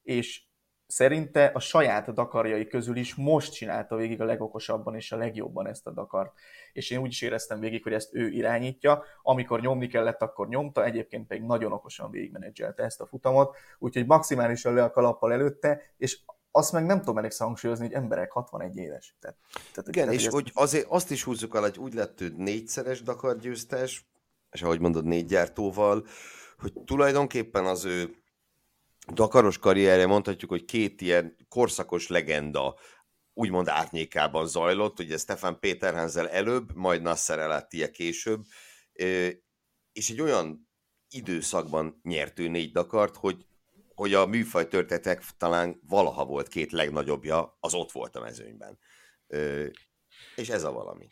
és 0.03 0.46
szerinte 0.87 1.45
a 1.45 1.59
saját 1.59 2.13
Dakarjai 2.13 2.67
közül 2.67 2.95
is 2.95 3.15
most 3.15 3.53
csinálta 3.53 3.95
végig 3.95 4.21
a 4.21 4.25
legokosabban 4.25 4.95
és 4.95 5.11
a 5.11 5.17
legjobban 5.17 5.67
ezt 5.67 5.87
a 5.87 5.91
Dakart. 5.91 6.33
És 6.73 6.89
én 6.89 6.99
úgy 6.99 7.07
is 7.07 7.21
éreztem 7.21 7.59
végig, 7.59 7.83
hogy 7.83 7.93
ezt 7.93 8.15
ő 8.15 8.29
irányítja. 8.29 9.03
Amikor 9.21 9.61
nyomni 9.61 9.87
kellett, 9.87 10.21
akkor 10.21 10.47
nyomta, 10.47 10.85
egyébként 10.85 11.27
pedig 11.27 11.43
nagyon 11.43 11.71
okosan 11.71 12.11
végigmenedzselte 12.11 12.83
ezt 12.83 13.01
a 13.01 13.05
futamot, 13.05 13.55
úgyhogy 13.79 14.05
maximálisan 14.05 14.73
le 14.73 14.83
a 14.83 14.91
kalappal 14.91 15.31
előtte, 15.31 15.81
és 15.97 16.19
azt 16.51 16.71
meg 16.71 16.85
nem 16.85 16.99
tudom 16.99 17.17
elég 17.17 17.33
hangsúlyozni, 17.33 17.85
hogy 17.85 17.95
emberek 17.95 18.31
61 18.31 18.77
éves. 18.77 19.15
Tehát, 19.19 19.37
tehát, 19.73 19.89
Igen, 19.89 20.05
tehát, 20.05 20.19
és 20.19 20.27
hogy 20.27 20.51
azért 20.53 20.85
azt 20.89 21.11
is 21.11 21.23
húzzuk 21.23 21.55
el, 21.55 21.61
hogy 21.61 21.77
úgy 21.77 21.93
lett 21.93 22.21
ő 22.21 22.33
négyszeres 22.37 23.01
Dakar 23.01 23.37
győztes, 23.37 24.05
és 24.51 24.61
ahogy 24.61 24.79
mondod, 24.79 25.05
négy 25.05 25.25
gyártóval, 25.25 26.05
hogy 26.57 26.73
tulajdonképpen 26.85 27.65
az 27.65 27.85
ő 27.85 28.16
Dakaros 29.13 29.57
karrierje 29.57 30.05
mondhatjuk, 30.05 30.49
hogy 30.49 30.65
két 30.65 31.01
ilyen 31.01 31.35
korszakos 31.49 32.07
legenda 32.07 32.75
úgymond 33.33 33.67
átnyékában 33.67 34.47
zajlott, 34.47 34.99
ugye 34.99 35.17
Stefan 35.17 35.59
Péterhansel 35.59 36.29
előbb, 36.29 36.75
majd 36.75 37.01
Nasser 37.01 37.39
El 37.39 37.67
később, 37.91 38.43
és 39.91 40.09
egy 40.09 40.21
olyan 40.21 40.69
időszakban 41.09 41.99
nyert 42.03 42.37
négy 42.37 42.71
Dakart, 42.71 43.15
hogy, 43.15 43.45
hogy 43.95 44.13
a 44.13 44.25
műfaj 44.25 44.67
történetek 44.67 45.23
talán 45.37 45.81
valaha 45.87 46.25
volt 46.25 46.47
két 46.47 46.71
legnagyobbja, 46.71 47.57
az 47.59 47.73
ott 47.73 47.91
volt 47.91 48.15
a 48.15 48.21
mezőnyben. 48.21 48.79
És 50.35 50.49
ez 50.49 50.63
a 50.63 50.71
valami. 50.71 51.07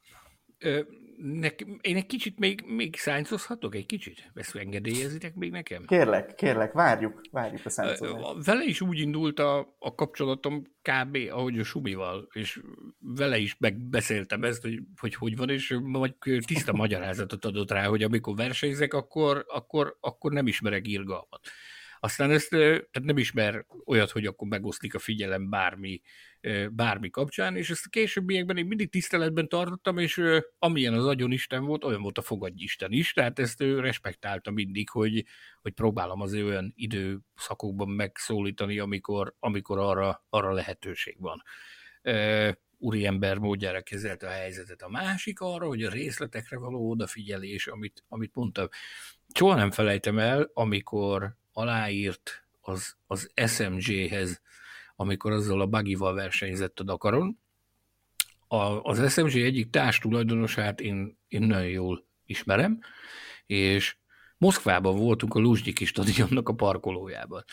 Nek, 1.17 1.65
én 1.81 1.95
egy 1.95 2.05
kicsit 2.05 2.39
még, 2.39 2.63
még 2.67 2.95
szájncozhatok 2.95 3.75
egy 3.75 3.85
kicsit? 3.85 4.31
Ezt 4.33 4.55
engedélyezitek 4.55 5.35
még 5.35 5.51
nekem? 5.51 5.85
Kérlek, 5.85 6.35
kérlek, 6.35 6.71
várjuk, 6.71 7.21
várjuk 7.31 7.65
a 7.65 7.69
szájncozást. 7.69 8.45
Vele 8.45 8.63
is 8.63 8.81
úgy 8.81 8.99
indult 8.99 9.39
a, 9.39 9.75
a 9.79 9.95
kapcsolatom 9.95 10.63
kb. 10.81 11.17
ahogy 11.29 11.59
a 11.59 11.63
Sumival, 11.63 12.27
és 12.31 12.61
vele 12.99 13.37
is 13.37 13.55
megbeszéltem 13.59 14.43
ezt, 14.43 14.61
hogy 14.61 14.79
hogy, 14.99 15.15
hogy 15.15 15.35
van, 15.37 15.49
és 15.49 15.77
majd 15.83 16.13
tiszta 16.45 16.73
magyarázatot 16.73 17.45
adott 17.45 17.71
rá, 17.71 17.85
hogy 17.85 18.03
amikor 18.03 18.35
versenyzek, 18.35 18.93
akkor, 18.93 19.45
akkor, 19.47 19.97
akkor 19.99 20.31
nem 20.31 20.47
ismerek 20.47 20.87
irgalmat. 20.87 21.39
Aztán 21.99 22.31
ezt 22.31 22.49
tehát 22.49 23.03
nem 23.03 23.17
ismer 23.17 23.65
olyat, 23.85 24.11
hogy 24.11 24.25
akkor 24.25 24.47
megoszlik 24.47 24.95
a 24.95 24.99
figyelem 24.99 25.49
bármi, 25.49 26.01
bármi 26.71 27.09
kapcsán, 27.09 27.55
és 27.55 27.69
ezt 27.69 27.85
a 27.85 27.89
későbbiekben 27.89 28.57
én 28.57 28.65
mindig 28.65 28.89
tiszteletben 28.89 29.47
tartottam, 29.47 29.97
és 29.97 30.21
amilyen 30.59 30.93
az 30.93 31.05
agyon 31.05 31.31
Isten 31.31 31.65
volt, 31.65 31.83
olyan 31.83 32.01
volt 32.01 32.17
a 32.17 32.21
fogadj 32.21 32.63
Isten 32.63 32.91
is, 32.91 33.13
tehát 33.13 33.39
ezt 33.39 33.61
ő 33.61 33.79
respektálta 33.79 34.51
mindig, 34.51 34.89
hogy, 34.89 35.25
hogy 35.61 35.73
próbálom 35.73 36.21
az 36.21 36.33
olyan 36.33 36.73
időszakokban 36.75 37.89
megszólítani, 37.89 38.79
amikor, 38.79 39.35
amikor 39.39 39.79
arra, 39.79 40.25
arra 40.29 40.53
lehetőség 40.53 41.15
van 41.19 41.43
úriember 42.77 43.37
módjára 43.37 43.81
kezelte 43.81 44.27
a 44.27 44.31
helyzetet. 44.31 44.81
A 44.81 44.89
másik 44.89 45.39
arra, 45.39 45.67
hogy 45.67 45.83
a 45.83 45.89
részletekre 45.89 46.57
való 46.57 46.89
odafigyelés, 46.89 47.67
amit, 47.67 48.03
amit 48.07 48.35
mondtam. 48.35 48.67
Soha 49.33 49.55
nem 49.55 49.71
felejtem 49.71 50.19
el, 50.19 50.49
amikor 50.53 51.35
aláírt 51.57 52.45
az, 52.61 52.95
az 53.07 53.31
SMG-hez, 53.45 54.41
amikor 54.95 55.31
azzal 55.31 55.61
a 55.61 55.67
bagival 55.67 56.13
versenyzett 56.13 56.79
a 56.79 56.83
Dakaron. 56.83 57.39
A, 58.47 58.81
az 58.81 59.13
SMG 59.13 59.35
egyik 59.35 59.69
társ 59.69 59.99
tulajdonosát 59.99 60.81
én, 60.81 61.17
én 61.27 61.41
nagyon 61.41 61.69
jól 61.69 62.05
ismerem, 62.25 62.79
és 63.45 63.95
Moszkvában 64.37 64.97
voltunk 64.97 65.35
a 65.35 65.39
Luzsnyiki 65.39 65.85
stadionnak 65.85 66.49
a 66.49 66.53
parkolójában. 66.53 67.43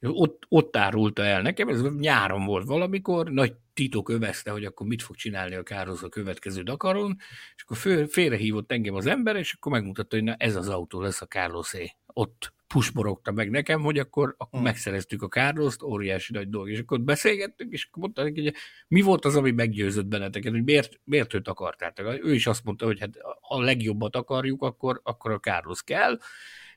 Ott, 0.00 0.44
ott 0.48 0.76
árulta 0.76 1.24
el 1.24 1.42
nekem, 1.42 1.68
ez 1.68 1.82
nyáron 1.82 2.44
volt 2.44 2.66
valamikor, 2.66 3.30
nagy 3.30 3.54
titok 3.74 4.08
övezte, 4.08 4.50
hogy 4.50 4.64
akkor 4.64 4.86
mit 4.86 5.02
fog 5.02 5.16
csinálni 5.16 5.54
a 5.54 5.62
Károsz 5.62 6.02
a 6.02 6.08
következő 6.08 6.62
Dakaron, 6.62 7.16
és 7.56 7.62
akkor 7.62 7.76
föl, 7.76 8.06
félrehívott 8.06 8.72
engem 8.72 8.94
az 8.94 9.06
ember, 9.06 9.36
és 9.36 9.52
akkor 9.52 9.72
megmutatta, 9.72 10.16
hogy 10.16 10.24
na 10.24 10.34
ez 10.34 10.56
az 10.56 10.68
autó 10.68 11.00
lesz 11.00 11.20
a 11.20 11.26
Carlosé. 11.26 11.90
Ott 12.06 12.56
pusmorogta 12.74 13.32
meg 13.32 13.50
nekem, 13.50 13.80
hogy 13.80 13.98
akkor, 13.98 14.34
akkor 14.38 14.58
hmm. 14.58 14.62
megszereztük 14.62 15.22
a 15.22 15.28
Kárloszt, 15.28 15.82
óriási 15.82 16.32
nagy 16.32 16.48
dolog. 16.48 16.70
És 16.70 16.78
akkor 16.78 17.00
beszélgettünk, 17.00 17.72
és 17.72 17.84
akkor 17.84 18.02
mondta 18.02 18.22
neki, 18.22 18.42
hogy 18.42 18.54
mi 18.88 19.00
volt 19.00 19.24
az, 19.24 19.36
ami 19.36 19.50
meggyőzött 19.50 20.06
benneteket, 20.06 20.52
hogy 20.52 20.64
miért, 20.64 21.00
miért 21.04 21.34
őt 21.34 21.48
akartátok. 21.48 22.24
Ő 22.24 22.34
is 22.34 22.46
azt 22.46 22.64
mondta, 22.64 22.84
hogy 22.86 23.00
hát 23.00 23.16
a 23.40 23.60
legjobbat 23.60 24.16
akarjuk, 24.16 24.62
akkor, 24.62 25.00
akkor 25.04 25.30
a 25.30 25.38
Kárlosz 25.38 25.80
kell, 25.80 26.18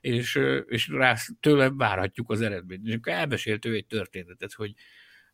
és, 0.00 0.40
és 0.66 0.88
rá 0.88 1.16
tőle 1.40 1.70
várhatjuk 1.70 2.30
az 2.30 2.40
eredményt. 2.40 2.86
És 2.86 2.94
akkor 2.94 3.12
elmesélt 3.12 3.64
ő 3.64 3.74
egy 3.74 3.86
történetet, 3.86 4.52
hogy, 4.52 4.74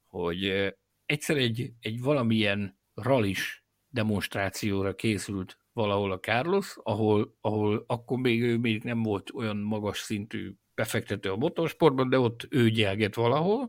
hogy 0.07 0.73
egyszer 1.07 1.37
egy, 1.37 1.73
egy 1.81 2.01
valamilyen 2.01 2.79
ralis 2.95 3.65
demonstrációra 3.89 4.95
készült 4.95 5.59
valahol 5.79 6.12
a 6.12 6.20
Carlos, 6.20 6.76
ahol, 6.83 7.37
ahol 7.41 7.85
akkor 7.87 8.18
még 8.18 8.43
ő 8.43 8.57
még 8.57 8.83
nem 8.83 9.03
volt 9.03 9.31
olyan 9.35 9.57
magas 9.57 9.99
szintű 9.99 10.53
befektető 10.74 11.31
a 11.31 11.37
motorsportban, 11.37 12.09
de 12.09 12.18
ott 12.18 12.47
ő 12.51 12.70
gyelget 12.70 13.14
valahol, 13.14 13.68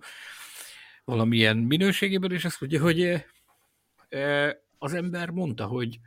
valamilyen 1.03 1.57
minőségében, 1.57 2.31
és 2.31 2.45
azt 2.45 2.61
mondja, 2.61 2.81
hogy 2.81 3.01
e, 3.01 3.25
e, 4.09 4.61
az 4.77 4.93
ember 4.93 5.29
mondta, 5.29 5.65
hogy 5.65 5.99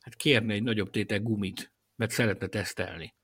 hát 0.00 0.14
kérne 0.14 0.52
egy 0.52 0.62
nagyobb 0.62 0.90
tétel 0.90 1.20
gumit, 1.20 1.72
mert 1.96 2.10
szeretne 2.10 2.46
tesztelni. 2.46 3.14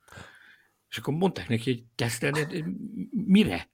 És 0.88 0.98
akkor 0.98 1.14
mondták 1.14 1.48
neki, 1.48 1.70
hogy 1.70 1.84
tesztelni, 1.94 2.64
mire? 3.10 3.70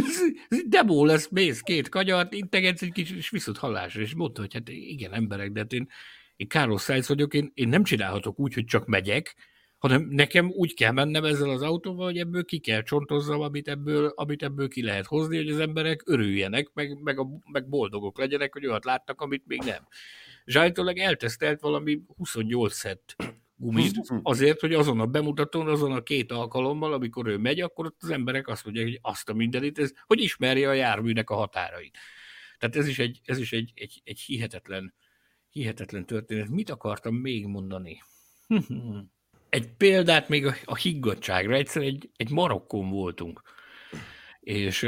Demo 0.66 1.04
lesz, 1.04 1.28
mész 1.28 1.60
két 1.60 1.88
kagyart, 1.88 2.32
integetsz 2.32 2.82
egy 2.82 2.92
kis, 2.92 3.10
és 3.10 3.30
viszont 3.30 3.58
hallásra. 3.58 4.00
És 4.00 4.14
mondta, 4.14 4.40
hogy 4.40 4.52
hát 4.52 4.68
igen, 4.68 5.12
emberek, 5.12 5.52
de 5.52 5.60
hát 5.60 5.72
én 5.72 5.88
én 6.38 6.48
Carlos 6.48 6.82
Sainz 6.82 7.08
vagyok, 7.08 7.34
én, 7.34 7.50
én 7.54 7.68
nem 7.68 7.82
csinálhatok 7.82 8.38
úgy, 8.38 8.54
hogy 8.54 8.64
csak 8.64 8.86
megyek, 8.86 9.34
hanem 9.78 10.02
nekem 10.02 10.50
úgy 10.50 10.74
kell 10.74 10.92
mennem 10.92 11.24
ezzel 11.24 11.50
az 11.50 11.62
autóval, 11.62 12.04
hogy 12.04 12.18
ebből 12.18 12.44
ki 12.44 12.58
kell 12.58 12.82
csontozzam, 12.82 13.40
amit 13.40 13.68
ebből, 13.68 14.12
amit 14.14 14.42
ebből 14.42 14.68
ki 14.68 14.82
lehet 14.82 15.06
hozni, 15.06 15.36
hogy 15.36 15.50
az 15.50 15.58
emberek 15.58 16.02
örüljenek, 16.06 16.70
meg, 16.74 17.02
meg, 17.02 17.18
a, 17.18 17.26
meg 17.52 17.68
boldogok 17.68 18.18
legyenek, 18.18 18.52
hogy 18.52 18.66
olyat 18.66 18.84
láttak, 18.84 19.20
amit 19.20 19.46
még 19.46 19.62
nem. 19.64 19.86
Zsájtólag 20.46 20.98
eltesztelt 20.98 21.60
valami 21.60 22.00
28 22.16 22.74
szett 22.74 23.16
gumit, 23.56 24.00
azért, 24.22 24.60
hogy 24.60 24.74
azon 24.74 25.00
a 25.00 25.06
bemutatón, 25.06 25.68
azon 25.68 25.92
a 25.92 26.02
két 26.02 26.32
alkalommal, 26.32 26.92
amikor 26.92 27.26
ő 27.26 27.36
megy, 27.36 27.60
akkor 27.60 27.86
ott 27.86 27.96
az 28.00 28.10
emberek 28.10 28.48
azt 28.48 28.64
mondják, 28.64 28.86
hogy 28.86 28.98
azt 29.02 29.28
a 29.28 29.34
mindenit, 29.34 29.78
ez, 29.78 29.92
hogy 30.06 30.20
ismerje 30.20 30.68
a 30.68 30.72
járműnek 30.72 31.30
a 31.30 31.34
határait. 31.34 31.98
Tehát 32.58 32.76
ez 32.76 32.88
is 32.88 32.98
egy, 32.98 33.20
ez 33.24 33.38
is 33.38 33.52
egy, 33.52 33.72
egy, 33.74 34.00
egy 34.04 34.20
hihetetlen 34.20 34.94
Hihetetlen 35.58 36.06
történet. 36.06 36.48
Mit 36.48 36.70
akartam 36.70 37.14
még 37.14 37.46
mondani? 37.46 38.02
egy 39.48 39.68
példát 39.76 40.28
még 40.28 40.46
a, 40.46 40.54
a 40.64 40.76
higgadságra. 40.76 41.54
Egyszer 41.54 41.82
egy, 41.82 42.10
egy 42.16 42.30
Marokkon 42.30 42.90
voltunk, 42.90 43.42
és 44.40 44.86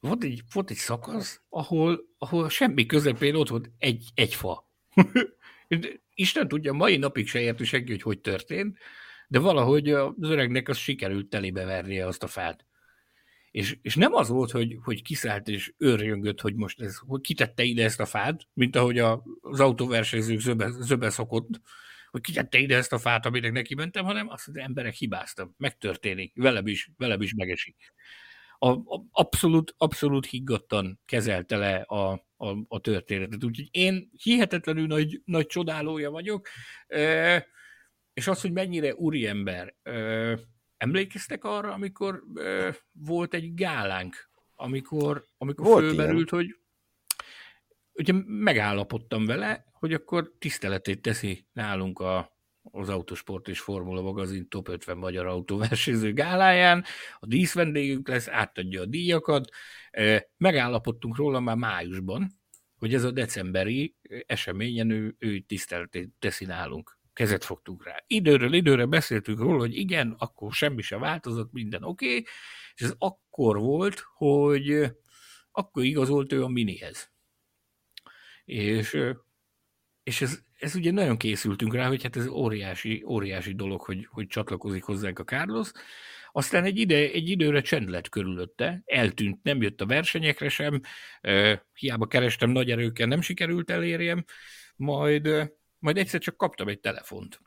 volt 0.00 0.24
egy, 0.24 0.42
volt 0.52 0.70
egy 0.70 0.76
szakasz, 0.76 1.42
ahol, 1.48 2.00
ahol 2.18 2.48
semmi 2.48 2.86
közepén 2.86 3.34
ott 3.34 3.48
volt 3.48 3.70
egy, 3.78 4.10
egy 4.14 4.34
fa. 4.34 4.70
Isten 6.14 6.48
tudja, 6.48 6.72
mai 6.72 6.96
napig 6.96 7.28
se 7.28 7.40
érti 7.40 7.64
senki, 7.64 7.90
hogy 7.90 8.02
hogy 8.02 8.20
történt, 8.20 8.78
de 9.28 9.38
valahogy 9.38 9.90
az 9.90 10.12
öregnek 10.20 10.68
az 10.68 10.76
sikerült 10.76 11.28
telébe 11.28 11.64
vernie 11.64 12.06
azt 12.06 12.22
a 12.22 12.26
fát. 12.26 12.66
És, 13.54 13.76
és 13.82 13.94
nem 13.94 14.14
az 14.14 14.28
volt, 14.28 14.50
hogy, 14.50 14.78
hogy 14.82 15.02
kiszállt 15.02 15.48
és 15.48 15.74
őrjöngött, 15.78 16.40
hogy 16.40 16.54
most 16.54 16.80
ez, 16.80 16.96
hogy 16.96 17.20
kitette 17.20 17.62
ide 17.62 17.84
ezt 17.84 18.00
a 18.00 18.06
fát, 18.06 18.48
mint 18.52 18.76
ahogy 18.76 18.98
a, 18.98 19.22
az 19.40 19.60
autóversenyzők 19.60 20.40
zöbe, 20.40 20.70
zöbe 20.70 21.10
szokott, 21.10 21.60
hogy 22.10 22.20
kitette 22.20 22.58
ide 22.58 22.76
ezt 22.76 22.92
a 22.92 22.98
fát, 22.98 23.26
aminek 23.26 23.52
neki 23.52 23.74
mentem, 23.74 24.04
hanem 24.04 24.28
azt 24.28 24.48
az 24.48 24.56
emberek 24.56 24.94
hibáztam, 24.94 25.54
megtörténik, 25.56 26.32
velem 26.36 26.66
is, 26.66 26.90
velem 26.96 27.20
is 27.20 27.34
megesik. 27.34 27.92
A, 28.58 28.68
a, 28.68 29.04
abszolút, 29.10 29.74
abszolút 29.76 30.26
higgadtan 30.26 31.00
kezelte 31.04 31.56
le 31.56 31.74
a, 31.76 32.12
a, 32.36 32.56
a 32.68 32.80
történetet. 32.80 33.44
Úgyhogy 33.44 33.68
én 33.70 34.10
hihetetlenül 34.22 34.86
nagy, 34.86 35.20
nagy 35.24 35.46
csodálója 35.46 36.10
vagyok, 36.10 36.48
e, 36.86 37.46
és 38.14 38.26
az, 38.26 38.40
hogy 38.40 38.52
mennyire 38.52 38.94
úriember, 38.94 39.74
e, 39.82 40.38
Emlékeztek 40.76 41.44
arra, 41.44 41.72
amikor 41.72 42.22
ö, 42.34 42.70
volt 42.92 43.34
egy 43.34 43.54
gálánk, 43.54 44.30
amikor, 44.54 45.24
amikor 45.36 45.66
volt 45.66 45.84
fölmerült, 45.84 46.30
ilyen. 46.30 46.44
hogy 46.44 46.58
ugye 47.92 48.12
megállapodtam 48.26 49.26
vele, 49.26 49.64
hogy 49.72 49.92
akkor 49.92 50.32
tiszteletét 50.38 51.02
teszi 51.02 51.46
nálunk 51.52 51.98
a, 51.98 52.38
az 52.62 52.88
Autosport 52.88 53.48
és 53.48 53.60
Formula 53.60 54.02
magazin 54.02 54.48
top 54.48 54.68
50 54.68 54.96
magyar 54.96 55.26
autóversenyző 55.26 56.12
gáláján, 56.12 56.84
a 57.18 57.26
díszvendégünk 57.26 58.08
lesz, 58.08 58.28
átadja 58.28 58.80
a 58.80 58.86
díjakat, 58.86 59.48
megállapodtunk 60.36 61.16
róla 61.16 61.40
már 61.40 61.56
májusban, 61.56 62.30
hogy 62.78 62.94
ez 62.94 63.04
a 63.04 63.10
decemberi 63.10 63.96
eseményen 64.26 64.90
ő, 64.90 65.14
ő 65.18 65.38
tiszteletét 65.38 66.10
teszi 66.18 66.44
nálunk 66.44 66.93
kezet 67.14 67.44
fogtunk 67.44 67.84
rá. 67.84 68.04
Időről 68.06 68.52
időre 68.52 68.86
beszéltünk 68.86 69.38
róla, 69.38 69.58
hogy 69.58 69.76
igen, 69.76 70.14
akkor 70.18 70.52
semmi 70.52 70.82
se 70.82 70.98
változott, 70.98 71.52
minden 71.52 71.82
oké, 71.82 72.06
okay, 72.06 72.26
és 72.74 72.82
ez 72.82 72.94
akkor 72.98 73.58
volt, 73.58 74.04
hogy 74.14 74.92
akkor 75.50 75.84
igazolt 75.84 76.32
ő 76.32 76.42
a 76.42 76.48
minihez. 76.48 77.12
És, 78.44 78.98
és 80.02 80.20
ez, 80.20 80.38
ez 80.58 80.74
ugye 80.74 80.90
nagyon 80.90 81.16
készültünk 81.16 81.74
rá, 81.74 81.86
hogy 81.88 82.02
hát 82.02 82.16
ez 82.16 82.26
óriási, 82.26 83.04
óriási 83.06 83.54
dolog, 83.54 83.80
hogy, 83.80 84.06
hogy 84.10 84.26
csatlakozik 84.26 84.82
hozzánk 84.82 85.18
a 85.18 85.24
Carlos. 85.24 85.70
Aztán 86.32 86.64
egy, 86.64 86.78
ide, 86.78 86.96
egy 86.96 87.28
időre 87.28 87.60
csend 87.60 87.88
lett 87.88 88.08
körülötte, 88.08 88.82
eltűnt, 88.84 89.42
nem 89.42 89.62
jött 89.62 89.80
a 89.80 89.86
versenyekre 89.86 90.48
sem, 90.48 90.80
hiába 91.72 92.06
kerestem 92.06 92.50
nagy 92.50 92.70
erőkkel, 92.70 93.06
nem 93.06 93.20
sikerült 93.20 93.70
elérjem, 93.70 94.24
majd 94.76 95.52
majd 95.84 95.98
egyszer 95.98 96.20
csak 96.20 96.36
kaptam 96.36 96.68
egy 96.68 96.80
telefont. 96.80 97.40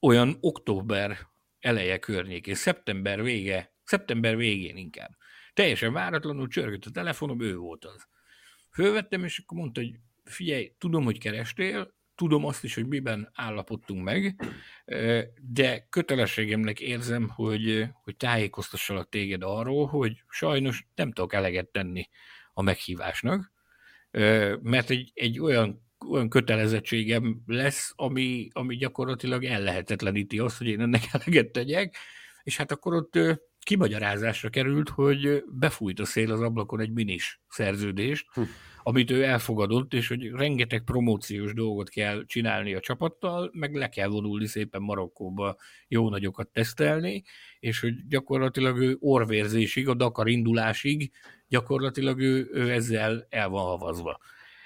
Olyan 0.00 0.36
október 0.40 1.18
eleje 1.60 1.98
környékén, 1.98 2.54
szeptember 2.54 3.22
vége 3.22 3.72
Szeptember 3.84 4.36
végén 4.36 4.76
inkább. 4.76 5.10
Teljesen 5.52 5.92
váratlanul 5.92 6.48
csörgött 6.48 6.84
a 6.84 6.90
telefonom, 6.90 7.40
ő 7.40 7.56
volt 7.56 7.84
az. 7.84 8.06
Fölvettem, 8.70 9.24
és 9.24 9.38
akkor 9.38 9.58
mondta, 9.58 9.80
hogy 9.80 9.94
figyelj, 10.24 10.74
tudom, 10.78 11.04
hogy 11.04 11.18
kerestél, 11.18 11.94
tudom 12.14 12.44
azt 12.44 12.64
is, 12.64 12.74
hogy 12.74 12.86
miben 12.86 13.30
állapodtunk 13.34 14.04
meg, 14.04 14.40
de 15.42 15.86
kötelességemnek 15.90 16.80
érzem, 16.80 17.28
hogy, 17.28 17.86
hogy 18.02 18.16
tájékoztassalak 18.16 19.08
téged 19.08 19.42
arról, 19.42 19.86
hogy 19.86 20.22
sajnos 20.28 20.86
nem 20.94 21.12
tudok 21.12 21.32
eleget 21.32 21.68
tenni 21.68 22.08
a 22.52 22.62
meghívásnak, 22.62 23.52
mert 24.60 24.90
egy, 24.90 25.10
egy 25.14 25.40
olyan, 25.40 25.83
olyan 26.10 26.28
kötelezettségem 26.28 27.42
lesz, 27.46 27.92
ami, 27.96 28.48
ami 28.52 28.76
gyakorlatilag 28.76 29.44
ellehetetleníti 29.44 30.38
azt, 30.38 30.58
hogy 30.58 30.66
én 30.66 30.80
ennek 30.80 31.02
eleget 31.12 31.50
tegyek, 31.50 31.96
és 32.42 32.56
hát 32.56 32.72
akkor 32.72 32.94
ott 32.94 33.18
kimagyarázásra 33.58 34.48
került, 34.48 34.88
hogy 34.88 35.44
befújt 35.46 36.00
a 36.00 36.04
szél 36.04 36.32
az 36.32 36.40
ablakon 36.40 36.80
egy 36.80 36.92
minis 36.92 37.40
szerződést, 37.48 38.26
hm 38.34 38.42
amit 38.86 39.10
ő 39.10 39.22
elfogadott, 39.22 39.94
és 39.94 40.08
hogy 40.08 40.30
rengeteg 40.30 40.82
promóciós 40.82 41.54
dolgot 41.54 41.88
kell 41.88 42.24
csinálni 42.26 42.74
a 42.74 42.80
csapattal, 42.80 43.50
meg 43.52 43.74
le 43.74 43.88
kell 43.88 44.08
vonulni 44.08 44.46
szépen 44.46 44.82
Marokkóba 44.82 45.56
jó 45.88 46.08
nagyokat 46.08 46.48
tesztelni, 46.48 47.22
és 47.58 47.80
hogy 47.80 48.06
gyakorlatilag 48.08 48.78
ő 48.78 48.96
orvérzésig, 49.00 49.88
a 49.88 49.94
Dakar 49.94 50.28
indulásig 50.28 51.10
gyakorlatilag 51.48 52.20
ő, 52.20 52.48
ő 52.52 52.70
ezzel 52.70 53.26
el 53.28 53.48
van 53.48 53.64
havazva. 53.64 54.18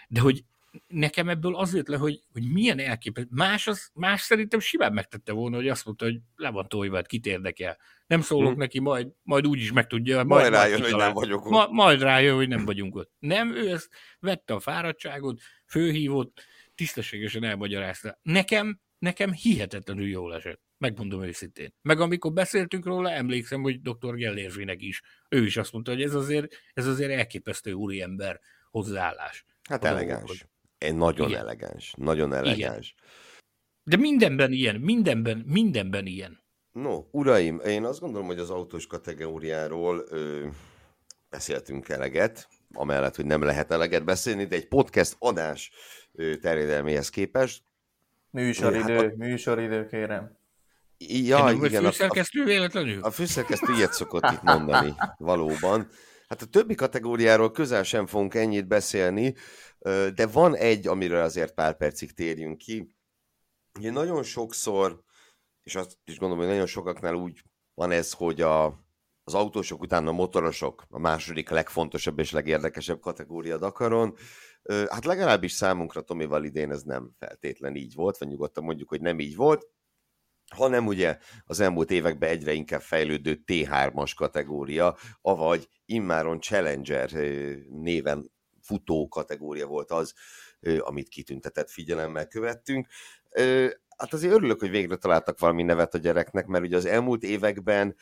De 0.08 0.20
hogy 0.20 0.44
nekem 0.86 1.28
ebből 1.28 1.56
az 1.56 1.74
jött 1.74 1.88
le, 1.88 1.96
hogy, 1.96 2.20
hogy 2.32 2.52
milyen 2.52 2.78
elképesztő. 2.78 3.30
Más, 3.34 3.66
az, 3.66 3.90
más 3.94 4.20
szerintem 4.20 4.60
simán 4.60 4.92
megtette 4.92 5.32
volna, 5.32 5.56
hogy 5.56 5.68
azt 5.68 5.84
mondta, 5.84 6.04
hogy 6.04 6.18
le 6.36 6.50
van 6.50 6.68
tojva, 6.68 7.02
kit 7.02 7.26
érdekel. 7.26 7.78
Nem 8.06 8.20
szólok 8.20 8.50
hmm. 8.50 8.58
neki, 8.58 8.80
majd, 8.80 9.08
majd 9.22 9.46
úgy 9.46 9.60
is 9.60 9.72
megtudja. 9.72 10.16
Majd, 10.16 10.26
majd 10.28 10.52
rájön, 10.52 10.80
hogy 10.80 10.96
nem 10.96 11.12
vagyok 11.12 11.44
ott. 11.44 11.50
Ma, 11.50 11.66
majd 11.70 12.00
rájön, 12.00 12.34
hogy 12.34 12.48
nem 12.48 12.64
vagyunk 12.64 12.96
ott. 12.96 13.12
Nem, 13.18 13.54
ő 13.54 13.70
ezt 13.70 13.88
vette 14.20 14.54
a 14.54 14.60
fáradtságot, 14.60 15.40
főhívott, 15.66 16.42
tisztességesen 16.74 17.44
elmagyarázta. 17.44 18.18
Nekem, 18.22 18.80
nekem 18.98 19.32
hihetetlenül 19.32 20.06
jól 20.06 20.34
esett. 20.34 20.60
Megmondom 20.78 21.22
őszintén. 21.22 21.74
Meg 21.82 22.00
amikor 22.00 22.32
beszéltünk 22.32 22.84
róla, 22.84 23.10
emlékszem, 23.10 23.62
hogy 23.62 23.80
dr. 23.80 24.14
Gellérvinek 24.14 24.82
is. 24.82 25.02
Ő 25.28 25.44
is 25.44 25.56
azt 25.56 25.72
mondta, 25.72 25.90
hogy 25.90 26.02
ez 26.02 26.14
azért, 26.14 26.54
ez 26.72 26.86
azért 26.86 27.10
elképesztő 27.10 27.72
úriember 27.72 28.40
hozzáállás. 28.70 29.44
Hát 29.68 29.84
elegáns. 29.84 30.46
Nagyon 30.78 31.28
Igen. 31.28 31.40
elegáns. 31.40 31.94
Nagyon 31.96 32.32
elegáns. 32.32 32.94
Igen. 32.96 33.08
De 33.84 33.96
mindenben 33.96 34.52
ilyen, 34.52 34.76
mindenben, 34.76 35.44
mindenben 35.46 36.06
ilyen. 36.06 36.40
No, 36.72 37.04
uraim, 37.10 37.60
én 37.66 37.84
azt 37.84 38.00
gondolom, 38.00 38.26
hogy 38.26 38.38
az 38.38 38.50
autós 38.50 38.86
kategóriáról 38.86 40.04
ö, 40.08 40.46
beszéltünk 41.30 41.88
eleget, 41.88 42.48
amellett, 42.72 43.16
hogy 43.16 43.24
nem 43.24 43.42
lehet 43.42 43.70
eleget 43.70 44.04
beszélni, 44.04 44.44
de 44.44 44.56
egy 44.56 44.68
podcast 44.68 45.16
adás 45.18 45.70
ö, 46.12 46.36
terjedelméhez 46.36 47.08
képest. 47.08 47.62
Műsoridő, 48.30 48.94
hát 48.94 49.12
a... 49.12 49.12
műsoridő, 49.16 49.86
kérem. 49.86 50.36
Ja, 50.98 51.50
Én 51.50 51.64
igen. 51.64 51.84
A 51.84 51.90
főszerkesztő 51.90 52.44
véletlenül? 52.44 53.02
A 53.02 53.10
főszerkesztő 53.10 53.74
ilyet 53.74 53.92
szokott 53.92 54.30
itt 54.32 54.42
mondani, 54.42 54.94
valóban. 55.18 55.88
Hát 56.28 56.42
a 56.42 56.46
többi 56.46 56.74
kategóriáról 56.74 57.50
közel 57.50 57.82
sem 57.82 58.06
fogunk 58.06 58.34
ennyit 58.34 58.66
beszélni, 58.66 59.34
de 60.14 60.26
van 60.26 60.56
egy, 60.56 60.86
amiről 60.86 61.22
azért 61.22 61.54
pár 61.54 61.76
percig 61.76 62.12
térjünk 62.12 62.58
ki. 62.58 62.94
Ugye 63.78 63.90
nagyon 63.90 64.22
sokszor 64.22 65.06
és 65.68 65.74
azt 65.74 65.98
is 66.04 66.18
gondolom, 66.18 66.42
hogy 66.44 66.52
nagyon 66.52 66.66
sokaknál 66.66 67.14
úgy 67.14 67.42
van 67.74 67.90
ez, 67.90 68.12
hogy 68.12 68.40
a, 68.40 68.66
az 69.24 69.34
autósok 69.34 69.80
után 69.80 70.06
a 70.06 70.12
motorosok 70.12 70.86
a 70.88 70.98
második 70.98 71.48
legfontosabb 71.48 72.18
és 72.18 72.30
legérdekesebb 72.30 73.00
kategória 73.00 73.58
Dakaron. 73.58 74.14
Hát 74.88 75.04
legalábbis 75.04 75.52
számunkra 75.52 76.00
Tomival 76.00 76.44
idén 76.44 76.70
ez 76.70 76.82
nem 76.82 77.10
feltétlen 77.18 77.76
így 77.76 77.94
volt, 77.94 78.18
vagy 78.18 78.28
nyugodtan 78.28 78.64
mondjuk, 78.64 78.88
hogy 78.88 79.00
nem 79.00 79.18
így 79.18 79.36
volt, 79.36 79.66
hanem 80.54 80.86
ugye 80.86 81.18
az 81.44 81.60
elmúlt 81.60 81.90
években 81.90 82.30
egyre 82.30 82.52
inkább 82.52 82.80
fejlődő 82.80 83.42
T3-as 83.46 84.12
kategória, 84.16 84.96
avagy 85.20 85.68
immáron 85.84 86.40
Challenger 86.40 87.10
néven 87.70 88.30
futó 88.68 89.08
kategória 89.08 89.66
volt 89.66 89.90
az, 89.90 90.14
amit 90.78 91.08
kitüntetett 91.08 91.70
figyelemmel 91.70 92.26
követtünk. 92.26 92.86
Hát 93.96 94.12
azért 94.12 94.32
örülök, 94.32 94.60
hogy 94.60 94.70
végre 94.70 94.96
találtak 94.96 95.38
valami 95.38 95.62
nevet 95.62 95.94
a 95.94 95.98
gyereknek, 95.98 96.46
mert 96.46 96.64
ugye 96.64 96.76
az 96.76 96.86
elmúlt 96.86 97.22
években 97.22 97.96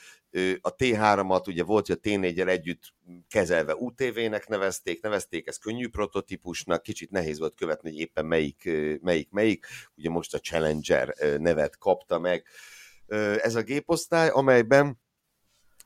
a 0.60 0.74
T3-at 0.74 1.48
ugye 1.48 1.62
volt, 1.62 1.86
hogy 1.86 1.98
a 2.02 2.08
T4-el 2.08 2.48
együtt 2.48 2.82
kezelve 3.28 3.74
UTV-nek 3.74 4.48
nevezték, 4.48 5.02
nevezték 5.02 5.46
ezt 5.46 5.60
könnyű 5.60 5.88
prototípusnak, 5.88 6.82
kicsit 6.82 7.10
nehéz 7.10 7.38
volt 7.38 7.54
követni, 7.54 7.90
hogy 7.90 7.98
éppen 7.98 8.26
melyik, 8.26 8.70
melyik, 9.00 9.30
melyik. 9.30 9.66
Ugye 9.94 10.10
most 10.10 10.34
a 10.34 10.38
Challenger 10.38 11.14
nevet 11.38 11.78
kapta 11.78 12.18
meg 12.18 12.46
ez 13.42 13.54
a 13.54 13.62
géposztály, 13.62 14.28
amelyben 14.28 15.04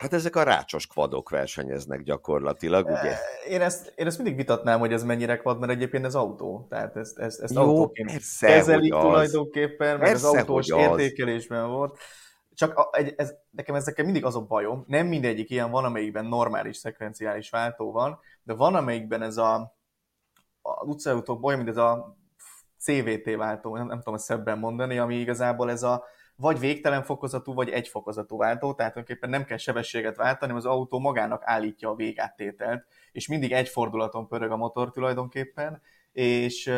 Hát 0.00 0.12
ezek 0.12 0.36
a 0.36 0.42
rácsos 0.42 0.86
kvadok 0.86 1.30
versenyeznek 1.30 2.02
gyakorlatilag, 2.02 2.86
ugye? 2.86 3.16
Én 3.48 3.60
ezt, 3.60 3.92
én 3.96 4.06
ezt 4.06 4.16
mindig 4.16 4.36
vitatnám, 4.36 4.78
hogy 4.78 4.92
ez 4.92 5.04
mennyire 5.04 5.36
kvad, 5.36 5.58
mert 5.58 5.72
egyébként 5.72 6.04
ez 6.04 6.14
autó. 6.14 6.66
Tehát 6.68 6.96
ezt, 6.96 7.18
ezt, 7.18 7.40
ezt 7.40 7.54
Jó, 7.54 7.60
autóként 7.60 8.10
persze, 8.10 8.46
kezelik 8.46 8.92
tulajdonképpen, 8.92 9.98
mert 9.98 10.10
persze, 10.10 10.28
az 10.28 10.34
autós 10.34 10.68
értékelésben 10.68 11.68
volt. 11.68 11.98
Csak 12.54 12.88
egy, 12.90 13.14
ez, 13.16 13.34
nekem 13.50 13.74
ezekkel 13.74 14.04
mindig 14.04 14.24
az 14.24 14.36
a 14.36 14.40
bajom, 14.40 14.84
nem 14.86 15.06
mindegyik 15.06 15.50
ilyen 15.50 15.70
van, 15.70 15.84
amelyikben 15.84 16.24
normális 16.24 16.76
szekvenciális 16.76 17.50
váltó 17.50 17.92
van, 17.92 18.18
de 18.42 18.54
van, 18.54 18.74
amelyikben 18.74 19.22
ez 19.22 19.36
a, 19.36 19.54
a 20.62 20.84
utcautók 20.84 21.44
olyan, 21.44 21.58
mint 21.58 21.70
ez 21.70 21.76
a 21.76 22.16
CVT 22.78 23.36
váltó, 23.36 23.76
nem, 23.76 23.86
nem 23.86 23.98
tudom 23.98 24.14
ezt 24.14 24.24
szebben 24.24 24.58
mondani, 24.58 24.98
ami 24.98 25.16
igazából 25.16 25.70
ez 25.70 25.82
a 25.82 26.04
vagy 26.40 26.58
végtelen 26.58 27.02
fokozatú, 27.02 27.54
vagy 27.54 27.68
egy 27.68 27.88
fokozatú 27.88 28.36
váltó, 28.36 28.74
tehát 28.74 28.92
tulajdonképpen 28.92 29.30
nem 29.30 29.44
kell 29.44 29.56
sebességet 29.56 30.16
váltani, 30.16 30.52
az 30.52 30.66
autó 30.66 30.98
magának 30.98 31.42
állítja 31.44 31.88
a 31.88 31.94
végáttételt, 31.94 32.84
és 33.12 33.28
mindig 33.28 33.52
egy 33.52 33.68
fordulaton 33.68 34.28
pörög 34.28 34.50
a 34.50 34.56
motor 34.56 34.90
tulajdonképpen, 34.90 35.82
és, 36.12 36.72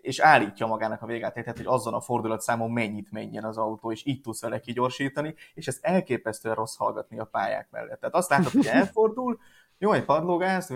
és 0.00 0.18
állítja 0.18 0.66
magának 0.66 1.02
a 1.02 1.06
végáttételt, 1.06 1.56
hogy 1.56 1.66
azon 1.66 1.94
a 1.94 2.00
fordulatszámon 2.00 2.70
mennyit 2.70 3.10
menjen 3.10 3.44
az 3.44 3.58
autó, 3.58 3.92
és 3.92 4.06
így 4.06 4.20
tudsz 4.20 4.40
vele 4.40 4.60
kigyorsítani, 4.60 5.34
és 5.54 5.66
ez 5.66 5.78
elképesztően 5.80 6.54
rossz 6.54 6.76
hallgatni 6.76 7.18
a 7.18 7.24
pályák 7.24 7.68
mellett. 7.70 8.00
Tehát 8.00 8.14
azt 8.14 8.30
látod, 8.30 8.52
hogy 8.52 8.66
elfordul, 8.80 9.38
jó, 9.78 9.92
egy 9.92 10.04
padlógáz, 10.04 10.70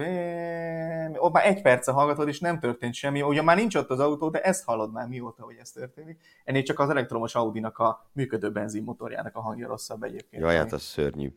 ott 1.17 1.33
már 1.33 1.47
egy 1.47 1.63
perce 1.63 1.93
hallgatod, 1.93 2.29
és 2.29 2.41
nem 2.41 2.59
történt 2.59 2.95
semmi. 2.95 3.23
Ugye 3.23 3.43
már 3.43 3.57
nincs 3.57 3.75
ott 3.75 3.91
az 3.91 3.99
autó, 3.99 4.29
de 4.29 4.41
ezt 4.41 4.65
hallod 4.65 4.93
már 4.93 5.09
mióta, 5.09 5.43
hogy 5.43 5.57
ez 5.61 5.71
történik. 5.71 6.21
Ennél 6.45 6.63
csak 6.63 6.79
az 6.79 6.91
elektromos 6.91 7.35
Audi-nak 7.35 7.79
a 7.79 8.11
működő 8.13 8.51
benzinmotorjának 8.51 9.37
a 9.37 9.41
hangja 9.41 9.69
rosszabb 9.69 10.03
egyébként. 10.03 10.43
Jaj, 10.43 10.57
hát 10.57 10.73
az 10.73 10.83
szörnyű. 10.83 11.33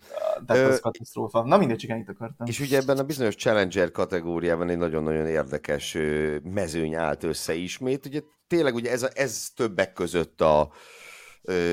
Tehát 0.46 0.72
az 0.72 0.80
katasztrófa. 0.80 1.44
Na 1.44 1.58
mindegy, 1.58 1.78
csak 1.78 1.90
ennyit 1.90 2.10
akartam. 2.10 2.48
És 2.48 2.60
ugye 2.60 2.78
ebben 2.78 2.98
a 2.98 3.04
bizonyos 3.04 3.36
Challenger 3.36 3.92
kategóriában 3.92 4.70
egy 4.70 4.78
nagyon-nagyon 4.78 5.28
érdekes 5.28 5.98
mezőny 6.44 6.96
állt 6.96 7.24
össze 7.24 7.54
ismét. 7.54 8.06
Ugye 8.06 8.22
tényleg 8.48 8.74
ugye 8.76 8.92
ez, 8.92 9.04
a, 9.04 9.10
ez 9.14 9.50
többek 9.56 9.94
között 9.94 10.42
a, 10.42 10.72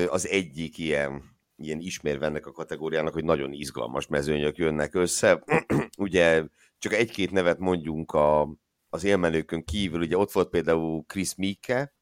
az 0.09 0.27
egyik 0.27 0.77
ilyen 0.77 1.30
ilyen 1.63 1.79
ismérve 1.79 2.25
ennek 2.25 2.45
a 2.45 2.51
kategóriának, 2.51 3.13
hogy 3.13 3.23
nagyon 3.23 3.51
izgalmas 3.53 4.07
mezőnyök 4.07 4.57
jönnek 4.57 4.95
össze. 4.95 5.43
ugye 5.97 6.43
csak 6.79 6.93
egy-két 6.93 7.31
nevet 7.31 7.59
mondjunk 7.59 8.11
a, 8.11 8.55
az 8.89 9.03
élmenőkön 9.03 9.63
kívül, 9.63 10.01
ugye 10.01 10.17
ott 10.17 10.31
volt 10.31 10.49
például 10.49 11.03
Chris 11.07 11.35
Mike, 11.35 11.93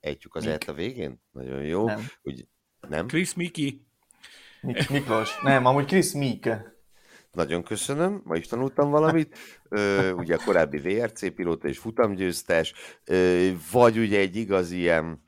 ejtjük 0.00 0.34
az 0.34 0.46
et 0.46 0.64
a 0.64 0.72
végén? 0.72 1.22
Nagyon 1.30 1.62
jó. 1.62 1.84
Nem. 1.84 2.06
Ugye, 2.22 2.42
nem? 2.88 3.06
Chris 3.06 3.34
Miki. 3.34 3.86
Mik- 4.60 4.90
Miklós. 4.90 5.40
Nem, 5.42 5.64
amúgy 5.66 5.86
Chris 5.86 6.12
Mike. 6.12 6.76
Nagyon 7.32 7.62
köszönöm, 7.62 8.20
ma 8.24 8.36
is 8.36 8.46
tanultam 8.46 8.90
valamit. 8.90 9.38
Ö, 9.68 10.10
ugye 10.12 10.34
a 10.34 10.44
korábbi 10.44 10.78
VRC 10.78 11.34
pilóta 11.34 11.68
és 11.68 11.78
futamgyőztes, 11.78 12.74
ö, 13.04 13.48
vagy 13.72 13.98
ugye 13.98 14.18
egy 14.18 14.36
igazi 14.36 14.78
ilyen 14.78 15.27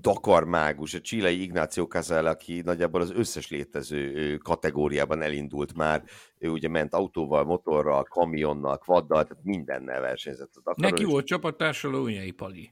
Dakar 0.00 0.44
mágus, 0.44 0.94
a 0.94 1.00
csilei 1.00 1.42
Ignácio 1.42 1.86
Casal, 1.86 2.26
aki 2.26 2.60
nagyjából 2.60 3.00
az 3.00 3.10
összes 3.10 3.48
létező 3.48 4.36
kategóriában 4.36 5.22
elindult 5.22 5.74
már, 5.74 6.02
ő 6.38 6.48
ugye 6.48 6.68
ment 6.68 6.94
autóval, 6.94 7.44
motorral, 7.44 8.04
kamionnal, 8.04 8.78
kvaddal, 8.78 9.22
tehát 9.22 9.44
mindennel 9.44 10.00
versenyzett 10.00 10.54
a 10.54 10.60
Dakaron. 10.64 10.90
Neki 10.90 11.04
volt 11.04 11.26
csapattársa 11.26 11.88
Lónyai 11.88 12.30
Pali. 12.30 12.70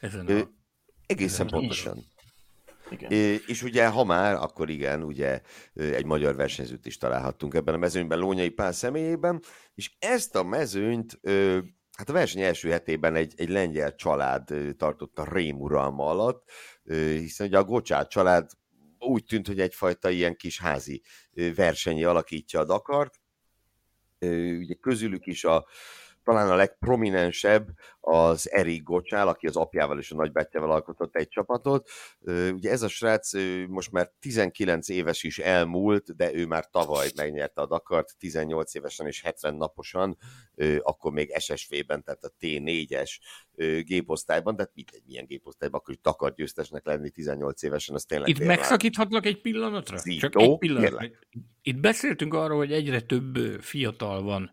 Ezen 0.00 0.26
a... 0.26 0.50
Egészen 1.06 1.46
ezen 1.46 1.60
pontosan. 1.60 1.98
Igen. 2.90 3.10
É, 3.10 3.40
és 3.46 3.62
ugye, 3.62 3.88
ha 3.88 4.04
már, 4.04 4.34
akkor 4.34 4.70
igen, 4.70 5.02
ugye 5.02 5.40
egy 5.74 6.04
magyar 6.04 6.36
versenyzőt 6.36 6.86
is 6.86 6.96
találhattunk 6.96 7.54
ebben 7.54 7.74
a 7.74 7.78
mezőnyben, 7.78 8.18
Lónyai 8.18 8.50
Pál 8.50 8.72
személyében, 8.72 9.42
és 9.74 9.90
ezt 9.98 10.36
a 10.36 10.42
mezőnyt 10.44 11.20
Hát 11.96 12.08
a 12.08 12.12
verseny 12.12 12.42
első 12.42 12.70
hetében 12.70 13.14
egy, 13.14 13.32
egy 13.36 13.48
lengyel 13.48 13.94
család 13.94 14.50
tartotta 14.76 15.32
rémuralma 15.32 16.06
alatt, 16.06 16.50
hiszen 17.18 17.46
ugye 17.46 17.58
a 17.58 17.64
Gocsát 17.64 18.10
család 18.10 18.50
úgy 18.98 19.24
tűnt, 19.24 19.46
hogy 19.46 19.60
egyfajta 19.60 20.10
ilyen 20.10 20.36
kis 20.36 20.60
házi 20.60 21.02
versenyi 21.54 22.04
alakítja 22.04 22.60
a 22.60 22.64
Dakart. 22.64 23.20
Ugye 24.58 24.74
közülük 24.74 25.26
is 25.26 25.44
a, 25.44 25.66
talán 26.24 26.50
a 26.50 26.54
legprominensebb 26.54 27.68
az 28.00 28.50
Erik 28.50 28.82
Gocsál, 28.82 29.28
aki 29.28 29.46
az 29.46 29.56
apjával 29.56 29.98
és 29.98 30.10
a 30.10 30.14
nagybátyjával 30.16 30.70
alkotott 30.70 31.16
egy 31.16 31.28
csapatot. 31.28 31.88
Ugye 32.52 32.70
ez 32.70 32.82
a 32.82 32.88
srác 32.88 33.30
most 33.68 33.92
már 33.92 34.10
19 34.20 34.88
éves 34.88 35.22
is 35.22 35.38
elmúlt, 35.38 36.16
de 36.16 36.34
ő 36.34 36.46
már 36.46 36.70
tavaly 36.70 37.08
megnyerte 37.16 37.60
a 37.60 37.66
Dakart, 37.66 38.16
18 38.18 38.74
évesen 38.74 39.06
és 39.06 39.22
70 39.22 39.54
naposan, 39.54 40.18
akkor 40.78 41.12
még 41.12 41.34
SSV-ben, 41.38 42.02
tehát 42.02 42.24
a 42.24 42.32
T4-es 42.40 43.10
géposztályban, 43.82 44.56
de 44.56 44.62
hát 44.62 44.72
mindegy, 44.74 45.02
milyen 45.06 45.26
géposztályban, 45.26 45.80
akkor 45.80 45.94
is 45.94 46.00
Dakar 46.00 46.34
győztesnek 46.34 46.84
lenni 46.84 47.10
18 47.10 47.62
évesen, 47.62 47.94
az 47.94 48.04
tényleg... 48.04 48.28
Itt 48.28 48.38
megszakíthatlak 48.38 49.26
egy 49.26 49.40
pillanatra? 49.40 49.96
Zito, 49.96 50.28
Csak 50.28 50.40
egy 50.42 50.58
pillanatra. 50.58 51.06
Itt 51.62 51.80
beszéltünk 51.80 52.34
arról, 52.34 52.56
hogy 52.56 52.72
egyre 52.72 53.00
több 53.00 53.36
fiatal 53.60 54.22
van 54.22 54.50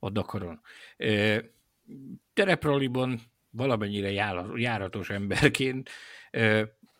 a 0.00 0.10
Dakaron. 0.10 0.60
Terepraliban 2.32 3.20
valamennyire 3.50 4.10
járatos 4.56 5.10
emberként 5.10 5.90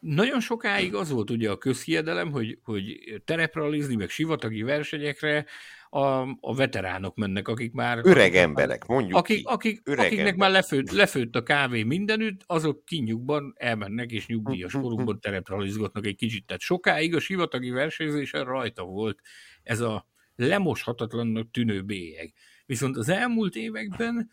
nagyon 0.00 0.40
sokáig 0.40 0.94
az 0.94 1.10
volt 1.10 1.30
ugye 1.30 1.50
a 1.50 1.58
közhiedelem, 1.58 2.30
hogy, 2.30 2.58
hogy 2.62 2.98
terepralizni, 3.24 3.94
meg 3.94 4.08
sivatagi 4.08 4.62
versenyekre 4.62 5.46
a, 5.90 6.20
a 6.40 6.54
veteránok 6.54 7.16
mennek, 7.16 7.48
akik 7.48 7.72
már... 7.72 8.00
Öreg 8.02 8.34
emberek, 8.34 8.86
mondjuk 8.86 9.16
akik, 9.18 9.36
ki. 9.36 9.42
Akik, 9.46 9.80
Öreg 9.84 9.98
akiknek 9.98 10.18
emberek. 10.18 10.38
már 10.38 10.50
lefőtt, 10.50 10.90
lefőtt 10.90 11.36
a 11.36 11.42
kávé 11.42 11.82
mindenütt, 11.82 12.40
azok 12.46 12.84
kinyugban 12.84 13.54
elmennek 13.56 14.10
és 14.10 14.26
nyugdíjas 14.26 14.72
korukban 14.72 15.20
terepralizgatnak 15.20 16.06
egy 16.06 16.16
kicsit. 16.16 16.46
Tehát 16.46 16.62
sokáig 16.62 17.14
a 17.14 17.20
sivatagi 17.20 17.70
versenyzésen 17.70 18.44
rajta 18.44 18.84
volt 18.84 19.20
ez 19.62 19.80
a 19.80 20.06
lemoshatatlannak 20.36 21.50
tűnő 21.50 21.82
bélyeg. 21.82 22.32
Viszont 22.70 22.96
az 22.96 23.08
elmúlt 23.08 23.54
években 23.56 24.30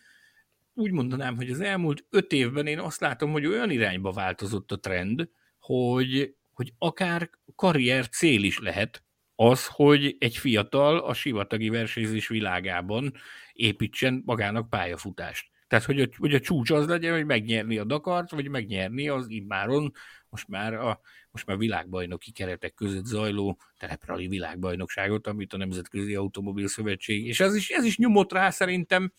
úgy 0.74 0.92
mondanám, 0.92 1.36
hogy 1.36 1.50
az 1.50 1.60
elmúlt 1.60 2.06
öt 2.10 2.32
évben 2.32 2.68
én 2.68 2.80
azt 2.80 3.00
látom, 3.00 3.32
hogy 3.32 3.46
olyan 3.46 3.70
irányba 3.70 4.12
változott 4.12 4.72
a 4.72 4.80
trend, 4.80 5.30
hogy, 5.60 6.36
hogy 6.54 6.74
akár 6.78 7.30
karrier 7.56 8.10
cél 8.10 8.44
is 8.44 8.60
lehet 8.60 9.04
az, 9.36 9.68
hogy 9.68 10.16
egy 10.20 10.38
fiatal 10.38 10.98
a 10.98 11.14
sivatagi 11.14 11.70
versenyzés 11.70 12.28
világában 12.28 13.14
építsen 13.54 14.22
magának 14.26 14.70
pályafutást. 14.70 15.50
Tehát, 15.68 15.86
hogy 15.86 16.02
a, 16.02 16.08
hogy 16.18 16.34
a 16.34 16.40
csúcs 16.40 16.72
az 16.72 16.88
legyen, 16.88 17.14
hogy 17.14 17.26
megnyerni 17.26 17.78
a 17.78 17.84
Dakart, 17.84 18.32
vagy 18.32 18.50
megnyerni 18.50 19.10
az 19.10 19.30
immáron 19.30 19.94
most 20.30 20.48
már 20.48 20.74
a 20.74 21.00
most 21.32 21.46
már 21.46 21.58
világbajnoki 21.58 22.32
keretek 22.32 22.74
között 22.74 23.06
zajló 23.06 23.60
tereprali 23.78 24.28
világbajnokságot, 24.28 25.28
amit 25.28 25.54
a 25.54 25.58
Nemzetközi 25.58 26.16
Automobil 26.16 26.68
Szövetség, 26.68 27.26
és 27.26 27.40
ez 27.40 27.56
is, 27.56 27.70
ez 27.70 27.86
is 27.86 27.98
nyomott 27.98 28.32
rá 28.32 28.50
szerintem 28.50 29.12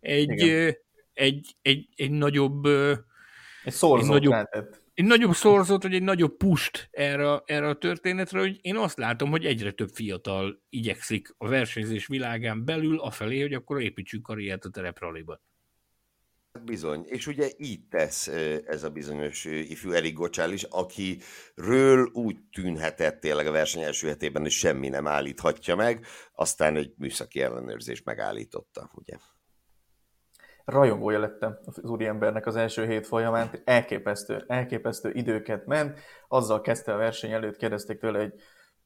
egy, 0.00 0.42
egy, 1.12 1.56
egy, 1.62 1.88
egy 1.94 2.10
nagyobb 2.10 2.66
egy, 3.64 3.74
egy 3.82 4.06
nagyobb, 4.06 4.32
lehetett. 4.32 4.82
egy 4.94 5.04
nagyobb 5.04 5.34
szorzót, 5.34 5.82
vagy 5.82 5.94
egy 5.94 6.02
nagyobb 6.02 6.36
pust 6.36 6.88
erre, 6.90 7.42
erre 7.44 7.68
a 7.68 7.74
történetre, 7.74 8.38
hogy 8.38 8.58
én 8.60 8.76
azt 8.76 8.98
látom, 8.98 9.30
hogy 9.30 9.44
egyre 9.44 9.70
több 9.70 9.90
fiatal 9.94 10.62
igyekszik 10.68 11.34
a 11.38 11.48
versenyzés 11.48 12.06
világán 12.06 12.64
belül 12.64 12.98
afelé, 12.98 13.40
hogy 13.40 13.54
akkor 13.54 13.80
építsük 13.82 14.22
karriert 14.22 14.64
a 14.64 14.70
terepraliban. 14.70 15.40
Bizony, 16.64 17.04
és 17.06 17.26
ugye 17.26 17.50
így 17.56 17.88
tesz 17.88 18.26
ez 18.66 18.84
a 18.84 18.90
bizonyos 18.90 19.44
ifjú 19.44 19.92
Erik 19.92 20.14
Gocsál 20.14 20.52
is, 20.52 20.62
akiről 20.62 22.10
úgy 22.12 22.36
tűnhetett 22.52 23.20
tényleg 23.20 23.46
a 23.46 23.50
verseny 23.50 23.82
első 23.82 24.08
hetében, 24.08 24.42
hogy 24.42 24.50
semmi 24.50 24.88
nem 24.88 25.06
állíthatja 25.06 25.76
meg, 25.76 26.06
aztán 26.32 26.76
egy 26.76 26.94
műszaki 26.96 27.40
ellenőrzés 27.40 28.02
megállította, 28.02 28.90
ugye? 28.94 29.16
Rajongója 30.64 31.18
lettem 31.18 31.58
az 31.64 31.78
úriembernek 31.82 32.46
az 32.46 32.56
első 32.56 32.86
hét 32.86 33.06
folyamán, 33.06 33.50
elképesztő, 33.64 34.44
elképesztő 34.46 35.10
időket 35.12 35.66
ment, 35.66 36.00
azzal 36.28 36.60
kezdte 36.60 36.94
a 36.94 36.96
verseny 36.96 37.32
előtt, 37.32 37.56
kérdezték 37.56 37.98
tőle, 37.98 38.18
hogy 38.18 38.32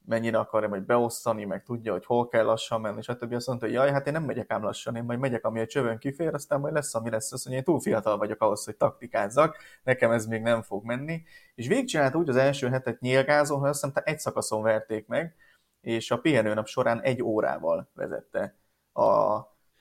mennyire 0.05 0.37
akarja 0.37 0.67
majd 0.67 0.85
beosztani, 0.85 1.45
meg 1.45 1.63
tudja, 1.63 1.91
hogy 1.91 2.05
hol 2.05 2.27
kell 2.27 2.45
lassan 2.45 2.81
menni, 2.81 2.97
és 2.97 3.05
többi 3.05 3.35
azt 3.35 3.47
mondta, 3.47 3.65
hogy 3.65 3.75
jaj, 3.75 3.91
hát 3.91 4.07
én 4.07 4.13
nem 4.13 4.23
megyek 4.23 4.51
ám 4.51 4.63
lassan, 4.63 4.95
én 4.95 5.03
majd 5.03 5.19
megyek, 5.19 5.45
ami 5.45 5.59
a 5.59 5.65
csövön 5.65 5.97
kifér, 5.97 6.33
aztán 6.33 6.59
majd 6.59 6.73
lesz, 6.73 6.95
ami 6.95 7.09
lesz. 7.09 7.31
Azt 7.31 7.45
mondja, 7.45 7.63
én 7.63 7.73
túl 7.73 7.81
fiatal 7.81 8.17
vagyok 8.17 8.41
ahhoz, 8.41 8.65
hogy 8.65 8.75
taktikázzak, 8.75 9.57
nekem 9.83 10.11
ez 10.11 10.25
még 10.25 10.41
nem 10.41 10.61
fog 10.61 10.85
menni. 10.85 11.23
És 11.55 11.67
végigcsinált 11.67 12.15
úgy 12.15 12.29
az 12.29 12.35
első 12.35 12.69
hetet 12.69 12.99
nyilgázó, 12.99 13.57
hogy 13.57 13.69
azt 13.69 13.83
hiszem, 13.83 14.03
egy 14.05 14.19
szakaszon 14.19 14.61
verték 14.61 15.07
meg, 15.07 15.35
és 15.81 16.11
a 16.11 16.17
pihenőnap 16.17 16.67
során 16.67 17.01
egy 17.01 17.21
órával 17.21 17.89
vezette 17.93 18.55
a, 18.91 19.03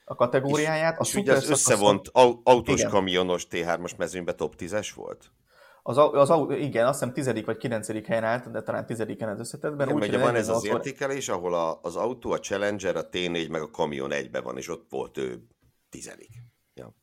a 0.05 0.15
kategóriáját. 0.15 0.99
A 0.99 1.03
és, 1.03 1.09
és 1.09 1.15
ugye 1.15 1.33
az 1.33 1.51
összevont 1.51 2.11
autós 2.43 2.79
igen. 2.79 2.91
kamionos 2.91 3.47
T3-as 3.51 3.97
mezőnybe 3.97 4.35
top 4.35 4.55
10-es 4.59 4.91
volt? 4.95 5.31
Az, 5.85 5.97
az, 5.99 6.31
igen, 6.51 6.87
azt 6.87 6.99
hiszem 6.99 7.15
tizedik 7.15 7.47
vagy 7.47 7.57
kilencedik 7.57 8.07
helyen 8.07 8.25
állt, 8.25 8.51
de 8.51 8.63
talán 8.63 8.87
tizediken 8.87 9.29
az 9.29 9.39
összetetben. 9.39 9.89
Igen, 9.89 10.15
úgy, 10.15 10.21
van 10.21 10.35
ez 10.35 10.49
az 10.49 10.65
értékelés, 10.65 11.29
ahol 11.29 11.55
a, 11.55 11.79
az 11.83 11.97
autó, 11.97 12.31
a 12.31 12.39
Challenger, 12.39 12.97
a 12.97 13.09
T4 13.09 13.51
meg 13.51 13.63
a 13.63 13.71
kamion 13.71 14.13
egybe 14.13 14.41
van, 14.41 14.57
és 14.57 14.69
ott 14.69 14.87
volt 14.91 15.19
ő 15.19 15.47
tizedik. 15.89 16.31
Ja. 16.75 16.95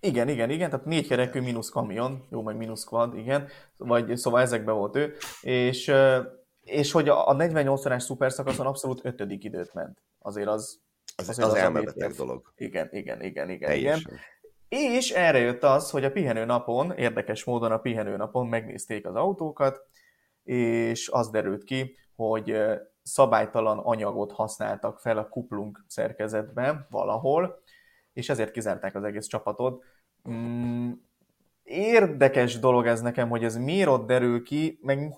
Igen, 0.00 0.28
igen, 0.28 0.50
igen, 0.50 0.70
tehát 0.70 0.84
négy 0.84 1.06
kerekű 1.06 1.40
mínusz 1.40 1.68
kamion, 1.68 2.26
jó, 2.30 2.42
meg 2.42 2.56
mínusz 2.56 2.84
quad, 2.84 3.16
igen, 3.16 3.48
vagy 3.76 4.16
szóval 4.16 4.40
ezekben 4.40 4.74
volt 4.74 4.96
ő, 4.96 5.16
és, 5.40 5.92
és 6.60 6.92
hogy 6.92 7.08
a 7.08 7.32
48 7.32 7.86
órás 7.86 8.02
szuperszakaszon 8.02 8.66
abszolút 8.66 9.04
ötödik 9.04 9.44
időt 9.44 9.74
ment. 9.74 10.02
Azért 10.18 10.48
az... 10.48 10.82
Az, 11.16 11.28
azért 11.28 11.48
az, 11.48 11.54
az 11.54 11.60
elmebeteg 11.60 12.12
dolog. 12.12 12.52
Igen, 12.56 12.88
igen, 12.90 13.22
igen, 13.22 13.50
igen, 13.50 13.68
Teljesen. 13.68 14.00
igen. 14.00 14.20
És 14.76 15.10
erre 15.10 15.38
jött 15.38 15.62
az, 15.62 15.90
hogy 15.90 16.04
a 16.04 16.10
pihenő 16.10 16.44
napon, 16.44 16.92
érdekes 16.92 17.44
módon 17.44 17.72
a 17.72 17.78
pihenő 17.78 18.16
napon 18.16 18.46
megnézték 18.46 19.06
az 19.06 19.14
autókat, 19.14 19.86
és 20.42 21.08
az 21.08 21.30
derült 21.30 21.64
ki, 21.64 21.96
hogy 22.16 22.56
szabálytalan 23.02 23.78
anyagot 23.78 24.32
használtak 24.32 24.98
fel 24.98 25.18
a 25.18 25.28
kuplung 25.28 25.84
szerkezetben 25.86 26.86
valahol, 26.90 27.62
és 28.12 28.28
ezért 28.28 28.50
kizárták 28.50 28.94
az 28.94 29.04
egész 29.04 29.26
csapatot. 29.26 29.84
Mm, 30.28 30.92
érdekes 31.62 32.58
dolog 32.58 32.86
ez 32.86 33.00
nekem, 33.00 33.28
hogy 33.28 33.44
ez 33.44 33.56
miért 33.56 33.88
ott 33.88 34.06
derül 34.06 34.42
ki, 34.42 34.78
meg 34.82 35.14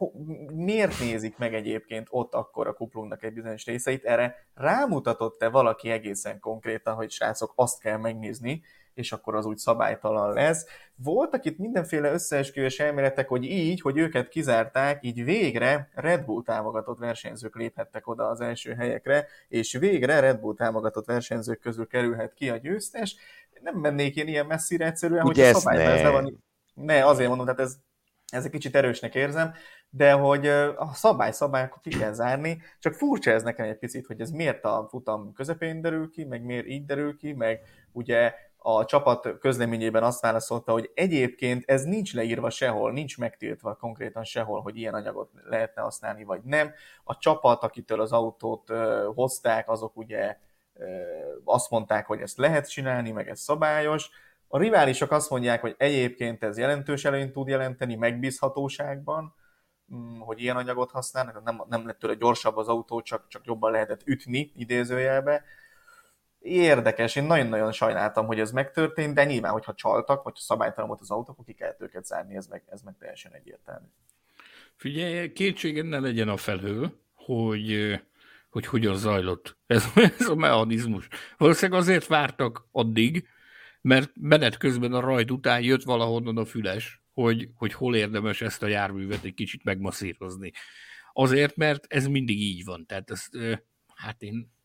miért 0.54 0.98
nézik 1.00 1.38
meg 1.38 1.54
egyébként 1.54 2.06
ott 2.10 2.34
akkor 2.34 2.66
a 2.66 2.74
kuplungnak 2.74 3.22
egy 3.22 3.32
bizonyos 3.32 3.64
részeit. 3.64 4.04
Erre 4.04 4.34
rámutatott-e 4.54 5.48
valaki 5.48 5.90
egészen 5.90 6.40
konkrétan, 6.40 6.94
hogy 6.94 7.10
srácok, 7.10 7.52
azt 7.54 7.80
kell 7.80 7.96
megnézni, 7.96 8.62
és 8.96 9.12
akkor 9.12 9.34
az 9.34 9.46
úgy 9.46 9.56
szabálytalan 9.56 10.32
lesz. 10.32 10.66
Voltak 10.94 11.44
itt 11.44 11.58
mindenféle 11.58 12.12
összeesküvés 12.12 12.80
elméletek, 12.80 13.28
hogy 13.28 13.44
így, 13.44 13.80
hogy 13.80 13.98
őket 13.98 14.28
kizárták, 14.28 15.04
így 15.04 15.24
végre 15.24 15.88
Red 15.94 16.24
Bull 16.24 16.42
támogatott 16.42 16.98
versenyzők 16.98 17.56
léphettek 17.56 18.06
oda 18.06 18.28
az 18.28 18.40
első 18.40 18.74
helyekre, 18.74 19.26
és 19.48 19.72
végre 19.72 20.20
Red 20.20 20.40
Bull 20.40 20.54
támogatott 20.54 21.06
versenyzők 21.06 21.60
közül 21.60 21.86
kerülhet 21.86 22.34
ki 22.34 22.50
a 22.50 22.56
győztes. 22.56 23.16
Nem 23.62 23.74
mennék 23.74 24.16
én 24.16 24.28
ilyen 24.28 24.46
messzire 24.46 24.86
egyszerűen, 24.86 25.22
hogy 25.22 25.40
a 25.40 25.54
szabályban 25.54 26.02
ne. 26.02 26.10
van. 26.10 26.44
Ne, 26.74 27.06
azért 27.06 27.28
mondom, 27.28 27.46
tehát 27.46 27.60
ez, 27.60 27.76
ez 28.26 28.44
egy 28.44 28.50
kicsit 28.50 28.76
erősnek 28.76 29.14
érzem, 29.14 29.52
de 29.90 30.12
hogy 30.12 30.46
a 30.76 30.90
szabály 30.94 31.32
szabály, 31.32 31.62
akkor 31.62 31.80
ki 31.80 31.90
kell 31.90 32.12
zárni, 32.12 32.62
csak 32.78 32.94
furcsa 32.94 33.30
ez 33.30 33.42
nekem 33.42 33.66
egy 33.66 33.78
picit, 33.78 34.06
hogy 34.06 34.20
ez 34.20 34.30
miért 34.30 34.64
a 34.64 34.86
futam 34.90 35.32
közepén 35.32 35.80
derül 35.80 36.10
ki, 36.10 36.24
meg 36.24 36.42
miért 36.42 36.66
így 36.66 36.84
derül 36.84 37.16
ki, 37.16 37.32
meg 37.32 37.60
ugye 37.92 38.34
a 38.68 38.84
csapat 38.84 39.38
közleményében 39.38 40.02
azt 40.02 40.20
válaszolta, 40.20 40.72
hogy 40.72 40.90
egyébként 40.94 41.64
ez 41.66 41.82
nincs 41.82 42.14
leírva 42.14 42.50
sehol, 42.50 42.92
nincs 42.92 43.18
megtiltva 43.18 43.74
konkrétan 43.74 44.24
sehol, 44.24 44.60
hogy 44.60 44.76
ilyen 44.76 44.94
anyagot 44.94 45.30
lehetne 45.44 45.82
használni, 45.82 46.24
vagy 46.24 46.40
nem. 46.42 46.72
A 47.04 47.16
csapat, 47.16 47.62
akitől 47.62 48.00
az 48.00 48.12
autót 48.12 48.72
hozták, 49.14 49.68
azok 49.68 49.96
ugye 49.96 50.36
azt 51.44 51.70
mondták, 51.70 52.06
hogy 52.06 52.20
ezt 52.20 52.38
lehet 52.38 52.70
csinálni, 52.70 53.10
meg 53.10 53.28
ez 53.28 53.40
szabályos. 53.40 54.10
A 54.48 54.58
riválisok 54.58 55.10
azt 55.10 55.30
mondják, 55.30 55.60
hogy 55.60 55.74
egyébként 55.78 56.42
ez 56.42 56.58
jelentős 56.58 57.04
előnyt 57.04 57.32
tud 57.32 57.48
jelenteni 57.48 57.94
megbízhatóságban, 57.94 59.34
mm, 59.94 60.18
hogy 60.20 60.40
ilyen 60.40 60.56
anyagot 60.56 60.90
használnak, 60.90 61.44
nem, 61.44 61.62
nem 61.68 61.86
lett 61.86 61.98
tőle 61.98 62.14
gyorsabb 62.14 62.56
az 62.56 62.68
autó, 62.68 63.02
csak, 63.02 63.28
csak 63.28 63.44
jobban 63.44 63.70
lehetett 63.70 64.06
ütni 64.06 64.52
idézőjelbe 64.54 65.44
érdekes, 66.46 67.16
én 67.16 67.24
nagyon-nagyon 67.24 67.72
sajnáltam, 67.72 68.26
hogy 68.26 68.40
ez 68.40 68.50
megtörtént, 68.50 69.14
de 69.14 69.24
nyilván, 69.24 69.52
hogyha 69.52 69.74
csaltak, 69.74 70.22
vagy 70.22 70.32
ha 70.36 70.40
szabálytalan 70.40 70.88
volt 70.88 71.00
az 71.00 71.10
autó, 71.10 71.32
akkor 71.32 71.44
ki 71.44 71.52
kellett 71.52 71.82
őket 71.82 72.06
zárni, 72.06 72.36
ez 72.36 72.46
meg, 72.46 72.62
ez 72.66 72.82
meg 72.82 72.94
teljesen 72.98 73.32
egyértelmű. 73.32 73.86
Figyelj, 74.76 75.32
kétséged 75.32 75.86
ne 75.86 75.98
legyen 75.98 76.28
a 76.28 76.36
felől, 76.36 77.00
hogy, 77.14 78.00
hogy 78.50 78.66
hogyan 78.66 78.96
zajlott 78.96 79.56
ez, 79.66 79.84
ez 80.18 80.28
a 80.28 80.34
mechanizmus. 80.34 81.08
Valószínűleg 81.38 81.80
azért 81.80 82.06
vártak 82.06 82.68
addig, 82.72 83.28
mert 83.80 84.10
menet 84.20 84.56
közben 84.56 84.92
a 84.92 85.00
rajt 85.00 85.30
után 85.30 85.62
jött 85.62 85.82
valahonnan 85.82 86.36
a 86.36 86.44
füles, 86.44 87.02
hogy, 87.12 87.48
hogy 87.54 87.72
hol 87.72 87.96
érdemes 87.96 88.40
ezt 88.40 88.62
a 88.62 88.66
járművet 88.66 89.24
egy 89.24 89.34
kicsit 89.34 89.64
megmasszírozni. 89.64 90.52
Azért, 91.12 91.56
mert 91.56 91.84
ez 91.88 92.06
mindig 92.06 92.40
így 92.40 92.64
van. 92.64 92.86
Tehát 92.86 93.10
ez, 93.10 93.28
hát 93.94 94.22
én 94.22 94.55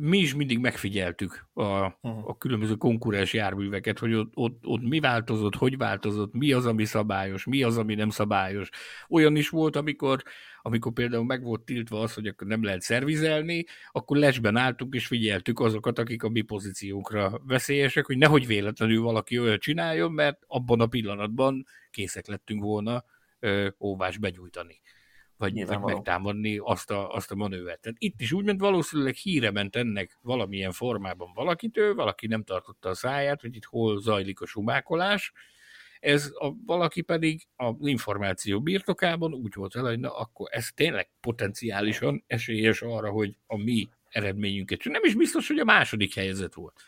mi 0.00 0.18
is 0.18 0.34
mindig 0.34 0.58
megfigyeltük 0.58 1.48
a, 1.52 1.62
a 2.00 2.36
különböző 2.38 2.74
konkurens 2.74 3.32
járműveket, 3.32 3.98
hogy 3.98 4.14
ott, 4.14 4.32
ott, 4.34 4.66
ott 4.66 4.82
mi 4.82 5.00
változott, 5.00 5.54
hogy 5.54 5.76
változott, 5.76 6.32
mi 6.32 6.52
az, 6.52 6.66
ami 6.66 6.84
szabályos, 6.84 7.44
mi 7.44 7.62
az, 7.62 7.78
ami 7.78 7.94
nem 7.94 8.10
szabályos. 8.10 8.68
Olyan 9.08 9.36
is 9.36 9.48
volt, 9.48 9.76
amikor, 9.76 10.22
amikor 10.62 10.92
például 10.92 11.24
meg 11.24 11.42
volt 11.42 11.60
tiltva 11.60 12.00
az, 12.00 12.14
hogy 12.14 12.26
akkor 12.26 12.46
nem 12.46 12.64
lehet 12.64 12.80
szervizelni, 12.80 13.64
akkor 13.90 14.16
lesben 14.16 14.56
álltunk 14.56 14.94
és 14.94 15.06
figyeltük 15.06 15.60
azokat, 15.60 15.98
akik 15.98 16.22
a 16.22 16.28
mi 16.28 16.40
pozíciónkra 16.40 17.40
veszélyesek, 17.46 18.06
hogy 18.06 18.18
nehogy 18.18 18.46
véletlenül 18.46 19.02
valaki 19.02 19.38
olyat 19.38 19.60
csináljon, 19.60 20.12
mert 20.12 20.38
abban 20.46 20.80
a 20.80 20.86
pillanatban 20.86 21.66
készek 21.90 22.26
lettünk 22.26 22.62
volna 22.62 23.04
ö, 23.38 23.68
óvás 23.78 24.18
begyújtani 24.18 24.80
vagy, 25.38 25.66
vagy 25.66 25.80
megtámadni 25.80 26.60
azt 26.62 26.90
a, 26.90 27.14
azt 27.14 27.30
a 27.30 27.34
manővert. 27.34 27.80
Tehát 27.80 27.96
itt 28.00 28.20
is 28.20 28.32
úgy 28.32 28.44
ment, 28.44 28.60
valószínűleg 28.60 29.14
híre 29.14 29.50
ment 29.50 29.76
ennek 29.76 30.18
valamilyen 30.22 30.72
formában 30.72 31.32
valakitől, 31.34 31.94
valaki 31.94 32.26
nem 32.26 32.42
tartotta 32.42 32.88
a 32.88 32.94
száját, 32.94 33.40
hogy 33.40 33.56
itt 33.56 33.64
hol 33.64 34.00
zajlik 34.00 34.40
a 34.40 34.46
sumákolás, 34.46 35.32
ez 36.00 36.30
a, 36.38 36.52
valaki 36.66 37.02
pedig 37.02 37.46
az 37.56 37.74
információ 37.80 38.60
birtokában 38.60 39.34
úgy 39.34 39.54
volt 39.54 39.72
vele, 39.72 39.88
hogy 39.88 39.98
na 39.98 40.16
akkor 40.16 40.48
ez 40.50 40.68
tényleg 40.74 41.10
potenciálisan 41.20 42.24
esélyes 42.26 42.82
arra, 42.82 43.10
hogy 43.10 43.36
a 43.46 43.56
mi 43.56 43.88
eredményünket. 44.08 44.84
Nem 44.84 45.04
is 45.04 45.14
biztos, 45.14 45.48
hogy 45.48 45.58
a 45.58 45.64
második 45.64 46.14
helyzet 46.14 46.54
volt. 46.54 46.82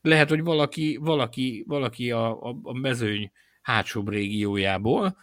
Lehet, 0.00 0.28
hogy 0.28 0.42
valaki, 0.42 0.98
valaki, 1.00 1.64
valaki 1.66 2.10
a, 2.10 2.42
a, 2.42 2.58
a 2.62 2.72
mezőny 2.72 3.30
hátsóbb 3.62 4.08
régiójából, 4.08 5.16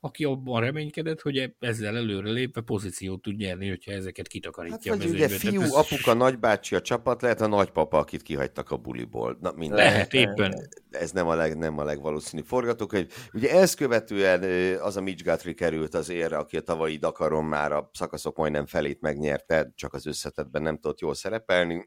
aki 0.00 0.24
abban 0.24 0.60
reménykedett, 0.60 1.20
hogy 1.20 1.54
ezzel 1.58 1.96
előre 1.96 2.30
lépve 2.30 2.60
pozíciót 2.60 3.22
tud 3.22 3.36
nyerni, 3.36 3.68
hogyha 3.68 3.92
ezeket 3.92 4.28
kitakarítja 4.28 4.92
hát, 4.92 5.02
vagy 5.02 5.12
ugye 5.12 5.28
fiú, 5.28 5.60
ez... 5.60 5.70
apuka, 5.70 6.14
nagybácsi 6.14 6.74
a 6.74 6.80
csapat, 6.80 7.22
lehet 7.22 7.40
a 7.40 7.46
nagypapa, 7.46 7.98
akit 7.98 8.22
kihagytak 8.22 8.70
a 8.70 8.76
buliból. 8.76 9.38
Na, 9.40 9.52
minden. 9.56 9.76
Lehet, 9.76 10.12
éppen. 10.12 10.68
Ez 10.90 11.10
nem 11.10 11.26
a, 11.26 11.34
leg, 11.34 11.58
nem 11.58 11.78
a 11.78 11.84
legvalószínűbb 11.84 12.46
forgatókönyv. 12.46 13.12
Ugye 13.32 13.50
ezt 13.50 13.76
követően 13.76 14.42
az 14.80 14.96
a 14.96 15.00
Mitch 15.00 15.24
Guthrie 15.24 15.54
került 15.54 15.94
az 15.94 16.10
érre, 16.10 16.36
aki 16.36 16.56
a 16.56 16.60
tavalyi 16.60 16.96
Dakaron 16.96 17.44
már 17.44 17.72
a 17.72 17.90
szakaszok 17.92 18.36
majdnem 18.36 18.66
felét 18.66 19.00
megnyerte, 19.00 19.72
csak 19.74 19.94
az 19.94 20.06
összetetben 20.06 20.62
nem 20.62 20.78
tudott 20.78 21.00
jól 21.00 21.14
szerepelni 21.14 21.86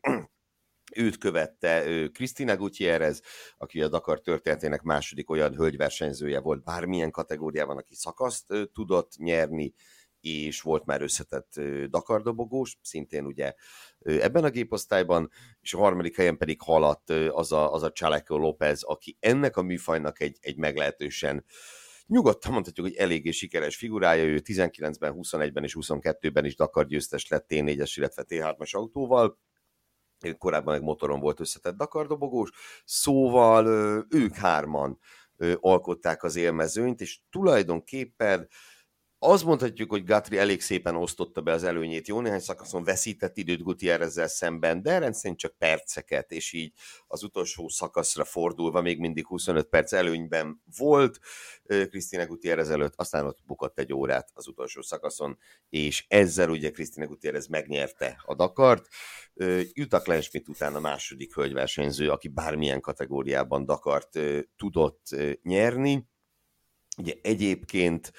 őt 0.95 1.17
követte 1.17 1.84
Krisztina 2.13 2.55
Gutierrez, 2.55 3.22
aki 3.57 3.81
a 3.81 3.88
Dakar 3.88 4.22
történetének 4.22 4.81
második 4.81 5.30
olyan 5.30 5.55
hölgyversenyzője 5.55 6.39
volt 6.39 6.63
bármilyen 6.63 7.11
kategóriában, 7.11 7.77
aki 7.77 7.95
szakaszt 7.95 8.45
tudott 8.73 9.17
nyerni, 9.17 9.73
és 10.19 10.61
volt 10.61 10.85
már 10.85 11.01
összetett 11.01 11.61
Dakar 11.89 12.22
dobogós, 12.22 12.77
szintén 12.81 13.26
ugye 13.26 13.53
ebben 13.99 14.43
a 14.43 14.49
géposztályban, 14.49 15.31
és 15.61 15.73
a 15.73 15.77
harmadik 15.77 16.15
helyen 16.15 16.38
pedig 16.38 16.61
haladt 16.61 17.09
az 17.09 17.51
a, 17.51 17.73
az 17.73 17.84
a 17.84 17.91
Chaleco 17.91 18.38
López, 18.38 18.84
aki 18.84 19.17
ennek 19.19 19.57
a 19.57 19.61
műfajnak 19.61 20.22
egy, 20.22 20.38
egy 20.41 20.57
meglehetősen 20.57 21.45
nyugodtan 22.07 22.51
mondhatjuk, 22.51 22.88
hogy 22.88 22.95
eléggé 22.95 23.31
sikeres 23.31 23.76
figurája, 23.76 24.23
ő 24.23 24.41
19-ben, 24.43 25.13
21-ben 25.17 25.63
és 25.63 25.77
22-ben 25.80 26.45
is 26.45 26.55
Dakar 26.55 26.85
győztes 26.85 27.27
lett 27.27 27.45
T4-es, 27.49 27.93
illetve 27.95 28.26
T3-as 28.27 28.72
autóval, 28.72 29.39
korábban 30.37 30.73
meg 30.73 30.83
motoron 30.83 31.19
volt 31.19 31.39
összetett 31.39 31.75
Dakar-dobogós, 31.75 32.49
szóval 32.85 33.65
ők 34.09 34.35
hárman 34.35 34.99
alkották 35.59 36.23
az 36.23 36.35
élmezőnyt, 36.35 37.01
és 37.01 37.19
tulajdonképpen 37.29 38.47
azt 39.26 39.43
mondhatjuk, 39.43 39.89
hogy 39.89 40.03
Gatri 40.03 40.38
elég 40.38 40.61
szépen 40.61 40.95
osztotta 40.95 41.41
be 41.41 41.52
az 41.52 41.64
előnyét. 41.64 42.07
Jó 42.07 42.19
néhány 42.19 42.39
szakaszon 42.39 42.84
veszített 42.84 43.38
időt 43.38 43.61
Gutierrezzel 43.61 44.27
szemben, 44.27 44.81
de 44.81 44.97
rendszerint 44.97 45.39
csak 45.39 45.57
perceket, 45.57 46.31
és 46.31 46.53
így 46.53 46.73
az 47.07 47.23
utolsó 47.23 47.69
szakaszra 47.69 48.23
fordulva 48.23 48.81
még 48.81 48.99
mindig 48.99 49.27
25 49.27 49.68
perc 49.68 49.93
előnyben 49.93 50.61
volt 50.77 51.19
Krisztina 51.65 52.26
Gutierrez 52.26 52.69
előtt, 52.69 52.93
aztán 52.95 53.26
ott 53.26 53.39
bukott 53.45 53.80
egy 53.80 53.93
órát 53.93 54.30
az 54.34 54.47
utolsó 54.47 54.81
szakaszon, 54.81 55.38
és 55.69 56.06
ezzel 56.07 56.49
ugye 56.49 56.72
Krisztina 56.72 57.07
Gutierrez 57.07 57.47
megnyerte 57.47 58.22
a 58.26 58.35
Dakart. 58.35 58.88
Jutta 59.73 59.99
Kleinschmidt 59.99 60.49
után 60.49 60.76
a 60.76 60.80
második 60.80 61.34
hölgyversenyző, 61.34 62.10
aki 62.11 62.27
bármilyen 62.27 62.81
kategóriában 62.81 63.65
Dakart 63.65 64.19
tudott 64.56 65.15
nyerni. 65.41 66.07
Ugye 66.97 67.14
egyébként 67.22 68.11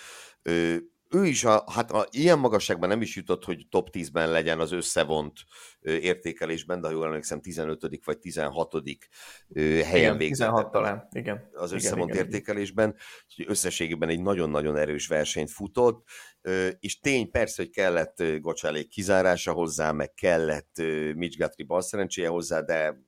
ő 1.11 1.27
is 1.27 1.45
a, 1.45 1.65
hát 1.70 1.91
a, 1.91 2.07
ilyen 2.11 2.39
magasságban 2.39 2.89
nem 2.89 3.01
is 3.01 3.16
jutott, 3.16 3.45
hogy 3.45 3.66
top 3.70 3.89
10-ben 3.93 4.31
legyen 4.31 4.61
az 4.61 4.73
összevont 4.73 5.33
értékelésben, 5.81 6.81
de 6.81 6.87
ha 6.87 6.93
jól 6.93 7.07
emlékszem, 7.07 7.41
15. 7.41 8.05
vagy 8.05 8.19
16. 8.19 8.74
Ö, 8.74 9.61
helyen 9.61 9.97
igen, 9.97 10.16
végzett. 10.16 10.49
16 10.49 10.70
talán, 10.70 11.09
igen. 11.11 11.51
Az 11.53 11.73
összevont 11.73 12.11
igen, 12.11 12.24
értékelésben, 12.24 12.97
úgyhogy 13.28 13.47
összességében 13.49 14.09
egy 14.09 14.20
nagyon-nagyon 14.20 14.77
erős 14.77 15.07
versenyt 15.07 15.51
futott, 15.51 16.09
és 16.81 17.01
tény 17.01 17.31
persze, 17.31 17.62
hogy 17.62 17.70
kellett 17.70 18.23
Gocsálék 18.41 18.89
kizárása 18.89 19.53
hozzá, 19.53 19.93
meg 19.93 20.15
kellett 20.15 20.77
Mitch 21.15 21.39
Guthrie 21.39 21.66
bal 21.66 21.83
szerencséje 21.83 22.28
hozzá, 22.28 22.61
de 22.61 23.06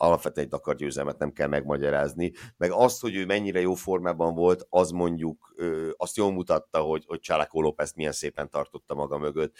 alapvetően 0.00 0.46
egy 0.46 0.52
Dakar 0.52 0.74
győzelmet 0.74 1.18
nem 1.18 1.32
kell 1.32 1.48
megmagyarázni, 1.48 2.32
meg 2.56 2.70
azt, 2.70 3.00
hogy 3.00 3.14
ő 3.16 3.26
mennyire 3.26 3.60
jó 3.60 3.74
formában 3.74 4.34
volt, 4.34 4.66
az 4.68 4.90
mondjuk 4.90 5.52
ö, 5.56 5.90
azt 5.96 6.16
jól 6.16 6.32
mutatta, 6.32 6.80
hogy, 6.80 7.04
hogy 7.06 7.20
Csálákó 7.20 7.60
López 7.60 7.92
milyen 7.92 8.12
szépen 8.12 8.50
tartotta 8.50 8.94
maga 8.94 9.18
mögött, 9.18 9.56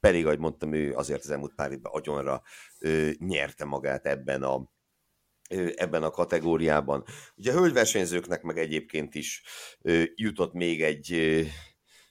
pedig, 0.00 0.26
ahogy 0.26 0.38
mondtam, 0.38 0.72
ő 0.72 0.94
azért 0.94 1.20
az 1.20 1.30
elmúlt 1.30 1.54
pár 1.54 1.72
évben 1.72 1.92
agyonra 1.92 2.42
ö, 2.78 3.10
nyerte 3.18 3.64
magát 3.64 4.06
ebben 4.06 4.42
a, 4.42 4.70
ebben 5.74 6.02
a 6.02 6.10
kategóriában. 6.10 7.04
Ugye 7.36 7.52
a 7.52 7.58
hölgyversenyzőknek 7.58 8.42
meg 8.42 8.58
egyébként 8.58 9.14
is 9.14 9.42
jutott 10.14 10.52
még 10.52 10.82
egy 10.82 11.10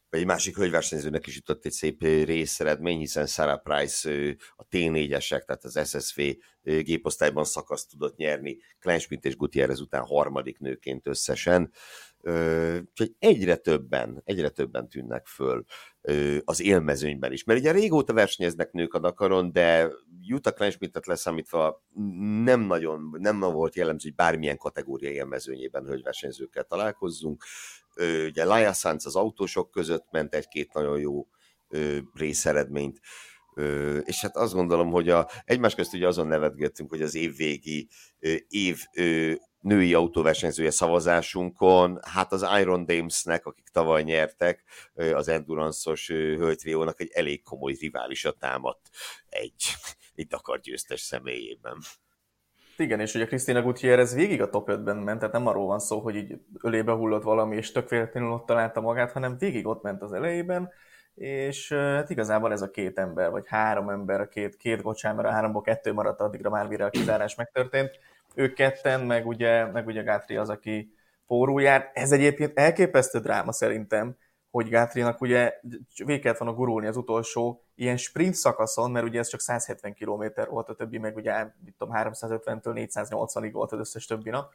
egy 0.09 0.25
másik 0.25 0.55
hölgyversenyzőnek 0.55 1.27
is 1.27 1.35
jutott 1.35 1.65
egy 1.65 1.71
szép 1.71 2.01
részeredmény, 2.01 2.97
hiszen 2.97 3.25
Sarah 3.25 3.61
Price 3.61 4.35
a 4.55 4.65
T4-esek, 4.71 5.45
tehát 5.45 5.63
az 5.63 5.89
SSV 5.89 6.21
géposztályban 6.61 7.43
szakaszt 7.43 7.89
tudott 7.89 8.15
nyerni, 8.15 8.57
Kleinschmidt 8.79 9.25
és 9.25 9.35
Gutierrez 9.35 9.79
után 9.79 10.05
harmadik 10.05 10.59
nőként 10.59 11.07
összesen. 11.07 11.71
Úgyhogy 12.89 13.15
egyre 13.19 13.55
többen, 13.55 14.21
egyre 14.25 14.49
többen 14.49 14.89
tűnnek 14.89 15.25
föl 15.25 15.63
az 16.43 16.61
élmezőnyben 16.61 17.31
is. 17.31 17.43
Mert 17.43 17.59
ugye 17.59 17.71
régóta 17.71 18.13
versenyeznek 18.13 18.71
nők 18.71 18.93
a 18.93 18.99
Dakaron, 18.99 19.51
de 19.51 19.91
Jutta 20.21 20.51
Kleinschmidtet 20.51 21.05
leszámítva 21.05 21.83
nem 22.43 22.59
nagyon, 22.61 23.17
nem 23.19 23.39
volt 23.39 23.75
jellemző, 23.75 24.07
hogy 24.07 24.17
bármilyen 24.17 24.57
kategória 24.57 25.09
élmezőnyében 25.09 25.85
hölgyversenyzőkkel 25.85 26.63
találkozzunk 26.63 27.43
ugye 28.25 28.45
Laia 28.45 28.73
Sanz 28.73 29.05
az 29.05 29.15
autósok 29.15 29.71
között 29.71 30.07
ment 30.11 30.35
egy-két 30.35 30.73
nagyon 30.73 30.99
jó 30.99 31.27
részeredményt, 32.13 32.99
és 34.03 34.21
hát 34.21 34.35
azt 34.35 34.53
gondolom, 34.53 34.89
hogy 34.89 35.09
a, 35.09 35.29
egymás 35.45 35.75
közt 35.75 35.93
ugye 35.93 36.07
azon 36.07 36.27
nevetgettünk, 36.27 36.89
hogy 36.89 37.01
az 37.01 37.15
évvégi 37.15 37.87
év 38.47 38.83
női 39.59 39.93
autóversenyzője 39.93 40.71
szavazásunkon, 40.71 41.99
hát 42.01 42.31
az 42.31 42.45
Iron 42.59 42.85
Dames-nek, 42.85 43.45
akik 43.45 43.67
tavaly 43.67 44.03
nyertek, 44.03 44.63
az 44.93 45.27
Endurance-os 45.27 46.07
hölgytriónak 46.07 47.01
egy 47.01 47.11
elég 47.13 47.43
komoly 47.43 47.73
riválisa 47.79 48.31
támadt 48.31 48.89
egy, 49.29 49.63
egy 50.15 50.27
Dakar 50.27 50.59
győztes 50.59 51.01
személyében. 51.01 51.77
Igen, 52.79 52.99
és 52.99 53.15
ugye 53.15 53.25
Krisztina 53.25 53.61
Gutierrez 53.61 54.15
végig 54.15 54.41
a 54.41 54.49
top 54.49 54.69
5-ben 54.71 54.97
ment, 54.97 55.19
tehát 55.19 55.33
nem 55.33 55.47
arról 55.47 55.65
van 55.65 55.79
szó, 55.79 55.99
hogy 55.99 56.15
így 56.15 56.39
ölébe 56.61 56.91
hullott 56.91 57.23
valami, 57.23 57.55
és 57.55 57.71
tök 57.71 57.89
véletlenül 57.89 58.31
ott 58.31 58.45
találta 58.45 58.81
magát, 58.81 59.11
hanem 59.11 59.37
végig 59.37 59.67
ott 59.67 59.83
ment 59.83 60.01
az 60.01 60.13
elejében, 60.13 60.69
és 61.15 61.73
hát 61.73 62.09
igazából 62.09 62.51
ez 62.51 62.61
a 62.61 62.71
két 62.71 62.97
ember, 62.97 63.29
vagy 63.29 63.47
három 63.47 63.89
ember, 63.89 64.21
a 64.21 64.27
két, 64.27 64.57
két 64.57 64.81
gocsán, 64.81 65.15
mert 65.15 65.27
a 65.27 65.31
háromból 65.31 65.61
kettő 65.61 65.93
maradt, 65.93 66.19
addigra 66.19 66.49
már 66.49 66.67
mire 66.67 66.85
a 66.85 66.89
kizárás 66.89 67.35
megtörtént. 67.35 67.99
Ők 68.35 68.53
ketten, 68.53 69.01
meg 69.01 69.27
ugye, 69.27 69.65
meg 69.65 69.87
ugye 69.87 70.01
Gátri 70.01 70.35
az, 70.35 70.49
aki 70.49 70.93
pórul 71.27 71.61
jár. 71.61 71.91
Ez 71.93 72.11
egyébként 72.11 72.59
elképesztő 72.59 73.19
dráma 73.19 73.51
szerintem, 73.51 74.15
hogy 74.51 74.69
Gátrinak 74.69 75.21
ugye 75.21 75.59
végig 76.05 76.21
kellett 76.21 76.37
volna 76.37 76.55
gurulni 76.55 76.87
az 76.87 76.97
utolsó 76.97 77.63
ilyen 77.75 77.97
sprint 77.97 78.33
szakaszon, 78.33 78.91
mert 78.91 79.05
ugye 79.05 79.19
ez 79.19 79.27
csak 79.27 79.39
170 79.39 79.93
km 79.93 80.23
volt, 80.49 80.69
a 80.69 80.75
többi 80.75 80.97
meg 80.97 81.15
ugye 81.15 81.47
mit 81.65 81.75
tudom, 81.77 81.93
350-től 81.97 82.87
480-ig 82.93 83.49
volt 83.51 83.71
az 83.71 83.79
összes 83.79 84.05
többi 84.05 84.29
nap. 84.29 84.53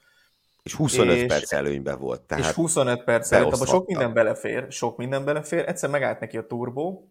És 0.62 0.74
25 0.74 1.16
és, 1.16 1.26
perc 1.26 1.52
előnyben 1.52 1.98
volt. 1.98 2.20
Tehát 2.20 2.44
és 2.44 2.52
25 2.52 3.04
perc 3.04 3.32
előtt, 3.32 3.52
abban 3.52 3.66
sok 3.66 3.86
minden 3.86 4.12
belefér, 4.12 4.72
sok 4.72 4.96
minden 4.96 5.24
belefér, 5.24 5.68
egyszer 5.68 5.90
megállt 5.90 6.20
neki 6.20 6.36
a 6.36 6.46
turbó, 6.46 7.08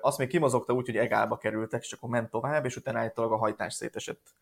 azt 0.00 0.18
még 0.18 0.28
kimozogta 0.28 0.72
úgy, 0.72 0.86
hogy 0.86 0.96
egálba 0.96 1.36
kerültek, 1.36 1.82
és 1.82 1.92
akkor 1.92 2.08
ment 2.08 2.30
tovább, 2.30 2.64
és 2.64 2.76
utána 2.76 2.98
állítólag 2.98 3.32
a 3.32 3.36
hajtás 3.36 3.74
szétesett 3.74 4.32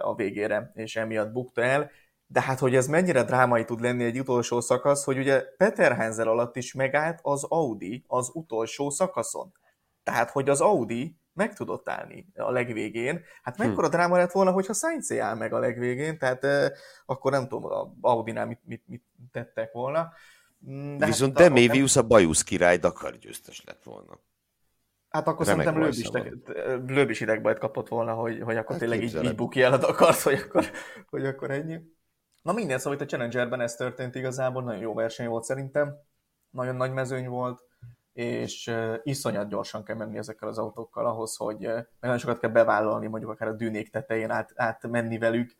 a 0.00 0.14
végére, 0.14 0.72
és 0.74 0.96
emiatt 0.96 1.32
bukta 1.32 1.62
el 1.62 1.90
de 2.32 2.40
hát, 2.40 2.58
hogy 2.58 2.74
ez 2.74 2.86
mennyire 2.86 3.22
drámai 3.22 3.64
tud 3.64 3.80
lenni 3.80 4.04
egy 4.04 4.18
utolsó 4.18 4.60
szakasz, 4.60 5.04
hogy 5.04 5.18
ugye 5.18 5.42
Peter 5.56 5.96
Hanser 5.96 6.26
alatt 6.26 6.56
is 6.56 6.74
megállt 6.74 7.18
az 7.22 7.44
Audi 7.44 8.04
az 8.06 8.30
utolsó 8.32 8.90
szakaszon. 8.90 9.52
Tehát, 10.02 10.30
hogy 10.30 10.48
az 10.48 10.60
Audi 10.60 11.16
meg 11.32 11.54
tudott 11.54 11.88
állni 11.88 12.26
a 12.34 12.50
legvégén. 12.50 13.20
Hát 13.42 13.56
hm. 13.56 13.62
mekkora 13.62 13.86
hm. 13.86 13.92
dráma 13.92 14.16
lett 14.16 14.32
volna, 14.32 14.50
hogyha 14.50 14.72
Sainz 14.72 15.12
áll 15.12 15.34
meg 15.34 15.52
a 15.52 15.58
legvégén, 15.58 16.18
tehát 16.18 16.44
eh, 16.44 16.70
akkor 17.06 17.32
nem 17.32 17.48
tudom, 17.48 17.64
a 17.72 17.92
Audi-nál 18.00 18.46
mit, 18.46 18.60
mit, 18.64 18.82
mit 18.86 19.02
tettek 19.32 19.72
volna. 19.72 20.12
Mm, 20.70 20.96
de 20.96 21.06
Viszont 21.06 21.38
hát, 21.38 21.48
Demévius 21.48 21.94
nem... 21.94 22.04
a 22.04 22.06
Bajusz 22.06 22.42
király 22.42 22.76
Dakar 22.76 23.18
győztes 23.18 23.62
lett 23.64 23.82
volna. 23.82 24.20
Hát 25.08 25.28
akkor 25.28 25.46
Remek 25.46 25.64
szerintem 25.64 26.86
Lőb 26.86 27.10
is, 27.10 27.20
idegbajt 27.20 27.58
kapott 27.58 27.88
volna, 27.88 28.14
hogy, 28.14 28.40
hogy 28.40 28.56
akkor 28.56 28.70
hát 28.70 28.78
tényleg 28.78 29.02
így, 29.02 29.24
így 29.24 29.34
bukja 29.34 29.66
el 29.66 29.72
a 29.72 29.76
Dakart, 29.76 30.20
hogy 30.20 30.34
akkor, 30.34 30.64
hogy 31.10 31.26
akkor 31.26 31.50
ennyi. 31.50 31.98
Na 32.42 32.52
minden, 32.52 32.78
szóval 32.78 32.94
itt 32.94 33.00
a 33.00 33.06
Challengerben 33.06 33.60
ez 33.60 33.74
történt 33.74 34.14
igazából, 34.14 34.62
nagyon 34.62 34.80
jó 34.80 34.94
verseny 34.94 35.28
volt 35.28 35.44
szerintem, 35.44 35.96
nagyon 36.50 36.76
nagy 36.76 36.92
mezőny 36.92 37.28
volt, 37.28 37.62
és 38.12 38.74
iszonyat 39.02 39.48
gyorsan 39.48 39.84
kell 39.84 39.96
menni 39.96 40.18
ezekkel 40.18 40.48
az 40.48 40.58
autókkal 40.58 41.06
ahhoz, 41.06 41.36
hogy 41.36 41.66
uh, 41.66 41.78
nagyon 42.00 42.18
sokat 42.18 42.38
kell 42.38 42.50
bevállalni, 42.50 43.06
mondjuk 43.06 43.30
akár 43.30 43.48
a 43.48 43.52
dűnék 43.52 43.90
tetején 43.90 44.30
át, 44.30 44.52
át 44.54 44.86
menni 44.86 45.18
velük, 45.18 45.56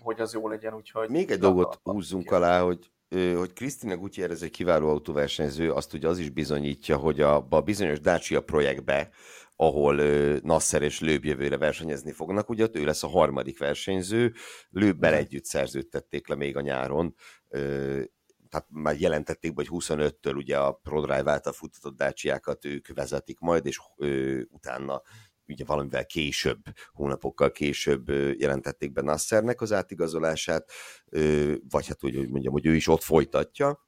hogy 0.00 0.20
az 0.20 0.32
jó 0.32 0.48
legyen, 0.48 0.74
úgyhogy... 0.74 1.08
Még 1.08 1.30
egy 1.30 1.38
dolgot 1.38 1.80
húzzunk 1.82 2.30
alá, 2.30 2.60
hogy 2.60 2.91
hogy 3.12 3.52
Krisztina 3.52 3.96
Gutierrez 3.96 4.42
egy 4.42 4.50
kiváló 4.50 4.88
autóversenyző, 4.88 5.72
azt 5.72 5.92
ugye 5.94 6.08
az 6.08 6.18
is 6.18 6.30
bizonyítja, 6.30 6.96
hogy 6.96 7.20
a, 7.20 7.46
a 7.50 7.60
bizonyos 7.60 8.00
Dacia 8.00 8.40
projektbe, 8.40 9.10
ahol 9.56 9.94
Nasser 10.42 10.82
és 10.82 11.00
Lőb 11.00 11.24
jövőre 11.24 11.56
versenyezni 11.56 12.12
fognak, 12.12 12.48
ugye 12.48 12.64
ott 12.64 12.76
ő 12.76 12.84
lesz 12.84 13.02
a 13.02 13.08
harmadik 13.08 13.58
versenyző, 13.58 14.32
Lőbbel 14.70 15.14
együtt 15.14 15.44
szerződtették 15.44 16.28
le 16.28 16.34
még 16.34 16.56
a 16.56 16.60
nyáron, 16.60 17.14
tehát 18.48 18.66
már 18.68 19.00
jelentették, 19.00 19.52
hogy 19.54 19.68
25-től 19.70 20.36
ugye 20.36 20.58
a 20.58 20.72
ProDrive 20.72 21.30
által 21.30 21.52
futtatott 21.52 21.96
Dacia-kat 21.96 22.64
ők 22.64 22.88
vezetik 22.94 23.38
majd, 23.38 23.66
és 23.66 23.80
utána 24.50 25.02
ugye 25.48 25.64
valamivel 25.64 26.06
később, 26.06 26.58
hónapokkal 26.92 27.50
később 27.50 28.08
jelentették 28.38 28.92
be 28.92 29.02
Nassernek 29.02 29.60
az 29.60 29.72
átigazolását, 29.72 30.70
vagy 31.68 31.86
hát 31.86 32.04
úgy, 32.04 32.16
hogy 32.16 32.30
mondjam, 32.30 32.52
hogy 32.52 32.66
ő 32.66 32.74
is 32.74 32.88
ott 32.88 33.02
folytatja. 33.02 33.86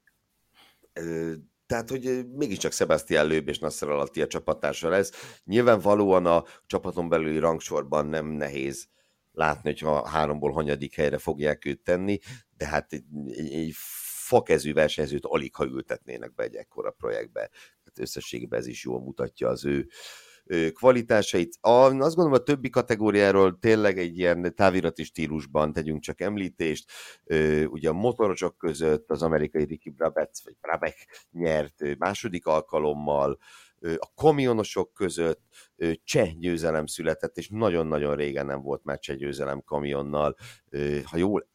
Tehát, 1.66 1.90
hogy 1.90 2.26
mégiscsak 2.28 2.72
Sebastian 2.72 3.26
Lőb 3.26 3.48
és 3.48 3.58
Nasser 3.58 3.88
alatti 3.88 4.22
a 4.22 4.26
csapattársa 4.26 4.88
lesz. 4.88 5.40
Nyilvánvalóan 5.44 6.26
a 6.26 6.44
csapaton 6.66 7.08
belüli 7.08 7.38
rangsorban 7.38 8.06
nem 8.06 8.26
nehéz 8.26 8.88
látni, 9.32 9.70
hogy 9.70 9.80
ha 9.80 10.08
háromból 10.08 10.52
hanyadik 10.52 10.94
helyre 10.94 11.18
fogják 11.18 11.64
őt 11.64 11.80
tenni, 11.82 12.18
de 12.56 12.66
hát 12.66 12.92
egy, 12.92 13.04
egy 13.36 13.72
fakezű 14.24 14.72
versenyzőt 14.72 15.24
alig 15.24 15.54
ha 15.54 15.64
ültetnének 15.64 16.34
be 16.34 16.42
egy 16.42 16.54
ekkora 16.54 16.90
projektbe. 16.90 17.48
Tehát 17.48 17.98
összességében 17.98 18.58
ez 18.58 18.66
is 18.66 18.84
jól 18.84 19.00
mutatja 19.00 19.48
az 19.48 19.64
ő 19.64 19.88
kvalitásait. 20.72 21.56
A, 21.60 21.68
azt 21.68 22.14
gondolom, 22.14 22.32
a 22.32 22.38
többi 22.38 22.70
kategóriáról 22.70 23.58
tényleg 23.58 23.98
egy 23.98 24.18
ilyen 24.18 24.54
távirati 24.54 25.04
stílusban 25.04 25.72
tegyünk 25.72 26.00
csak 26.00 26.20
említést. 26.20 26.90
Ugye 27.66 27.88
a 27.88 27.92
motorosok 27.92 28.58
között 28.58 29.10
az 29.10 29.22
amerikai 29.22 29.64
Ricky 29.64 29.90
Brabec, 29.90 30.44
vagy 30.44 30.56
Brabec 30.60 30.94
nyert 31.30 31.96
második 31.98 32.46
alkalommal, 32.46 33.38
a 33.80 34.12
kamionosok 34.14 34.92
között 34.92 35.42
cseh 36.04 36.32
győzelem 36.38 36.86
született, 36.86 37.36
és 37.36 37.48
nagyon-nagyon 37.48 38.16
régen 38.16 38.46
nem 38.46 38.62
volt 38.62 38.84
már 38.84 38.98
cseh 38.98 39.16
győzelem 39.16 39.62
kamionnal. 39.62 40.36
Ha 41.04 41.16
jól 41.16 41.52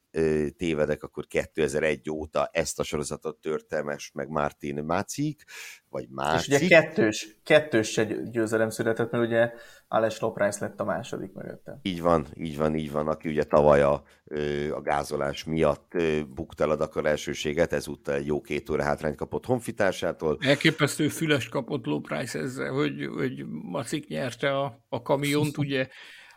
tévedek, 0.58 1.04
akkor 1.04 1.28
2001 1.28 2.10
óta 2.10 2.50
ezt 2.52 2.80
a 2.80 2.84
sorozatot 2.84 3.38
törte 3.38 3.84
meg 4.14 4.30
Martin 4.30 4.84
Mácik, 4.84 5.44
vagy 5.90 6.08
Mácik. 6.10 6.52
És 6.52 6.62
ugye 6.62 6.68
kettős, 6.68 7.40
kettős 7.44 8.02
győzelem 8.32 8.70
született, 8.70 9.12
mert 9.12 9.26
ugye 9.26 9.52
Alex 9.88 10.20
Loprász 10.20 10.60
lett 10.60 10.80
a 10.80 10.84
második 10.84 11.34
mögötte. 11.34 11.80
Így 11.82 12.02
van, 12.02 12.28
így 12.34 12.58
van, 12.58 12.76
így 12.76 12.92
van, 12.92 13.08
aki 13.08 13.30
ugye 13.30 13.44
tavaly 13.44 13.82
a, 13.82 14.04
a 14.74 14.82
gázolás 14.82 15.44
miatt 15.44 15.92
bukta 16.34 16.64
el 16.64 16.70
a 16.70 16.76
Dakar 16.76 17.06
elsőséget, 17.06 17.74
ezúttal 17.74 18.16
egy 18.16 18.26
jó 18.26 18.42
két 18.42 18.70
óra 18.70 18.84
hátrányt 18.84 19.16
kapott 19.16 19.46
honfitársától. 19.46 20.38
Elképesztő 20.42 21.08
füles 21.08 21.50
kapott 21.50 21.86
Loprász 21.86 22.36
ezzel, 22.36 22.72
hogy, 22.72 23.10
hogy 23.14 23.46
Macik 23.48 24.08
nyerte 24.08 24.58
a, 24.58 24.86
a 24.90 25.02
kamiont, 25.02 25.58
ugye 25.68 25.88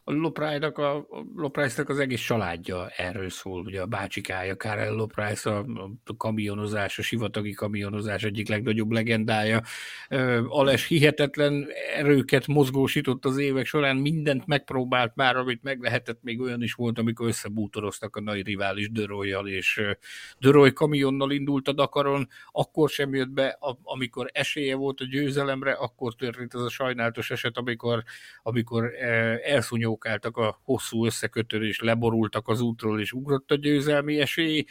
a 0.05 0.12
Loprájnak, 0.12 0.79
a, 0.79 1.07
Loprájsznak 1.37 1.89
az 1.89 1.99
egész 1.99 2.20
családja 2.20 2.89
erről 2.89 3.31
szól, 3.31 3.61
ugye 3.61 3.81
a 3.81 3.87
bácsikája, 3.87 4.57
Karel 4.57 4.95
Loprájsz, 4.95 5.47
a, 5.47 5.59
a 6.05 6.16
kamionozás, 6.16 6.99
a 6.99 7.03
sivatagi 7.03 7.53
kamionozás 7.53 8.23
egyik 8.23 8.49
legnagyobb 8.49 8.91
legendája. 8.91 9.62
Ales 10.49 10.87
hihetetlen 10.87 11.66
erőket 11.97 12.47
mozgósított 12.47 13.24
az 13.24 13.39
évek 13.39 13.66
során, 13.66 13.97
mindent 13.97 14.47
megpróbált 14.47 15.12
már, 15.15 15.37
amit 15.37 15.62
meg 15.62 15.81
lehetett, 15.81 16.23
még 16.23 16.41
olyan 16.41 16.62
is 16.62 16.73
volt, 16.73 16.99
amikor 16.99 17.27
összebútoroztak 17.27 18.16
a 18.16 18.20
nagy 18.20 18.47
rivális 18.47 18.91
Dörojjal, 18.91 19.49
és 19.49 19.83
Döroj 20.39 20.73
kamionnal 20.73 21.31
indult 21.31 21.69
a 21.69 21.73
Dakaron, 21.73 22.29
akkor 22.53 22.89
sem 22.89 23.15
jött 23.15 23.31
be, 23.31 23.59
amikor 23.83 24.31
esélye 24.33 24.74
volt 24.74 25.01
a 25.01 25.05
győzelemre, 25.05 25.73
akkor 25.73 26.15
történt 26.15 26.55
ez 26.55 26.61
a 26.61 26.69
sajnálatos 26.69 27.31
eset, 27.31 27.57
amikor, 27.57 28.03
amikor 28.43 28.91
elszúnyó 29.43 29.91
jókáltak 29.93 30.36
a 30.36 30.60
hosszú 30.62 31.06
összekötőre, 31.06 31.64
és 31.64 31.81
leborultak 31.81 32.48
az 32.48 32.60
útról, 32.60 33.01
és 33.01 33.12
ugrott 33.12 33.51
a 33.51 33.55
győzelmi 33.55 34.20
esély, 34.20 34.64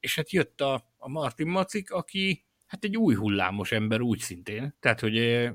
és 0.00 0.14
hát 0.16 0.30
jött 0.30 0.60
a, 0.60 0.74
a 0.96 1.08
Martin 1.08 1.48
Macik, 1.48 1.90
aki 1.90 2.44
hát 2.66 2.84
egy 2.84 2.96
új 2.96 3.14
hullámos 3.14 3.72
ember 3.72 4.00
úgy 4.00 4.18
szintén, 4.18 4.76
tehát 4.80 5.00
hogy 5.00 5.48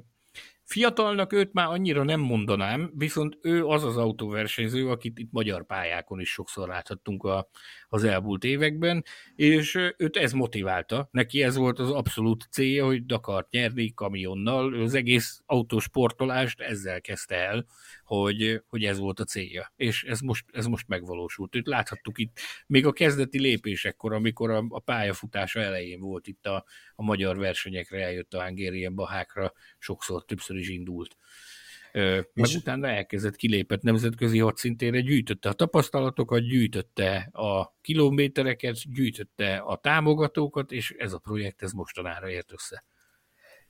Fiatalnak 0.71 1.33
őt 1.33 1.53
már 1.53 1.67
annyira 1.67 2.03
nem 2.03 2.19
mondanám, 2.19 2.91
viszont 2.95 3.37
ő 3.41 3.65
az 3.65 3.83
az 3.83 3.97
autóversenyző, 3.97 4.89
akit 4.89 5.17
itt 5.19 5.31
magyar 5.31 5.65
pályákon 5.65 6.19
is 6.19 6.31
sokszor 6.31 6.67
láthattunk 6.67 7.23
a, 7.23 7.49
az 7.87 8.03
elmúlt 8.03 8.43
években, 8.43 9.03
és 9.35 9.75
őt 9.97 10.17
ez 10.17 10.31
motiválta. 10.31 11.07
Neki 11.11 11.43
ez 11.43 11.55
volt 11.55 11.79
az 11.79 11.91
abszolút 11.91 12.47
célja, 12.51 12.85
hogy 12.85 13.05
Dakart 13.05 13.49
nyerni 13.49 13.93
kamionnal. 13.93 14.75
Ő 14.75 14.81
az 14.81 14.93
egész 14.93 15.41
autósportolást 15.45 16.59
ezzel 16.61 17.01
kezdte 17.01 17.35
el, 17.35 17.65
hogy, 18.17 18.63
hogy 18.67 18.83
ez 18.83 18.97
volt 18.97 19.19
a 19.19 19.23
célja. 19.23 19.73
És 19.75 20.03
ez 20.03 20.19
most, 20.19 20.45
ez 20.51 20.65
most 20.65 20.87
megvalósult. 20.87 21.55
Őt 21.55 21.67
láthattuk 21.67 22.17
itt 22.17 22.39
még 22.67 22.85
a 22.85 22.91
kezdeti 22.91 23.39
lépésekkor, 23.39 24.13
amikor 24.13 24.49
a, 24.49 24.65
a 24.69 24.79
pályafutása 24.79 25.59
elején 25.59 25.99
volt 25.99 26.27
itt 26.27 26.45
a, 26.45 26.65
a 26.95 27.03
magyar 27.03 27.37
versenyekre, 27.37 28.03
eljött 28.03 28.33
a 28.33 28.43
Hungarian 28.43 28.95
Bahákra, 28.95 29.53
sokszor, 29.77 30.25
többször 30.25 30.57
is 30.57 30.69
indult. 30.69 31.15
Meg 31.93 32.27
és 32.33 32.55
utána 32.55 32.87
elkezdett, 32.87 33.35
kilépett 33.35 33.81
nemzetközi 33.81 34.39
hadszintére, 34.39 34.99
gyűjtötte 34.99 35.49
a 35.49 35.53
tapasztalatokat, 35.53 36.41
gyűjtötte 36.41 37.29
a 37.31 37.75
kilométereket, 37.81 38.93
gyűjtötte 38.93 39.57
a 39.57 39.75
támogatókat, 39.75 40.71
és 40.71 40.95
ez 40.97 41.13
a 41.13 41.19
projekt 41.19 41.61
ez 41.61 41.71
mostanára 41.71 42.29
ért 42.29 42.51
össze. 42.51 42.83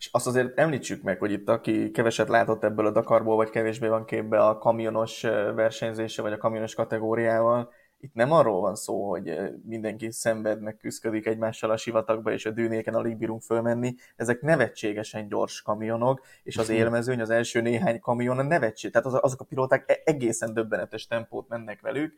És 0.02 0.10
azt 0.12 0.28
azért 0.28 0.60
említsük 0.60 1.04
meg, 1.04 1.20
hogy 1.20 1.32
itt 1.32 1.50
aki 1.50 1.92
keveset 1.92 2.28
látott 2.28 2.64
ebből 2.64 2.86
a 2.86 2.92
Dakarból, 2.92 3.36
vagy 3.36 3.50
kevésbé 3.50 3.88
van 3.88 4.06
képbe 4.06 4.40
a 4.40 4.58
kamionos 4.58 5.22
versenyzése, 5.56 6.22
vagy 6.22 6.32
a 6.32 6.38
kamionos 6.38 6.76
kategóriával, 6.76 7.72
itt 8.00 8.14
nem 8.14 8.32
arról 8.32 8.62
van 8.62 8.76
szó, 8.76 9.10
hogy 9.10 9.40
mindenki 9.66 10.12
szenved, 10.12 10.62
meg 10.62 10.78
küzdik 10.78 11.26
egymással 11.26 11.72
a 11.72 11.78
sivatagba, 11.78 12.32
és 12.32 12.46
a 12.46 12.52
dűnéken 12.52 12.94
alig 12.94 13.18
bírunk 13.18 13.42
fölmenni. 13.42 13.96
Ezek 14.16 14.42
nevetségesen 14.42 15.28
gyors 15.28 15.62
kamionok, 15.62 16.22
és 16.44 16.58
az 16.58 16.68
mhm. 16.68 16.78
élmezőny, 16.78 17.22
az 17.22 17.30
első 17.30 17.62
néhány 17.62 18.00
kamion 18.00 18.38
a 18.38 18.44
nevetség. 18.44 18.92
Tehát 18.92 19.08
az, 19.08 19.18
azok 19.22 19.42
a 19.42 19.44
pilóták 19.44 19.90
e-, 19.90 20.02
egészen 20.12 20.54
döbbenetes 20.54 21.08
tempót 21.08 21.48
mennek 21.48 21.82
velük. 21.82 22.14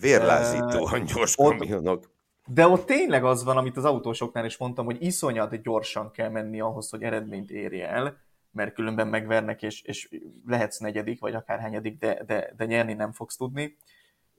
Vérlázítóan 0.00 1.04
gyors 1.04 1.36
kamionok. 1.36 2.16
De 2.50 2.66
ott 2.68 2.86
tényleg 2.86 3.24
az 3.24 3.44
van, 3.44 3.56
amit 3.56 3.76
az 3.76 3.84
autósoknál 3.84 4.44
is 4.44 4.56
mondtam, 4.56 4.84
hogy 4.84 5.02
iszonyat 5.02 5.62
gyorsan 5.62 6.10
kell 6.10 6.28
menni 6.28 6.60
ahhoz, 6.60 6.90
hogy 6.90 7.02
eredményt 7.02 7.50
érje 7.50 7.88
el, 7.88 8.16
mert 8.50 8.74
különben 8.74 9.08
megvernek, 9.08 9.62
és, 9.62 9.82
és 9.82 10.08
lehetsz 10.46 10.78
negyedik, 10.78 11.20
vagy 11.20 11.34
akár 11.34 11.60
hányadik, 11.60 11.98
de, 11.98 12.22
de, 12.26 12.52
de 12.56 12.64
nyerni 12.64 12.92
nem 12.92 13.12
fogsz 13.12 13.36
tudni. 13.36 13.76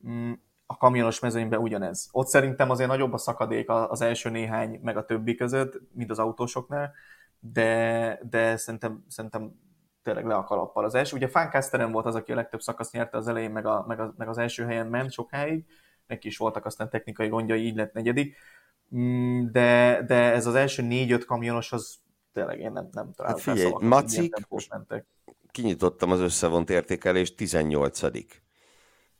Mm, 0.07 0.31
a 0.65 0.77
kamionos 0.77 1.19
mezőnyben 1.19 1.59
ugyanez. 1.59 2.09
Ott 2.11 2.27
szerintem 2.27 2.69
azért 2.69 2.89
nagyobb 2.89 3.13
a 3.13 3.17
szakadék 3.17 3.69
az 3.69 4.01
első 4.01 4.29
néhány, 4.29 4.79
meg 4.83 4.97
a 4.97 5.05
többi 5.05 5.35
között, 5.35 5.81
mint 5.93 6.11
az 6.11 6.19
autósoknál, 6.19 6.93
de, 7.39 8.19
de 8.29 8.57
szerintem, 8.57 9.05
szerintem 9.07 9.51
tényleg 10.03 10.25
le 10.25 10.35
a 10.35 10.43
kalappal. 10.43 10.83
Az 10.83 10.95
első, 10.95 11.15
ugye 11.15 11.27
Fankasteren 11.27 11.91
volt 11.91 12.05
az, 12.05 12.15
aki 12.15 12.31
a 12.31 12.35
legtöbb 12.35 12.61
szakasz 12.61 12.91
nyerte 12.91 13.17
az 13.17 13.27
elején, 13.27 13.51
meg, 13.51 13.65
a, 13.65 13.85
meg, 13.87 13.99
a, 13.99 14.13
meg 14.17 14.27
az 14.27 14.37
első 14.37 14.65
helyen 14.65 14.87
ment 14.87 15.11
sokáig, 15.11 15.65
neki 16.09 16.27
is 16.27 16.37
voltak 16.37 16.65
aztán 16.65 16.89
technikai 16.89 17.27
gondjai, 17.27 17.65
így 17.65 17.75
lett 17.75 17.93
negyedik, 17.93 18.35
mm, 18.95 19.45
de, 19.51 20.01
de 20.07 20.15
ez 20.15 20.45
az 20.45 20.55
első 20.55 20.81
négy-öt 20.81 21.25
kamionos, 21.25 21.71
az 21.71 21.99
tényleg 22.33 22.59
én 22.59 22.71
nem, 22.71 22.89
nem 22.91 23.11
találom. 23.11 23.39
Hát 23.39 23.55
figyelj, 23.55 23.73
Macik, 23.79 24.35
kinyitottam 25.51 26.11
az 26.11 26.19
összevont 26.19 26.69
értékelést, 26.69 27.35
18 27.35 27.99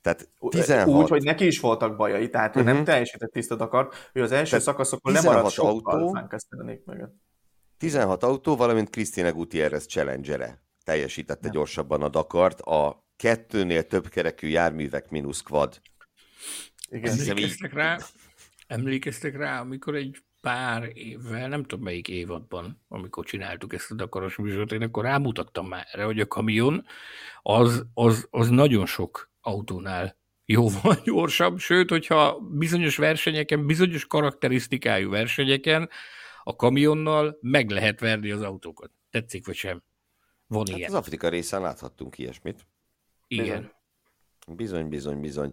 Tehát 0.01 0.29
16... 0.49 0.87
Úgy, 0.87 1.09
hogy 1.09 1.23
neki 1.23 1.45
is 1.45 1.59
voltak 1.59 1.95
bajai, 1.95 2.29
tehát 2.29 2.49
uh-huh. 2.49 2.65
nem 2.65 2.75
mhm. 2.75 2.85
teljesített 2.85 3.31
tiszta 3.31 3.55
akart, 3.55 4.09
ő 4.13 4.21
az 4.23 4.31
első 4.31 4.49
tehát 4.49 4.65
szakaszokon 4.65 5.13
lemaradt 5.13 5.51
sokkal 5.51 5.93
autó, 5.93 6.19
mögött. 6.85 7.15
16 7.77 8.23
autó, 8.23 8.55
valamint 8.55 8.89
Krisztina 8.89 9.31
Gutierrez 9.31 9.85
challengere 9.85 10.61
teljesítette 10.83 11.47
ja. 11.47 11.53
gyorsabban 11.53 12.01
a 12.01 12.09
Dakart, 12.09 12.61
a 12.61 13.03
kettőnél 13.15 13.87
több 13.87 14.07
kerekű 14.07 14.47
járművek 14.47 15.09
mínusz 15.09 15.41
quad. 15.41 15.81
Igen. 16.89 17.19
Emlékeztek, 17.19 17.73
rá, 17.73 17.97
emlékeztek 18.67 19.37
rá, 19.37 19.59
amikor 19.59 19.95
egy 19.95 20.17
pár 20.41 20.91
évvel, 20.93 21.47
nem 21.47 21.63
tudom 21.63 21.83
melyik 21.83 22.07
évadban, 22.07 22.81
amikor 22.87 23.25
csináltuk 23.25 23.73
ezt 23.73 23.91
a 23.91 23.95
Dakaros 23.95 24.35
műsort, 24.35 24.71
én 24.71 24.81
akkor 24.81 25.03
rámutattam 25.03 25.67
már 25.67 25.87
erre, 25.91 26.03
hogy 26.03 26.19
a 26.19 26.27
kamion 26.27 26.85
az, 27.41 27.85
az, 27.93 28.27
az 28.29 28.49
nagyon 28.49 28.85
sok 28.85 29.31
autónál 29.41 30.17
jóval 30.45 31.01
gyorsabb, 31.05 31.59
sőt, 31.59 31.89
hogyha 31.89 32.39
bizonyos 32.39 32.97
versenyeken, 32.97 33.65
bizonyos 33.65 34.05
karakterisztikájú 34.05 35.09
versenyeken 35.09 35.89
a 36.43 36.55
kamionnal 36.55 37.37
meg 37.41 37.69
lehet 37.69 37.99
verni 37.99 38.31
az 38.31 38.41
autókat. 38.41 38.91
Tetszik 39.09 39.45
vagy 39.45 39.55
sem? 39.55 39.83
Van 40.47 40.65
hát 40.67 40.77
ilyen. 40.77 40.89
Az 40.89 40.95
Afrika 40.95 41.29
részen 41.29 41.61
láthattunk 41.61 42.17
ilyesmit. 42.17 42.67
Igen. 43.27 43.71
Bizony, 44.47 44.89
bizony, 44.89 45.19
bizony. 45.19 45.51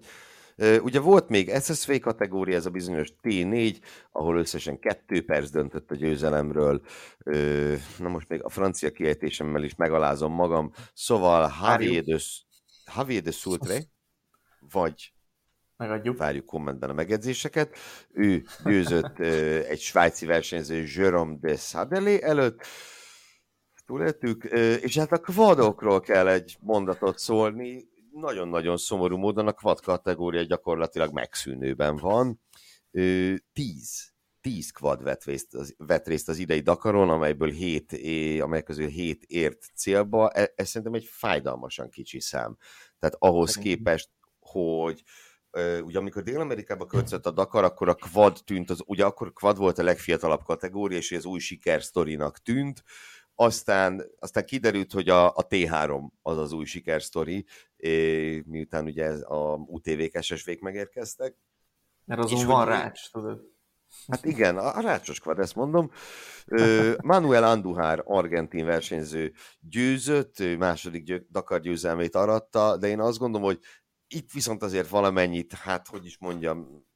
Ugye 0.57 1.01
volt 1.01 1.29
még 1.29 1.53
SSV 1.63 1.93
kategória, 2.01 2.57
ez 2.57 2.67
a 2.67 2.71
bizonyos 2.71 3.09
T4, 3.23 3.77
ahol 4.13 4.39
összesen 4.39 4.79
kettő 4.79 5.25
perc 5.25 5.51
döntött 5.51 5.91
a 5.91 5.95
győzelemről. 5.95 6.83
Na 7.99 8.09
most 8.09 8.29
még 8.29 8.43
a 8.43 8.49
francia 8.49 8.91
kiejtésemmel 8.91 9.63
is 9.63 9.75
megalázom 9.75 10.33
magam. 10.33 10.73
Szóval 10.95 11.53
Javier 11.63 13.23
de, 13.23 13.31
Sultre, 13.31 13.79
vagy 14.73 15.15
Megadjuk. 15.77 16.17
Várjuk 16.17 16.45
kommentben 16.45 16.91
a 16.91 16.93
megjegyzéseket. 16.93 17.77
Ő 18.13 18.45
győzött 18.65 19.19
egy 19.69 19.81
svájci 19.81 20.27
versenyző 20.27 20.85
Jérôme 20.87 21.37
de 21.41 21.57
Sadelé 21.57 22.23
előtt. 22.23 22.67
Túléltük, 23.87 24.45
és 24.83 24.99
hát 24.99 25.13
a 25.13 25.19
kvadokról 25.19 26.01
kell 26.01 26.29
egy 26.29 26.57
mondatot 26.61 27.19
szólni 27.19 27.89
nagyon-nagyon 28.21 28.77
szomorú 28.77 29.17
módon 29.17 29.47
a 29.47 29.53
quad 29.53 29.81
kategória 29.81 30.43
gyakorlatilag 30.43 31.13
megszűnőben 31.13 31.97
van. 31.97 32.41
Tíz, 33.53 34.15
tíz 34.41 34.71
quad 34.71 35.03
vett 35.03 35.25
részt, 35.25 35.55
az, 35.55 35.75
vett 35.79 36.07
részt 36.07 36.29
az 36.29 36.39
idei 36.39 36.61
Dakaron, 36.61 37.11
amelyből 37.11 37.51
hét, 37.51 37.93
amely 38.41 38.63
közül 38.63 38.87
hét 38.87 39.25
ért 39.25 39.65
célba. 39.75 40.31
Ez, 40.31 40.49
ez 40.55 40.69
szerintem 40.69 40.95
egy 40.95 41.05
fájdalmasan 41.05 41.91
kicsi 41.91 42.21
szám. 42.21 42.57
Tehát 42.99 43.17
ahhoz 43.19 43.55
képest, 43.55 44.11
hogy 44.39 45.03
ugye 45.83 45.99
amikor 45.99 46.23
Dél-Amerikába 46.23 46.87
költözött 46.87 47.27
a 47.27 47.31
Dakar, 47.31 47.65
akkor 47.65 47.89
a 47.89 47.95
quad 47.95 48.41
tűnt, 48.45 48.71
az, 48.71 48.83
ugye 48.87 49.05
akkor 49.05 49.33
quad 49.33 49.57
volt 49.57 49.79
a 49.79 49.83
legfiatalabb 49.83 50.43
kategória, 50.43 50.99
és 50.99 51.13
ez 51.13 51.25
új 51.25 51.39
sikersztorinak 51.39 52.39
tűnt, 52.39 52.83
aztán, 53.37 54.05
aztán 54.19 54.45
kiderült, 54.45 54.93
hogy 54.93 55.09
a, 55.09 55.27
a 55.29 55.47
T3 55.49 56.09
az 56.23 56.39
az 56.39 56.53
új 56.53 56.65
sikersztori, 56.65 57.45
miután 58.45 58.85
ugye 58.85 59.09
a 59.09 59.55
UTV-k, 59.55 60.23
SSV-k 60.23 60.61
megérkeztek. 60.61 61.37
Mert 62.05 62.21
azon 62.21 62.47
van 62.47 62.59
hogy, 62.59 62.69
rács, 62.69 63.11
tudod. 63.11 63.41
Hát 64.09 64.25
igen, 64.25 64.57
a, 64.57 64.81
rácsos 64.81 65.21
kvad, 65.21 65.39
ezt 65.39 65.55
mondom. 65.55 65.91
Manuel 67.03 67.45
Andujar, 67.45 68.03
argentin 68.07 68.65
versenyző 68.65 69.33
győzött, 69.61 70.57
második 70.59 71.27
Dakar 71.31 71.61
győzelmét 71.61 72.15
aratta, 72.15 72.77
de 72.77 72.87
én 72.87 73.01
azt 73.01 73.19
gondolom, 73.19 73.47
hogy 73.47 73.61
itt 74.09 74.33
viszont 74.33 74.63
azért 74.63 74.89
valamennyit, 74.89 75.53
hát 75.53 75.89
hogy 75.89 76.07
is 76.07 76.19
mondjam, 76.19 76.87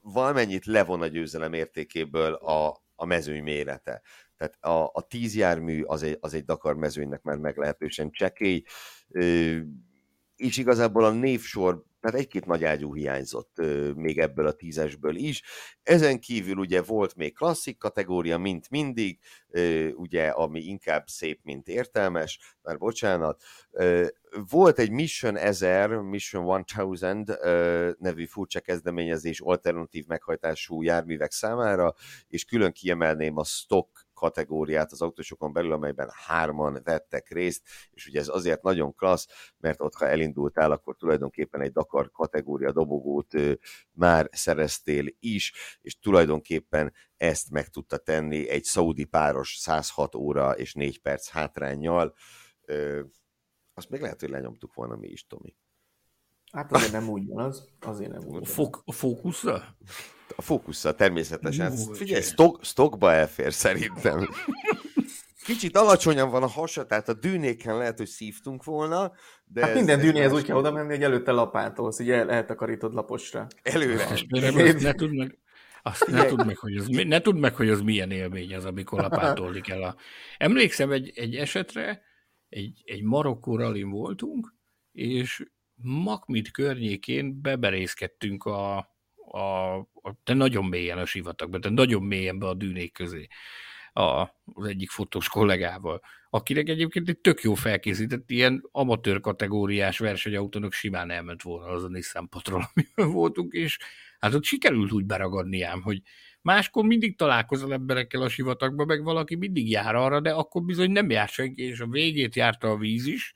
valamennyit 0.00 0.64
levon 0.64 1.02
a 1.02 1.06
győzelem 1.06 1.52
értékéből 1.52 2.34
a, 2.34 2.82
a 2.94 3.04
mezőny 3.04 3.42
mérete. 3.42 4.02
Tehát 4.44 4.78
a, 4.78 4.90
a 4.92 5.06
tíz 5.06 5.36
jármű 5.36 5.82
az 5.82 6.02
egy, 6.02 6.18
az 6.20 6.34
egy 6.34 6.44
Dakar 6.44 6.76
mezőnynek 6.76 7.22
már 7.22 7.36
meglehetősen 7.36 8.10
csekély, 8.10 8.62
és 10.36 10.56
igazából 10.56 11.04
a 11.04 11.10
névsor, 11.10 11.84
tehát 12.00 12.18
egy-két 12.18 12.46
nagy 12.46 12.64
ágyú 12.64 12.94
hiányzott 12.94 13.60
még 13.94 14.18
ebből 14.18 14.46
a 14.46 14.52
tízesből 14.52 15.16
is. 15.16 15.42
Ezen 15.82 16.20
kívül 16.20 16.56
ugye 16.56 16.82
volt 16.82 17.14
még 17.14 17.34
klasszik 17.34 17.78
kategória, 17.78 18.38
mint 18.38 18.70
mindig, 18.70 19.18
ugye, 19.94 20.28
ami 20.28 20.60
inkább 20.60 21.08
szép, 21.08 21.40
mint 21.42 21.68
értelmes, 21.68 22.56
már 22.62 22.78
bocsánat. 22.78 23.42
Volt 24.50 24.78
egy 24.78 24.90
Mission 24.90 25.36
1000, 25.36 25.88
Mission 25.88 26.64
1000 26.76 27.96
nevű 27.98 28.24
furcsa 28.24 28.60
kezdeményezés 28.60 29.40
alternatív 29.40 30.06
meghajtású 30.06 30.82
járművek 30.82 31.32
számára, 31.32 31.94
és 32.28 32.44
külön 32.44 32.72
kiemelném 32.72 33.36
a 33.36 33.44
stock 33.44 34.03
kategóriát 34.14 34.92
az 34.92 35.02
autósokon 35.02 35.52
belül, 35.52 35.72
amelyben 35.72 36.10
hárman 36.26 36.80
vettek 36.84 37.28
részt, 37.28 37.62
és 37.90 38.06
ugye 38.06 38.20
ez 38.20 38.28
azért 38.28 38.62
nagyon 38.62 38.94
klassz, 38.94 39.26
mert 39.56 39.80
ott, 39.80 39.94
ha 39.94 40.06
elindultál, 40.06 40.70
akkor 40.72 40.96
tulajdonképpen 40.96 41.60
egy 41.60 41.72
Dakar 41.72 42.10
kategória 42.10 42.72
dobogót 42.72 43.32
már 43.90 44.28
szereztél 44.32 45.06
is, 45.18 45.52
és 45.80 45.98
tulajdonképpen 45.98 46.92
ezt 47.16 47.50
meg 47.50 47.68
tudta 47.68 47.96
tenni 47.96 48.48
egy 48.48 48.64
szaudi 48.64 49.04
páros 49.04 49.56
106 49.56 50.14
óra 50.14 50.56
és 50.56 50.74
4 50.74 51.00
perc 51.00 51.28
hátrányjal. 51.28 52.14
Azt 53.74 53.88
még 53.88 54.00
lehet, 54.00 54.20
hogy 54.20 54.30
lenyomtuk 54.30 54.74
volna 54.74 54.96
mi 54.96 55.08
is, 55.08 55.26
Tomi. 55.26 55.56
Hát 56.52 56.72
azért 56.72 56.92
nem 56.92 57.08
úgy 57.08 57.26
van 57.26 57.44
az, 57.44 57.68
azért 57.80 58.12
nem 58.12 58.26
úgy 58.26 58.42
a, 58.42 58.44
fok, 58.44 58.82
a 58.84 58.92
fókuszra? 58.92 59.76
A 60.36 60.42
fókuszra 60.42 60.94
természetesen. 60.94 61.72
Jó, 61.72 61.92
Figyelj, 61.92 62.22
stock, 62.22 62.64
stockba 62.64 63.12
elfér 63.12 63.52
szerintem. 63.52 64.28
Kicsit 65.44 65.76
alacsonyan 65.76 66.30
van 66.30 66.42
a 66.42 66.46
hasa, 66.46 66.86
tehát 66.86 67.08
a 67.08 67.14
dűnéken 67.14 67.76
lehet, 67.76 67.98
hogy 67.98 68.06
szívtunk 68.06 68.64
volna, 68.64 69.12
de... 69.44 69.64
Hát 69.64 69.74
minden 69.74 70.00
dűnéhez 70.00 70.32
úgy 70.32 70.44
kell 70.44 70.56
oda 70.56 70.72
menni, 70.72 70.88
hogy 70.88 71.02
előtte 71.02 71.32
lapátolsz, 71.32 71.98
így 71.98 72.10
el, 72.10 72.30
eltakarítod 72.30 72.94
laposra. 72.94 73.46
Előre. 73.62 74.08
ne 74.80 74.92
tudd 74.92 75.10
meg, 75.10 75.38
azt 75.82 76.06
ne 76.06 76.24
tudd 76.24 76.46
meg, 76.46 76.56
hogy 76.56 76.76
az, 76.76 76.86
ne 76.86 77.20
tudd 77.20 77.36
meg, 77.36 77.54
hogy 77.54 77.68
az 77.68 77.80
milyen 77.80 78.10
élmény 78.10 78.54
az, 78.54 78.64
amikor 78.64 79.00
lapátolni 79.00 79.60
kell. 79.60 79.82
A... 79.82 79.96
Emlékszem 80.38 80.90
egy, 80.90 81.12
egy 81.14 81.36
esetre, 81.36 82.02
egy, 82.48 82.82
egy 82.84 83.02
Marokkó 83.02 83.56
rallin 83.56 83.90
voltunk, 83.90 84.54
és 84.92 85.44
Makmit 85.76 86.50
környékén 86.50 87.40
beberészkedtünk 87.40 88.44
a, 88.44 88.93
a, 89.34 89.78
a, 89.78 90.16
de 90.24 90.34
nagyon 90.34 90.64
mélyen 90.64 90.98
a 90.98 91.04
sivatagba, 91.04 91.58
de 91.58 91.68
nagyon 91.68 92.02
mélyen 92.02 92.38
be 92.38 92.46
a 92.46 92.54
dűnék 92.54 92.92
közé 92.92 93.26
a, 93.92 94.20
az 94.54 94.66
egyik 94.66 94.90
fotós 94.90 95.28
kollégával, 95.28 96.00
akinek 96.30 96.68
egyébként 96.68 97.08
egy 97.08 97.18
tök 97.18 97.42
jó 97.42 97.54
felkészített, 97.54 98.30
ilyen 98.30 98.68
amatőr 98.72 99.20
kategóriás 99.20 99.98
versenyautónak 99.98 100.72
simán 100.72 101.10
elment 101.10 101.42
volna 101.42 101.66
az 101.66 101.84
a 101.84 101.88
Nissan 101.88 102.28
Patrol, 102.28 102.68
amiben 102.74 103.12
voltunk, 103.14 103.52
és 103.52 103.78
hát 104.18 104.34
ott 104.34 104.44
sikerült 104.44 104.92
úgy 104.92 105.04
beragadni 105.04 105.62
ám, 105.62 105.82
hogy 105.82 106.00
máskor 106.40 106.84
mindig 106.84 107.16
találkozol 107.16 107.72
emberekkel 107.72 108.22
a 108.22 108.28
sivatagban, 108.28 108.86
meg 108.86 109.02
valaki 109.02 109.34
mindig 109.34 109.70
jár 109.70 109.94
arra, 109.94 110.20
de 110.20 110.32
akkor 110.32 110.62
bizony 110.62 110.90
nem 110.90 111.10
jár 111.10 111.28
senki, 111.28 111.62
és 111.62 111.80
a 111.80 111.86
végét 111.86 112.36
járta 112.36 112.70
a 112.70 112.76
víz 112.76 113.06
is, 113.06 113.34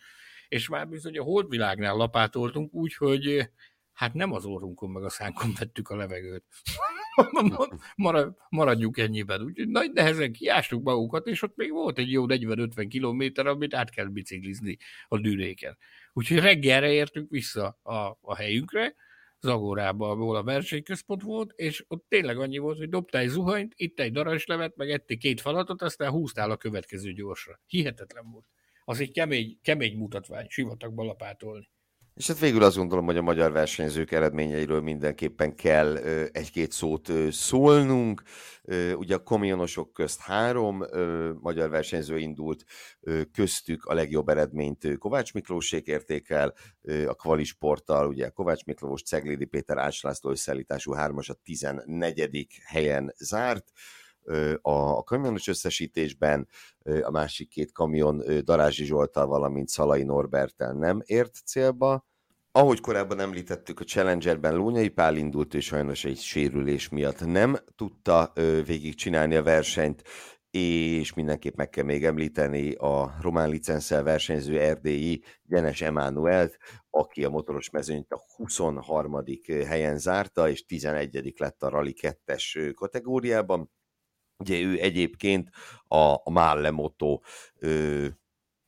és 0.49 0.69
már 0.69 0.89
bizony 0.89 1.19
a 1.19 1.23
holdvilágnál 1.23 1.97
lapátoltunk, 1.97 2.75
úgyhogy 2.75 3.51
hát 3.99 4.15
nem 4.15 4.33
az 4.33 4.45
orrunkon 4.45 4.91
meg 4.91 5.03
a 5.03 5.09
szánkon 5.09 5.53
vettük 5.59 5.89
a 5.89 5.97
levegőt. 5.97 6.45
Maradjunk 8.51 8.99
ennyiben. 8.99 9.43
Úgyhogy 9.43 9.69
nagy 9.69 9.93
nehezen 9.93 10.33
kiástuk 10.33 10.83
magunkat, 10.83 11.27
és 11.27 11.43
ott 11.43 11.57
még 11.57 11.70
volt 11.70 11.99
egy 11.99 12.11
jó 12.11 12.25
40-50 12.29 12.87
kilométer, 12.89 13.47
amit 13.47 13.75
át 13.75 13.91
kell 13.91 14.07
biciklizni 14.07 14.77
a 15.09 15.19
dűréken. 15.19 15.79
Úgyhogy 16.12 16.39
reggelre 16.39 16.93
értünk 16.93 17.31
vissza 17.31 17.79
a, 17.83 18.19
a 18.20 18.37
helyünkre, 18.37 18.95
Zagorába, 19.41 20.11
ahol 20.11 20.37
a 20.37 20.43
versenyközpont 20.43 21.23
volt, 21.23 21.53
és 21.57 21.85
ott 21.89 22.05
tényleg 22.09 22.39
annyi 22.39 22.59
volt, 22.59 22.79
hogy 22.79 22.89
dobtál 22.89 23.23
egy 23.23 23.29
zuhanyt, 23.29 23.73
itt 23.77 24.01
egy 24.01 24.12
daraslevet, 24.12 24.77
meg 24.77 24.91
ettél 24.91 25.16
két 25.16 25.41
falatot, 25.41 25.83
aztán 25.83 26.11
húztál 26.11 26.51
a 26.51 26.57
következő 26.57 27.12
gyorsra. 27.12 27.61
Hihetetlen 27.66 28.31
volt 28.31 28.47
az 28.85 29.01
egy 29.01 29.12
kemény, 29.12 29.59
kemény 29.62 29.97
mutatvány, 29.97 30.47
sivatagba 30.49 31.05
lapátolni. 31.05 31.70
És 32.19 32.27
hát 32.27 32.39
végül 32.39 32.62
azt 32.62 32.77
gondolom, 32.77 33.05
hogy 33.05 33.16
a 33.16 33.23
magyar 33.23 33.53
versenyzők 33.53 34.12
eredményeiről 34.12 34.81
mindenképpen 34.81 35.55
kell 35.55 35.97
egy-két 36.32 36.73
szót 36.73 37.12
szólnunk. 37.31 38.23
Ugye 38.95 39.15
a 39.15 39.23
komionosok 39.23 39.93
közt 39.93 40.20
három 40.20 40.85
magyar 41.40 41.70
versenyző 41.70 42.19
indult, 42.19 42.65
köztük 43.32 43.85
a 43.85 43.95
legjobb 43.95 44.28
eredményt 44.28 44.99
Kovács 44.99 45.35
Miklósék 45.35 45.86
értékel, 45.86 46.55
a 47.07 47.15
kvalisporttal, 47.15 48.07
ugye 48.07 48.28
Kovács 48.28 48.65
Miklós, 48.65 49.03
Ceglédi 49.03 49.45
Péter 49.45 49.78
Áslászló 49.78 50.31
összeállítású 50.31 50.93
hármas 50.93 51.28
a 51.28 51.35
14. 51.35 52.47
helyen 52.65 53.15
zárt 53.19 53.73
a, 54.62 55.03
kamionos 55.03 55.47
összesítésben, 55.47 56.49
a 57.03 57.11
másik 57.11 57.49
két 57.49 57.73
kamion 57.73 58.23
Darázsi 58.45 58.85
Zsoltal, 58.85 59.27
valamint 59.27 59.69
Szalai 59.69 60.03
Norbertel 60.03 60.73
nem 60.73 61.03
ért 61.05 61.35
célba, 61.45 62.07
ahogy 62.59 62.81
korábban 62.81 63.21
említettük, 63.21 63.81
a 63.81 63.85
Challengerben 63.85 64.55
Lónyai 64.55 64.89
Pál 64.89 65.17
indult, 65.17 65.55
és 65.55 65.65
sajnos 65.65 66.05
egy 66.05 66.19
sérülés 66.19 66.89
miatt 66.89 67.27
nem 67.27 67.57
tudta 67.77 68.33
végigcsinálni 68.67 69.35
a 69.35 69.43
versenyt, 69.43 70.03
és 70.51 71.15
mindenképp 71.15 71.57
meg 71.57 71.69
kell 71.69 71.85
még 71.85 72.05
említeni 72.05 72.73
a 72.73 73.15
román 73.21 73.49
licenszel 73.49 74.03
versenyző 74.03 74.61
erdélyi 74.61 75.23
Gyenes 75.43 75.81
Emánuelt, 75.81 76.59
aki 76.91 77.25
a 77.25 77.31
motoros 77.31 77.71
mezőnyt 77.71 78.13
a 78.13 78.23
23. 78.37 79.23
helyen 79.67 79.99
zárta, 79.99 80.49
és 80.49 80.65
11. 80.65 81.35
lett 81.37 81.63
a 81.63 81.69
Rally 81.69 81.95
2-es 82.01 82.73
kategóriában. 82.75 83.71
Ugye 84.37 84.61
ő 84.61 84.81
egyébként 84.81 85.51
a, 85.89 86.15
a 86.25 86.71
Moto 86.71 87.21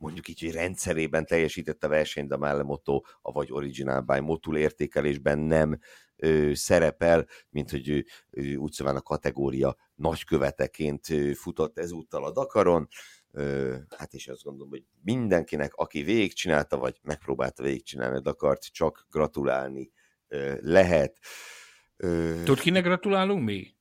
mondjuk 0.01 0.29
így, 0.29 0.41
hogy 0.41 0.53
rendszerében 0.53 1.27
teljesítette 1.27 1.87
a 1.87 1.91
versenyt, 1.91 2.29
de 2.29 2.35
a 2.35 2.39
Málle 2.39 2.63
Moto, 2.63 3.01
vagy 3.23 3.53
Original 3.53 4.01
by 4.01 4.21
Motul 4.21 4.57
értékelésben 4.57 5.39
nem 5.39 5.79
ö, 6.17 6.51
szerepel, 6.55 7.27
mint 7.51 7.71
hogy 7.71 7.89
ő, 7.89 8.05
ő 8.31 8.57
úgy 8.57 8.73
szóval 8.73 8.97
a 8.97 9.01
kategória 9.01 9.77
nagyköveteként 9.95 11.07
futott 11.35 11.79
ezúttal 11.79 12.25
a 12.25 12.31
Dakaron. 12.31 12.89
Ö, 13.31 13.77
hát 13.97 14.15
és 14.15 14.29
azt 14.29 14.43
gondolom, 14.43 14.71
hogy 14.71 14.85
mindenkinek, 15.03 15.75
aki 15.75 16.03
végigcsinálta, 16.03 16.79
vagy 16.79 16.99
megpróbálta 17.03 17.63
végigcsinálni 17.63 18.17
a 18.17 18.21
Dakart, 18.21 18.73
csak 18.73 19.07
gratulálni 19.11 19.91
ö, 20.29 20.55
lehet. 20.61 21.19
Ö... 21.97 22.35
Tudod, 22.45 22.61
kinek 22.61 22.83
gratulálunk 22.83 23.45
mi? 23.45 23.75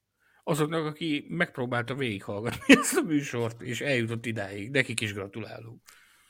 Azoknak, 0.44 0.86
aki 0.86 1.26
megpróbálta 1.30 1.96
végighallgatni 1.96 2.76
ezt 2.82 2.98
a 2.98 3.02
műsort, 3.02 3.62
és 3.62 3.82
eljutott 3.82 4.26
idáig. 4.26 4.70
Nekik 4.70 5.02
is 5.02 5.14
gratulálunk. 5.14 5.82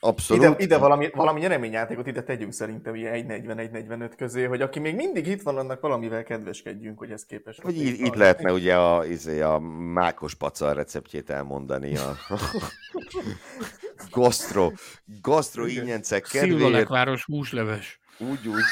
Abszolút. 0.02 0.44
Ide, 0.44 0.54
ide 0.58 0.78
valami, 0.78 1.10
valami 1.14 1.40
nyereményjátékot 1.40 2.06
ide 2.06 2.22
tegyünk 2.22 2.52
szerintem 2.52 2.94
ilyen 2.94 3.26
1.40-1.45 3.28 4.12
közé, 4.16 4.44
hogy 4.44 4.60
aki 4.60 4.78
még 4.78 4.94
mindig 4.94 5.26
itt 5.26 5.42
van, 5.42 5.58
annak 5.58 5.80
valamivel 5.80 6.22
kedveskedjünk, 6.22 6.98
hogy 6.98 7.10
ez 7.10 7.24
képes. 7.24 7.58
Hogy 7.62 7.76
itt, 7.76 7.98
itt 7.98 8.14
lehetne 8.14 8.52
ugye 8.52 8.76
a, 8.76 9.06
izé, 9.06 9.40
a 9.40 9.58
mákos 9.92 10.34
pacal 10.34 10.74
receptjét 10.74 11.30
elmondani. 11.30 11.96
A... 11.96 12.16
gastro, 14.10 14.72
gastro 15.20 15.66
ingyencek 15.66 16.22
kedvéért. 16.22 16.88
város 16.88 17.24
húsleves. 17.24 18.00
Úgy, 18.18 18.48
úgy. 18.48 18.62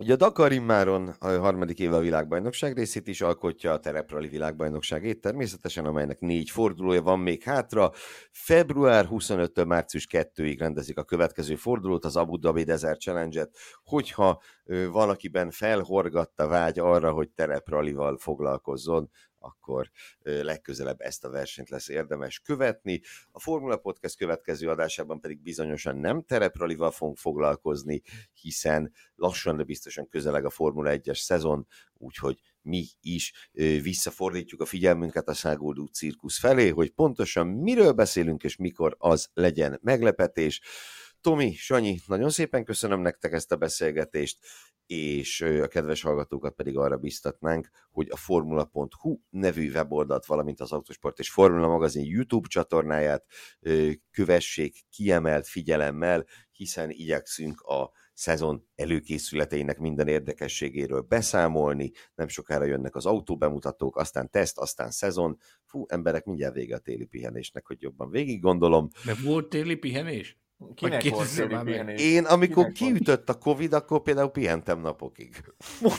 Ugye 0.00 0.12
a 0.12 0.16
Dakar 0.16 0.52
immáron 0.52 1.08
a 1.18 1.26
harmadik 1.26 1.78
éve 1.78 1.96
a 1.96 2.00
világbajnokság 2.00 2.76
részét 2.76 3.08
is 3.08 3.20
alkotja, 3.20 3.72
a 3.72 3.80
tereprali 3.80 4.28
világbajnokságét 4.28 5.20
természetesen, 5.20 5.84
amelynek 5.84 6.20
négy 6.20 6.50
fordulója 6.50 7.02
van 7.02 7.18
még 7.18 7.42
hátra. 7.42 7.90
Február 8.30 9.06
25-től 9.10 9.66
március 9.66 10.06
2-ig 10.10 10.56
rendezik 10.58 10.98
a 10.98 11.04
következő 11.04 11.54
fordulót, 11.54 12.04
az 12.04 12.16
Abu 12.16 12.38
Dhabi 12.38 12.62
Desert 12.62 13.00
Challenge-et, 13.00 13.50
hogyha 13.84 14.42
valakiben 14.90 15.50
felhorgatta 15.50 16.46
vágy 16.48 16.78
arra, 16.78 17.12
hogy 17.12 17.30
terepralival 17.30 18.16
foglalkozzon, 18.18 19.10
akkor 19.42 19.90
legközelebb 20.22 21.00
ezt 21.00 21.24
a 21.24 21.30
versenyt 21.30 21.68
lesz 21.68 21.88
érdemes 21.88 22.38
követni. 22.38 23.00
A 23.30 23.40
Formula 23.40 23.76
Podcast 23.76 24.16
következő 24.16 24.68
adásában 24.68 25.20
pedig 25.20 25.42
bizonyosan 25.42 25.96
nem 25.96 26.22
terepralival 26.22 26.90
fogunk 26.90 27.18
foglalkozni, 27.18 28.02
hiszen 28.32 28.92
lassan, 29.14 29.56
de 29.56 29.62
biztosan 29.62 30.08
közeleg 30.08 30.44
a 30.44 30.50
Formula 30.50 30.90
1-es 30.94 31.18
szezon, 31.18 31.66
úgyhogy 31.92 32.38
mi 32.62 32.84
is 33.00 33.50
visszafordítjuk 33.82 34.60
a 34.60 34.64
figyelmünket 34.64 35.28
a 35.28 35.34
száguldó 35.34 35.86
cirkusz 35.86 36.38
felé, 36.38 36.68
hogy 36.68 36.90
pontosan 36.90 37.46
miről 37.46 37.92
beszélünk 37.92 38.44
és 38.44 38.56
mikor 38.56 38.96
az 38.98 39.30
legyen 39.32 39.78
meglepetés. 39.82 40.60
Tomi, 41.20 41.54
Sanyi, 41.54 42.00
nagyon 42.06 42.30
szépen 42.30 42.64
köszönöm 42.64 43.00
nektek 43.00 43.32
ezt 43.32 43.52
a 43.52 43.56
beszélgetést, 43.56 44.38
és 44.90 45.40
a 45.40 45.68
kedves 45.68 46.02
hallgatókat 46.02 46.54
pedig 46.54 46.76
arra 46.76 46.96
biztatnánk, 46.96 47.68
hogy 47.90 48.06
a 48.10 48.16
formula.hu 48.16 49.18
nevű 49.30 49.70
weboldalt, 49.70 50.26
valamint 50.26 50.60
az 50.60 50.72
Autosport 50.72 51.18
és 51.18 51.30
Formula 51.30 51.68
magazin 51.68 52.04
YouTube 52.04 52.48
csatornáját 52.48 53.24
kövessék 54.10 54.84
kiemelt 54.90 55.46
figyelemmel, 55.46 56.26
hiszen 56.52 56.90
igyekszünk 56.90 57.60
a 57.60 57.90
szezon 58.12 58.68
előkészületeinek 58.74 59.78
minden 59.78 60.08
érdekességéről 60.08 61.00
beszámolni, 61.00 61.90
nem 62.14 62.28
sokára 62.28 62.64
jönnek 62.64 62.96
az 62.96 63.06
autóbemutatók, 63.06 63.96
aztán 63.96 64.30
teszt, 64.30 64.58
aztán 64.58 64.90
szezon. 64.90 65.38
Fú, 65.64 65.84
emberek, 65.88 66.24
mindjárt 66.24 66.54
vége 66.54 66.74
a 66.74 66.78
téli 66.78 67.04
pihenésnek, 67.04 67.66
hogy 67.66 67.82
jobban 67.82 68.10
végig 68.10 68.40
gondolom. 68.40 68.88
De 69.04 69.14
volt 69.24 69.48
téli 69.48 69.74
pihenés? 69.74 70.38
Kinek 70.74 71.08
volt 71.08 71.64
pihenés? 71.64 72.02
Én, 72.02 72.24
amikor 72.24 72.64
Kinek 72.64 72.76
kiütött 72.76 73.28
a 73.28 73.38
Covid, 73.38 73.72
akkor 73.72 74.02
például 74.02 74.30
pihentem 74.30 74.80
napokig. 74.80 75.36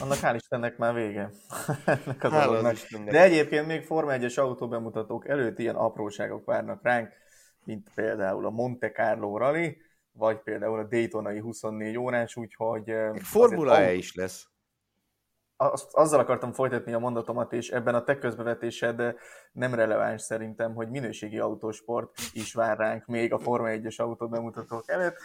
Annak 0.01 0.17
hál' 0.21 0.35
Istennek 0.35 0.77
már 0.77 0.93
vége. 0.93 1.29
Ennek 1.85 2.23
az 2.23 2.33
az 2.33 2.87
De 3.05 3.23
egyébként 3.23 3.67
még 3.67 3.83
Forma 3.83 4.11
1-es 4.13 4.39
autóbemutatók 4.39 5.27
előtt 5.27 5.59
ilyen 5.59 5.75
apróságok 5.75 6.45
várnak 6.45 6.79
ránk, 6.83 7.09
mint 7.63 7.89
például 7.95 8.45
a 8.45 8.49
Monte 8.49 8.91
Carlo 8.91 9.37
Rally, 9.37 9.77
vagy 10.11 10.37
például 10.37 10.79
a 10.79 10.83
Daytonai 10.83 11.39
24 11.39 11.97
órás, 11.97 12.35
úgyhogy... 12.35 12.93
Formula 13.21 13.81
E 13.81 13.93
is 13.93 14.15
lesz 14.15 14.50
azzal 15.91 16.19
akartam 16.19 16.51
folytatni 16.51 16.93
a 16.93 16.99
mondatomat, 16.99 17.53
és 17.53 17.69
ebben 17.69 17.95
a 17.95 18.03
te 18.03 18.17
közbevetésed 18.17 19.15
nem 19.51 19.73
releváns 19.73 20.21
szerintem, 20.21 20.73
hogy 20.73 20.89
minőségi 20.89 21.39
autósport 21.39 22.11
is 22.33 22.53
vár 22.53 22.77
ránk 22.77 23.05
még 23.05 23.33
a 23.33 23.39
Forma 23.39 23.67
1-es 23.69 23.95
autó 23.95 24.27
bemutatók 24.27 24.89
előtt, 24.89 25.17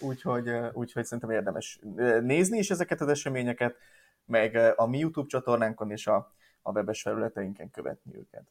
úgyhogy, 0.00 0.50
úgyhogy 0.72 1.04
szerintem 1.04 1.30
érdemes 1.30 1.78
nézni 2.20 2.58
is 2.58 2.70
ezeket 2.70 3.00
az 3.00 3.08
eseményeket, 3.08 3.76
meg 4.24 4.74
a 4.76 4.86
mi 4.86 4.98
YouTube 4.98 5.28
csatornánkon 5.28 5.90
és 5.90 6.06
a, 6.06 6.32
a 6.62 6.70
webes 6.70 7.02
felületeinken 7.02 7.70
követni 7.70 8.16
őket. 8.16 8.44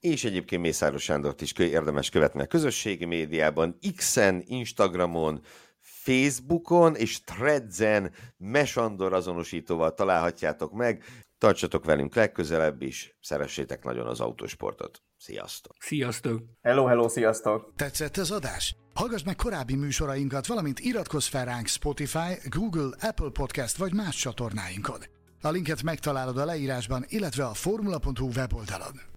És 0.00 0.24
egyébként 0.24 0.62
Mészáros 0.62 1.02
Sándort 1.02 1.40
is 1.40 1.52
érdemes 1.52 2.10
követni 2.10 2.40
a 2.40 2.46
közösségi 2.46 3.04
médiában, 3.04 3.78
X-en, 3.96 4.42
Instagramon, 4.46 5.40
Facebookon 6.06 6.94
és 6.94 7.20
Threads-en 7.20 8.12
Mesandor 8.36 9.12
azonosítóval 9.12 9.94
találhatjátok 9.94 10.72
meg. 10.72 11.04
Tartsatok 11.38 11.84
velünk 11.84 12.14
legközelebb 12.14 12.82
is, 12.82 13.16
szeressétek 13.20 13.84
nagyon 13.84 14.06
az 14.06 14.20
autósportot. 14.20 15.02
Sziasztok! 15.16 15.74
Sziasztok! 15.78 16.42
Hello, 16.62 16.84
hello, 16.84 17.08
sziasztok! 17.08 17.72
Tetszett 17.76 18.16
az 18.16 18.30
adás? 18.30 18.76
Hallgass 18.94 19.22
meg 19.22 19.36
korábbi 19.36 19.74
műsorainkat, 19.74 20.46
valamint 20.46 20.80
iratkozz 20.80 21.26
fel 21.26 21.44
ránk 21.44 21.66
Spotify, 21.66 22.48
Google, 22.48 22.96
Apple 23.00 23.30
Podcast 23.32 23.76
vagy 23.76 23.94
más 23.94 24.16
csatornáinkon. 24.16 25.00
A 25.40 25.48
linket 25.48 25.82
megtalálod 25.82 26.38
a 26.38 26.44
leírásban, 26.44 27.04
illetve 27.08 27.44
a 27.44 27.54
formula.hu 27.54 28.28
weboldalon. 28.36 29.15